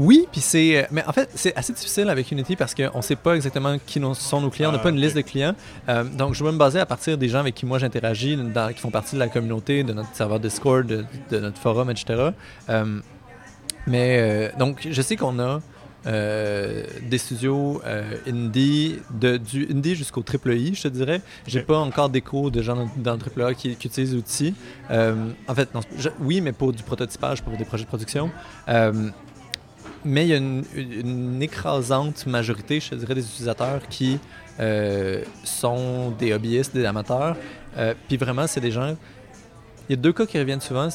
oui, 0.02 0.26
puis 0.32 0.40
c'est. 0.40 0.88
Mais 0.90 1.04
en 1.06 1.12
fait, 1.12 1.28
c'est 1.34 1.54
assez 1.54 1.72
difficile 1.74 2.08
avec 2.08 2.30
Unity 2.32 2.56
parce 2.56 2.74
qu'on 2.74 2.96
ne 2.96 3.02
sait 3.02 3.16
pas 3.16 3.34
exactement 3.36 3.76
qui 3.84 4.00
sont 4.14 4.40
nos 4.40 4.48
clients. 4.50 4.70
on 4.70 4.72
n'a 4.72 4.78
Ah, 4.78 4.82
pas 4.82 4.88
une 4.90 5.00
liste 5.00 5.14
de 5.16 5.20
clients. 5.20 5.54
Euh, 5.88 6.04
donc, 6.04 6.34
je 6.34 6.42
vais 6.42 6.52
me 6.52 6.58
baser 6.58 6.80
à 6.80 6.86
partir 6.86 7.18
des 7.18 7.28
gens 7.28 7.40
avec 7.40 7.54
qui 7.54 7.66
moi 7.66 7.78
j'interagis, 7.78 8.38
qui 8.74 8.80
font 8.80 8.90
partie 8.90 9.14
de 9.14 9.20
la 9.20 9.28
communauté, 9.28 9.84
de 9.84 9.92
notre 9.92 10.14
serveur 10.14 10.40
Discord, 10.40 10.86
de, 10.86 11.04
de 11.30 11.38
notre 11.38 11.58
forum, 11.58 11.90
etc. 11.90 12.30
Euh, 12.70 13.00
Mais 13.86 14.16
euh, 14.20 14.48
donc, 14.58 14.86
je 14.90 15.02
sais 15.02 15.16
qu'on 15.16 15.38
a 15.38 15.60
euh, 16.06 16.82
des 17.10 17.18
studios 17.18 17.82
euh, 17.84 18.14
indie, 18.26 18.96
de, 19.10 19.36
du 19.36 19.68
indie 19.70 19.94
jusqu'au 19.94 20.22
triple 20.22 20.54
I, 20.54 20.74
je 20.74 20.82
te 20.84 20.88
dirais. 20.88 21.20
J'ai 21.46 21.60
Ok. 21.60 21.66
pas 21.66 21.78
encore 21.78 22.08
d'écho 22.08 22.48
de 22.50 22.62
gens 22.62 22.74
dans, 22.76 22.90
dans 22.96 23.12
le 23.12 23.18
triple 23.18 23.42
A 23.42 23.52
qui, 23.52 23.76
qui 23.76 23.88
utilisent 23.88 24.14
l'outil. 24.14 24.54
Euh, 24.90 25.14
en 25.46 25.54
fait, 25.54 25.74
non, 25.74 25.80
je- 25.98 26.08
oui, 26.20 26.40
mais 26.40 26.52
pour 26.52 26.72
du 26.72 26.82
prototypage, 26.82 27.42
pour 27.42 27.54
des 27.58 27.66
projets 27.66 27.84
de 27.84 27.88
production. 27.88 28.30
Mais 30.04 30.24
il 30.24 30.28
y 30.28 30.34
a 30.34 30.36
une, 30.36 31.42
écrasante 31.42 32.26
majorité, 32.26 32.80
je 32.80 32.94
dirais, 32.94 33.14
des 33.14 33.24
utilisateurs 33.24 33.86
qui 33.88 34.18
euh, 34.58 35.22
sont 35.44 36.10
des 36.12 36.32
hobbyistes, 36.32 36.74
des 36.74 36.84
amateurs. 36.84 37.36
Euh, 37.76 37.94
Puis 38.08 38.16
vraiment, 38.16 38.46
c'est 38.46 38.60
des 38.60 38.70
gens. 38.70 38.96
Il 39.88 39.92
y 39.96 39.98
a 39.98 40.00
deux 40.00 40.12
cas 40.12 40.26
qui 40.26 40.38
reviennent 40.38 40.60
souvent. 40.60 40.88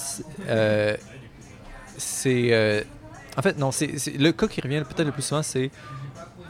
C'est 1.97 2.53
euh, 2.53 2.81
en 3.37 3.41
fait, 3.41 3.57
non, 3.57 3.71
c'est- 3.71 4.17
le 4.17 4.31
cas 4.31 4.47
qui 4.47 4.61
revient 4.61 4.83
peut-être 4.87 5.05
le 5.05 5.11
plus 5.11 5.21
souvent, 5.21 5.43
c'est 5.43 5.69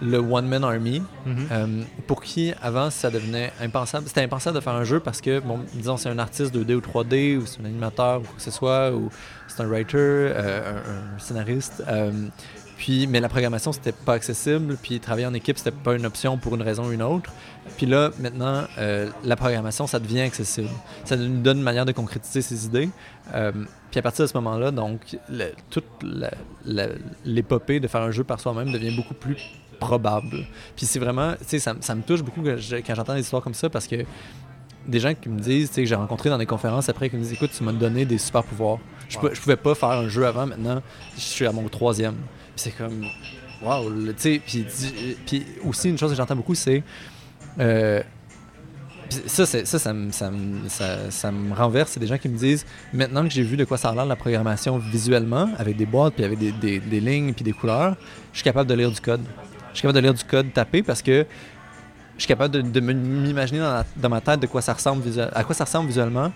le 0.01 0.17
One 0.17 0.47
Man 0.47 0.63
Army, 0.63 1.01
Mhm. 1.25 1.47
euh, 1.51 1.67
pour 2.07 2.21
qui 2.21 2.53
avant 2.61 2.89
ça 2.89 3.09
devenait 3.09 3.51
impensable. 3.61 4.07
C'était 4.07 4.21
impensable 4.23 4.55
de 4.55 4.61
faire 4.61 4.73
un 4.73 4.83
jeu 4.83 4.99
parce 4.99 5.21
que, 5.21 5.39
bon, 5.39 5.59
disons, 5.73 5.97
c'est 5.97 6.09
un 6.09 6.19
artiste 6.19 6.53
2D 6.53 6.75
ou 6.75 6.81
3D, 6.81 7.37
ou 7.37 7.45
c'est 7.45 7.61
un 7.61 7.65
animateur, 7.65 8.19
ou 8.19 8.23
quoi 8.23 8.33
que 8.35 8.41
ce 8.41 8.51
soit, 8.51 8.91
ou 8.91 9.09
c'est 9.47 9.61
un 9.61 9.67
writer, 9.67 9.97
euh, 9.97 10.71
un, 10.71 11.15
un 11.15 11.19
scénariste. 11.19 11.83
euh, 11.87 12.11
puis, 12.77 13.07
mais 13.07 13.21
la 13.21 13.29
programmation, 13.29 13.71
c'était 13.71 13.93
pas 13.93 14.13
accessible, 14.15 14.75
puis 14.81 14.99
travailler 14.99 15.25
en 15.25 15.33
équipe, 15.33 15.57
c'était 15.57 15.71
pas 15.71 15.95
une 15.95 16.05
option 16.05 16.37
pour 16.37 16.55
une 16.55 16.61
raison 16.61 16.85
ou 16.87 16.91
une 16.91 17.01
autre. 17.01 17.31
Puis 17.77 17.85
là, 17.85 18.09
maintenant, 18.19 18.65
euh, 18.77 19.09
la 19.23 19.37
programmation, 19.37 19.87
ça 19.87 19.97
devient 19.97 20.19
accessible. 20.19 20.67
Ça 21.05 21.15
nous 21.15 21.41
donne 21.41 21.59
une 21.59 21.63
manière 21.63 21.85
de 21.85 21.93
concrétiser 21.93 22.41
ses 22.41 22.65
idées. 22.65 22.89
Euh, 23.33 23.53
puis 23.91 23.99
à 23.99 24.01
partir 24.01 24.25
de 24.25 24.29
ce 24.29 24.35
moment-là, 24.35 24.71
donc, 24.71 25.17
le- 25.29 25.53
toute 25.69 25.85
l'épopée 27.25 27.79
de 27.79 27.87
faire 27.87 28.01
un 28.01 28.11
jeu 28.11 28.23
par 28.23 28.39
soi-même 28.39 28.71
devient 28.71 28.95
beaucoup 28.95 29.13
plus 29.13 29.37
probable. 29.75 30.45
Puis 30.75 30.85
c'est 30.85 30.99
vraiment, 30.99 31.33
tu 31.47 31.59
sais, 31.59 31.59
ça, 31.59 31.95
me 31.95 32.01
touche 32.01 32.23
beaucoup 32.23 32.41
quand 32.43 32.95
j'entends 32.95 33.13
des 33.15 33.21
histoires 33.21 33.41
comme 33.43 33.53
ça 33.53 33.69
parce 33.69 33.87
que 33.87 33.97
des 34.87 34.99
gens 34.99 35.13
qui 35.15 35.29
me 35.29 35.39
disent, 35.39 35.69
tu 35.69 35.75
sais, 35.75 35.81
que 35.83 35.87
j'ai 35.87 35.95
rencontré 35.95 36.29
dans 36.29 36.37
des 36.37 36.45
conférences 36.45 36.89
après, 36.89 37.09
qui 37.09 37.15
me 37.15 37.21
disent, 37.21 37.33
écoute, 37.33 37.51
tu 37.57 37.63
m'as 37.63 37.71
donné 37.71 38.05
des 38.05 38.17
super 38.19 38.43
pouvoirs. 38.43 38.77
Je, 39.09 39.17
je 39.33 39.41
pouvais 39.41 39.55
pas 39.55 39.73
faire 39.75 39.89
un 39.89 40.07
jeu 40.07 40.25
avant, 40.25 40.45
maintenant, 40.45 40.81
je 41.15 41.21
suis 41.21 41.45
à 41.45 41.51
mon 41.51 41.67
troisième. 41.69 42.15
C'est 42.55 42.71
comme, 42.71 43.03
waouh, 43.63 43.91
tu 44.13 44.41
sais, 44.41 44.41
puis, 45.25 45.45
aussi 45.67 45.89
une 45.89 45.97
chose 45.97 46.11
que 46.11 46.17
j'entends 46.17 46.35
beaucoup, 46.35 46.55
c'est 46.55 46.83
euh, 47.59 48.01
ça, 49.27 49.45
ça, 49.45 49.65
ça, 49.65 49.93
me- 49.93 50.11
ça, 50.11 50.31
me- 50.31 51.53
renverse. 51.53 51.91
C'est 51.91 51.99
des 51.99 52.07
gens 52.07 52.17
qui 52.17 52.27
me 52.29 52.37
disent 52.37 52.65
maintenant 52.93 53.23
que 53.23 53.29
j'ai 53.29 53.43
vu 53.43 53.55
de 53.57 53.63
quoi 53.65 53.77
ça 53.77 53.89
a 53.89 53.95
l'air 53.95 54.05
la 54.05 54.15
programmation 54.15 54.77
visuellement, 54.77 55.49
avec 55.57 55.77
des 55.77 55.85
boîtes, 55.85 56.15
puis 56.15 56.23
avec 56.25 56.37
des 56.39 56.99
lignes, 56.99 57.33
puis 57.33 57.43
des 57.43 57.53
couleurs, 57.53 57.95
je 58.33 58.37
suis 58.37 58.43
capable 58.43 58.69
de 58.69 58.75
lire 58.75 58.91
du 58.91 58.99
code. 58.99 59.21
Je 59.75 59.79
suis 59.79 59.81
capable 59.81 59.97
de 59.97 60.03
lire 60.03 60.13
du 60.13 60.23
code 60.23 60.53
tapé 60.53 60.83
parce 60.83 61.01
que 61.01 61.25
je 62.15 62.21
suis 62.21 62.27
capable 62.29 62.71
de, 62.71 62.79
m'imaginer 62.79 63.59
dans, 63.97 64.09
ma 64.09 64.21
tête 64.21 64.39
de 64.39 64.47
quoi 64.47 64.61
ça 64.61 64.71
ressemble 64.71 65.03
à 65.33 65.43
quoi 65.43 65.53
ça 65.53 65.65
ressemble 65.65 65.87
visuellement. 65.87 66.31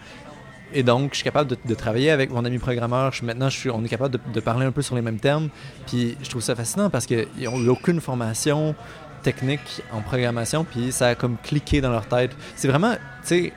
Et 0.73 0.83
donc, 0.83 1.11
je 1.11 1.15
suis 1.15 1.23
capable 1.23 1.55
de, 1.65 1.73
travailler 1.73 2.11
avec 2.11 2.31
mon 2.31 2.43
ami 2.43 2.57
programmeur. 2.57 3.13
Maintenant, 3.23 3.47
on 3.73 3.85
est 3.85 3.87
capable 3.87 4.19
de, 4.33 4.39
parler 4.41 4.65
un 4.65 4.73
peu 4.73 4.81
sur 4.81 4.95
les 4.95 5.01
mêmes 5.01 5.21
termes. 5.21 5.47
Puis, 5.87 6.17
je 6.21 6.29
trouve 6.29 6.41
ça 6.41 6.53
fascinant 6.53 6.89
parce 6.89 7.05
qu'ils 7.05 7.27
n'ont 7.41 7.69
aucune 7.69 8.01
formation 8.01 8.75
technique 9.23 9.81
en 9.93 10.01
programmation, 10.01 10.65
puis 10.65 10.91
ça 10.91 11.07
a 11.07 11.15
comme 11.15 11.37
cliqué 11.41 11.79
dans 11.79 11.91
leur 11.91 12.07
tête. 12.07 12.31
C'est 12.55 12.67
vraiment, 12.67 12.93
tu 12.93 12.99
sais, 13.23 13.53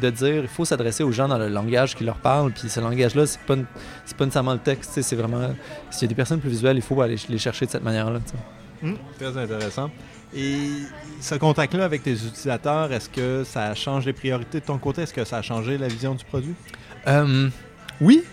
de 0.00 0.10
dire, 0.10 0.42
il 0.42 0.48
faut 0.48 0.66
s'adresser 0.66 1.04
aux 1.04 1.12
gens 1.12 1.28
dans 1.28 1.38
le 1.38 1.48
langage 1.48 1.96
qui 1.96 2.04
leur 2.04 2.16
parle, 2.16 2.52
puis 2.52 2.68
ce 2.68 2.80
langage-là, 2.80 3.26
c'est 3.26 3.40
pas, 3.40 3.56
pas 3.56 4.24
nécessairement 4.24 4.54
le 4.54 4.58
texte, 4.58 5.00
c'est 5.02 5.16
vraiment, 5.16 5.50
s'il 5.90 6.02
y 6.02 6.04
a 6.06 6.08
des 6.08 6.14
personnes 6.14 6.40
plus 6.40 6.50
visuelles, 6.50 6.76
il 6.76 6.82
faut 6.82 7.00
aller 7.00 7.16
les 7.28 7.38
chercher 7.38 7.66
de 7.66 7.70
cette 7.70 7.84
manière-là. 7.84 8.20
Hum, 8.82 8.96
très 9.18 9.36
intéressant. 9.36 9.90
Et 10.34 10.68
ce 11.20 11.34
contact-là 11.34 11.84
avec 11.84 12.02
tes 12.02 12.12
utilisateurs, 12.12 12.92
est-ce 12.92 13.08
que 13.08 13.44
ça 13.44 13.74
change 13.74 14.06
les 14.06 14.12
priorités 14.12 14.60
de 14.60 14.64
ton 14.64 14.78
côté? 14.78 15.02
Est-ce 15.02 15.14
que 15.14 15.24
ça 15.24 15.38
a 15.38 15.42
changé 15.42 15.78
la 15.78 15.88
vision 15.88 16.14
du 16.14 16.24
produit? 16.24 16.54
Euh, 17.06 17.48
oui, 18.00 18.24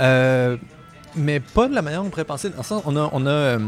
euh, 0.00 0.56
mais 1.16 1.40
pas 1.40 1.68
de 1.68 1.74
la 1.74 1.82
manière 1.82 2.00
dont 2.00 2.06
on 2.06 2.10
pourrait 2.10 2.24
penser. 2.24 2.50
Dans 2.50 2.58
le 2.58 2.62
sens, 2.62 2.82
on 2.86 2.96
a, 2.96 3.10
on 3.12 3.26
a, 3.26 3.30
euh, 3.30 3.58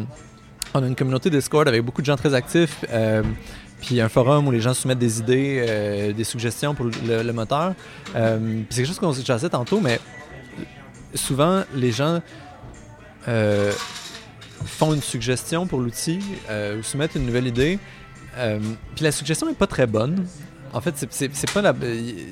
on 0.73 0.83
a 0.83 0.87
une 0.87 0.95
communauté 0.95 1.31
Discord 1.31 1.67
avec 1.67 1.83
beaucoup 1.83 2.01
de 2.01 2.07
gens 2.07 2.17
très 2.17 2.33
actifs, 2.33 2.85
puis 3.81 4.01
un 4.01 4.09
forum 4.09 4.47
où 4.47 4.51
les 4.51 4.61
gens 4.61 4.73
soumettent 4.73 4.99
des 4.99 5.19
idées, 5.19 6.13
des 6.17 6.25
suggestions 6.25 6.75
pour 6.75 6.87
le, 6.87 7.33
moteur. 7.33 7.75
C'est 8.15 8.77
quelque 8.77 8.87
chose 8.87 8.99
qu'on 8.99 9.13
se 9.13 9.25
jasait 9.25 9.51
tantôt, 9.51 9.81
mais 9.81 10.01
souvent, 11.15 11.65
les 11.75 11.93
gens 11.93 12.21
font 14.65 14.93
une 14.95 15.03
suggestion 15.03 15.67
pour 15.67 15.81
l'outil 15.81 16.21
euh, 16.51 16.79
ou 16.79 16.83
soumettent 16.83 17.15
une 17.15 17.27
nouvelle 17.27 17.47
idée. 17.47 17.79
Euh, 18.37 18.59
puis 18.95 19.05
la 19.05 19.13
suggestion 19.13 19.47
n'est 19.47 19.55
pas 19.55 19.67
très 19.67 19.87
bonne. 19.87 20.27
En 20.73 20.81
fait, 20.81 20.93
c'est- 21.09 21.53
pas, 21.53 21.63
la- 21.63 21.73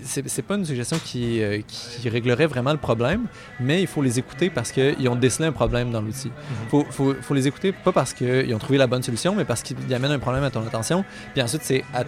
c'est 0.03 0.29
c'est 0.29 0.43
pas 0.43 0.57
une 0.57 0.65
suggestion 0.65 0.99
qui, 1.05 1.41
euh, 1.41 1.61
qui 1.69 2.09
réglerait 2.09 2.47
vraiment 2.49 2.73
le 2.73 2.79
problème, 2.79 3.27
mais 3.61 3.81
il 3.83 3.87
faut 3.87 4.03
les 4.03 4.19
écouter 4.19 4.51
parce 4.51 4.73
qu'ils 4.73 5.09
ont 5.09 5.15
décelé 5.15 5.47
un 5.47 5.53
problème 5.53 5.93
dans 5.93 6.01
l'outil. 6.01 6.33
Il 6.65 6.69
faut, 6.69 6.85
faut, 6.91 7.15
faut 7.23 7.35
les 7.35 7.47
écouter 7.47 7.71
pas 7.71 7.93
parce 7.93 8.13
qu'ils 8.13 8.53
ont 8.53 8.59
trouvé 8.59 8.79
la 8.79 8.89
bonne 8.89 9.03
solution, 9.05 9.37
mais 9.37 9.45
parce 9.45 9.63
qu'ils 9.63 9.95
amènent 9.95 10.11
un 10.11 10.19
problème 10.19 10.43
à 10.43 10.51
ton 10.51 10.67
attention. 10.67 11.05
Puis 11.35 11.41
ensuite, 11.43 11.63
c'est 11.63 11.85
à, 11.95 12.03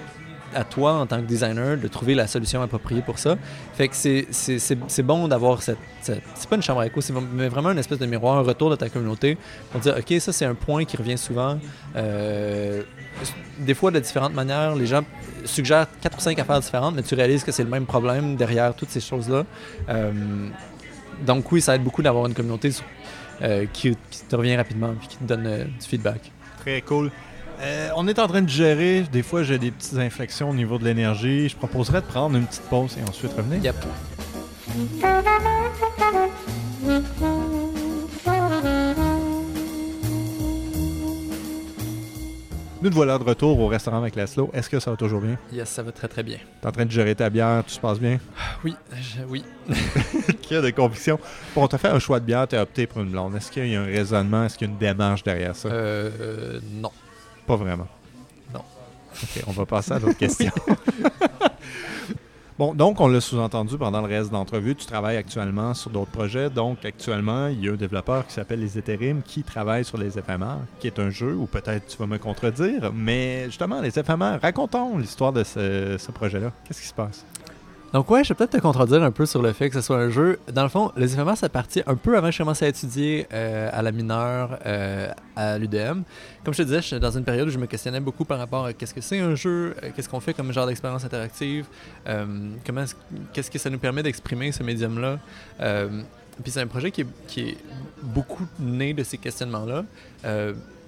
à 0.54 0.64
toi, 0.64 0.94
en 0.94 1.06
tant 1.06 1.16
que 1.20 1.26
designer, 1.26 1.76
de 1.76 1.88
trouver 1.88 2.14
la 2.14 2.26
solution 2.26 2.62
appropriée 2.62 3.02
pour 3.02 3.18
ça. 3.18 3.36
Fait 3.74 3.88
que 3.88 3.94
c'est- 3.96 5.02
bon 5.02 5.28
d'avoir 5.28 5.62
cette, 5.62 5.78
C'est 6.02 6.48
pas 6.48 6.56
une 6.56 6.62
chambre 6.62 6.80
à 6.80 6.86
écho, 6.86 7.00
c'est 7.00 7.12
vraiment 7.14 7.70
une 7.70 7.78
espèce 7.78 7.98
de 7.98 8.06
miroir, 8.06 8.36
un 8.38 8.42
retour 8.42 8.68
de 8.70 8.76
ta 8.76 8.88
communauté 8.90 9.38
pour 9.70 9.80
dire, 9.80 9.94
OK, 9.98 10.20
ça, 10.20 10.32
c'est 10.32 10.44
un 10.44 10.54
point 10.54 10.84
qui 10.84 10.96
revient 10.96 11.16
souvent. 11.18 11.58
Euh, 11.96 12.82
des 13.58 13.74
fois, 13.74 13.90
de 13.90 14.00
différentes 14.00 14.34
manières, 14.34 14.74
les 14.74 14.86
gens 14.86 15.02
suggèrent 15.44 15.86
quatre 16.00 16.18
ou 16.18 16.20
cinq 16.20 16.38
affaires 16.38 16.60
différentes, 16.60 16.94
mais 16.94 17.02
tu 17.02 17.14
réalises 17.14 17.44
que 17.44 17.52
c'est 17.52 17.64
le 17.64 17.70
même 17.70 17.86
problème 17.86 18.36
derrière 18.36 18.74
toutes 18.74 18.90
ces 18.90 19.00
choses-là. 19.00 19.44
Euh, 19.88 20.12
donc 21.24 21.50
oui, 21.52 21.60
ça 21.60 21.74
aide 21.76 21.82
beaucoup 21.84 22.02
d'avoir 22.02 22.26
une 22.26 22.34
communauté 22.34 22.70
euh, 23.42 23.66
qui, 23.72 23.96
qui 24.10 24.24
te 24.24 24.36
revient 24.36 24.56
rapidement 24.56 24.92
et 25.02 25.06
qui 25.06 25.16
te 25.16 25.24
donne 25.24 25.42
du 25.80 25.86
feedback. 25.86 26.30
Très 26.60 26.80
cool. 26.82 27.10
Euh, 27.60 27.88
on 27.96 28.06
est 28.08 28.18
en 28.18 28.26
train 28.26 28.42
de 28.42 28.48
gérer. 28.48 29.02
Des 29.12 29.22
fois, 29.22 29.42
j'ai 29.42 29.58
des 29.58 29.70
petites 29.70 29.96
inflexions 29.96 30.50
au 30.50 30.54
niveau 30.54 30.78
de 30.78 30.84
l'énergie. 30.84 31.48
Je 31.48 31.56
proposerais 31.56 32.00
de 32.00 32.06
prendre 32.06 32.36
une 32.36 32.46
petite 32.46 32.62
pause 32.68 32.96
et 32.98 33.08
ensuite 33.08 33.32
revenir. 33.34 33.62
Yep. 33.62 33.76
Nous 42.82 42.90
te 42.90 42.94
voilà 42.94 43.16
de 43.16 43.24
retour 43.24 43.58
au 43.60 43.66
restaurant 43.68 43.96
avec 43.98 44.14
Laszlo. 44.14 44.50
Est-ce 44.52 44.68
que 44.68 44.78
ça 44.78 44.90
va 44.90 44.96
toujours 44.98 45.20
bien? 45.22 45.38
Yes, 45.50 45.70
ça 45.70 45.82
va 45.82 45.90
très 45.90 46.06
très 46.08 46.22
bien. 46.22 46.36
T'es 46.60 46.68
en 46.68 46.72
train 46.72 46.84
de 46.84 46.90
gérer 46.90 47.14
ta 47.14 47.30
bière, 47.30 47.62
tout 47.66 47.72
se 47.72 47.80
passe 47.80 47.98
bien? 47.98 48.18
Oui, 48.62 48.74
je- 48.94 49.22
oui. 49.26 49.42
Qu'il 50.42 50.56
y 50.56 50.58
a 50.58 50.60
de 50.60 50.68
conviction. 50.70 51.18
Pour 51.54 51.66
te 51.70 51.78
faire 51.78 51.94
un 51.94 51.98
choix 51.98 52.20
de 52.20 52.26
bière, 52.26 52.46
tu 52.46 52.56
as 52.56 52.62
opté 52.62 52.86
pour 52.86 53.00
une 53.00 53.08
blonde. 53.10 53.36
Est-ce 53.36 53.50
qu'il 53.50 53.66
y 53.68 53.74
a 53.76 53.80
un 53.80 53.86
raisonnement, 53.86 54.44
est-ce 54.44 54.58
qu'il 54.58 54.66
y 54.66 54.70
a 54.70 54.72
une 54.74 54.78
démarche 54.78 55.22
derrière 55.22 55.56
ça? 55.56 55.68
Euh, 55.68 56.10
euh, 56.20 56.60
non. 56.74 56.90
Pas 57.46 57.56
vraiment. 57.56 57.86
Non. 58.52 58.60
OK, 59.22 59.44
on 59.46 59.52
va 59.52 59.66
passer 59.66 59.92
à 59.92 59.98
d'autres 59.98 60.16
questions. 60.18 60.52
bon, 62.58 62.74
donc, 62.74 63.00
on 63.00 63.08
l'a 63.08 63.20
sous-entendu 63.20 63.76
pendant 63.76 64.00
le 64.00 64.08
reste 64.08 64.30
de 64.30 64.34
l'entrevue. 64.34 64.74
Tu 64.74 64.86
travailles 64.86 65.16
actuellement 65.16 65.74
sur 65.74 65.90
d'autres 65.90 66.10
projets. 66.10 66.50
Donc, 66.50 66.84
actuellement, 66.84 67.48
il 67.48 67.64
y 67.64 67.68
a 67.68 67.72
un 67.72 67.76
développeur 67.76 68.26
qui 68.26 68.32
s'appelle 68.32 68.60
Les 68.60 68.78
Éthérimes 68.78 69.22
qui 69.22 69.42
travaille 69.42 69.84
sur 69.84 69.98
les 69.98 70.18
éphémères, 70.18 70.60
qui 70.80 70.86
est 70.86 70.98
un 70.98 71.10
jeu, 71.10 71.34
ou 71.34 71.46
peut-être 71.46 71.86
tu 71.86 71.96
vas 71.98 72.06
me 72.06 72.18
contredire, 72.18 72.92
mais 72.94 73.44
justement, 73.46 73.80
les 73.80 73.98
éphémères, 73.98 74.40
racontons 74.40 74.98
l'histoire 74.98 75.32
de 75.32 75.44
ce, 75.44 75.96
ce 75.98 76.12
projet-là. 76.12 76.52
Qu'est-ce 76.66 76.80
qui 76.80 76.88
se 76.88 76.94
passe? 76.94 77.24
Donc 77.94 78.10
ouais, 78.10 78.24
je 78.24 78.30
vais 78.30 78.34
peut-être 78.34 78.50
te 78.56 78.58
contredire 78.60 79.04
un 79.04 79.12
peu 79.12 79.24
sur 79.24 79.40
le 79.40 79.52
fait 79.52 79.68
que 79.68 79.76
ce 79.76 79.80
soit 79.80 79.98
un 79.98 80.10
jeu. 80.10 80.40
Dans 80.52 80.64
le 80.64 80.68
fond, 80.68 80.90
les 80.96 81.14
éphémères, 81.14 81.36
ça 81.36 81.48
partit 81.48 81.80
un 81.86 81.94
peu 81.94 82.16
avant 82.16 82.26
que 82.26 82.32
je 82.32 82.38
commence 82.38 82.60
à 82.60 82.66
étudier 82.66 83.28
euh, 83.32 83.70
à 83.72 83.82
la 83.82 83.92
mineure 83.92 84.58
euh, 84.66 85.06
à 85.36 85.58
l'UDM. 85.58 86.02
Comme 86.44 86.52
je 86.54 86.58
te 86.58 86.62
disais, 86.64 86.82
je 86.82 86.86
suis 86.88 86.98
dans 87.00 87.16
une 87.16 87.22
période 87.22 87.46
où 87.46 87.50
je 87.52 87.58
me 87.58 87.66
questionnais 87.66 88.00
beaucoup 88.00 88.24
par 88.24 88.38
rapport 88.40 88.64
à 88.66 88.72
qu'est-ce 88.72 88.92
que 88.94 89.00
c'est 89.00 89.20
un 89.20 89.36
jeu, 89.36 89.76
euh, 89.84 89.90
qu'est-ce 89.94 90.08
qu'on 90.08 90.18
fait 90.18 90.34
comme 90.34 90.52
genre 90.52 90.66
d'expérience 90.66 91.04
interactive, 91.04 91.66
comment 92.04 92.82
est-ce- 92.82 92.96
qu'est-ce 93.32 93.50
que 93.50 93.60
ça 93.60 93.70
nous 93.70 93.78
permet 93.78 94.02
d'exprimer 94.02 94.50
ce 94.50 94.64
médium-là. 94.64 95.18
Puis 96.42 96.50
c'est 96.50 96.60
un 96.62 96.66
projet 96.66 96.90
qui 96.90 97.02
est, 97.02 97.06
qui 97.28 97.40
est 97.50 97.56
beaucoup 98.02 98.44
né 98.58 98.92
de 98.92 99.04
ces 99.04 99.18
questionnements-là. 99.18 99.84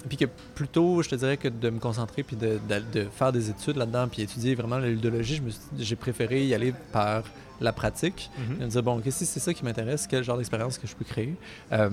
Puis 0.09 0.17
que 0.17 0.25
plutôt, 0.55 1.03
je 1.03 1.09
te 1.09 1.15
dirais 1.17 1.37
que 1.37 1.49
de 1.49 1.71
me 1.71 1.79
concentrer 1.79 2.23
puis 2.23 2.37
de, 2.37 2.59
de- 2.69 3.01
de 3.01 3.07
faire 3.11 3.33
des 3.33 3.51
études 3.51 3.77
là-dedans 3.77 4.07
puis 4.09 4.23
étudier 4.23 4.55
vraiment 4.55 4.79
la 4.79 4.89
ludologie, 4.89 5.43
j'ai 5.79 5.97
préféré 5.97 6.45
y 6.47 6.55
aller 6.55 6.73
par 6.93 7.23
la 7.61 7.73
pratique. 7.73 8.31
Et 8.61 8.65
me 8.65 8.69
dire, 8.69 8.83
bon, 8.83 8.99
ok, 8.99 9.05
si 9.11 9.25
c'est 9.27 9.41
ça 9.41 9.53
qui 9.55 9.65
m'intéresse, 9.65 10.07
quel 10.07 10.23
genre 10.23 10.37
d'expérience 10.37 10.79
que 10.79 10.87
je 10.87 10.95
peux 10.95 11.05
créer? 11.05 11.35
Euh, 11.73 11.89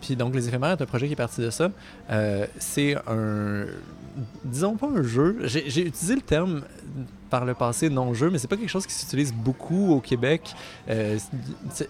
puis 0.00 0.16
donc, 0.16 0.34
Les 0.34 0.46
Éphémères 0.48 0.72
est 0.72 0.82
un 0.82 0.86
projet 0.86 1.06
qui 1.06 1.12
est 1.14 1.16
parti 1.16 1.40
de 1.40 1.50
ça. 1.50 1.70
Euh, 2.10 2.46
c'est 2.58 2.94
un. 3.06 3.64
Disons 4.44 4.76
pas 4.76 4.86
un 4.88 5.02
jeu. 5.02 5.38
J'ai 5.44 5.86
utilisé 5.86 6.14
le 6.14 6.20
terme 6.20 6.62
par 7.34 7.44
le 7.44 7.54
passé 7.54 7.90
non-jeu, 7.90 8.30
mais 8.30 8.38
c'est 8.38 8.46
pas 8.46 8.56
quelque 8.56 8.70
chose 8.70 8.86
qui 8.86 8.94
s'utilise 8.94 9.34
beaucoup 9.34 9.92
au 9.92 10.00
Québec. 10.00 10.54
Euh, 10.88 11.18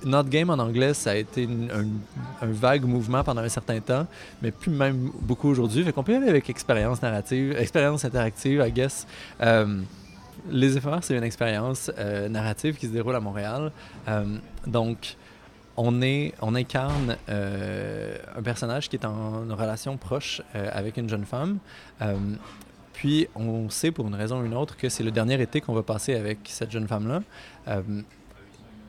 Not 0.02 0.24
Game 0.24 0.48
en 0.48 0.54
anglais, 0.54 0.94
ça 0.94 1.10
a 1.10 1.16
été 1.16 1.46
un, 1.46 2.46
vague 2.46 2.84
mouvement 2.86 3.22
pendant 3.22 3.42
un 3.42 3.50
certain 3.50 3.78
temps, 3.80 4.06
mais 4.40 4.50
plus 4.52 4.70
même 4.70 5.10
beaucoup 5.20 5.50
aujourd'hui. 5.50 5.84
Fait 5.84 5.92
qu'on 5.92 6.02
peut 6.02 6.16
aller 6.16 6.30
avec 6.30 6.48
expérience 6.48 7.02
narrative, 7.02 7.54
expérience 7.58 8.06
interactive, 8.06 8.64
I 8.66 8.72
guess. 8.72 9.06
Euh, 9.42 9.82
les 10.48 10.78
éphémères, 10.78 11.04
c'est 11.04 11.14
une 11.14 11.24
expérience 11.24 11.90
euh, 11.98 12.26
narrative 12.30 12.76
qui 12.76 12.86
se 12.86 12.92
déroule 12.92 13.14
à 13.14 13.20
Montréal. 13.20 13.70
Donc, 14.66 15.16
on, 15.76 16.00
est, 16.00 16.32
on 16.40 16.54
incarne 16.54 17.18
un 17.28 18.42
personnage 18.42 18.88
qui 18.88 18.96
est 18.96 19.04
en 19.04 19.44
relation 19.50 19.98
proche 19.98 20.40
avec 20.54 20.96
une 20.96 21.10
jeune 21.10 21.26
femme. 21.26 21.58
Puis, 22.94 23.28
on 23.34 23.68
sait 23.68 23.90
pour 23.90 24.06
une 24.06 24.14
raison 24.14 24.40
ou 24.40 24.46
une 24.46 24.54
autre 24.54 24.76
que 24.76 24.88
c'est 24.88 25.04
le 25.04 25.10
dernier 25.10 25.40
été 25.40 25.60
qu'on 25.60 25.74
va 25.74 25.82
passer 25.82 26.14
avec 26.14 26.38
cette 26.44 26.70
jeune 26.70 26.88
femme-là. 26.88 27.22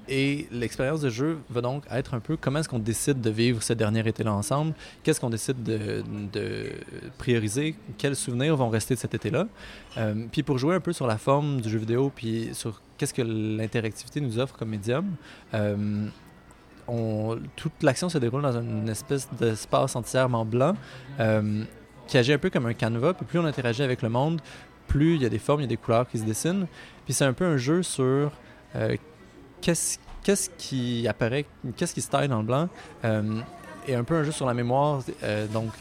Et 0.08 0.48
l'expérience 0.52 1.02
de 1.02 1.10
jeu 1.10 1.40
va 1.50 1.62
donc 1.62 1.84
être 1.90 2.14
un 2.14 2.20
peu 2.20 2.38
comment 2.38 2.60
est-ce 2.60 2.70
qu'on 2.70 2.80
décide 2.80 3.22
de 3.22 3.30
vivre 3.30 3.64
ce 3.64 3.74
dernier 3.74 4.08
été-là 4.08 4.34
ensemble, 4.34 4.74
qu'est-ce 5.04 5.20
qu'on 5.20 5.30
décide 5.30 5.64
de, 5.64 6.72
prioriser, 7.18 7.76
quels 7.98 8.16
souvenirs 8.16 8.56
vont 8.56 8.70
rester 8.70 8.94
de 8.94 9.00
cet 9.00 9.16
été-là? 9.16 9.48
Euh, 9.98 10.26
puis 10.32 10.44
pour 10.44 10.58
jouer 10.58 10.76
un 10.76 10.80
peu 10.80 10.94
sur 10.94 11.08
la 11.08 11.18
forme 11.18 11.62
du 11.62 11.70
jeu 11.70 11.80
vidéo, 11.80 12.12
puis 12.16 12.50
sur 12.54 12.82
qu'est-ce 12.98 13.14
que 13.14 13.24
l'interactivité 13.24 14.22
nous 14.22 14.38
offre 14.38 14.56
comme 14.56 14.70
médium, 14.70 15.06
euh, 15.54 16.08
toute 17.56 17.82
l'action 17.82 18.10
se 18.10 18.20
déroule 18.20 18.44
dans 18.44 18.62
une 18.62 18.88
espèce 18.90 19.28
d'espace 19.40 19.96
entièrement 19.96 20.46
blanc 20.46 20.76
euh, 21.20 21.64
qui 22.08 22.18
agit 22.18 22.34
un 22.34 22.38
peu 22.38 22.50
comme 22.50 22.66
un 22.66 22.74
canevas. 22.74 23.14
Plus 23.14 23.40
on 23.40 23.46
interagit 23.46 23.84
avec 23.84 24.02
le 24.02 24.10
monde, 24.10 24.42
plus 24.88 25.16
il 25.16 25.22
y 25.22 25.26
a 25.26 25.30
des 25.30 25.40
formes, 25.40 25.62
il 25.62 25.64
y 25.64 25.68
a 25.68 25.70
des 25.70 25.78
couleurs 25.78 26.08
qui 26.08 26.20
se 26.20 26.24
dessinent. 26.24 26.68
Puis 27.06 27.14
c'est 27.14 27.26
un 27.26 27.34
peu 27.34 27.46
un 27.46 27.58
jeu 27.58 27.84
sur 27.84 28.32
qu'est-ce 30.26 30.50
qui 30.58 31.08
apparaît, 31.08 31.46
qu'est-ce 31.76 31.94
qui 31.94 32.02
se 32.02 32.10
taille 32.10 32.28
dans 32.28 32.40
le 32.40 32.46
blanc, 32.46 32.70
euh, 33.04 33.40
et 33.88 33.96
un 33.96 34.04
peu 34.04 34.16
un 34.16 34.24
jeu 34.24 34.32
sur 34.32 34.46
la 34.46 34.54
mémoire. 34.54 35.02
Euh, 35.24 35.48
donc, 35.48 35.72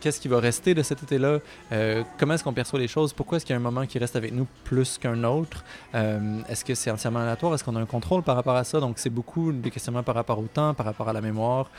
qu'est-ce 0.00 0.20
qui 0.20 0.28
va 0.28 0.38
rester 0.38 0.74
de 0.74 0.82
cet 0.82 1.02
été-là, 1.02 1.38
euh, 1.72 2.04
comment 2.18 2.34
est-ce 2.34 2.44
qu'on 2.44 2.52
perçoit 2.52 2.78
les 2.78 2.86
choses, 2.86 3.12
pourquoi 3.12 3.36
est-ce 3.36 3.46
qu'il 3.46 3.54
y 3.54 3.56
a 3.56 3.60
un 3.60 3.62
moment 3.62 3.86
qui 3.86 3.98
reste 3.98 4.14
avec 4.14 4.32
nous 4.32 4.46
plus 4.62 4.98
qu'un 4.98 5.24
autre, 5.24 5.64
est-ce 5.94 6.64
que 6.64 6.74
c'est 6.74 6.90
entièrement 6.90 7.20
aléatoire, 7.20 7.54
est-ce 7.54 7.64
qu'on 7.64 7.74
a 7.74 7.80
un 7.80 7.86
contrôle 7.86 8.22
par 8.22 8.36
rapport 8.36 8.54
à 8.54 8.62
ça, 8.62 8.78
donc 8.78 8.98
c'est 8.98 9.10
beaucoup 9.10 9.50
des 9.52 9.70
questionnements 9.70 10.04
par 10.04 10.14
rapport 10.14 10.38
au 10.38 10.46
temps, 10.46 10.74
par 10.74 10.86
rapport 10.86 11.08
à 11.08 11.12
la 11.12 11.20
mémoire. 11.20 11.70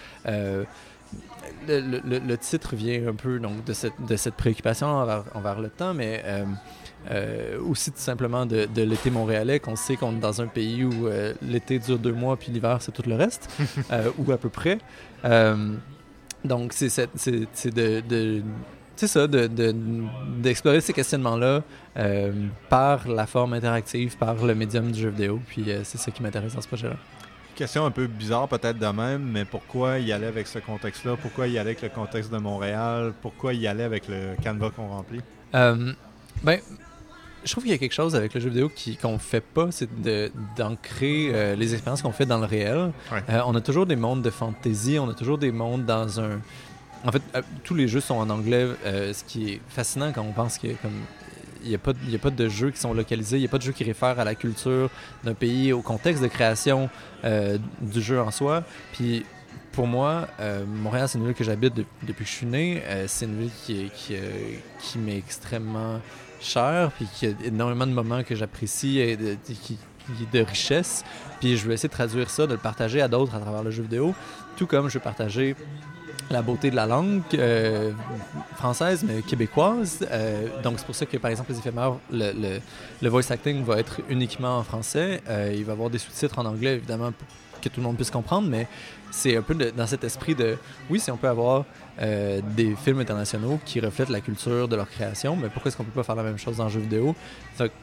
Le, 1.67 2.35
titre 2.35 2.75
vient 2.75 3.07
un 3.07 3.13
peu 3.13 3.39
donc, 3.39 3.63
de, 3.65 3.73
cette, 3.73 3.93
de 4.07 4.15
cette 4.15 4.35
préoccupation 4.35 4.87
envers, 4.87 5.23
envers 5.33 5.59
le 5.59 5.69
temps, 5.69 5.93
mais 5.93 6.23
euh, 7.09 7.57
aussi 7.61 7.91
tout 7.91 7.99
simplement 7.99 8.45
de, 8.45 8.67
l'été 8.75 9.09
montréalais, 9.09 9.59
qu'on 9.59 9.77
sait 9.77 9.95
qu'on 9.95 10.17
est 10.17 10.19
dans 10.19 10.41
un 10.41 10.47
pays 10.47 10.83
où 10.83 11.07
euh, 11.07 11.33
l'été 11.41 11.79
dure 11.79 11.99
deux 11.99 12.11
mois 12.11 12.35
puis 12.35 12.51
l'hiver 12.51 12.77
c'est 12.81 12.91
tout 12.91 13.03
le 13.07 13.15
reste, 13.15 13.49
euh, 13.91 14.11
ou 14.17 14.31
à 14.31 14.37
peu 14.37 14.49
près. 14.49 14.77
donc 16.43 16.73
c'est 16.73 16.99
de, 17.25 18.01
de 18.01 18.41
c'est 18.97 19.07
ça, 19.07 19.27
d'explorer 19.27 20.81
ces 20.81 20.91
questionnements-là 20.91 21.63
par 22.67 23.07
la 23.07 23.27
forme 23.27 23.53
interactive, 23.53 24.17
par 24.17 24.43
le 24.43 24.55
médium 24.55 24.91
du 24.91 24.99
jeu 24.99 25.09
vidéo. 25.09 25.39
Puis 25.47 25.65
c'est 25.83 25.99
ça 25.99 26.09
qui 26.11 26.23
m'intéresse 26.23 26.55
dans 26.55 26.61
ce 26.61 26.67
projet-là. 26.67 26.95
Question 27.57 27.87
un 27.87 27.91
peu 27.91 28.05
bizarre 28.05 28.47
peut-être 28.47 28.77
de 28.77 28.85
même, 28.85 29.23
mais 29.23 29.43
pourquoi 29.43 29.97
y 29.97 30.11
aller 30.11 30.27
avec 30.27 30.45
ce 30.45 30.59
contexte-là? 30.59 31.15
Pourquoi 31.19 31.47
y 31.47 31.57
aller 31.57 31.71
avec 31.71 31.81
le 31.81 31.89
contexte 31.89 32.31
de 32.31 32.37
Montréal? 32.37 33.13
Pourquoi 33.19 33.55
y 33.55 33.65
aller 33.65 33.81
avec 33.81 34.07
le 34.07 34.35
canevas 34.43 34.69
qu'on 34.69 34.87
remplit? 34.87 35.21
ben, 36.43 36.59
je 37.43 37.51
trouve 37.51 37.63
qu'il 37.63 37.71
y 37.71 37.75
a 37.75 37.79
quelque 37.79 37.95
chose 37.95 38.15
avec 38.15 38.35
le 38.35 38.41
jeu 38.41 38.49
vidéo 38.49 38.71
qu'on 39.01 39.13
ne 39.13 39.17
fait 39.17 39.41
pas, 39.41 39.69
c'est 39.71 39.89
d'ancrer 40.55 41.31
euh, 41.33 41.55
les 41.55 41.73
expériences 41.73 42.03
qu'on 42.03 42.11
fait 42.11 42.27
dans 42.27 42.37
le 42.37 42.45
réel. 42.45 42.91
Euh, 43.11 43.41
on 43.47 43.55
a 43.55 43.61
toujours 43.61 43.87
des 43.87 43.95
mondes 43.95 44.21
de 44.21 44.29
fantasy, 44.29 44.99
on 44.99 45.09
a 45.09 45.15
toujours 45.15 45.39
des 45.39 45.51
mondes 45.51 45.83
dans 45.83 46.19
un. 46.19 46.39
En 47.05 47.11
fait, 47.11 47.23
euh, 47.33 47.41
tous 47.63 47.73
les 47.73 47.87
jeux 47.87 48.01
sont 48.01 48.17
en 48.17 48.29
anglais, 48.29 48.67
ce 48.85 49.23
qui 49.23 49.53
est 49.53 49.61
fascinant 49.67 50.11
quand 50.13 50.21
on 50.21 50.33
pense 50.33 50.59
qu'il 50.59 50.75
n'y 51.65 51.75
a, 51.75 51.77
pas, 51.77 51.91
a 51.91 52.17
pas 52.17 52.29
de 52.29 52.49
jeux 52.49 52.71
qui 52.71 52.79
sont 52.79 52.93
localisés, 52.93 53.37
il 53.37 53.41
n'y 53.41 53.45
a 53.45 53.49
pas 53.49 53.57
de 53.57 53.63
jeux 53.63 53.71
qui 53.71 53.83
réfèrent 53.83 54.19
à 54.19 54.23
la 54.23 54.35
culture 54.35 54.89
d'un 55.23 55.33
pays, 55.33 55.73
au 55.73 55.81
contexte 55.81 56.21
de 56.21 56.27
création 56.27 56.89
du 57.81 58.01
jeu 58.01 58.21
en 58.21 58.31
soi. 58.31 58.63
Puis 58.93 59.25
pour 59.71 59.87
moi, 59.87 60.27
Montréal, 60.67 61.07
c'est 61.07 61.17
une 61.17 61.25
ville 61.25 61.35
que 61.35 61.43
j'habite 61.43 61.73
depuis 61.75 62.25
que 62.25 62.29
je 62.29 62.35
suis 62.35 62.45
né. 62.45 62.81
c'est 63.07 63.25
une 63.25 63.39
ville 63.39 63.51
qui, 63.65 63.91
qui, 63.95 64.15
qui 64.79 64.97
m'est 64.97 65.17
extrêmement 65.17 65.99
cher, 66.41 66.91
puis 66.95 67.07
qu'il 67.13 67.29
y 67.29 67.31
a 67.31 67.47
énormément 67.47 67.87
de 67.87 67.91
moments 67.91 68.23
que 68.23 68.35
j'apprécie 68.35 68.99
et 68.99 69.17
de, 69.17 69.37
qui, 69.61 69.77
de 70.31 70.39
richesse. 70.39 71.03
Puis 71.39 71.57
je 71.57 71.67
vais 71.67 71.73
essayer 71.75 71.89
de 71.89 71.93
traduire 71.93 72.29
ça, 72.29 72.47
de 72.47 72.53
le 72.53 72.59
partager 72.59 73.01
à 73.01 73.07
d'autres 73.07 73.35
à 73.35 73.39
travers 73.39 73.63
le 73.63 73.71
jeu 73.71 73.83
vidéo, 73.83 74.15
tout 74.55 74.67
comme 74.67 74.89
je 74.89 74.95
vais 74.95 75.03
partager 75.03 75.55
la 76.29 76.41
beauté 76.41 76.69
de 76.71 76.75
la 76.75 76.85
langue 76.85 77.21
euh, 77.35 77.91
française, 78.55 79.03
mais 79.07 79.21
québécoise. 79.21 80.05
Euh, 80.11 80.47
donc, 80.61 80.75
c'est 80.77 80.85
pour 80.85 80.95
ça 80.95 81.05
que, 81.05 81.17
par 81.17 81.31
exemple, 81.31 81.51
les 81.51 81.59
éphémères, 81.59 81.93
le, 82.11 82.59
le, 83.01 83.09
voice 83.09 83.31
acting 83.31 83.63
va 83.63 83.79
être 83.79 84.01
uniquement 84.09 84.57
en 84.59 84.63
français. 84.63 85.21
Euh, 85.29 85.53
il 85.55 85.63
va 85.63 85.71
y 85.71 85.73
avoir 85.73 85.89
des 85.89 85.99
sous-titres 85.99 86.37
en 86.39 86.45
anglais, 86.45 86.75
évidemment, 86.75 87.11
pour 87.11 87.27
que 87.61 87.69
tout 87.69 87.79
le 87.79 87.85
monde 87.85 87.95
puisse 87.95 88.11
comprendre, 88.11 88.47
mais 88.49 88.67
c'est 89.09 89.37
un 89.37 89.41
peu 89.41 89.55
dans 89.55 89.87
cet 89.87 90.03
esprit 90.03 90.35
de, 90.35 90.57
oui, 90.89 90.99
si 90.99 91.09
on 91.11 91.17
peut 91.17 91.29
avoir 91.29 91.65
des 92.55 92.75
films 92.75 92.99
internationaux 92.99 93.59
qui 93.65 93.79
reflètent 93.79 94.09
la 94.09 94.21
culture 94.21 94.67
de 94.67 94.75
leur 94.75 94.87
création, 94.87 95.35
mais 95.35 95.49
pourquoi 95.49 95.69
est-ce 95.69 95.77
qu'on 95.77 95.85
peut 95.85 95.89
pas 95.89 96.03
faire 96.03 96.15
la 96.15 96.21
même 96.21 96.37
chose 96.37 96.57
dans 96.57 96.65
le 96.65 96.69
jeu 96.69 96.81
vidéo? 96.81 97.15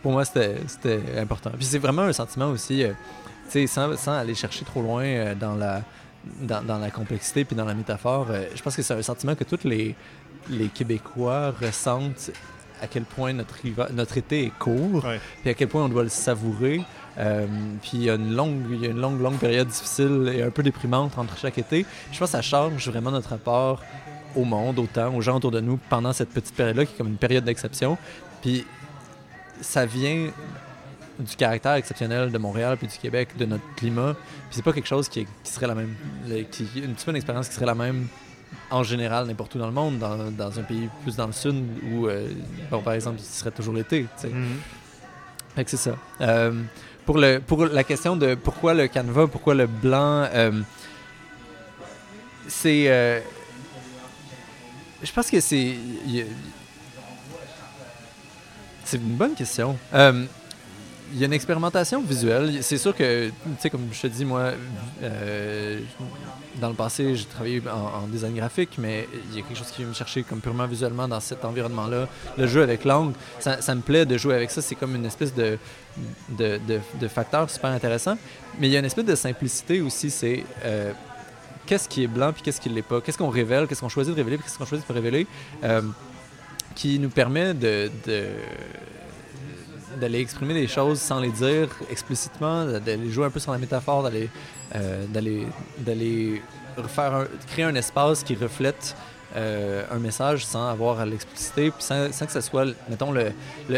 pour 0.01 0.13
moi, 0.13 0.25
c'était 0.25 0.61
important. 1.19 1.51
Puis 1.57 1.65
c'est 1.65 1.81
vraiment 1.81 2.03
un 2.03 2.13
sentiment 2.13 2.51
aussi, 2.51 2.85
tu 3.51 3.67
sais, 3.67 3.67
sans, 3.67 4.13
aller 4.13 4.37
chercher 4.37 4.65
trop 4.65 4.83
loin 4.83 5.35
dans 5.35 5.57
la 5.57 5.83
dans, 6.41 6.79
la 6.79 6.91
complexité 6.91 7.45
puis 7.45 7.57
dans 7.57 7.65
la 7.65 7.75
métaphore, 7.75 8.29
je 8.55 8.63
pense 8.63 8.77
que 8.77 8.83
c'est 8.83 8.95
un 8.95 9.03
sentiment 9.03 9.35
que 9.35 9.45
tous 9.45 9.65
les, 9.65 9.95
les 10.49 10.69
Québécois 10.69 11.53
ressentent 11.61 12.31
à 12.83 12.87
quel 12.87 13.05
point 13.05 13.33
notre, 13.33 13.57
notre 13.93 14.19
été 14.19 14.47
est 14.47 14.59
court, 14.59 15.05
puis 15.43 15.51
à 15.51 15.55
quel 15.55 15.69
point 15.69 15.85
on 15.85 15.89
doit 15.89 16.03
le 16.03 16.09
savourer. 16.09 16.83
puis 17.83 17.91
il 17.95 18.03
y 18.03 18.11
a 18.11 18.15
une 18.15 18.35
longue, 18.35 18.63
il 18.71 18.81
y 18.81 18.87
a 18.87 18.91
une 18.91 19.01
longue, 19.01 19.21
longue 19.21 19.39
période 19.39 19.69
difficile 19.69 20.33
et 20.35 20.43
un 20.43 20.51
peu 20.51 20.63
déprimante 20.63 21.17
entre 21.19 21.39
chaque 21.39 21.59
été. 21.59 21.87
Je 22.13 22.19
pense 22.19 22.31
que 22.31 22.37
ça 22.37 22.43
change 22.43 22.89
vraiment 22.89 23.11
notre 23.11 23.31
rapport 23.31 23.83
au 24.37 24.45
monde, 24.45 24.79
au 24.79 24.87
temps, 24.87 25.15
aux 25.15 25.21
gens 25.21 25.37
autour 25.37 25.51
de 25.51 25.61
nous 25.61 25.79
pendant 25.89 26.13
cette 26.13 26.31
petite 26.31 26.55
période-là 26.55 26.85
qui 26.85 26.95
est 26.95 26.99
comme 26.99 27.09
une 27.09 27.17
période 27.17 27.45
d'exception. 27.45 27.97
Puis 28.43 28.67
ça 29.61 29.87
vient 29.87 30.29
du 31.19 31.37
caractère 31.37 31.75
exceptionnel 31.75 32.31
de 32.31 32.39
Montréal 32.39 32.77
puis 32.77 32.87
du 32.87 32.99
Québec, 32.99 33.31
de 33.37 33.45
notre 33.45 33.65
climat. 33.77 34.15
Puis 34.15 34.57
c'est 34.57 34.63
pas 34.63 34.73
quelque 34.73 34.89
chose 34.89 35.09
qui, 35.09 35.27
serait 35.45 35.67
la 35.67 35.75
même, 35.75 35.95
qui, 36.51 36.67
une 36.77 36.95
petite 36.95 37.09
expérience 37.09 37.49
qui 37.49 37.55
serait 37.55 37.67
la 37.67 37.75
même 37.75 38.09
en 38.71 38.83
général 38.83 39.27
n'importe 39.27 39.55
où 39.55 39.59
dans 39.59 39.67
le 39.67 39.73
monde, 39.73 39.99
dans, 39.99 40.31
dans, 40.31 40.59
un 40.59 40.63
pays 40.63 40.89
plus 41.03 41.17
dans 41.17 41.27
le 41.27 41.33
sud 41.33 41.65
où, 41.93 42.07
euh, 42.07 42.29
bon, 42.71 42.81
par 42.81 42.95
exemple, 42.95 43.19
il 43.21 43.25
serait 43.25 43.51
toujours 43.51 43.75
l'été. 43.75 44.07
Mm 44.23 44.55
Fait 45.55 45.65
que 45.65 45.71
c'est 45.71 45.77
ça. 45.77 45.97
Euh, 46.21 46.63
pour, 47.07 47.19
le, 47.19 47.39
pour 47.39 47.67
la 47.67 47.85
question 47.85 48.17
de 48.17 48.35
pourquoi 48.35 48.75
le 48.75 48.87
canevas, 48.89 49.27
pourquoi 49.27 49.55
le 49.55 49.67
blanc, 49.67 50.29
euh, 50.33 50.63
c'est 52.49 53.23
je 55.03 55.13
pense 55.13 55.31
que 55.31 55.41
c'est. 55.41 55.75
C'est 58.85 58.97
une 58.97 59.17
bonne 59.17 59.35
question. 59.35 59.79
Il 61.15 61.21
y 61.21 61.23
a 61.23 61.27
une 61.27 61.33
expérimentation 61.33 62.03
visuelle. 62.03 62.59
C'est 62.63 62.77
sûr 62.77 62.95
que, 62.95 63.29
tu 63.29 63.33
sais, 63.61 63.71
comme 63.71 63.87
je 63.93 64.03
te 64.03 64.07
dis, 64.09 64.25
moi, 64.25 64.51
euh, 65.03 65.81
dans 66.61 66.69
le 66.69 66.75
passé, 66.75 67.15
j'ai 67.15 67.25
travaillé 67.25 67.63
en, 67.69 68.09
design 68.09 68.35
graphique, 68.35 68.71
mais 68.79 69.09
il 69.31 69.39
y 69.39 69.39
a 69.41 69.47
quelque 69.47 69.57
chose 69.57 69.71
qui 69.71 69.83
vient 69.83 69.89
me 69.89 69.95
chercher 69.95 70.25
comme 70.25 70.41
purement 70.41 70.67
visuellement 70.67 71.07
dans 71.07 71.21
cet 71.21 71.45
environnement-là. 71.45 72.09
Le 72.37 72.47
jeu 72.49 72.63
avec 72.63 72.85
l'angle, 72.85 73.15
ça, 73.39 73.75
me 73.75 73.81
plaît 73.81 74.07
de 74.07 74.19
jouer 74.19 74.35
avec 74.35 74.51
ça. 74.51 74.61
C'est 74.61 74.75
comme 74.75 74.97
une 74.97 75.07
espèce 75.07 75.33
de, 75.33 75.57
de, 76.37 77.09
facteur 77.09 77.49
super 77.49 77.71
intéressant. 77.71 78.17
Mais 78.59 78.69
il 78.69 78.73
y 78.73 78.77
a 78.77 78.81
une 78.81 78.85
espèce 78.85 79.07
de 79.07 79.15
simplicité 79.15 79.81
aussi. 79.81 80.11
C'est. 80.11 80.45
Euh, 80.65 80.93
qu'est-ce 81.67 81.89
qui 81.89 82.03
est 82.03 82.09
blanc 82.09 82.33
puis 82.33 82.43
qu'est-ce 82.43 82.61
qui 82.61 82.71
ne 82.71 82.75
l'est 82.75 82.83
pas, 82.83 83.01
qu'est-ce 83.01 83.19
qu'on 83.19 83.29
révèle, 83.29 83.67
qu'est-ce 83.67 83.81
qu'on 83.81 83.89
choisit 83.89 84.13
de 84.15 84.17
révéler, 84.19 84.39
qu'est-ce 84.39 84.59
qu'on 84.59 84.67
choisit 84.67 84.87
de 84.87 84.93
révéler, 84.93 85.27
euh, 85.63 85.83
qui 86.75 86.99
nous 86.99 87.09
permet 87.09 87.55
de, 87.55 87.91
d'aller 90.01 90.21
exprimer 90.21 90.55
des 90.55 90.67
choses 90.67 91.01
sans 91.01 91.21
les 91.21 91.31
dire 91.31 91.69
explicitement, 91.91 92.65
d'aller 92.65 93.11
jouer 93.11 93.27
un 93.27 93.31
peu 93.31 93.41
sur 93.41 93.53
la 93.53 93.59
métaphore, 93.59 94.03
d'aller 94.03 94.31
euh, 94.75 96.37
créer 97.47 97.65
un 97.65 97.75
espace 97.75 98.23
qui 98.23 98.35
reflète 98.35 98.97
euh, 99.37 99.85
un 99.91 99.99
message 99.99 100.47
sans 100.47 100.69
avoir 100.69 101.01
à 101.01 101.07
l'expliciter, 101.07 101.71
puis 101.71 101.83
sans, 101.83 102.09
que 102.09 102.33
ce 102.33 102.41
soit, 102.41 102.67
mettons, 102.89 103.13
le, 103.13 103.33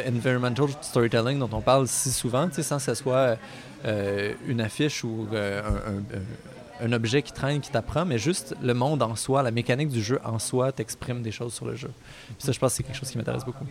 environmental 0.08 0.68
storytelling 0.82 1.38
dont 1.38 1.50
on 1.52 1.60
parle 1.60 1.88
si 1.88 2.10
souvent, 2.10 2.48
sans 2.52 2.76
que 2.76 2.82
ce 2.82 2.94
soit 2.94 3.36
une 4.48 4.60
affiche 4.60 5.04
ou 5.04 5.28
un 5.32 6.02
un 6.80 6.92
objet 6.92 7.22
qui 7.22 7.32
traîne, 7.32 7.60
qui 7.60 7.70
t'apprend, 7.70 8.04
mais 8.04 8.18
juste 8.18 8.54
le 8.62 8.74
monde 8.74 9.02
en 9.02 9.16
soi, 9.16 9.42
la 9.42 9.50
mécanique 9.50 9.88
du 9.88 10.02
jeu 10.02 10.20
en 10.24 10.38
soi 10.38 10.72
t'exprime 10.72 11.22
des 11.22 11.32
choses 11.32 11.54
sur 11.54 11.66
le 11.66 11.76
jeu. 11.76 11.90
Puis 12.26 12.36
ça, 12.38 12.52
je 12.52 12.58
pense 12.58 12.72
que 12.72 12.76
c'est 12.76 12.82
quelque 12.82 12.96
chose 12.96 13.10
qui 13.10 13.18
m'intéresse 13.18 13.44
beaucoup. 13.44 13.64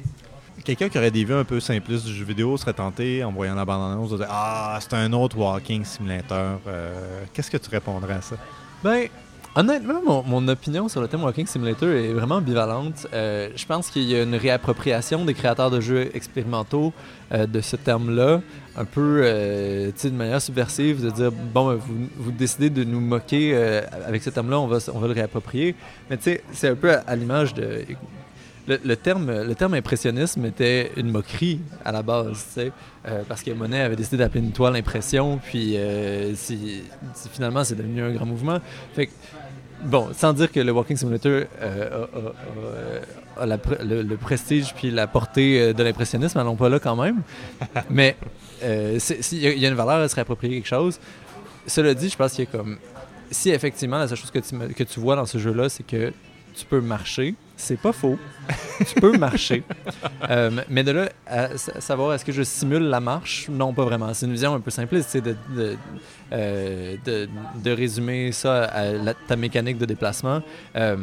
Quelqu'un 0.63 0.89
qui 0.89 0.97
aurait 0.97 1.11
des 1.11 1.25
vues 1.25 1.33
un 1.33 1.43
peu 1.43 1.59
simplistes 1.59 2.05
du 2.05 2.13
jeu 2.13 2.23
vidéo 2.23 2.55
serait 2.57 2.73
tenté, 2.73 3.23
en 3.23 3.31
voyant 3.31 3.55
la 3.55 3.65
bande-annonce, 3.65 4.11
de 4.11 4.17
dire 4.17 4.27
Ah, 4.29 4.79
c'est 4.81 4.93
un 4.93 5.11
autre 5.13 5.37
walking 5.37 5.83
simulator. 5.83 6.59
Euh, 6.67 7.23
Qu'est-ce 7.33 7.51
que 7.51 7.57
tu 7.57 7.69
répondrais 7.69 8.15
à 8.15 8.21
ça? 8.21 8.37
Ben, 8.83 9.07
honnêtement, 9.55 10.01
mon, 10.05 10.23
mon 10.23 10.47
opinion 10.47 10.87
sur 10.87 11.01
le 11.01 11.07
thème 11.07 11.23
Walking 11.23 11.45
Simulator 11.45 11.89
est 11.89 12.13
vraiment 12.13 12.35
ambivalente. 12.35 13.05
Euh, 13.13 13.49
je 13.55 13.65
pense 13.65 13.89
qu'il 13.89 14.03
y 14.03 14.15
a 14.15 14.23
une 14.23 14.35
réappropriation 14.35 15.25
des 15.25 15.33
créateurs 15.33 15.71
de 15.71 15.81
jeux 15.81 16.09
expérimentaux 16.15 16.93
euh, 17.31 17.45
de 17.45 17.59
ce 17.59 17.75
terme-là, 17.75 18.41
un 18.77 18.85
peu 18.85 19.21
de 19.23 20.09
manière 20.11 20.41
subversive, 20.41 21.03
de 21.03 21.09
dire 21.09 21.31
bon, 21.31 21.67
ben, 21.67 21.75
vous, 21.75 22.07
vous 22.17 22.31
décidez 22.31 22.69
de 22.69 22.83
nous 22.85 23.01
moquer 23.01 23.55
avec 24.07 24.23
ce 24.23 24.29
terme-là, 24.29 24.59
on 24.59 24.67
va, 24.67 24.77
on 24.93 24.99
va 24.99 25.07
le 25.07 25.13
réapproprier. 25.13 25.75
Mais 26.09 26.17
tu 26.17 26.23
sais, 26.23 26.43
c'est 26.53 26.69
un 26.69 26.75
peu 26.75 26.95
à 27.05 27.15
l'image 27.15 27.53
de. 27.53 27.83
Le, 28.67 28.79
le 28.83 28.95
terme, 28.95 29.43
le 29.43 29.53
terme 29.55 29.75
impressionnisme 29.75 30.43
était 30.45 30.91
une 30.97 31.11
moquerie 31.11 31.59
à 31.83 31.91
la 31.91 32.01
base, 32.01 32.43
tu 32.47 32.61
sais, 32.61 32.71
euh, 33.07 33.21
parce 33.27 33.43
que 33.43 33.51
Monet 33.51 33.81
avait 33.81 33.95
décidé 33.95 34.17
d'appeler 34.17 34.39
une 34.43 34.51
toile 34.53 34.75
impression, 34.75 35.37
puis 35.37 35.77
euh, 35.77 36.33
si- 36.33 36.81
finalement 37.31 37.63
c'est 37.63 37.75
devenu 37.75 38.01
un 38.01 38.11
grand 38.11 38.25
mouvement. 38.25 38.59
Fait 38.95 39.05
que, 39.05 39.11
bon, 39.83 40.09
sans 40.13 40.33
dire 40.33 40.51
que 40.51 40.59
le 40.59 40.71
Walking 40.71 40.97
Simulator 40.97 41.31
euh, 41.31 41.45
a, 41.61 42.17
a- 42.17 43.39
a- 43.39 43.43
a 43.43 43.45
la 43.45 43.57
pr- 43.57 43.83
le, 43.83 44.01
le 44.01 44.17
prestige 44.17 44.73
puis 44.73 44.89
la 44.89 45.05
portée 45.05 45.73
de 45.73 45.83
l'impressionnisme, 45.83 46.39
allons 46.39 46.55
pas 46.55 46.69
là 46.69 46.79
quand 46.79 46.95
même. 46.95 47.21
Mais 47.91 48.15
il 48.63 48.67
y, 48.67 49.47
a- 49.47 49.51
il 49.53 49.59
y 49.59 49.65
a 49.65 49.69
une 49.69 49.75
valeur 49.75 49.97
à 49.99 50.07
se 50.09 50.15
réapproprier 50.15 50.55
quelque 50.55 50.67
chose. 50.67 50.99
Cela 51.67 51.93
dit, 51.93 52.09
je 52.09 52.15
pense 52.17 52.31
qu'il 52.33 52.45
y 52.45 52.47
a 52.47 52.51
comme. 52.51 52.77
Si 53.29 53.49
effectivement 53.51 53.97
la 53.99 54.07
seule 54.07 54.17
chose 54.17 54.31
que 54.31 54.39
tu, 54.39 54.55
me- 54.55 54.67
que 54.69 54.83
tu 54.83 54.99
vois 54.99 55.15
dans 55.15 55.25
ce 55.27 55.37
jeu-là, 55.37 55.69
c'est 55.69 55.85
que 55.85 56.11
tu 56.55 56.65
peux 56.65 56.81
marcher, 56.81 57.35
c'est 57.57 57.79
pas 57.79 57.91
faux. 57.93 58.17
tu 58.87 58.99
peux 58.99 59.17
marcher. 59.17 59.63
Euh, 60.29 60.49
mais 60.69 60.83
de 60.83 60.89
là 60.91 61.09
à 61.27 61.55
sa- 61.55 61.79
savoir 61.81 62.13
est-ce 62.15 62.25
que 62.25 62.31
je 62.31 62.41
simule 62.41 62.81
la 62.83 62.99
marche, 62.99 63.47
non, 63.47 63.73
pas 63.73 63.83
vraiment. 63.85 64.11
C'est 64.15 64.25
une 64.25 64.31
vision 64.31 64.55
un 64.55 64.59
peu 64.59 64.71
simpliste, 64.71 65.09
c'est 65.11 65.21
de, 65.21 65.35
de, 65.55 65.77
euh, 66.33 66.95
de, 67.05 67.29
de 67.63 67.71
résumer 67.71 68.31
ça 68.31 68.63
à 68.63 68.91
la- 68.91 69.13
ta 69.13 69.35
mécanique 69.35 69.77
de 69.77 69.85
déplacement. 69.85 70.41
Euh, 70.75 70.97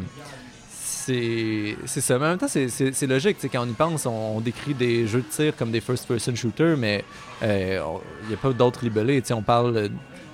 c'est 0.77 1.75
ça. 1.85 2.17
Mais 2.19 2.25
en 2.25 2.29
même 2.29 2.37
temps, 2.37 2.47
c'est- 2.49 3.07
logique. 3.07 3.37
tu 3.37 3.41
sais, 3.43 3.49
Quand 3.49 3.63
on 3.65 3.69
y 3.69 3.73
pense, 3.73 4.05
on, 4.05 4.11
on 4.37 4.39
décrit 4.41 4.73
des 4.73 5.07
jeux 5.07 5.21
de 5.21 5.25
tir 5.33 5.55
comme 5.55 5.71
des 5.71 5.81
first-person 5.81 6.35
shooters, 6.35 6.77
mais 6.77 7.03
euh, 7.43 7.79
il 8.23 8.27
n'y 8.29 8.33
a 8.33 8.37
pas 8.37 8.51
d'autres 8.51 8.83
libellés. 8.83 9.21
On 9.31 9.41
parle 9.41 9.89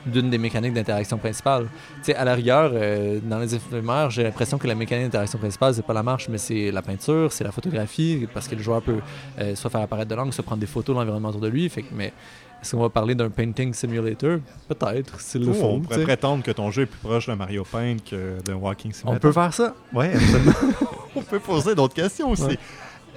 d'une 0.05 0.29
des 0.29 0.37
mécaniques 0.37 0.73
d'interaction 0.73 1.17
principale. 1.17 1.67
Tu 1.97 2.05
sais, 2.05 2.15
à 2.15 2.23
la 2.23 2.33
rigueur, 2.35 2.71
euh, 2.73 3.19
dans 3.23 3.39
les 3.39 3.55
éphémères, 3.55 4.09
j'ai 4.09 4.23
l'impression 4.23 4.57
que 4.57 4.67
la 4.67 4.75
mécanique 4.75 5.05
d'interaction 5.05 5.39
principale, 5.39 5.73
c'est 5.73 5.85
pas 5.85 5.93
la 5.93 6.03
marche, 6.03 6.29
mais 6.29 6.37
c'est 6.37 6.71
la 6.71 6.81
peinture, 6.81 7.31
c'est 7.31 7.43
la 7.43 7.51
photographie, 7.51 8.27
parce 8.33 8.47
que 8.47 8.55
le 8.55 8.61
joueur 8.61 8.81
peut 8.81 8.99
euh, 9.39 9.55
soit 9.55 9.69
faire 9.69 9.81
apparaître 9.81 10.09
de 10.09 10.15
l'angle, 10.15 10.33
soit 10.33 10.43
prendre 10.43 10.61
des 10.61 10.67
photos 10.67 10.95
de 10.95 10.99
l'environnement 10.99 11.29
autour 11.29 11.41
de 11.41 11.47
lui. 11.47 11.67
Fait 11.69 11.83
que, 11.83 11.93
mais 11.93 12.13
est-ce 12.61 12.75
qu'on 12.75 12.81
va 12.81 12.89
parler 12.89 13.15
d'un 13.15 13.29
painting 13.29 13.73
simulator? 13.73 14.39
Peut-être, 14.67 15.19
s'il 15.21 15.45
le 15.45 15.53
faut. 15.53 15.65
on 15.65 15.79
pourrait 15.79 16.03
prétendre 16.03 16.43
que 16.43 16.51
ton 16.51 16.71
jeu 16.71 16.83
est 16.83 16.87
plus 16.87 16.99
proche 16.99 17.27
d'un 17.27 17.35
Mario 17.35 17.63
Paint 17.63 17.97
que 18.09 18.41
d'un 18.43 18.55
Walking 18.55 18.91
Simulator. 18.91 19.15
On 19.15 19.19
peut 19.19 19.31
faire 19.31 19.53
ça. 19.53 19.73
Oui, 19.93 20.07
absolument. 20.13 20.53
on 21.15 21.21
peut 21.21 21.39
poser 21.39 21.75
d'autres 21.75 21.93
questions 21.93 22.31
aussi. 22.31 22.43
Ouais. 22.43 22.59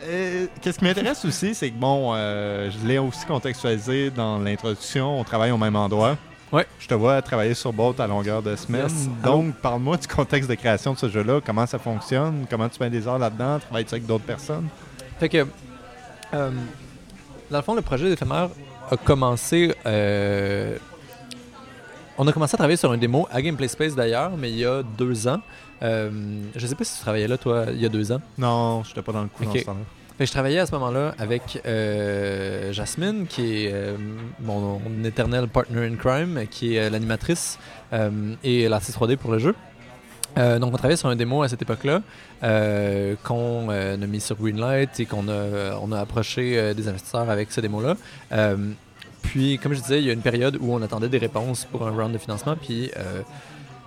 Euh, 0.05 0.47
Qu'est-ce 0.61 0.78
qui 0.78 0.85
m'intéresse 0.85 1.24
aussi, 1.24 1.55
c'est 1.55 1.70
que 1.70 1.78
bon, 1.78 2.12
euh, 2.14 2.70
je 2.70 2.87
l'ai 2.87 2.99
aussi 2.99 3.24
contextualisé 3.24 4.11
dans 4.11 4.39
l'introduction, 4.39 5.20
on 5.20 5.24
travaille 5.24 5.53
au 5.53 5.59
même 5.59 5.76
endroit. 5.76 6.16
Je 6.78 6.86
te 6.86 6.94
vois 6.94 7.22
travailler 7.22 7.55
sur 7.55 7.72
Bolt 7.72 7.98
à 8.00 8.07
longueur 8.07 8.42
de 8.42 8.55
semaine. 8.57 8.82
Yes. 8.82 9.09
Donc, 9.24 9.55
parle-moi 9.57 9.96
du 9.96 10.07
contexte 10.07 10.50
de 10.50 10.55
création 10.55 10.92
de 10.92 10.98
ce 10.98 11.09
jeu-là, 11.09 11.40
comment 11.44 11.64
ça 11.66 11.78
fonctionne, 11.78 12.44
comment 12.50 12.68
tu 12.68 12.78
mets 12.82 12.90
des 12.90 13.07
heures 13.09 13.18
là-dedans, 13.18 13.59
travailles-tu 13.59 13.94
avec 13.94 14.07
d'autres 14.07 14.24
personnes? 14.24 14.68
Fait 15.18 15.28
que, 15.30 15.46
euh, 16.34 16.50
dans 17.50 17.57
le 17.59 17.62
fond, 17.62 17.74
le 17.74 17.80
projet 17.82 18.09
d'éphémère 18.09 18.48
a 18.90 18.96
commencé. 18.96 19.74
euh, 19.86 20.76
on 22.18 22.26
a 22.28 22.32
commencé 22.32 22.55
à 22.55 22.59
travailler 22.59 22.76
sur 22.76 22.92
un 22.92 22.98
démo 22.98 23.26
à 23.30 23.40
Gameplay 23.40 23.68
Space 23.68 23.94
d'ailleurs, 23.94 24.32
mais 24.36 24.50
il 24.50 24.59
y 24.59 24.66
a 24.66 24.82
deux 24.82 25.26
ans. 25.28 25.40
Euh, 25.82 26.11
je 26.55 26.66
sais 26.66 26.74
pas 26.74 26.84
si 26.84 26.96
tu 26.96 27.00
travaillais 27.03 27.26
là, 27.28 27.38
toi, 27.38 27.64
il 27.70 27.80
y 27.80 27.86
a 27.86 27.88
deux 27.88 28.12
ans. 28.12 28.20
Non, 28.36 28.82
je 28.84 28.90
n'étais 28.90 29.03
pas 29.03 29.12
dans 29.12 29.22
le 29.22 29.28
coup 29.28 29.44
dans 29.44 29.50
Ok. 29.50 29.59
ce 29.61 29.64
temps-là. 29.64 29.80
Je 30.21 30.31
travaillais 30.31 30.59
à 30.59 30.67
ce 30.67 30.73
moment-là 30.73 31.15
avec 31.19 31.61
euh, 31.65 32.73
Jasmine, 32.73 33.27
qui 33.27 33.65
est 33.65 33.73
euh, 33.73 33.97
mon, 34.41 34.79
mon 34.79 35.05
éternel 35.05 35.49
partner 35.49 35.87
in 35.87 35.97
crime, 35.97 36.47
qui 36.51 36.77
est 36.77 36.81
euh, 36.81 36.91
l'animatrice 36.91 37.59
et 38.43 38.69
l'artiste 38.69 38.99
3D 38.99 39.17
pour 39.17 39.33
le 39.33 39.39
jeu. 39.39 39.55
Donc, 40.35 40.73
on 40.73 40.79
travaillait 40.79 40.97
sur 40.97 41.11
un 41.11 41.17
démo 41.17 41.43
à 41.43 41.49
cette 41.51 41.61
époque-là 41.61 42.01
qu'on 43.23 43.69
a 43.69 43.97
mis 43.99 44.21
sur 44.21 44.37
Greenlight 44.37 44.99
et 44.99 45.05
qu'on 45.05 45.29
a, 45.29 45.75
a 45.75 46.01
approché 46.01 46.73
des 46.73 46.89
investisseurs 46.89 47.29
avec 47.29 47.53
ce 47.53 47.61
démo-là. 47.61 47.97
Puis, 49.21 49.59
comme 49.59 49.75
je 49.75 49.81
disais, 49.81 49.99
il 49.99 50.07
y 50.07 50.11
a 50.11 50.15
une 50.15 50.23
période 50.23 50.57
où 50.59 50.73
on 50.73 50.81
attendait 50.81 51.11
des 51.11 51.19
réponses 51.19 51.67
pour 51.71 51.87
un 51.87 51.91
round 51.91 52.15
de 52.15 52.19
financement. 52.19 52.57
Puis, 52.57 52.91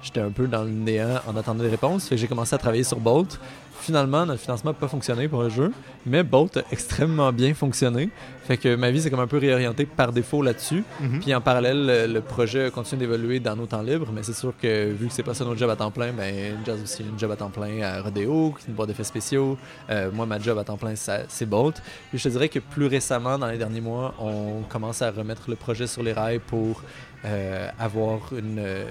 j'étais 0.03 0.21
un 0.21 0.29
peu 0.29 0.45
dans 0.45 0.63
le 0.63 0.69
néant 0.69 1.19
en 1.27 1.35
attendant 1.35 1.63
des 1.63 1.69
réponses. 1.69 2.09
J'ai 2.11 2.27
commencé 2.27 2.53
à 2.53 2.59
travailler 2.59 2.83
sur 2.83 2.99
Bolt. 2.99 3.39
Finalement, 3.79 4.25
notre 4.25 4.41
financement 4.41 4.71
n'a 4.71 4.77
pas 4.77 4.87
fonctionné 4.87 5.27
pour 5.27 5.43
le 5.43 5.49
jeu, 5.49 5.71
mais 6.05 6.23
Bolt 6.23 6.57
a 6.57 6.63
extrêmement 6.71 7.31
bien 7.31 7.53
fonctionné. 7.53 8.09
Fait 8.43 8.57
que 8.57 8.75
ma 8.75 8.91
vie 8.91 9.01
s'est 9.01 9.09
comme 9.09 9.19
un 9.19 9.27
peu 9.27 9.37
réorientée 9.37 9.85
par 9.85 10.11
défaut 10.11 10.41
là-dessus. 10.41 10.83
Mhm. 10.99 11.19
Puis 11.19 11.33
en 11.35 11.41
parallèle, 11.41 12.11
le, 12.11 12.21
projet 12.21 12.71
continue 12.71 12.99
d'évoluer 12.99 13.39
dans 13.39 13.55
nos 13.55 13.65
temps 13.65 13.81
libres, 13.81 14.09
mais 14.13 14.23
c'est 14.23 14.33
sûr 14.33 14.53
que 14.59 14.91
vu 14.91 15.07
que 15.07 15.13
c'est 15.13 15.23
pas 15.23 15.33
ça 15.33 15.45
notre 15.45 15.59
job 15.59 15.69
à 15.69 15.75
temps 15.75 15.91
plein, 15.91 16.11
ben 16.11 16.57
Jazz 16.65 16.81
aussi 16.81 17.03
a 17.03 17.05
une 17.05 17.19
job 17.19 17.31
à 17.31 17.35
temps 17.35 17.49
plein 17.49 17.81
à 17.81 18.01
Rodeo, 18.01 18.55
qui 18.57 18.65
est 18.65 18.67
une 18.69 18.73
boîte 18.73 18.89
d'effets 18.89 19.03
spéciaux. 19.03 19.57
Euh, 19.89 20.09
moi, 20.11 20.25
ma 20.25 20.39
job 20.39 20.57
à 20.57 20.63
temps 20.63 20.77
plein, 20.77 20.93
c'est 20.95 21.45
Bolt. 21.45 21.81
Puis 22.09 22.19
je 22.19 22.23
te 22.23 22.29
dirais 22.29 22.49
que 22.49 22.59
plus 22.59 22.87
récemment, 22.87 23.37
dans 23.37 23.47
les 23.47 23.57
derniers 23.57 23.81
mois, 23.81 24.15
on 24.19 24.61
commence 24.69 25.01
à 25.01 25.11
remettre 25.11 25.49
le 25.49 25.55
projet 25.55 25.87
sur 25.87 26.03
les 26.03 26.13
rails 26.13 26.39
pour 26.39 26.81
euh, 27.25 27.69
avoir 27.79 28.19
une. 28.37 28.59
euh, 28.59 28.85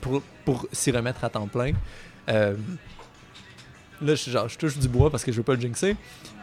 pour 0.00 0.22
pour 0.44 0.66
s'y 0.72 0.90
remettre 0.90 1.24
à 1.24 1.30
temps 1.30 1.46
plein. 1.46 1.72
Euh, 2.28 2.54
Là, 4.02 4.14
je, 4.14 4.30
genre, 4.30 4.48
je 4.48 4.58
touche 4.58 4.78
du 4.78 4.88
bois 4.88 5.10
parce 5.10 5.24
que 5.24 5.32
je 5.32 5.36
veux 5.36 5.42
pas 5.42 5.54
le 5.54 5.60
jinxer. 5.60 5.96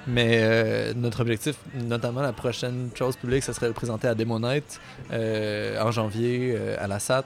Mais 0.08 0.39
euh, 0.41 0.93
notre 0.95 1.20
objectif, 1.20 1.58
notamment 1.76 2.22
la 2.22 2.32
prochaine 2.32 2.89
chose 2.95 3.18
publique, 3.18 3.43
ce 3.43 3.51
serait 3.51 3.68
de 3.68 3.74
présenter 3.74 4.08
à 4.08 4.16
Demo 4.16 4.39
Night 4.39 4.80
euh, 5.12 5.82
en 5.82 5.91
janvier 5.91 6.55
euh, 6.55 6.78
à 6.80 6.88
la 6.88 6.99
SAT. 6.99 7.26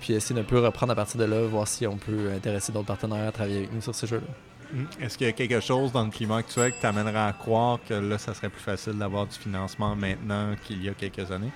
puis 0.00 0.14
essayer 0.14 0.34
d'un 0.34 0.46
peu 0.46 0.60
reprendre 0.60 0.92
à 0.92 0.94
partir 0.94 1.18
de 1.18 1.24
là, 1.24 1.42
voir 1.42 1.66
si 1.66 1.86
on 1.86 1.96
peut 1.96 2.30
intéresser 2.34 2.70
d'autres 2.70 2.86
partenaires 2.86 3.26
à 3.26 3.32
travailler 3.32 3.58
avec 3.58 3.72
nous 3.72 3.82
sur 3.82 3.94
ce 3.94 4.06
jeu-là. 4.06 4.26
Mhm. 4.72 4.86
Est-ce 5.00 5.18
qu'il 5.18 5.26
y 5.26 5.30
a 5.30 5.32
quelque 5.32 5.60
chose 5.60 5.90
dans 5.90 6.04
le 6.04 6.10
climat 6.10 6.36
actuel 6.38 6.72
qui 6.72 6.80
t'amènerait 6.80 7.28
à 7.28 7.32
croire 7.32 7.80
que 7.88 7.94
là, 7.94 8.18
ça 8.18 8.34
serait 8.34 8.50
plus 8.50 8.62
facile 8.62 8.94
d'avoir 8.94 9.26
du 9.26 9.36
financement 9.36 9.96
maintenant 9.96 10.54
qu'il 10.64 10.84
y 10.84 10.88
a 10.88 10.92
quelques 10.92 11.30
années? 11.32 11.52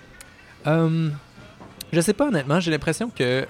Je 1.92 2.01
sais 2.01 2.12
pas 2.12 2.28
honnêtement, 2.28 2.61
j'ai 2.61 2.70
l'impression 2.70 3.09
que 3.09 3.46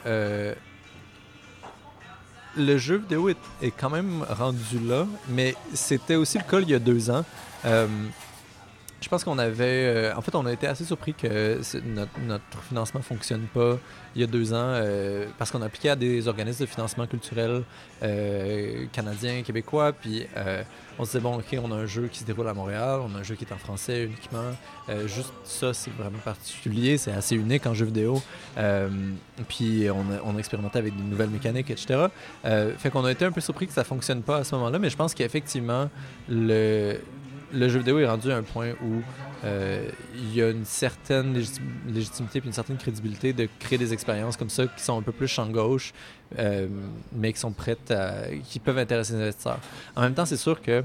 le 2.56 2.78
jeu 2.78 2.96
vidéo 2.96 3.28
est, 3.28 3.36
est 3.62 3.70
quand 3.70 3.90
même 3.90 4.24
rendu 4.28 4.78
là, 4.80 5.06
mais 5.28 5.54
c'était 5.74 6.16
aussi 6.16 6.38
le 6.38 6.44
cas 6.44 6.60
il 6.60 6.70
y 6.70 6.74
a 6.74 6.78
deux 6.78 7.10
ans. 7.10 7.24
Euh, 7.64 7.86
je 9.00 9.08
pense 9.08 9.24
qu'on 9.24 9.38
avait. 9.38 9.64
euh, 9.64 10.14
en 10.14 10.20
fait, 10.20 10.34
on 10.34 10.44
a 10.46 10.52
été 10.52 10.66
assez 10.66 10.84
surpris 10.84 11.14
que 11.14 11.60
notre, 12.26 12.62
financement 12.68 13.00
fonctionne 13.00 13.46
pas 13.52 13.78
il 14.14 14.20
y 14.20 14.24
a 14.24 14.26
deux 14.26 14.52
ans 14.52 14.56
euh, 14.74 15.26
parce 15.38 15.50
qu'on 15.50 15.62
a 15.62 15.66
appliqué 15.66 15.88
à 15.88 15.96
des 15.96 16.28
organismes 16.28 16.64
de 16.64 16.68
financement 16.68 17.06
culturel 17.06 17.62
euh, 18.02 18.86
canadiens, 18.92 19.42
québécois, 19.42 19.92
puis 19.92 20.26
on 20.98 21.04
se 21.04 21.12
disait, 21.12 21.20
bon, 21.20 21.38
OK, 21.38 21.56
on 21.62 21.72
a 21.72 21.76
un 21.76 21.86
jeu 21.86 22.08
qui 22.08 22.18
se 22.18 22.24
déroule 22.24 22.48
à 22.48 22.54
Montréal, 22.54 23.00
on 23.02 23.14
a 23.16 23.20
un 23.20 23.22
jeu 23.22 23.34
qui 23.36 23.44
est 23.44 23.52
en 23.52 23.58
français 23.58 24.04
uniquement. 24.04 24.52
Juste 25.06 25.32
ça, 25.44 25.72
c'est 25.72 25.92
vraiment 25.92 26.18
particulier, 26.18 26.98
c'est 26.98 27.12
assez 27.12 27.36
unique 27.36 27.66
en 27.66 27.74
jeu 27.74 27.86
vidéo. 27.86 28.20
Puis 29.48 29.86
on 29.90 30.12
a, 30.12 30.20
on 30.24 30.36
a 30.36 30.38
expérimenté 30.38 30.78
avec 30.78 30.96
des 30.96 31.02
nouvelles 31.02 31.30
mécaniques, 31.30 31.70
etc. 31.70 32.06
Fait 32.42 32.90
qu'on 32.90 33.04
a 33.04 33.12
été 33.12 33.24
un 33.24 33.32
peu 33.32 33.40
surpris 33.40 33.66
que 33.66 33.72
ça 33.72 33.84
fonctionne 33.84 34.22
pas 34.22 34.38
à 34.38 34.44
ce 34.44 34.54
moment-là, 34.56 34.78
mais 34.78 34.90
je 34.90 34.96
pense 34.96 35.14
qu'effectivement, 35.14 35.88
le, 36.28 36.98
le 37.52 37.68
jeu 37.68 37.78
vidéo 37.78 37.98
est 37.98 38.06
rendu 38.06 38.30
à 38.30 38.36
un 38.36 38.42
point 38.42 38.70
où 38.82 39.00
euh, 39.44 39.88
il 40.14 40.34
y 40.34 40.42
a 40.42 40.50
une 40.50 40.64
certaine 40.64 41.34
légiti- 41.34 41.60
légitimité 41.88 42.40
puis 42.40 42.48
une 42.48 42.54
certaine 42.54 42.76
crédibilité 42.76 43.32
de 43.32 43.48
créer 43.58 43.78
des 43.78 43.92
expériences 43.92 44.36
comme 44.36 44.50
ça 44.50 44.66
qui 44.66 44.82
sont 44.82 44.98
un 44.98 45.02
peu 45.02 45.12
plus 45.12 45.28
champ 45.28 45.46
gauche, 45.48 45.92
euh, 46.38 46.68
mais 47.12 47.32
qui 47.32 47.40
sont 47.40 47.52
prêtes 47.52 47.90
à, 47.90 48.24
qui 48.48 48.58
peuvent 48.58 48.78
intéresser 48.78 49.14
les 49.14 49.22
investisseurs. 49.22 49.58
En 49.96 50.02
même 50.02 50.14
temps, 50.14 50.26
c'est 50.26 50.36
sûr 50.36 50.60
que 50.60 50.84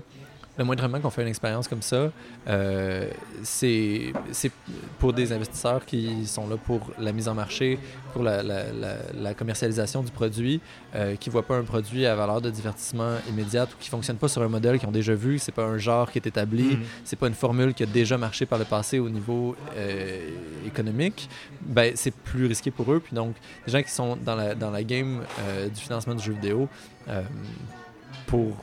le 0.57 0.63
moindrement 0.63 0.99
qu'on 0.99 1.09
fait 1.09 1.21
une 1.21 1.27
expérience 1.27 1.67
comme 1.67 1.81
ça, 1.81 2.11
euh, 2.47 3.09
c'est 3.43 4.13
pour 4.99 5.13
des 5.13 5.33
investisseurs 5.33 5.85
qui 5.85 6.25
sont 6.25 6.47
là 6.47 6.55
pour 6.57 6.91
la 6.97 7.11
mise 7.11 7.27
en 7.27 7.33
marché, 7.33 7.77
pour 8.13 8.23
la, 8.23 8.41
la, 8.41 8.65
la, 9.13 9.33
commercialisation 9.33 10.01
du 10.01 10.11
produit, 10.11 10.61
euh, 10.95 11.15
qui 11.15 11.29
ne 11.29 11.33
voient 11.33 11.45
pas 11.45 11.57
un 11.57 11.63
produit 11.63 12.05
à 12.05 12.15
valeur 12.15 12.41
de 12.41 12.49
divertissement 12.49 13.15
immédiate 13.27 13.73
ou 13.73 13.77
qui 13.77 13.87
ne 13.89 13.91
fonctionne 13.91 14.17
pas 14.17 14.27
sur 14.27 14.41
un 14.41 14.47
modèle 14.47 14.79
qu'ils 14.79 14.87
ont 14.87 14.93
déjà 14.93 15.13
vu, 15.13 15.39
c'est 15.39 15.51
pas 15.51 15.65
un 15.65 15.77
genre 15.77 16.09
qui 16.09 16.19
est 16.19 16.27
établi, 16.27 16.75
mm-hmm. 16.75 16.85
c'est 17.03 17.19
pas 17.19 17.27
une 17.27 17.33
formule 17.33 17.73
qui 17.73 17.83
a 17.83 17.87
déjà 17.87 18.17
marché 18.17 18.45
par 18.45 18.59
le 18.59 18.65
passé 18.65 18.99
au 18.99 19.09
niveau 19.09 19.55
euh, 19.75 20.29
économique, 20.65 21.29
ben, 21.61 21.91
c'est 21.95 22.13
plus 22.13 22.45
risqué 22.45 22.71
pour 22.71 22.91
eux. 22.93 23.01
Puis 23.01 23.15
donc, 23.15 23.35
les 23.67 23.73
gens 23.73 23.83
qui 23.83 23.91
sont 23.91 24.15
dans 24.15 24.35
la, 24.35 24.55
dans 24.55 24.71
la 24.71 24.83
game 24.83 25.23
du 25.73 25.81
financement 25.81 26.15
du 26.15 26.23
jeu 26.23 26.33
vidéo, 26.33 26.69
pour 28.27 28.55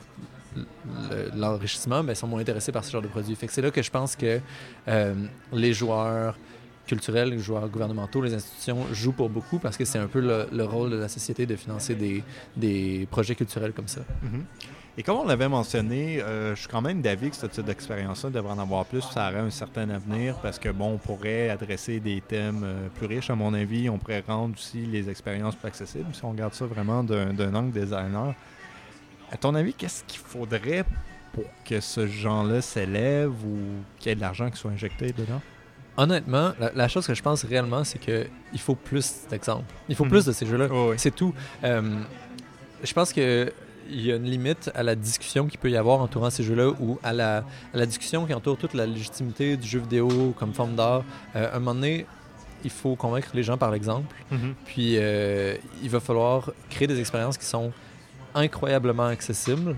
l'enrichissement, 1.35 2.03
ben, 2.03 2.15
sont 2.15 2.27
moins 2.27 2.41
intéressés 2.41 2.71
par 2.71 2.83
ce 2.83 2.91
genre 2.91 3.01
de 3.01 3.07
produits. 3.07 3.35
Fait 3.35 3.47
que 3.47 3.53
c'est 3.53 3.61
là 3.61 3.71
que 3.71 3.81
je 3.81 3.91
pense 3.91 4.15
que 4.15 4.39
euh, 4.87 5.13
les 5.51 5.73
joueurs 5.73 6.37
culturels, 6.85 7.29
les 7.29 7.39
joueurs 7.39 7.67
gouvernementaux, 7.69 8.21
les 8.21 8.33
institutions 8.33 8.85
jouent 8.91 9.13
pour 9.13 9.29
beaucoup 9.29 9.59
parce 9.59 9.77
que 9.77 9.85
c'est 9.85 9.99
un 9.99 10.07
peu 10.07 10.19
le, 10.19 10.63
rôle 10.63 10.89
de 10.89 10.97
la 10.97 11.07
société 11.07 11.45
de 11.45 11.55
financer 11.55 11.95
des, 11.95 12.23
des 12.57 13.07
projets 13.09 13.35
culturels 13.35 13.71
comme 13.71 13.87
ça. 13.87 14.01
Mm-hmm. 14.01 14.69
Et 14.95 15.01
comme 15.01 15.17
on 15.17 15.25
l'avait 15.25 15.49
mentionné, 15.49 16.21
euh, 16.21 16.53
je 16.53 16.61
suis 16.61 16.69
quand 16.69 16.81
même 16.81 17.01
d'avis 17.01 17.31
que 17.31 17.35
ce 17.35 17.47
type 17.47 17.65
d'expérience-là 17.65 18.29
devrait 18.29 18.53
en 18.53 18.59
avoir 18.59 18.85
plus. 18.85 19.01
Ça 19.01 19.29
aurait 19.29 19.39
un 19.39 19.49
certain 19.49 19.89
avenir 19.89 20.35
parce 20.43 20.59
que, 20.59 20.69
bon, 20.69 20.93
on 20.93 20.97
pourrait 20.99 21.49
adresser 21.49 21.99
des 21.99 22.21
thèmes 22.21 22.61
euh, 22.63 22.87
plus 22.93 23.07
riches, 23.07 23.31
à 23.31 23.35
mon 23.35 23.55
avis. 23.55 23.89
On 23.89 23.97
pourrait 23.97 24.23
rendre 24.27 24.53
aussi 24.55 24.85
les 24.85 25.09
expériences 25.09 25.55
plus 25.55 25.67
accessibles 25.67 26.13
si 26.13 26.23
on 26.23 26.29
regarde 26.29 26.53
ça 26.53 26.67
vraiment 26.67 27.03
d'un 27.03 27.55
angle 27.55 27.71
designer. 27.71 28.35
À 29.33 29.37
ton 29.37 29.55
avis, 29.55 29.73
qu'est-ce 29.73 30.03
qu'il 30.03 30.19
faudrait 30.19 30.85
pour 31.33 31.45
que 31.65 31.79
ce 31.79 32.05
genre-là 32.05 32.61
s'élève 32.61 33.31
ou 33.31 33.57
qu'il 33.97 34.09
y 34.09 34.11
ait 34.11 34.15
de 34.15 34.21
l'argent 34.21 34.51
qui 34.51 34.57
soit 34.57 34.69
injecté 34.69 35.07
dedans? 35.11 35.41
Honnêtement, 35.97 36.53
la, 36.75 36.87
chose 36.87 37.07
que 37.07 37.15
je 37.15 37.23
pense 37.23 37.43
réellement, 37.43 37.83
c'est 37.83 37.97
qu'il 37.97 38.59
faut 38.59 38.75
plus 38.75 39.21
d'exemples. 39.31 39.73
Il 39.89 39.95
faut 39.95 40.05
mhm. 40.05 40.11
plus 40.11 40.25
de 40.25 40.31
ces 40.31 40.45
jeux-là. 40.45 40.69
C'est 40.97 41.15
tout. 41.15 41.33
Euh, 41.63 41.99
je 42.83 42.93
pense 42.93 43.11
que 43.11 43.51
il 43.89 44.05
y 44.05 44.11
a 44.11 44.15
une 44.15 44.23
limite 44.23 44.71
à 44.75 44.83
la 44.83 44.95
discussion 44.95 45.47
qu'il 45.47 45.59
peut 45.59 45.69
y 45.69 45.77
avoir 45.77 45.99
entourant 45.99 46.29
ces 46.29 46.43
jeux-là 46.43 46.69
ou 46.79 46.99
à 47.03 47.11
la, 47.11 47.43
la, 47.73 47.85
discussion 47.85 48.25
qui 48.25 48.33
entoure 48.33 48.57
toute 48.57 48.75
la 48.75 48.85
légitimité 48.85 49.57
du 49.57 49.67
jeu 49.67 49.79
vidéo 49.79 50.33
comme 50.37 50.53
forme 50.53 50.75
d'art. 50.75 51.03
Euh, 51.35 51.51
à 51.51 51.57
un 51.57 51.59
moment 51.59 51.75
donné, 51.75 52.05
il 52.63 52.69
faut 52.69 52.95
convaincre 52.95 53.29
les 53.33 53.43
gens 53.43 53.57
par 53.57 53.71
l'exemple. 53.71 54.15
Mhm. 54.31 54.53
Puis 54.65 54.95
euh, 54.97 55.55
il 55.81 55.89
va 55.89 55.99
falloir 55.99 56.51
créer 56.69 56.87
des 56.87 56.99
expériences 56.99 57.37
qui 57.37 57.45
sont 57.45 57.71
incroyablement 58.35 59.07
accessibles, 59.07 59.75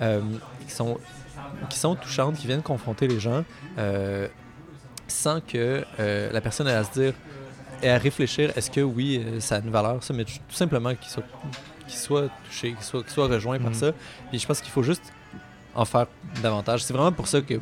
euh, 0.00 0.20
qui, 0.66 0.72
sont, 0.72 0.98
qui 1.68 1.78
sont 1.78 1.94
touchantes, 1.94 2.36
qui 2.36 2.46
viennent 2.46 2.62
confronter 2.62 3.08
les 3.08 3.18
gens 3.18 3.44
euh, 3.78 4.28
sans 5.06 5.40
que 5.40 5.84
euh, 5.98 6.30
la 6.32 6.40
personne 6.40 6.68
ait 6.68 6.72
à 6.72 6.84
se 6.84 6.92
dire 6.92 7.14
et 7.82 7.90
à 7.90 7.98
réfléchir 7.98 8.52
est-ce 8.56 8.70
que 8.70 8.80
oui, 8.80 9.24
ça 9.40 9.56
a 9.56 9.58
une 9.60 9.70
valeur, 9.70 10.02
ça, 10.02 10.12
mais 10.12 10.24
tout 10.24 10.32
simplement 10.50 10.94
qu'il 10.94 11.08
soit, 11.08 11.24
qu'il 11.86 11.98
soit 11.98 12.28
touché, 12.44 12.72
qu'il 12.72 12.82
soit, 12.82 13.08
soit 13.08 13.28
rejoint 13.28 13.58
par 13.58 13.70
mm. 13.70 13.74
ça. 13.74 13.92
Puis 14.30 14.38
je 14.38 14.46
pense 14.46 14.60
qu'il 14.60 14.70
faut 14.70 14.82
juste 14.82 15.12
en 15.74 15.84
faire 15.84 16.06
davantage. 16.42 16.82
C'est 16.84 16.92
vraiment 16.92 17.12
pour 17.12 17.28
ça 17.28 17.40
que 17.40 17.54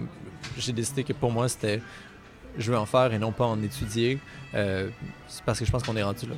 j'ai 0.59 0.73
décidé 0.73 1.05
que 1.05 1.13
pour 1.13 1.31
moi, 1.31 1.49
c'était 1.49 1.83
je 2.59 2.71
veux 2.71 2.79
en 2.79 2.87
faire 2.87 3.13
et 3.13 3.19
non 3.19 3.33
pas 3.33 3.47
en 3.47 3.63
étudier. 3.63 4.19
c'est 4.53 5.43
parce 5.45 5.59
que 5.59 5.65
je 5.65 5.71
pense 5.71 5.83
qu'on 5.83 5.97
est 5.97 6.03
rendu 6.03 6.27
là. 6.27 6.35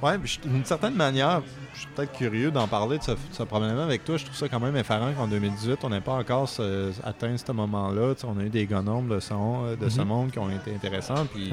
Oui, 0.00 0.12
d'une 0.44 0.64
certaine 0.64 0.94
manière, 0.94 1.42
je 1.74 1.80
suis 1.80 1.88
peut-être 1.88 2.12
curieux 2.12 2.52
d'en 2.52 2.68
parler 2.68 2.98
de 2.98 3.02
ce, 3.02 3.42
problème-là 3.42 3.82
avec 3.82 4.04
toi. 4.04 4.16
Je 4.16 4.24
trouve 4.24 4.36
ça 4.36 4.48
quand 4.48 4.60
même 4.60 4.76
effarant 4.76 5.12
qu'en 5.12 5.26
2018, 5.26 5.78
on 5.82 5.90
n'ait 5.90 6.00
pas 6.00 6.12
encore 6.12 6.48
atteint 7.04 7.36
ce 7.36 7.52
moment-là. 7.52 8.14
on 8.24 8.38
a 8.38 8.44
eu 8.44 8.48
des 8.48 8.66
gonomes 8.66 9.08
de, 9.08 9.18
son, 9.18 9.64
euh, 9.64 9.76
de 9.76 9.88
ce 9.88 10.00
mhm. 10.00 10.06
monde 10.06 10.30
qui 10.30 10.38
ont 10.38 10.50
été 10.50 10.72
intéressants. 10.72 11.26
Puis, 11.26 11.52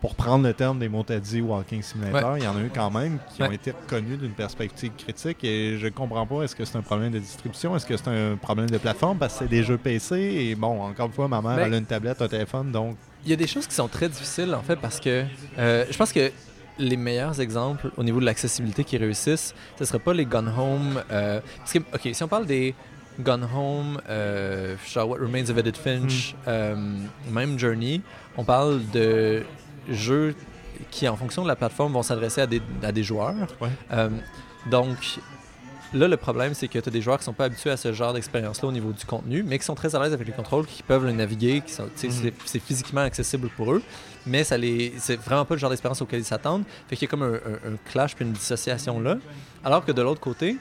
pour 0.00 0.14
prendre 0.14 0.46
le 0.46 0.52
terme 0.52 0.78
des 0.78 0.88
mots 0.88 1.04
dit 1.08 1.40
Walking 1.40 1.82
Simulator, 1.82 2.36
il 2.38 2.44
y 2.44 2.46
en 2.46 2.56
a 2.56 2.60
eu 2.60 2.70
quand 2.72 2.90
même 2.90 3.18
qui 3.34 3.42
ont 3.42 3.50
été 3.50 3.72
reconnus 3.72 4.18
d'une 4.18 4.32
perspective 4.32 4.92
critique. 4.96 5.42
Et 5.42 5.78
je 5.78 5.88
comprends 5.88 6.26
pas, 6.26 6.42
est-ce 6.42 6.54
que 6.54 6.64
c'est 6.64 6.76
un 6.76 6.82
problème 6.82 7.10
de 7.10 7.18
distribution? 7.18 7.74
Est-ce 7.74 7.86
que 7.86 7.96
c'est 7.96 8.08
un 8.08 8.36
problème 8.36 8.70
de 8.70 8.78
plateforme? 8.78 9.18
Parce 9.18 9.32
que 9.32 9.38
c'est 9.40 9.50
des 9.50 9.64
jeux 9.64 9.78
PC. 9.78 10.16
Et 10.16 10.54
bon, 10.54 10.82
encore 10.82 11.06
une 11.06 11.12
fois, 11.12 11.26
ma 11.26 11.40
mère, 11.40 11.56
ben 11.56 11.66
elle 11.66 11.74
a 11.74 11.78
une 11.78 11.86
tablette, 11.86 12.22
un 12.22 12.28
téléphone, 12.28 12.70
donc... 12.70 12.96
Il 13.24 13.30
y 13.30 13.32
a 13.32 13.36
des 13.36 13.46
choses 13.46 13.66
qui 13.66 13.74
sont 13.74 13.88
très 13.88 14.08
difficiles, 14.08 14.54
en 14.54 14.62
fait, 14.62 14.76
parce 14.76 15.00
que 15.00 15.24
euh, 15.58 15.84
je 15.90 15.96
pense 15.96 16.12
que 16.12 16.30
les 16.78 16.96
meilleurs 16.96 17.40
exemples 17.40 17.90
au 17.96 18.02
niveau 18.02 18.20
de 18.20 18.24
l'accessibilité 18.24 18.84
qui 18.84 18.96
réussissent, 18.96 19.54
ce 19.76 19.82
ne 19.82 19.86
serait 19.86 19.98
pas 19.98 20.12
les 20.12 20.24
Gone 20.24 20.52
Home. 20.56 21.02
Euh, 21.10 21.40
parce 21.58 21.72
que, 21.72 21.78
OK, 21.78 22.08
si 22.12 22.22
on 22.22 22.28
parle 22.28 22.46
des 22.46 22.74
Gone 23.20 23.48
Home, 23.54 24.00
euh, 24.08 24.76
What 24.96 25.18
Remains 25.18 25.48
of 25.50 25.58
Edith 25.58 25.76
Finch, 25.76 26.34
euh, 26.48 26.76
même 27.30 27.58
Journey, 27.58 28.00
on 28.36 28.44
parle 28.44 28.80
de 28.92 29.44
jeux 29.88 30.34
qui, 30.90 31.08
en 31.08 31.16
fonction 31.16 31.42
de 31.42 31.48
la 31.48 31.56
plateforme, 31.56 31.92
vont 31.92 32.02
s'adresser 32.02 32.40
à 32.40 32.46
des, 32.46 32.60
à 32.82 32.90
des 32.90 33.04
joueurs. 33.04 33.46
Donc, 34.66 35.18
Là, 35.94 36.08
le 36.08 36.16
problème, 36.16 36.54
c'est 36.54 36.66
que 36.66 36.80
tu 36.80 36.88
as 36.88 36.92
des 36.92 37.00
joueurs 37.00 37.18
qui 37.18 37.24
sont 37.24 37.32
pas 37.32 37.44
habitués 37.44 37.70
à 37.70 37.76
ce 37.76 37.92
genre 37.92 38.12
d'expérience-là 38.12 38.68
au 38.68 38.72
niveau 38.72 38.90
du 38.90 39.04
contenu, 39.04 39.44
mais 39.44 39.60
qui 39.60 39.64
sont 39.64 39.76
très 39.76 39.94
à 39.94 40.02
l'aise 40.02 40.12
avec 40.12 40.26
les 40.26 40.32
contrôles, 40.32 40.66
qui 40.66 40.82
peuvent 40.82 41.04
le 41.04 41.12
naviguer, 41.12 41.62
qui 41.64 41.72
sont, 41.72 41.84
mhm. 41.84 42.32
c'est 42.44 42.58
physiquement 42.58 43.02
accessible 43.02 43.48
pour 43.56 43.72
eux, 43.72 43.82
mais 44.26 44.42
ça 44.42 44.58
les, 44.58 44.92
c'est 44.98 45.14
vraiment 45.14 45.44
pas 45.44 45.54
le 45.54 45.60
genre 45.60 45.70
d'expérience 45.70 46.02
auquel 46.02 46.18
ils 46.18 46.24
s'attendent. 46.24 46.64
Fait 46.88 46.96
qu'il 46.96 47.06
y 47.06 47.08
a 47.08 47.10
comme 47.10 47.22
un, 47.22 47.76
clash 47.88 48.16
puis 48.16 48.24
une 48.24 48.32
dissociation 48.32 48.98
là. 48.98 49.18
Alors 49.64 49.84
que 49.84 49.92
de 49.92 50.02
l'autre 50.02 50.20
côté, 50.20 50.56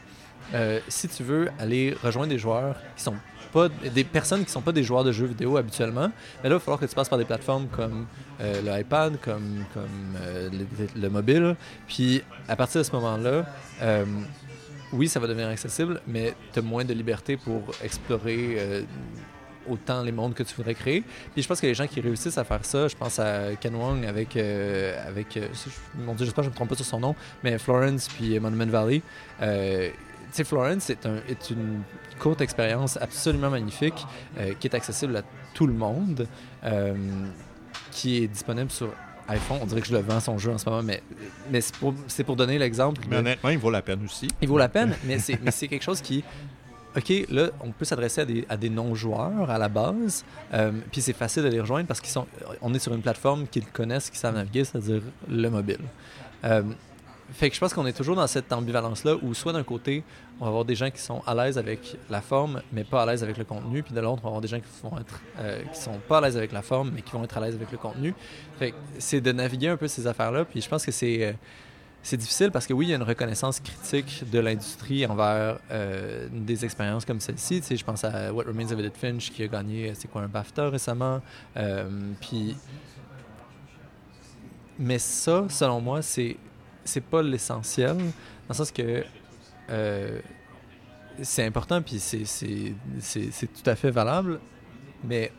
euh, 0.54 0.80
si 0.88 1.08
tu 1.08 1.24
veux 1.24 1.50
aller 1.58 1.96
rejoindre 2.04 2.30
des 2.30 2.38
joueurs 2.38 2.76
qui 2.96 3.02
sont 3.02 3.16
pas 3.52 3.70
des 3.70 4.04
personnes 4.04 4.44
qui 4.44 4.52
sont 4.52 4.62
pas 4.62 4.72
des 4.72 4.84
joueurs 4.84 5.04
de 5.04 5.12
jeux 5.12 5.28
vidéo 5.28 5.58
habituellement, 5.58 6.12
mais 6.44 6.50
là, 6.50 6.56
il 6.56 6.58
va 6.58 6.60
falloir 6.60 6.80
que 6.80 6.86
tu 6.86 6.96
passes 6.96 7.10
par 7.10 7.20
des 7.20 7.26
plateformes 7.26 7.68
comme 7.68 8.08
euh, 8.42 8.62
l'iPad, 8.62 9.20
comme, 9.22 9.66
comme 9.74 10.16
euh, 10.18 10.50
le, 10.96 11.10
mobile. 11.10 11.56
Puis 11.88 12.24
à 12.48 12.56
partir 12.56 12.82
de 12.82 12.84
ce 12.84 12.92
moment-là, 12.94 13.46
oui, 14.94 15.08
ça 15.08 15.20
va 15.20 15.28
devenir 15.28 15.50
accessible, 15.50 16.02
mais 16.08 16.36
tu 16.54 16.60
as 16.60 16.62
moins 16.62 16.86
de 16.86 16.94
liberté 16.94 17.36
pour 17.36 17.64
explorer 17.84 18.56
euh, 18.58 18.84
autant 19.68 20.04
les 20.04 20.12
mondes 20.12 20.34
que 20.34 20.44
tu 20.44 20.54
voudrais 20.56 20.76
créer. 20.76 21.04
Puis 21.34 21.42
je 21.42 21.48
pense 21.48 21.60
que 21.60 21.68
les 21.68 21.74
gens 21.74 21.88
qui 21.88 22.00
réussissent 22.00 22.38
à 22.38 22.44
faire 22.44 22.64
ça, 22.64 22.88
je 22.88 22.96
pense 22.96 23.20
à 23.20 23.56
Ken 23.60 23.76
Wong 23.76 24.06
avec, 24.06 24.38
euh, 24.38 25.08
avec 25.08 25.36
euh, 25.38 25.48
mon 25.96 26.14
Dieu, 26.14 26.26
j'espère 26.26 26.44
que 26.44 26.44
je 26.44 26.50
ne 26.50 26.54
me 26.54 26.56
trompe 26.56 26.70
pas 26.70 26.76
sur 26.76 26.86
son 26.86 27.00
nom, 27.00 27.16
mais 27.44 27.58
Florence 27.58 28.08
puis 28.08 28.40
Monument 28.40 28.68
Valley. 28.68 29.02
tu 29.40 29.46
sais, 30.32 30.44
Florence 30.44 30.90
est, 30.90 31.06
un, 31.06 31.18
est, 31.28 31.50
une 31.50 31.82
courte 32.20 32.42
expérience 32.42 32.98
absolument 32.98 33.50
magnifique 33.50 34.06
qui 34.60 34.68
est 34.68 34.76
accessible 34.76 35.18
à 35.18 35.24
tout 35.54 35.68
le 35.68 35.74
monde, 35.74 36.28
qui 37.92 38.24
est 38.24 38.28
disponible 38.28 38.72
sur 38.72 38.94
iPhone, 39.28 39.60
on 39.62 39.66
dirait 39.66 39.82
que 39.82 39.88
je 39.88 39.94
le 39.94 40.02
vends 40.02 40.20
son 40.20 40.38
jeu 40.38 40.52
en 40.52 40.58
ce 40.58 40.70
moment, 40.70 40.84
mais, 40.84 41.02
mais 41.52 41.62
c'est 41.62 41.76
pour, 41.76 41.94
pour, 42.26 42.36
donner 42.36 42.58
l'exemple. 42.58 43.02
Mais 43.10 43.18
honnêtement, 43.18 43.50
il 43.50 43.58
vaut 43.58 43.72
la 43.72 43.82
peine 43.82 44.04
aussi. 44.06 44.28
Il 44.42 44.48
vaut 44.48 44.58
la 44.58 44.70
peine, 44.70 44.96
mais 45.06 45.20
c'est 45.20 45.68
quelque 45.68 45.84
chose 45.84 46.02
qui. 46.02 46.24
OK, 46.96 47.12
là, 47.32 47.50
on 47.62 47.72
peut 47.72 47.86
s'adresser 47.86 48.22
à 48.22 48.26
des, 48.26 48.46
à 48.50 48.56
des 48.56 48.70
non-joueurs 48.70 49.50
à 49.50 49.58
la 49.58 49.68
base, 49.68 50.24
euh, 50.54 50.72
puis 50.92 51.02
c'est 51.02 51.14
facile 51.14 51.42
de 51.42 51.48
les 51.48 51.60
rejoindre 51.60 51.88
parce 51.88 52.00
qu'on 52.00 52.74
est 52.74 52.80
sur 52.80 52.94
une 52.94 53.02
plateforme 53.02 53.48
qu'ils 53.48 53.66
connaissent, 53.66 54.12
qu'ils 54.12 54.20
savent 54.20 54.36
naviguer, 54.36 54.64
c'est-à-dire 54.64 55.02
le 55.28 55.50
mobile. 55.50 55.80
Euh, 56.44 56.62
fait 57.32 57.50
que 57.50 57.56
je 57.56 57.60
pense 57.60 57.74
qu'on 57.74 57.86
est 57.86 57.94
toujours 57.94 58.16
dans 58.16 58.28
cette 58.28 58.52
ambivalence-là 58.52 59.16
où 59.22 59.34
soit 59.34 59.54
d'un 59.54 59.64
côté, 59.64 60.04
on 60.40 60.46
va 60.46 60.50
avoir 60.50 60.66
des 60.66 60.76
gens 60.76 60.90
qui 60.92 61.02
sont 61.02 61.22
à 61.26 61.34
l'aise 61.34 61.58
avec 61.58 61.98
la 62.10 62.22
forme, 62.22 62.62
mais 62.72 62.84
pas 62.84 63.04
à 63.04 63.06
l'aise 63.06 63.24
avec 63.24 63.38
le 63.38 63.44
contenu, 63.44 63.82
puis 63.82 63.94
de 63.94 64.00
l'autre, 64.02 64.20
on 64.24 64.24
va 64.24 64.28
avoir 64.30 64.42
des 64.42 64.48
gens 64.48 64.60
qui 64.60 64.68
vont 64.84 64.92
euh, 65.40 65.64
sont 65.74 66.00
pas 66.08 66.18
à 66.18 66.22
l'aise 66.22 66.38
avec 66.38 66.52
la 66.52 66.62
forme, 66.62 66.92
mais 66.94 67.02
qui 67.02 67.12
vont 67.12 67.24
être 67.24 67.38
à 67.38 67.42
l'aise 67.42 67.56
avec 67.56 67.72
le 67.72 67.78
contenu. 67.78 68.14
Fait 68.60 68.74
c'est 69.00 69.22
de 69.22 69.32
naviguer 69.32 69.70
un 69.70 69.78
peu 69.78 69.88
ces 69.88 70.06
affaires-là, 70.06 70.46
puis 70.46 70.62
je 70.62 70.70
pense 70.70 70.86
que 70.86 70.92
c'est 70.92 71.24
euh, 71.24 71.34
c'est 72.06 72.18
difficile 72.18 72.52
parce 72.52 72.68
que 72.68 72.74
oui, 72.74 72.88
il 72.88 72.90
y 72.90 72.94
a 72.94 72.98
une 72.98 73.04
reconnaissance 73.04 73.62
critique 73.62 74.30
de 74.30 74.40
l'industrie 74.40 75.06
envers 75.06 75.60
euh, 75.72 76.28
des 76.30 76.66
expériences 76.66 77.06
comme 77.06 77.22
celle-ci. 77.22 77.62
Tu 77.62 77.68
sais, 77.68 77.78
je 77.78 77.86
pense 77.86 78.04
à 78.04 78.34
What 78.34 78.44
Remains 78.44 78.70
of 78.74 78.80
Edith 78.80 78.98
Finch 78.98 79.32
qui 79.32 79.42
a 79.42 79.48
gagné, 79.48 79.94
c'est 79.96 80.10
quoi, 80.10 80.22
un 80.24 80.28
BAFTA 80.28 80.70
récemment. 80.70 81.22
puis, 82.20 82.58
mais 84.78 85.00
ça, 85.00 85.46
selon 85.48 85.80
moi, 85.80 86.02
c'est 86.02 86.36
c'est 86.84 87.04
pas 87.04 87.22
l'essentiel, 87.22 87.98
dans 87.98 88.04
le 88.50 88.56
sens 88.56 88.72
que 88.72 89.04
euh, 89.70 90.20
c'est 91.22 91.46
important, 91.46 91.82
puis 91.82 92.00
c'est 92.00 92.26
tout 93.02 93.70
à 93.70 93.76
fait 93.76 93.92
valable, 93.92 94.40
mais 95.04 95.32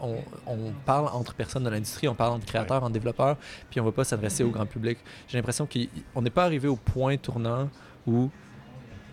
on, 0.00 0.16
on, 0.46 0.72
parle 0.86 1.08
entre 1.08 1.34
personnes 1.34 1.64
de 1.64 1.70
l'industrie, 1.70 2.08
on 2.08 2.14
parle 2.14 2.32
entre 2.32 2.46
créateurs, 2.46 2.82
entre 2.82 2.92
développeurs, 2.92 3.36
puis 3.70 3.80
on 3.80 3.84
ne 3.84 3.90
va 3.90 3.94
pas 3.94 4.04
s'adresser 4.04 4.44
au 4.44 4.50
grand 4.50 4.66
public. 4.66 4.98
J'ai 5.28 5.36
l'impression 5.36 5.66
qu'on 5.66 6.22
n'est 6.22 6.30
pas 6.30 6.44
arrivé 6.44 6.68
au 6.68 6.76
point 6.76 7.16
tournant 7.16 7.68
où 8.06 8.30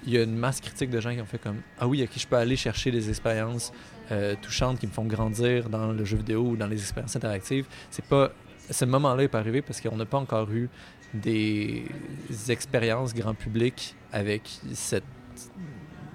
il 0.06 0.14
y 0.14 0.18
a 0.18 0.24
une 0.24 0.38
masse 0.38 0.62
critique 0.62 0.90
de 0.90 1.02
gens 1.02 1.14
qui 1.14 1.22
ont 1.22 1.26
fait 1.26 1.38
comme 1.38 1.62
Ah 1.80 1.88
oui, 1.88 2.02
à 2.02 2.08
qui 2.08 2.20
je 2.20 2.28
peux 2.28 2.38
aller 2.38 2.56
chercher 2.56 2.92
des 2.92 3.10
expériences 3.10 3.74
euh, 4.12 4.36
touchantes 4.42 4.80
qui 4.80 4.88
me 4.88 4.92
font 4.92 5.04
grandir 5.04 5.70
dans 5.70 5.92
le 5.92 6.06
jeu 6.06 6.18
vidéo 6.18 6.42
ou 6.42 6.56
dans 6.56 6.68
les 6.68 6.80
expériences 6.80 7.16
interactives. 7.16 7.66
Pas. 8.10 8.32
Ce 8.70 8.86
moment-là 8.86 9.24
n'est 9.24 9.28
pas 9.28 9.40
arrivé 9.40 9.62
parce 9.62 9.82
qu'on 9.82 9.96
n'a 9.96 10.06
pas 10.06 10.18
encore 10.18 10.52
eu 10.52 10.70
des 11.14 11.86
expériences 12.50 13.14
grand 13.14 13.34
public 13.34 13.96
avec 14.12 14.42
cette, 14.74 15.04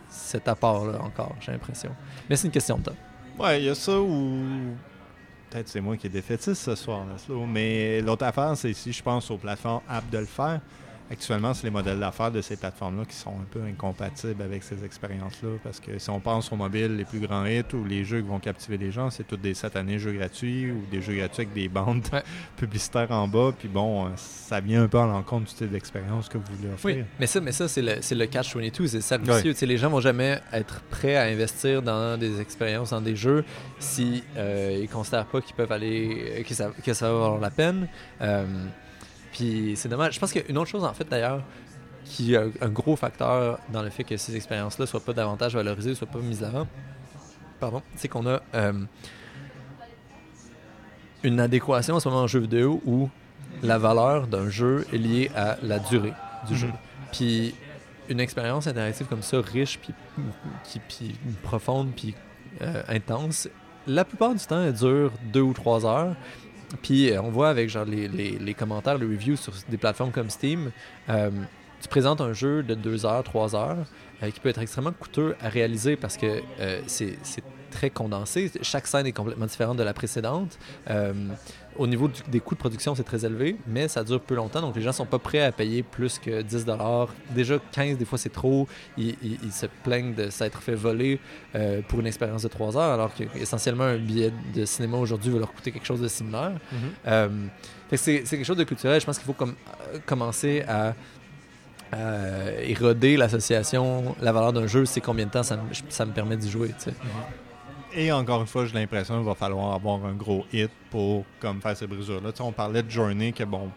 cet 0.08 0.48
apport-là 0.48 1.00
encore, 1.02 1.34
j'ai 1.40 1.52
l'impression. 1.52 1.90
Mais 2.28 2.36
c'est 2.36 2.46
une 2.46 2.52
question 2.52 2.78
de 2.78 2.84
temps. 2.84 2.96
Ouais, 3.38 3.60
il 3.60 3.66
y 3.66 3.68
a 3.68 3.74
ça 3.74 3.98
où. 4.00 4.74
Peut-être 5.50 5.68
c'est 5.68 5.80
moi 5.80 5.96
qui 5.96 6.06
ai 6.06 6.10
défaitiste 6.10 6.62
ce 6.62 6.74
soir, 6.74 7.04
là, 7.04 7.16
mais 7.46 8.00
l'autre 8.00 8.24
affaire, 8.24 8.56
c'est 8.56 8.72
si 8.72 8.90
je 8.90 9.02
pense 9.02 9.30
aux 9.30 9.36
plateformes 9.36 9.82
aptes 9.86 10.10
de 10.10 10.18
le 10.18 10.24
faire, 10.24 10.60
actuellement, 11.12 11.52
c'est 11.52 11.64
les 11.64 11.70
modèles 11.70 12.00
d'affaires 12.00 12.30
de 12.30 12.40
ces 12.40 12.56
plateformes-là 12.56 13.04
qui 13.04 13.14
sont 13.14 13.30
un 13.30 13.46
peu 13.50 13.60
incompatibles 13.62 14.42
avec 14.42 14.62
ces 14.62 14.84
expériences-là. 14.84 15.50
Parce 15.62 15.78
que 15.78 15.98
si 15.98 16.10
on 16.10 16.20
pense 16.20 16.50
aux 16.50 16.56
mobiles, 16.56 16.96
les 16.96 17.04
plus 17.04 17.20
grands 17.20 17.44
hits 17.44 17.62
ou 17.74 17.84
les 17.84 18.04
jeux 18.04 18.22
qui 18.22 18.28
vont 18.28 18.38
captiver 18.38 18.78
les 18.78 18.90
gens, 18.90 19.10
c'est 19.10 19.24
tous 19.24 19.36
des 19.36 19.54
satanés 19.54 19.98
jeux 19.98 20.12
gratuits 20.12 20.70
ou 20.70 20.82
des 20.90 21.02
jeux 21.02 21.14
gratuits 21.14 21.42
avec 21.42 21.54
des 21.54 21.68
bandes 21.68 22.02
publicitaires 22.56 23.10
en 23.10 23.28
bas. 23.28 23.52
Puis 23.56 23.68
bon, 23.68 24.06
euh, 24.06 24.08
ça 24.16 24.60
vient 24.60 24.84
un 24.84 24.88
peu 24.88 24.98
à 24.98 25.06
l'encontre 25.06 25.48
du 25.50 25.54
type 25.54 25.70
d'expérience 25.70 26.28
que 26.28 26.38
vous 26.38 26.44
voulez 26.56 26.72
offrir. 26.72 26.96
Oui, 26.96 27.04
mais 27.20 27.26
ça, 27.26 27.40
mais 27.40 27.52
ça 27.52 27.68
c'est 27.68 27.82
le, 27.82 27.94
le 27.96 28.26
catch-22. 28.26 28.86
C'est 28.86 29.00
ça 29.00 29.18
le 29.18 29.66
Les 29.66 29.76
gens 29.76 29.90
vont 29.90 30.00
jamais 30.00 30.40
être 30.52 30.80
prêts 30.90 31.16
à 31.16 31.24
investir 31.24 31.82
dans 31.82 32.18
des 32.18 32.40
expériences, 32.40 32.90
dans 32.90 33.00
des 33.00 33.16
jeux, 33.16 33.44
si 33.78 34.24
euh, 34.36 34.78
ils 34.80 34.88
considèrent 34.88 35.26
pas 35.26 35.40
qu'ils 35.40 35.54
peuvent 35.54 35.72
aller, 35.72 36.44
que 36.48 36.54
ça, 36.54 36.70
que 36.84 36.94
ça 36.94 37.12
va 37.12 37.18
valoir 37.18 37.40
la 37.40 37.50
peine. 37.50 37.88
Euh, 38.20 38.44
puis 39.32 39.74
c'est 39.76 39.88
dommage. 39.88 40.14
Je 40.14 40.20
pense 40.20 40.32
qu'une 40.32 40.58
autre 40.58 40.70
chose, 40.70 40.84
en 40.84 40.92
fait, 40.92 41.08
d'ailleurs, 41.08 41.42
qui 42.04 42.34
est 42.34 42.62
un 42.62 42.68
gros 42.68 42.96
facteur 42.96 43.58
dans 43.72 43.82
le 43.82 43.90
fait 43.90 44.04
que 44.04 44.16
ces 44.16 44.36
expériences-là 44.36 44.86
soient 44.86 45.00
pas 45.00 45.12
davantage 45.12 45.54
valorisées, 45.54 45.94
soient 45.94 46.06
pas 46.06 46.18
mises 46.18 46.44
avant, 46.44 46.66
pardon, 47.60 47.82
c'est 47.96 48.08
qu'on 48.08 48.26
a 48.26 48.42
euh, 48.54 48.72
une 51.22 51.40
adéquation 51.40 51.94
en 51.94 52.00
ce 52.00 52.08
moment 52.08 52.22
en 52.22 52.26
jeu 52.26 52.40
vidéo 52.40 52.82
où 52.84 53.08
la 53.62 53.78
valeur 53.78 54.26
d'un 54.26 54.48
jeu 54.48 54.86
est 54.92 54.98
liée 54.98 55.30
à 55.34 55.56
la 55.62 55.78
durée 55.78 56.14
du 56.48 56.56
jeu. 56.56 56.68
Mhm. 56.68 56.74
Puis 57.12 57.54
une 58.08 58.20
expérience 58.20 58.66
interactive 58.66 59.06
comme 59.06 59.22
ça, 59.22 59.40
riche, 59.40 59.78
puis, 59.78 59.94
puis, 60.88 61.14
profonde, 61.42 61.92
puis 61.94 62.14
euh, 62.60 62.82
intense, 62.88 63.48
la 63.86 64.04
plupart 64.04 64.34
du 64.34 64.44
temps, 64.44 64.62
elle 64.62 64.72
dure 64.72 65.12
deux 65.32 65.40
ou 65.40 65.52
trois 65.52 65.86
heures. 65.86 66.14
Puis 66.80 67.10
euh, 67.10 67.20
on 67.22 67.30
voit 67.30 67.48
avec 67.48 67.68
genre 67.68 67.84
les, 67.84 68.08
les, 68.08 68.54
commentaires, 68.54 68.98
les 68.98 69.06
reviews 69.06 69.36
sur 69.36 69.52
des 69.68 69.76
plateformes 69.76 70.10
comme 70.10 70.30
Steam, 70.30 70.70
euh, 71.08 71.30
tu 71.80 71.88
présentes 71.88 72.20
un 72.20 72.32
jeu 72.32 72.62
de 72.62 72.74
2 72.74 73.06
heures, 73.06 73.24
3 73.24 73.56
heures, 73.56 73.86
euh, 74.22 74.30
qui 74.30 74.40
peut 74.40 74.48
être 74.48 74.60
extrêmement 74.60 74.92
coûteux 74.92 75.34
à 75.40 75.48
réaliser 75.48 75.96
parce 75.96 76.16
que 76.16 76.42
c'est 76.86 77.16
très 77.70 77.90
condensé. 77.90 78.50
Chaque 78.62 78.86
scène 78.86 79.06
est 79.06 79.12
complètement 79.12 79.46
différente 79.46 79.78
de 79.78 79.82
la 79.82 79.94
précédente. 79.94 80.58
Euh, 81.72 81.82
au 81.82 81.86
niveau 81.86 82.10
des 82.28 82.40
coûts 82.40 82.54
de 82.54 82.60
production, 82.60 82.94
c'est 82.94 83.04
très 83.04 83.24
élevé, 83.24 83.56
mais 83.66 83.88
ça 83.88 84.04
dure 84.04 84.20
peu 84.20 84.34
longtemps, 84.34 84.60
donc 84.60 84.76
les 84.76 84.82
gens 84.82 84.92
sont 84.92 85.06
pas 85.06 85.18
prêts 85.18 85.42
à 85.42 85.52
payer 85.52 85.82
plus 85.82 86.18
que 86.18 86.42
10 86.42 86.66
Déjà, 87.30 87.56
15, 87.72 87.98
des 87.98 88.04
fois, 88.04 88.18
c'est 88.18 88.32
trop. 88.32 88.68
Ils, 88.96 89.16
se 89.52 89.66
plaignent 89.82 90.14
de 90.14 90.30
s'être 90.30 90.62
fait 90.62 90.74
voler 90.74 91.20
euh, 91.54 91.80
pour 91.86 92.00
une 92.00 92.06
expérience 92.06 92.42
de 92.42 92.48
3 92.48 92.76
heures, 92.76 92.92
alors 92.92 93.12
qu'essentiellement, 93.14 93.84
un 93.84 93.98
billet 93.98 94.32
de 94.54 94.64
cinéma 94.64 94.96
aujourd'hui 94.96 95.30
va 95.30 95.40
leur 95.40 95.52
coûter 95.52 95.72
quelque 95.72 95.86
chose 95.86 96.00
de 96.00 96.08
similaire. 96.08 96.52
Mm-hmm. 96.52 97.08
Euh, 97.08 97.28
c'est 97.94 98.22
quelque 98.22 98.44
chose 98.44 98.56
de 98.56 98.64
culturel. 98.64 99.00
Je 99.00 99.06
pense 99.06 99.18
qu'il 99.18 99.26
faut 99.26 99.32
comme, 99.34 99.54
commencer 100.06 100.64
à 100.66 100.94
éroder 102.62 103.18
l'association, 103.18 104.16
la 104.22 104.32
valeur 104.32 104.54
d'un 104.54 104.66
jeu, 104.66 104.86
c'est 104.86 105.02
combien 105.02 105.26
de 105.26 105.30
temps 105.30 105.42
ça, 105.42 105.56
me 106.06 106.12
permet 106.12 106.38
d'y 106.38 106.50
jouer. 106.50 106.70
Sais. 106.78 106.94
Et 107.94 108.10
encore 108.12 108.40
une 108.40 108.46
fois, 108.46 108.66
j'ai 108.66 108.74
l'impression 108.74 109.16
qu'il 109.16 109.26
va 109.26 109.34
falloir 109.34 109.72
avoir 109.74 110.04
un 110.04 110.14
gros 110.14 110.44
hit 110.52 110.70
pour 110.90 111.24
comme 111.40 111.60
faire 111.60 111.76
ces 111.76 111.86
brisures-là. 111.86 112.30
on 112.40 112.52
parlait 112.52 112.82
de 112.82 112.90
Journey, 112.90 113.32
que 113.32 113.44
bon. 113.44 113.70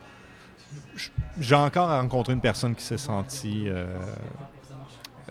J'ai 1.40 1.56
encore 1.56 1.90
rencontré 1.90 2.34
une 2.34 2.42
personne 2.42 2.76
qui 2.76 2.84
s'est 2.84 2.98
sentie 2.98 3.66
euh, 3.68 3.86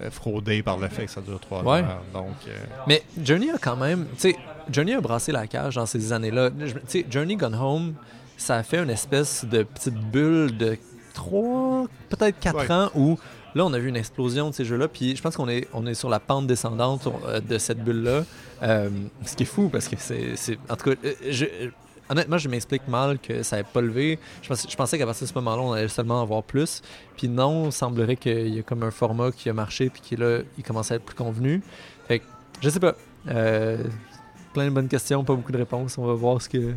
euh, 0.01 0.11
fraudée 0.11 0.63
par 0.63 0.79
le 0.79 0.89
fait 0.89 1.07
que 1.07 1.11
ça 1.11 1.21
dure 1.21 1.41
trois 1.41 1.59
heures. 1.61 2.03
Donc, 2.13 2.37
euh, 2.49 2.57
Mais 2.87 3.03
Journey 3.23 3.51
a 3.51 3.59
quand 3.59 3.77
même. 3.77 4.07
Tu 4.15 4.31
sais, 4.31 4.37
Journey 4.71 4.95
a 4.95 5.01
brassé 5.01 5.33
la 5.33 5.47
cage 5.47 5.75
dans 5.75 5.87
ces 5.87 6.13
années-là. 6.13 6.51
Tu 6.51 6.75
sais, 6.87 7.07
Journey 7.11 7.37
Gone 7.37 7.55
Home, 7.55 7.95
ça 8.37 8.57
a 8.57 8.63
fait 8.63 8.79
une 8.79 8.91
espèce 8.91 9.45
de 9.45 9.63
petite 9.63 9.95
bulle 9.95 10.57
de 10.57 10.79
trois, 11.13 11.87
peut-être 12.09 12.39
quatre 12.41 12.71
ans 12.71 12.91
où 12.95 13.19
Là, 13.55 13.65
on 13.65 13.73
a 13.73 13.79
vu 13.79 13.89
une 13.89 13.97
explosion 13.97 14.51
de 14.51 14.55
ces 14.55 14.65
jeux-là, 14.65 14.89
puis 14.89 15.15
je 15.15 15.23
pense 15.23 15.37
qu'on 15.37 15.49
est, 15.49 15.69
on 15.73 15.87
est 15.87 15.95
sur 15.95 16.09
la 16.09 16.19
pente 16.19 16.47
descendante 16.47 17.07
euh, 17.27 17.41
de 17.41 17.59
cette 17.59 17.83
bulle-là. 17.85 18.25
Euh, 18.63 18.91
ce 19.25 19.37
qui 19.37 19.45
est 19.45 19.47
fou, 19.47 19.69
parce 19.69 19.87
que 19.89 19.97
c'est. 19.99 20.59
En 20.69 20.77
tout 20.77 20.91
cas, 20.91 20.97
euh, 21.05 21.71
honnêtement, 22.11 22.39
je 22.39 22.49
m'explique 22.49 22.89
mal 22.89 23.19
que 23.21 23.45
ça 23.45 23.57
n'ait 23.57 23.65
pas 23.65 23.81
levé. 23.81 24.19
Je 24.43 24.77
pensais, 24.77 24.99
qu'à 24.99 25.07
partir 25.07 25.27
de 25.27 25.29
ce 25.31 25.35
moment-là, 25.35 25.63
on 25.63 25.73
allait 25.73 25.89
seulement 25.89 26.21
en 26.21 26.25
voir 26.25 26.43
plus. 26.43 26.83
Puis 27.17 27.29
non, 27.29 27.67
il 27.67 27.73
semblerait 27.73 28.17
qu'il 28.17 28.55
y 28.55 28.59
a 28.59 28.63
comme 28.63 28.83
un 28.83 28.91
format 28.91 29.31
qui 29.31 29.49
a 29.49 29.53
marché, 29.53 29.89
puis 29.89 30.03
qui 30.03 30.17
là, 30.17 30.41
il 30.59 30.65
commence 30.65 30.91
à 30.91 30.97
être 30.97 31.05
plus 31.05 31.17
convenu. 31.17 31.63
Fait 32.09 32.19
que, 32.19 32.25
je 32.61 32.69
sais 32.71 32.81
pas. 32.81 32.95
plein 33.25 34.65
de 34.65 34.71
bonnes 34.71 34.89
questions, 34.89 35.23
pas 35.23 35.35
beaucoup 35.35 35.53
de 35.53 35.59
réponses. 35.59 35.97
On 35.97 36.07
va 36.07 36.15
voir 36.15 36.43
ce 36.43 36.49
que 36.49 36.75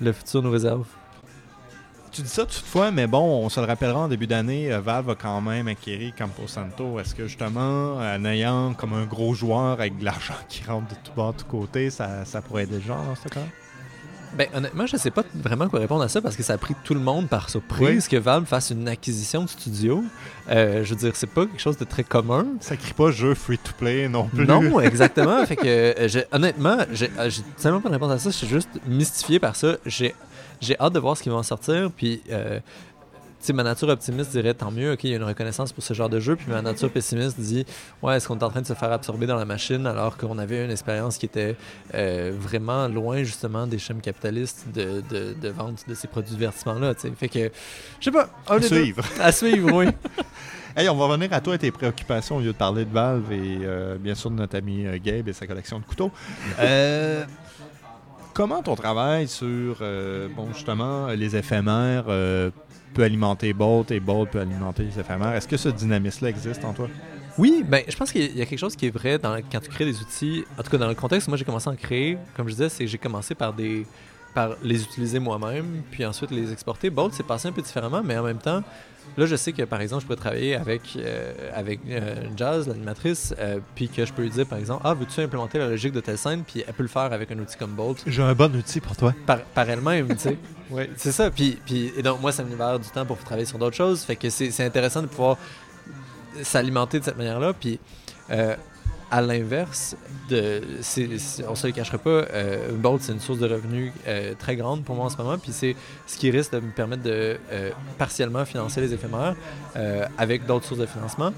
le 0.00 0.12
futur 0.12 0.42
nous 0.42 0.50
réserve. 0.50 0.86
Tu 2.12 2.22
dis 2.22 2.28
ça 2.28 2.44
toutefois, 2.44 2.90
mais 2.90 3.06
bon, 3.06 3.44
on 3.44 3.48
se 3.48 3.60
le 3.60 3.66
rappellera 3.66 4.00
en 4.00 4.08
début 4.08 4.26
d'année, 4.26 4.72
euh, 4.72 4.80
Valve 4.80 5.06
va 5.06 5.14
quand 5.14 5.40
même 5.40 5.68
acquérir 5.68 6.12
Campo 6.18 6.48
Santo. 6.48 6.98
Est-ce 6.98 7.14
que 7.14 7.28
justement, 7.28 7.98
en 7.98 8.24
ayant 8.24 8.74
comme 8.74 8.94
un 8.94 9.04
gros 9.04 9.32
joueur 9.34 9.80
avec 9.80 9.96
de 9.98 10.04
l'argent 10.04 10.34
qui 10.48 10.64
rentre 10.64 10.88
de 10.88 10.96
tout 11.04 11.12
bas, 11.16 11.32
de 11.32 11.42
tout 11.42 11.48
côté, 11.48 11.88
ça, 11.90 12.24
ça 12.24 12.42
pourrait 12.42 12.64
aider 12.64 12.76
le 12.76 12.80
genre 12.80 13.04
dans 13.04 13.14
ce 13.14 13.28
cas? 13.28 13.46
Ben, 14.36 14.48
honnêtement, 14.54 14.86
je 14.86 14.96
sais 14.96 15.10
pas 15.10 15.22
vraiment 15.34 15.68
quoi 15.68 15.80
répondre 15.80 16.02
à 16.02 16.08
ça 16.08 16.20
parce 16.20 16.36
que 16.36 16.42
ça 16.44 16.52
a 16.52 16.58
pris 16.58 16.74
tout 16.84 16.94
le 16.94 17.00
monde 17.00 17.28
par 17.28 17.50
surprise 17.50 18.06
que 18.06 18.16
Valve 18.16 18.44
fasse 18.44 18.70
une 18.70 18.86
acquisition 18.86 19.42
de 19.42 19.48
studio. 19.48 20.04
Euh, 20.48 20.84
je 20.84 20.90
veux 20.90 21.00
dire, 21.00 21.16
c'est 21.16 21.26
pas 21.26 21.46
quelque 21.46 21.60
chose 21.60 21.76
de 21.78 21.84
très 21.84 22.04
commun. 22.04 22.46
Ça 22.60 22.76
crie 22.76 22.92
pas 22.92 23.10
jeu 23.10 23.34
free-to-play 23.34 24.08
non 24.08 24.28
plus. 24.28 24.46
Non, 24.46 24.80
exactement. 24.80 25.44
fait 25.46 25.56
que, 25.56 25.64
euh, 25.66 26.22
honnêtement, 26.30 26.76
j'ai 26.92 27.10
tellement 27.60 27.80
pas 27.80 27.88
de 27.88 27.94
réponse 27.94 28.12
à 28.12 28.18
ça. 28.18 28.30
Je 28.30 28.36
suis 28.36 28.46
juste 28.46 28.68
mystifié 28.86 29.40
par 29.40 29.56
ça. 29.56 29.76
J'ai 29.84 30.14
j'ai 30.60 30.78
hâte 30.78 30.92
de 30.92 30.98
voir 30.98 31.16
ce 31.16 31.22
qui 31.22 31.28
va 31.28 31.36
en 31.36 31.42
sortir. 31.42 31.90
Puis, 31.96 32.22
euh, 32.30 32.60
sais, 33.40 33.52
ma 33.52 33.62
nature 33.62 33.88
optimiste 33.88 34.30
dirait 34.30 34.54
tant 34.54 34.70
mieux, 34.70 34.92
ok, 34.92 35.04
il 35.04 35.10
y 35.10 35.12
a 35.14 35.16
une 35.16 35.24
reconnaissance 35.24 35.72
pour 35.72 35.82
ce 35.82 35.94
genre 35.94 36.08
de 36.08 36.20
jeu. 36.20 36.36
Puis 36.36 36.46
ma 36.48 36.62
nature 36.62 36.90
pessimiste 36.90 37.38
dit, 37.40 37.64
ouais, 38.02 38.16
est-ce 38.16 38.28
qu'on 38.28 38.38
est 38.38 38.42
en 38.44 38.50
train 38.50 38.60
de 38.60 38.66
se 38.66 38.74
faire 38.74 38.92
absorber 38.92 39.26
dans 39.26 39.36
la 39.36 39.44
machine 39.44 39.86
alors 39.86 40.16
qu'on 40.16 40.38
avait 40.38 40.64
une 40.64 40.70
expérience 40.70 41.18
qui 41.18 41.26
était 41.26 41.56
euh, 41.94 42.32
vraiment 42.38 42.88
loin 42.88 43.22
justement 43.22 43.66
des 43.66 43.78
schèmes 43.78 44.00
capitalistes 44.00 44.66
de, 44.74 45.02
de, 45.10 45.48
vente 45.48 45.84
de 45.88 45.94
ces 45.94 46.08
produits 46.08 46.30
de 46.30 46.36
divertissement-là. 46.36 46.94
Fait 47.16 47.28
que, 47.28 47.50
je 47.98 48.04
sais 48.04 48.10
pas. 48.10 48.28
À 48.46 48.60
suivre. 48.60 49.04
À 49.18 49.32
suivre, 49.32 49.72
oui. 49.72 49.86
Hey, 50.76 50.88
on 50.88 50.94
va 50.94 51.06
revenir 51.06 51.32
à 51.32 51.40
toi 51.40 51.56
et 51.56 51.58
tes 51.58 51.72
préoccupations 51.72 52.36
au 52.36 52.40
lieu 52.40 52.52
de 52.52 52.56
parler 52.56 52.84
de 52.84 52.92
Valve 52.92 53.32
et 53.32 53.58
euh, 53.62 53.98
bien 53.98 54.14
sûr 54.14 54.30
de 54.30 54.36
notre 54.36 54.56
ami 54.56 54.84
Gabe 55.02 55.26
et 55.26 55.32
sa 55.32 55.48
collection 55.48 55.80
de 55.80 55.84
couteaux. 55.84 56.12
Euh, 56.60 57.24
comment 58.40 58.62
ton 58.62 58.74
travail 58.74 59.28
sur, 59.28 59.76
euh, 59.82 60.26
bon, 60.34 60.48
justement, 60.54 61.08
les 61.08 61.36
éphémères 61.36 62.06
euh, 62.08 62.50
peut 62.94 63.02
alimenter 63.02 63.52
Bolt 63.52 63.90
et 63.90 64.00
Bolt 64.00 64.30
peut 64.30 64.40
alimenter 64.40 64.84
les 64.84 64.98
éphémères? 64.98 65.34
Est-ce 65.34 65.46
que 65.46 65.58
ce 65.58 65.68
dynamisme-là 65.68 66.30
existe 66.30 66.64
en 66.64 66.72
toi? 66.72 66.88
Oui, 67.36 67.62
ben, 67.68 67.82
je 67.86 67.94
pense 67.94 68.10
qu'il 68.10 68.34
y 68.34 68.40
a 68.40 68.46
quelque 68.46 68.58
chose 68.58 68.76
qui 68.76 68.86
est 68.86 68.90
vrai 68.90 69.18
dans, 69.18 69.38
quand 69.52 69.60
tu 69.60 69.68
crées 69.68 69.84
des 69.84 70.00
outils. 70.00 70.42
En 70.58 70.62
tout 70.62 70.70
cas, 70.70 70.78
dans 70.78 70.88
le 70.88 70.94
contexte 70.94 71.28
où 71.28 71.30
moi 71.30 71.36
j'ai 71.36 71.44
commencé 71.44 71.68
à 71.68 71.72
en 71.74 71.76
créer, 71.76 72.16
comme 72.34 72.48
je 72.48 72.54
disais, 72.54 72.70
c'est 72.70 72.86
j'ai 72.86 72.96
commencé 72.96 73.34
par 73.34 73.52
des 73.52 73.86
par 74.34 74.50
les 74.62 74.82
utiliser 74.82 75.18
moi-même, 75.18 75.82
puis 75.90 76.04
ensuite 76.06 76.30
les 76.30 76.52
exporter. 76.52 76.90
Bolt, 76.90 77.12
c'est 77.14 77.26
passé 77.26 77.48
un 77.48 77.52
peu 77.52 77.62
différemment, 77.62 78.02
mais 78.04 78.16
en 78.16 78.22
même 78.22 78.38
temps, 78.38 78.62
Là, 79.16 79.26
je 79.26 79.36
sais 79.36 79.52
que, 79.52 79.62
par 79.62 79.80
exemple, 79.80 80.02
je 80.02 80.06
pourrais 80.06 80.20
travailler 80.20 80.54
avec, 80.54 80.82
euh, 80.96 81.32
avec 81.54 81.80
euh, 81.88 82.14
Jazz, 82.36 82.68
l'animatrice, 82.68 83.34
euh, 83.38 83.58
puis 83.74 83.88
que 83.88 84.04
je 84.04 84.12
peux 84.12 84.22
lui 84.22 84.30
dire, 84.30 84.46
par 84.46 84.58
exemple, 84.58 84.82
Ah, 84.84 84.94
veux-tu 84.94 85.20
implémenter 85.20 85.58
la 85.58 85.68
logique 85.68 85.92
de 85.92 86.00
telle 86.00 86.18
scène, 86.18 86.44
puis 86.46 86.62
elle 86.66 86.72
peut 86.74 86.82
le 86.82 86.88
faire 86.88 87.12
avec 87.12 87.30
un 87.32 87.38
outil 87.38 87.56
comme 87.56 87.72
Bolt. 87.72 88.02
J'ai 88.06 88.22
un 88.22 88.34
bon 88.34 88.54
outil 88.54 88.80
pour 88.80 88.96
toi. 88.96 89.12
Par, 89.26 89.40
par 89.40 89.68
elle-même, 89.68 90.08
tu 90.08 90.18
sais. 90.18 90.38
Oui, 90.70 90.84
c'est 90.96 91.10
ça. 91.10 91.32
Puis, 91.32 91.58
puis, 91.66 91.92
et 91.96 92.02
donc, 92.02 92.20
moi, 92.20 92.30
ça 92.30 92.44
me 92.44 92.48
libère 92.48 92.78
du 92.78 92.88
temps 92.90 93.04
pour 93.04 93.18
travailler 93.18 93.44
sur 93.44 93.58
d'autres 93.58 93.76
choses. 93.76 94.02
Fait 94.02 94.14
que 94.14 94.30
c'est 94.30 94.64
intéressant 94.64 95.02
de 95.02 95.08
pouvoir 95.08 95.36
s'alimenter 96.42 97.00
de 97.00 97.04
cette 97.04 97.16
manière-là. 97.16 97.52
Puis, 97.54 97.80
à 99.10 99.20
l'inverse, 99.20 99.96
on 100.30 101.54
se 101.54 101.66
le 101.66 101.72
cachera 101.72 101.98
pas, 101.98 102.10
euh, 102.10 102.72
Bolt, 102.72 103.02
c'est 103.02 103.12
une 103.12 103.20
source 103.20 103.40
de 103.40 103.48
revenus 103.48 103.92
euh, 104.06 104.34
très 104.38 104.56
grande 104.56 104.84
pour 104.84 104.94
moi 104.94 105.06
en 105.06 105.10
ce 105.10 105.16
moment. 105.16 105.36
Puis 105.36 105.52
c'est 105.52 105.74
ce 106.06 106.16
qui 106.16 106.30
risque 106.30 106.52
de 106.52 106.60
me 106.60 106.70
permettre 106.70 107.02
de 107.02 107.36
euh, 107.52 107.70
partiellement 107.98 108.44
financer 108.44 108.80
les 108.80 108.94
éphémères 108.94 109.34
euh, 109.76 110.06
avec 110.16 110.46
d'autres 110.46 110.66
sources 110.66 110.80
de 110.80 110.86
financement. 110.86 111.32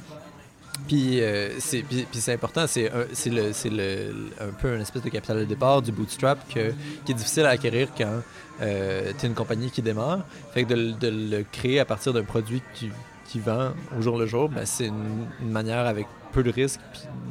Puis 0.89 1.21
c'est 1.61 2.33
important, 2.33 2.67
c'est 2.67 2.91
un 2.91 4.53
peu 4.61 4.75
une 4.75 4.81
espèce 4.81 5.03
de 5.03 5.11
capital 5.11 5.39
de 5.39 5.45
départ 5.45 5.81
du 5.81 5.93
bootstrap 5.93 6.49
qui 6.49 6.59
est 6.59 7.15
difficile 7.15 7.45
à 7.45 7.51
acquérir 7.51 7.89
quand 7.97 8.23
tu 8.59 8.65
es 8.65 9.15
une 9.23 9.35
compagnie 9.35 9.71
qui 9.71 9.81
démarre. 9.83 10.21
Fait 10.53 10.65
que 10.65 10.73
de, 10.73 11.09
le 11.09 11.45
créer 11.53 11.79
à 11.79 11.85
partir 11.85 12.13
d'un 12.13 12.25
produit 12.25 12.63
qui, 12.75 12.91
qui 13.29 13.39
vend 13.39 13.73
au 13.97 14.03
jour 14.03 14.19
le 14.19 14.27
jour, 14.27 14.49
ben, 14.49 14.65
c'est 14.65 14.87
une 14.87 15.51
manière 15.51 15.87
avec 15.87 16.07
peu 16.33 16.43
de 16.43 16.51
risques 16.51 16.81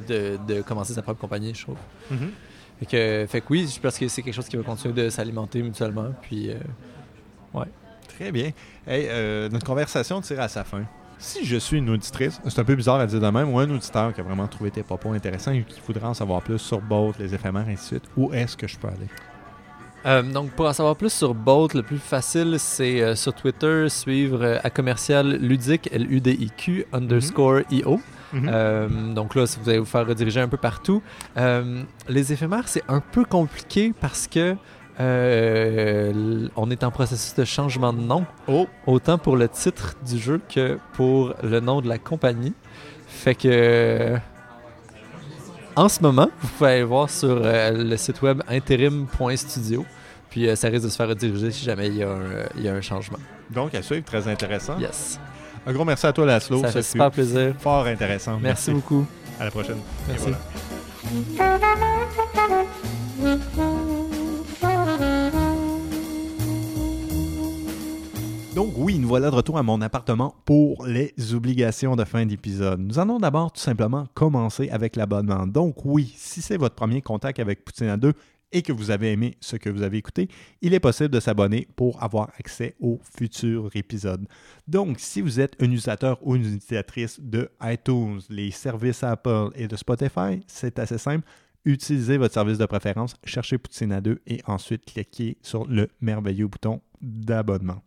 de, 0.08 0.38
de, 0.48 0.62
commencer 0.62 0.94
sa 0.94 1.02
propre 1.02 1.20
compagnie, 1.20 1.54
je 1.54 1.64
trouve. 1.64 1.78
Mm-hmm. 2.12 2.30
fait, 2.80 2.86
que, 2.86 3.26
fait 3.28 3.42
que 3.42 3.46
oui, 3.50 3.72
je 3.74 3.80
pense 3.80 3.98
que 3.98 4.08
c'est 4.08 4.22
quelque 4.22 4.34
chose 4.34 4.48
qui 4.48 4.58
va 4.58 4.64
continuer 4.64 4.94
de 4.94 5.10
s'alimenter 5.10 5.62
mutuellement. 5.62 6.10
Puis, 6.22 6.50
euh, 6.50 6.56
ouais. 7.54 7.68
Très 8.08 8.32
bien. 8.32 8.52
Hey, 8.88 9.08
euh, 9.10 9.50
notre 9.50 9.66
conversation 9.66 10.22
tire 10.22 10.42
à 10.42 10.48
sa 10.48 10.64
fin. 10.64 10.84
Si 11.18 11.46
je 11.46 11.58
suis 11.58 11.78
une 11.78 11.90
auditrice, 11.90 12.42
c'est 12.48 12.60
un 12.60 12.64
peu 12.64 12.76
bizarre 12.76 13.00
à 13.00 13.06
dire 13.06 13.20
de 13.20 13.28
même, 13.28 13.54
ou 13.54 13.60
un 13.60 13.70
auditeur 13.70 14.12
qui 14.14 14.22
a 14.22 14.24
vraiment 14.24 14.48
trouvé 14.48 14.72
tes 14.72 14.82
propos 14.82 15.12
intéressants 15.12 15.52
et 15.52 15.64
qui 15.64 15.80
voudrait 15.86 16.08
en 16.08 16.16
savoir 16.16 16.42
plus 16.42 16.58
sur 16.58 16.82
Bolt, 16.82 17.20
les 17.20 17.36
éphémères, 17.36 17.70
et 17.70 17.74
ainsi 17.74 17.84
de 17.84 18.00
suite, 18.00 18.04
où 18.18 18.34
est-ce 18.34 18.58
que 18.58 18.68
je 18.68 18.78
peux 18.78 18.88
aller? 18.88 19.08
Euh, 20.06 20.24
donc, 20.24 20.52
pour 20.52 20.66
en 20.66 20.74
savoir 20.74 20.96
plus 20.96 21.14
sur 21.14 21.36
Bolt, 21.36 21.76
le 21.76 21.84
plus 21.84 22.00
facile, 22.00 22.56
c'est 22.58 23.02
euh, 23.02 23.16
sur 23.16 23.34
Twitter, 23.34 23.88
suivre 23.88 24.44
euh, 24.44 24.58
à 24.64 24.72
commercial 24.72 25.38
ludique, 25.38 25.90
L-U-D-I-Q, 25.92 26.88
underscore 26.92 27.62
I-O. 27.70 28.00
Mhm. 28.34 28.50
Euh, 28.52 29.14
donc 29.14 29.36
là, 29.36 29.46
vous 29.62 29.70
allez 29.70 29.80
vous 29.80 29.86
faire 29.86 30.06
rediriger 30.08 30.40
un 30.42 30.48
peu 30.48 30.58
partout. 30.58 31.02
Euh, 31.38 31.84
les 32.08 32.34
éphémères, 32.34 32.68
c'est 32.68 32.84
un 32.88 33.00
peu 33.02 33.26
compliqué 33.26 33.94
parce 34.00 34.28
que 34.28 34.56
euh, 35.00 36.48
on 36.56 36.70
est 36.70 36.84
en 36.84 36.92
processus 36.92 37.34
de 37.36 37.46
changement 37.46 37.94
de 37.94 38.02
nom, 38.02 38.26
Oh! 38.48 38.68
autant 38.86 39.18
pour 39.18 39.36
le 39.36 39.48
titre 39.48 39.96
du 40.06 40.18
jeu 40.20 40.40
que 40.54 40.78
pour 40.94 41.34
le 41.44 41.60
nom 41.60 41.82
de 41.82 41.88
la 41.90 41.98
compagnie. 41.98 42.54
Fait 43.08 43.36
que 43.36 44.18
en 45.76 45.88
ce 45.90 46.02
moment, 46.02 46.30
vous 46.42 46.48
pouvez 46.50 46.70
aller 46.72 46.84
voir 46.84 47.10
sur 47.10 47.30
euh, 47.44 47.72
le 47.72 47.98
site 47.98 48.22
web 48.22 48.42
interim.studio. 48.48 49.86
Puis 50.30 50.48
euh, 50.48 50.56
ça 50.56 50.68
risque 50.68 50.84
de 50.84 50.90
se 50.90 50.96
faire 50.96 51.08
rediriger 51.08 51.52
si 51.52 51.64
jamais 51.64 51.88
il 51.88 51.98
y 51.98 52.04
a 52.04 52.10
un, 52.10 52.22
il 52.56 52.64
y 52.64 52.68
a 52.70 52.74
un 52.74 52.82
changement. 52.82 53.18
Donc, 53.50 53.74
à 53.76 53.82
suivre, 53.82 54.04
très 54.06 54.28
intéressant. 54.28 54.78
Yes. 54.80 55.20
Un 55.66 55.74
gros 55.74 55.86
merci 55.86 56.08
à 56.08 56.14
toi, 56.14 56.26
Laszlo. 56.26 56.62
ça 56.62 56.72
fait 56.72 56.82
super 56.82 57.12
plaisir. 57.12 57.54
fort 57.60 57.86
intéressant. 57.86 58.40
Merci 58.40 58.72
beaucoup. 58.72 59.06
À 59.40 59.46
la 59.46 59.52
prochaine. 59.52 59.78
Merci. 60.08 60.32
Donc 68.56 68.74
oui, 68.76 69.00
nous 69.00 69.08
voilà 69.08 69.30
de 69.30 69.36
retour 69.36 69.58
à 69.58 69.64
mon 69.64 69.82
appartement 69.82 70.36
pour 70.46 70.86
les 70.86 71.14
obligations 71.34 71.96
de 71.96 72.04
fin 72.04 72.26
d'épisode. 72.26 72.80
Nous 72.80 73.00
allons 73.00 73.18
d'abord 73.18 73.52
tout 73.52 73.62
simplement 73.62 74.08
commencer 74.14 74.70
avec 74.70 74.96
l'abonnement. 74.96 75.48
Donc 75.48 75.86
oui, 75.86 76.14
si 76.18 76.42
c'est 76.42 76.58
votre 76.58 76.76
premier 76.76 77.02
contact 77.02 77.40
avec 77.40 77.64
Poutine 77.64 77.96
2 77.96 78.14
et 78.52 78.62
que 78.62 78.72
vous 78.72 78.92
avez 78.92 79.12
aimé 79.12 79.36
ce 79.40 79.56
que 79.56 79.70
vous 79.70 79.82
avez 79.82 79.98
écouté, 79.98 80.28
il 80.62 80.74
est 80.74 80.80
possible 80.80 81.10
de 81.10 81.20
s'abonner 81.20 81.68
pour 81.76 82.02
avoir 82.04 82.30
accès 82.38 82.76
aux 82.80 83.00
futurs 83.18 83.70
épisodes. 83.76 84.28
Donc 84.68 85.00
si 85.00 85.22
vous 85.22 85.40
êtes 85.40 85.56
un 85.62 85.66
utilisateur 85.66 86.20
ou 86.22 86.36
une 86.36 86.56
utilisatrice 86.56 87.20
de 87.20 87.50
iTunes, 87.64 88.20
les 88.30 88.52
services 88.52 89.04
Apple 89.04 89.50
et 89.56 89.68
de 89.68 89.76
Spotify, 89.76 90.42
c'est 90.48 90.80
assez 90.80 90.98
simple. 90.98 91.26
Utilisez 91.64 92.18
votre 92.18 92.34
service 92.34 92.58
de 92.58 92.66
préférence, 92.66 93.16
cherchez 93.24 93.58
Poutine 93.58 93.92
à 93.92 94.02
2 94.02 94.20
et 94.26 94.42
ensuite 94.48 94.84
cliquez 94.86 95.38
sur 95.44 95.66
le 95.68 95.90
merveilleux 96.02 96.48
bouton 96.48 96.82
d'abonnement. 97.02 97.82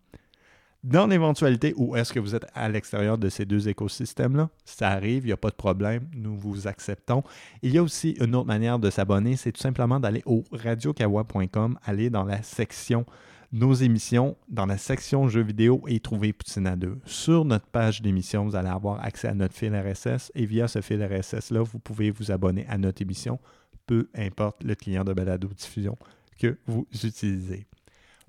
Dans 0.85 1.07
l'éventualité 1.07 1.73
où 1.79 1.97
est-ce 1.97 2.13
que 2.13 2.21
vous 2.21 2.35
êtes 2.35 2.45
à 2.53 2.69
l'extérieur 2.69 3.17
de 3.17 3.31
ces 3.31 3.47
deux 3.47 3.71
écosystèmes-là, 3.71 4.51
ça 4.67 4.91
arrive, 4.91 5.25
il 5.25 5.29
n'y 5.29 5.33
a 5.33 5.39
pas 5.39 5.49
de 5.49 5.55
problème, 5.55 6.07
nous 6.15 6.37
vous 6.37 6.67
acceptons. 6.67 7.23
Il 7.63 7.73
y 7.73 7.79
a 7.79 7.83
aussi 7.83 8.11
une 8.21 8.35
autre 8.35 8.47
manière 8.47 8.79
de 8.79 8.91
s'abonner, 8.91 9.37
c'est 9.37 9.51
tout 9.51 9.63
simplement 9.63 9.99
d'aller 9.99 10.23
au 10.27 10.45
radiokawa.com, 10.53 11.79
aller 11.87 12.11
dans 12.11 12.25
la 12.25 12.43
section 12.43 13.07
nos 13.51 13.73
émissions, 13.73 14.37
dans 14.51 14.67
la 14.67 14.77
section 14.77 15.27
jeux 15.27 15.43
vidéo 15.43 15.81
et 15.87 16.01
trouver 16.01 16.35
Poutine 16.35 16.67
à 16.67 16.77
2. 16.77 16.99
Sur 17.07 17.47
notre 17.47 17.67
page 17.67 18.03
d'émission, 18.03 18.45
vous 18.45 18.55
allez 18.55 18.69
avoir 18.69 19.03
accès 19.03 19.29
à 19.29 19.35
notre 19.35 19.55
fil 19.55 19.75
RSS 19.75 20.33
et 20.35 20.45
via 20.45 20.69
ce 20.69 20.83
fil 20.83 21.03
RSS-là, 21.03 21.63
vous 21.63 21.79
pouvez 21.79 22.11
vous 22.11 22.31
abonner 22.31 22.67
à 22.69 22.77
notre 22.77 23.01
émission, 23.01 23.39
peu 23.87 24.11
importe 24.15 24.63
le 24.63 24.75
client 24.75 25.05
de 25.05 25.15
balado-diffusion 25.15 25.97
que 26.39 26.59
vous 26.67 26.87
utilisez. 26.93 27.65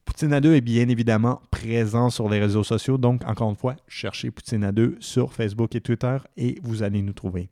Poutine 0.05 0.33
à 0.33 0.39
2 0.39 0.55
est 0.55 0.61
bien 0.61 0.87
évidemment 0.87 1.41
présent 1.51 2.09
sur 2.09 2.29
les 2.29 2.39
réseaux 2.39 2.63
sociaux, 2.63 2.97
donc 2.97 3.25
encore 3.25 3.49
une 3.49 3.55
fois, 3.55 3.75
cherchez 3.87 4.31
Poutine 4.31 4.63
à 4.63 4.71
2 4.71 4.97
sur 4.99 5.33
Facebook 5.33 5.75
et 5.75 5.81
Twitter 5.81 6.17
et 6.37 6.59
vous 6.63 6.83
allez 6.83 7.01
nous 7.01 7.13
trouver. 7.13 7.49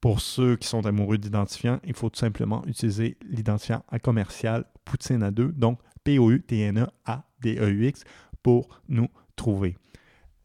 Pour 0.00 0.20
ceux 0.20 0.56
qui 0.56 0.68
sont 0.68 0.86
amoureux 0.86 1.18
d'identifiants, 1.18 1.80
il 1.84 1.94
faut 1.94 2.08
tout 2.08 2.20
simplement 2.20 2.62
utiliser 2.66 3.16
l'identifiant 3.28 3.84
à 3.88 3.98
commercial 3.98 4.64
Poutine 4.84 5.22
à 5.22 5.30
2, 5.30 5.52
donc 5.52 5.80
P-O-U-T-N-E-A-D-E-U-X, 6.04 8.04
pour 8.42 8.80
nous 8.88 9.08
trouver. 9.34 9.76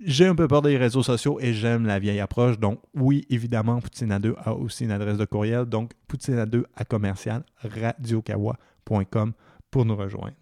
J'ai 0.03 0.25
un 0.25 0.33
peu 0.33 0.47
peur 0.47 0.63
des 0.63 0.77
réseaux 0.77 1.03
sociaux 1.03 1.39
et 1.39 1.53
j'aime 1.53 1.85
la 1.85 1.99
vieille 1.99 2.21
approche. 2.21 2.57
Donc, 2.57 2.79
oui, 2.95 3.23
évidemment, 3.29 3.79
Poutine 3.79 4.11
à 4.11 4.17
2 4.17 4.33
a 4.39 4.55
aussi 4.55 4.85
une 4.85 4.91
adresse 4.91 5.19
de 5.19 5.25
courriel. 5.25 5.65
Donc, 5.65 5.91
Poutine 6.07 6.39
à 6.39 6.47
2 6.47 6.65
à 6.75 6.85
commercial 6.85 7.43
radiokawa.com 7.59 9.33
pour 9.69 9.85
nous 9.85 9.95
rejoindre. 9.95 10.40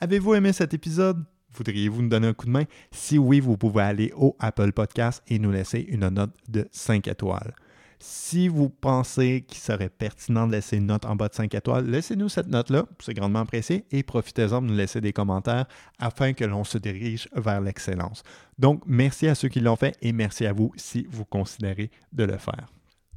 Avez-vous 0.00 0.34
aimé 0.34 0.52
cet 0.52 0.74
épisode? 0.74 1.24
Voudriez-vous 1.54 2.02
nous 2.02 2.08
donner 2.08 2.28
un 2.28 2.32
coup 2.32 2.46
de 2.46 2.52
main? 2.52 2.66
Si 2.92 3.18
oui, 3.18 3.40
vous 3.40 3.56
pouvez 3.56 3.82
aller 3.82 4.12
au 4.14 4.36
Apple 4.38 4.70
Podcast 4.70 5.24
et 5.26 5.40
nous 5.40 5.50
laisser 5.50 5.80
une 5.80 6.08
note 6.08 6.30
de 6.48 6.68
5 6.70 7.08
étoiles. 7.08 7.52
Si 7.98 8.46
vous 8.46 8.68
pensez 8.68 9.44
qu'il 9.48 9.58
serait 9.58 9.88
pertinent 9.88 10.46
de 10.46 10.52
laisser 10.52 10.76
une 10.76 10.86
note 10.86 11.04
en 11.04 11.16
bas 11.16 11.26
de 11.26 11.34
5 11.34 11.52
étoiles, 11.52 11.90
laissez-nous 11.90 12.28
cette 12.28 12.46
note-là, 12.46 12.84
c'est 13.00 13.14
grandement 13.14 13.40
apprécié, 13.40 13.86
et 13.90 14.04
profitez-en 14.04 14.62
de 14.62 14.68
nous 14.68 14.76
laisser 14.76 15.00
des 15.00 15.12
commentaires 15.12 15.66
afin 15.98 16.32
que 16.32 16.44
l'on 16.44 16.62
se 16.62 16.78
dirige 16.78 17.28
vers 17.34 17.60
l'excellence. 17.60 18.22
Donc, 18.56 18.84
merci 18.86 19.26
à 19.26 19.34
ceux 19.34 19.48
qui 19.48 19.58
l'ont 19.58 19.74
fait 19.74 19.96
et 20.00 20.12
merci 20.12 20.46
à 20.46 20.52
vous 20.52 20.72
si 20.76 21.08
vous 21.10 21.24
considérez 21.24 21.90
de 22.12 22.22
le 22.22 22.38
faire. 22.38 22.68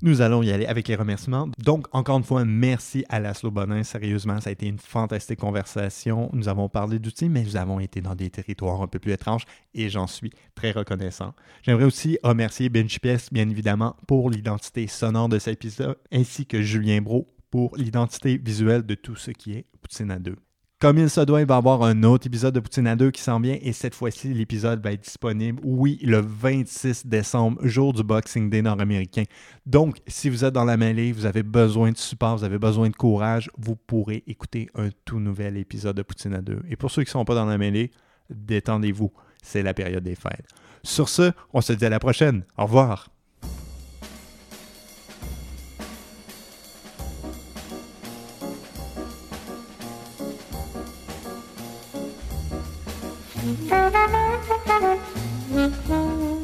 Nous 0.03 0.21
allons 0.21 0.41
y 0.41 0.51
aller 0.51 0.65
avec 0.65 0.87
les 0.87 0.95
remerciements. 0.95 1.47
Donc, 1.59 1.85
encore 1.91 2.17
une 2.17 2.23
fois, 2.23 2.43
merci 2.43 3.05
à 3.07 3.19
Laszlo 3.19 3.51
Bonin. 3.51 3.83
Sérieusement, 3.83 4.41
ça 4.41 4.49
a 4.49 4.53
été 4.53 4.65
une 4.65 4.79
fantastique 4.79 5.39
conversation. 5.39 6.31
Nous 6.33 6.49
avons 6.49 6.69
parlé 6.69 6.97
d'outils, 6.97 7.29
mais 7.29 7.43
nous 7.43 7.55
avons 7.55 7.79
été 7.79 8.01
dans 8.01 8.15
des 8.15 8.31
territoires 8.31 8.81
un 8.81 8.87
peu 8.87 8.97
plus 8.97 9.11
étranges 9.11 9.45
et 9.75 9.89
j'en 9.89 10.07
suis 10.07 10.31
très 10.55 10.71
reconnaissant. 10.71 11.35
J'aimerais 11.61 11.85
aussi 11.85 12.17
remercier 12.23 12.69
BenchPS, 12.69 13.31
bien 13.31 13.47
évidemment, 13.47 13.95
pour 14.07 14.31
l'identité 14.31 14.87
sonore 14.87 15.29
de 15.29 15.37
cet 15.37 15.53
épisode, 15.53 15.97
ainsi 16.11 16.47
que 16.47 16.63
Julien 16.63 17.01
Bro 17.01 17.27
pour 17.51 17.77
l'identité 17.77 18.37
visuelle 18.37 18.83
de 18.83 18.95
tout 18.95 19.15
ce 19.15 19.29
qui 19.29 19.53
est 19.53 19.65
Poutine 19.81 20.09
à 20.09 20.17
2. 20.17 20.35
Comme 20.81 20.97
il 20.97 21.11
se 21.11 21.21
doit, 21.21 21.41
il 21.41 21.45
va 21.45 21.53
y 21.53 21.57
avoir 21.59 21.83
un 21.83 22.01
autre 22.01 22.25
épisode 22.25 22.55
de 22.55 22.59
Poutine 22.59 22.87
à 22.87 22.95
2 22.95 23.11
qui 23.11 23.21
s'en 23.21 23.39
vient 23.39 23.55
et 23.61 23.71
cette 23.71 23.93
fois-ci, 23.93 24.33
l'épisode 24.33 24.83
va 24.83 24.93
être 24.93 25.03
disponible, 25.03 25.61
oui, 25.63 25.99
le 26.01 26.21
26 26.21 27.05
décembre, 27.05 27.59
jour 27.67 27.93
du 27.93 28.01
Boxing 28.01 28.49
Day 28.49 28.63
nord-américain. 28.63 29.25
Donc, 29.67 29.97
si 30.07 30.27
vous 30.27 30.43
êtes 30.43 30.55
dans 30.55 30.63
la 30.63 30.77
mêlée, 30.77 31.11
vous 31.11 31.27
avez 31.27 31.43
besoin 31.43 31.91
de 31.91 31.97
support, 31.97 32.37
vous 32.37 32.43
avez 32.43 32.57
besoin 32.57 32.89
de 32.89 32.95
courage, 32.95 33.51
vous 33.59 33.75
pourrez 33.75 34.23
écouter 34.25 34.71
un 34.73 34.89
tout 35.05 35.19
nouvel 35.19 35.55
épisode 35.57 35.97
de 35.97 36.01
Poutine 36.01 36.33
à 36.33 36.41
2. 36.41 36.63
Et 36.67 36.75
pour 36.75 36.89
ceux 36.89 37.03
qui 37.03 37.09
ne 37.09 37.11
sont 37.11 37.25
pas 37.25 37.35
dans 37.35 37.45
la 37.45 37.59
mêlée, 37.59 37.91
détendez-vous, 38.31 39.11
c'est 39.43 39.61
la 39.61 39.75
période 39.75 40.03
des 40.03 40.15
fêtes. 40.15 40.47
Sur 40.81 41.09
ce, 41.09 41.31
on 41.53 41.61
se 41.61 41.73
dit 41.73 41.85
à 41.85 41.89
la 41.89 41.99
prochaine. 41.99 42.43
Au 42.57 42.63
revoir. 42.63 43.11
Thank 53.41 53.71
you. 55.89 56.40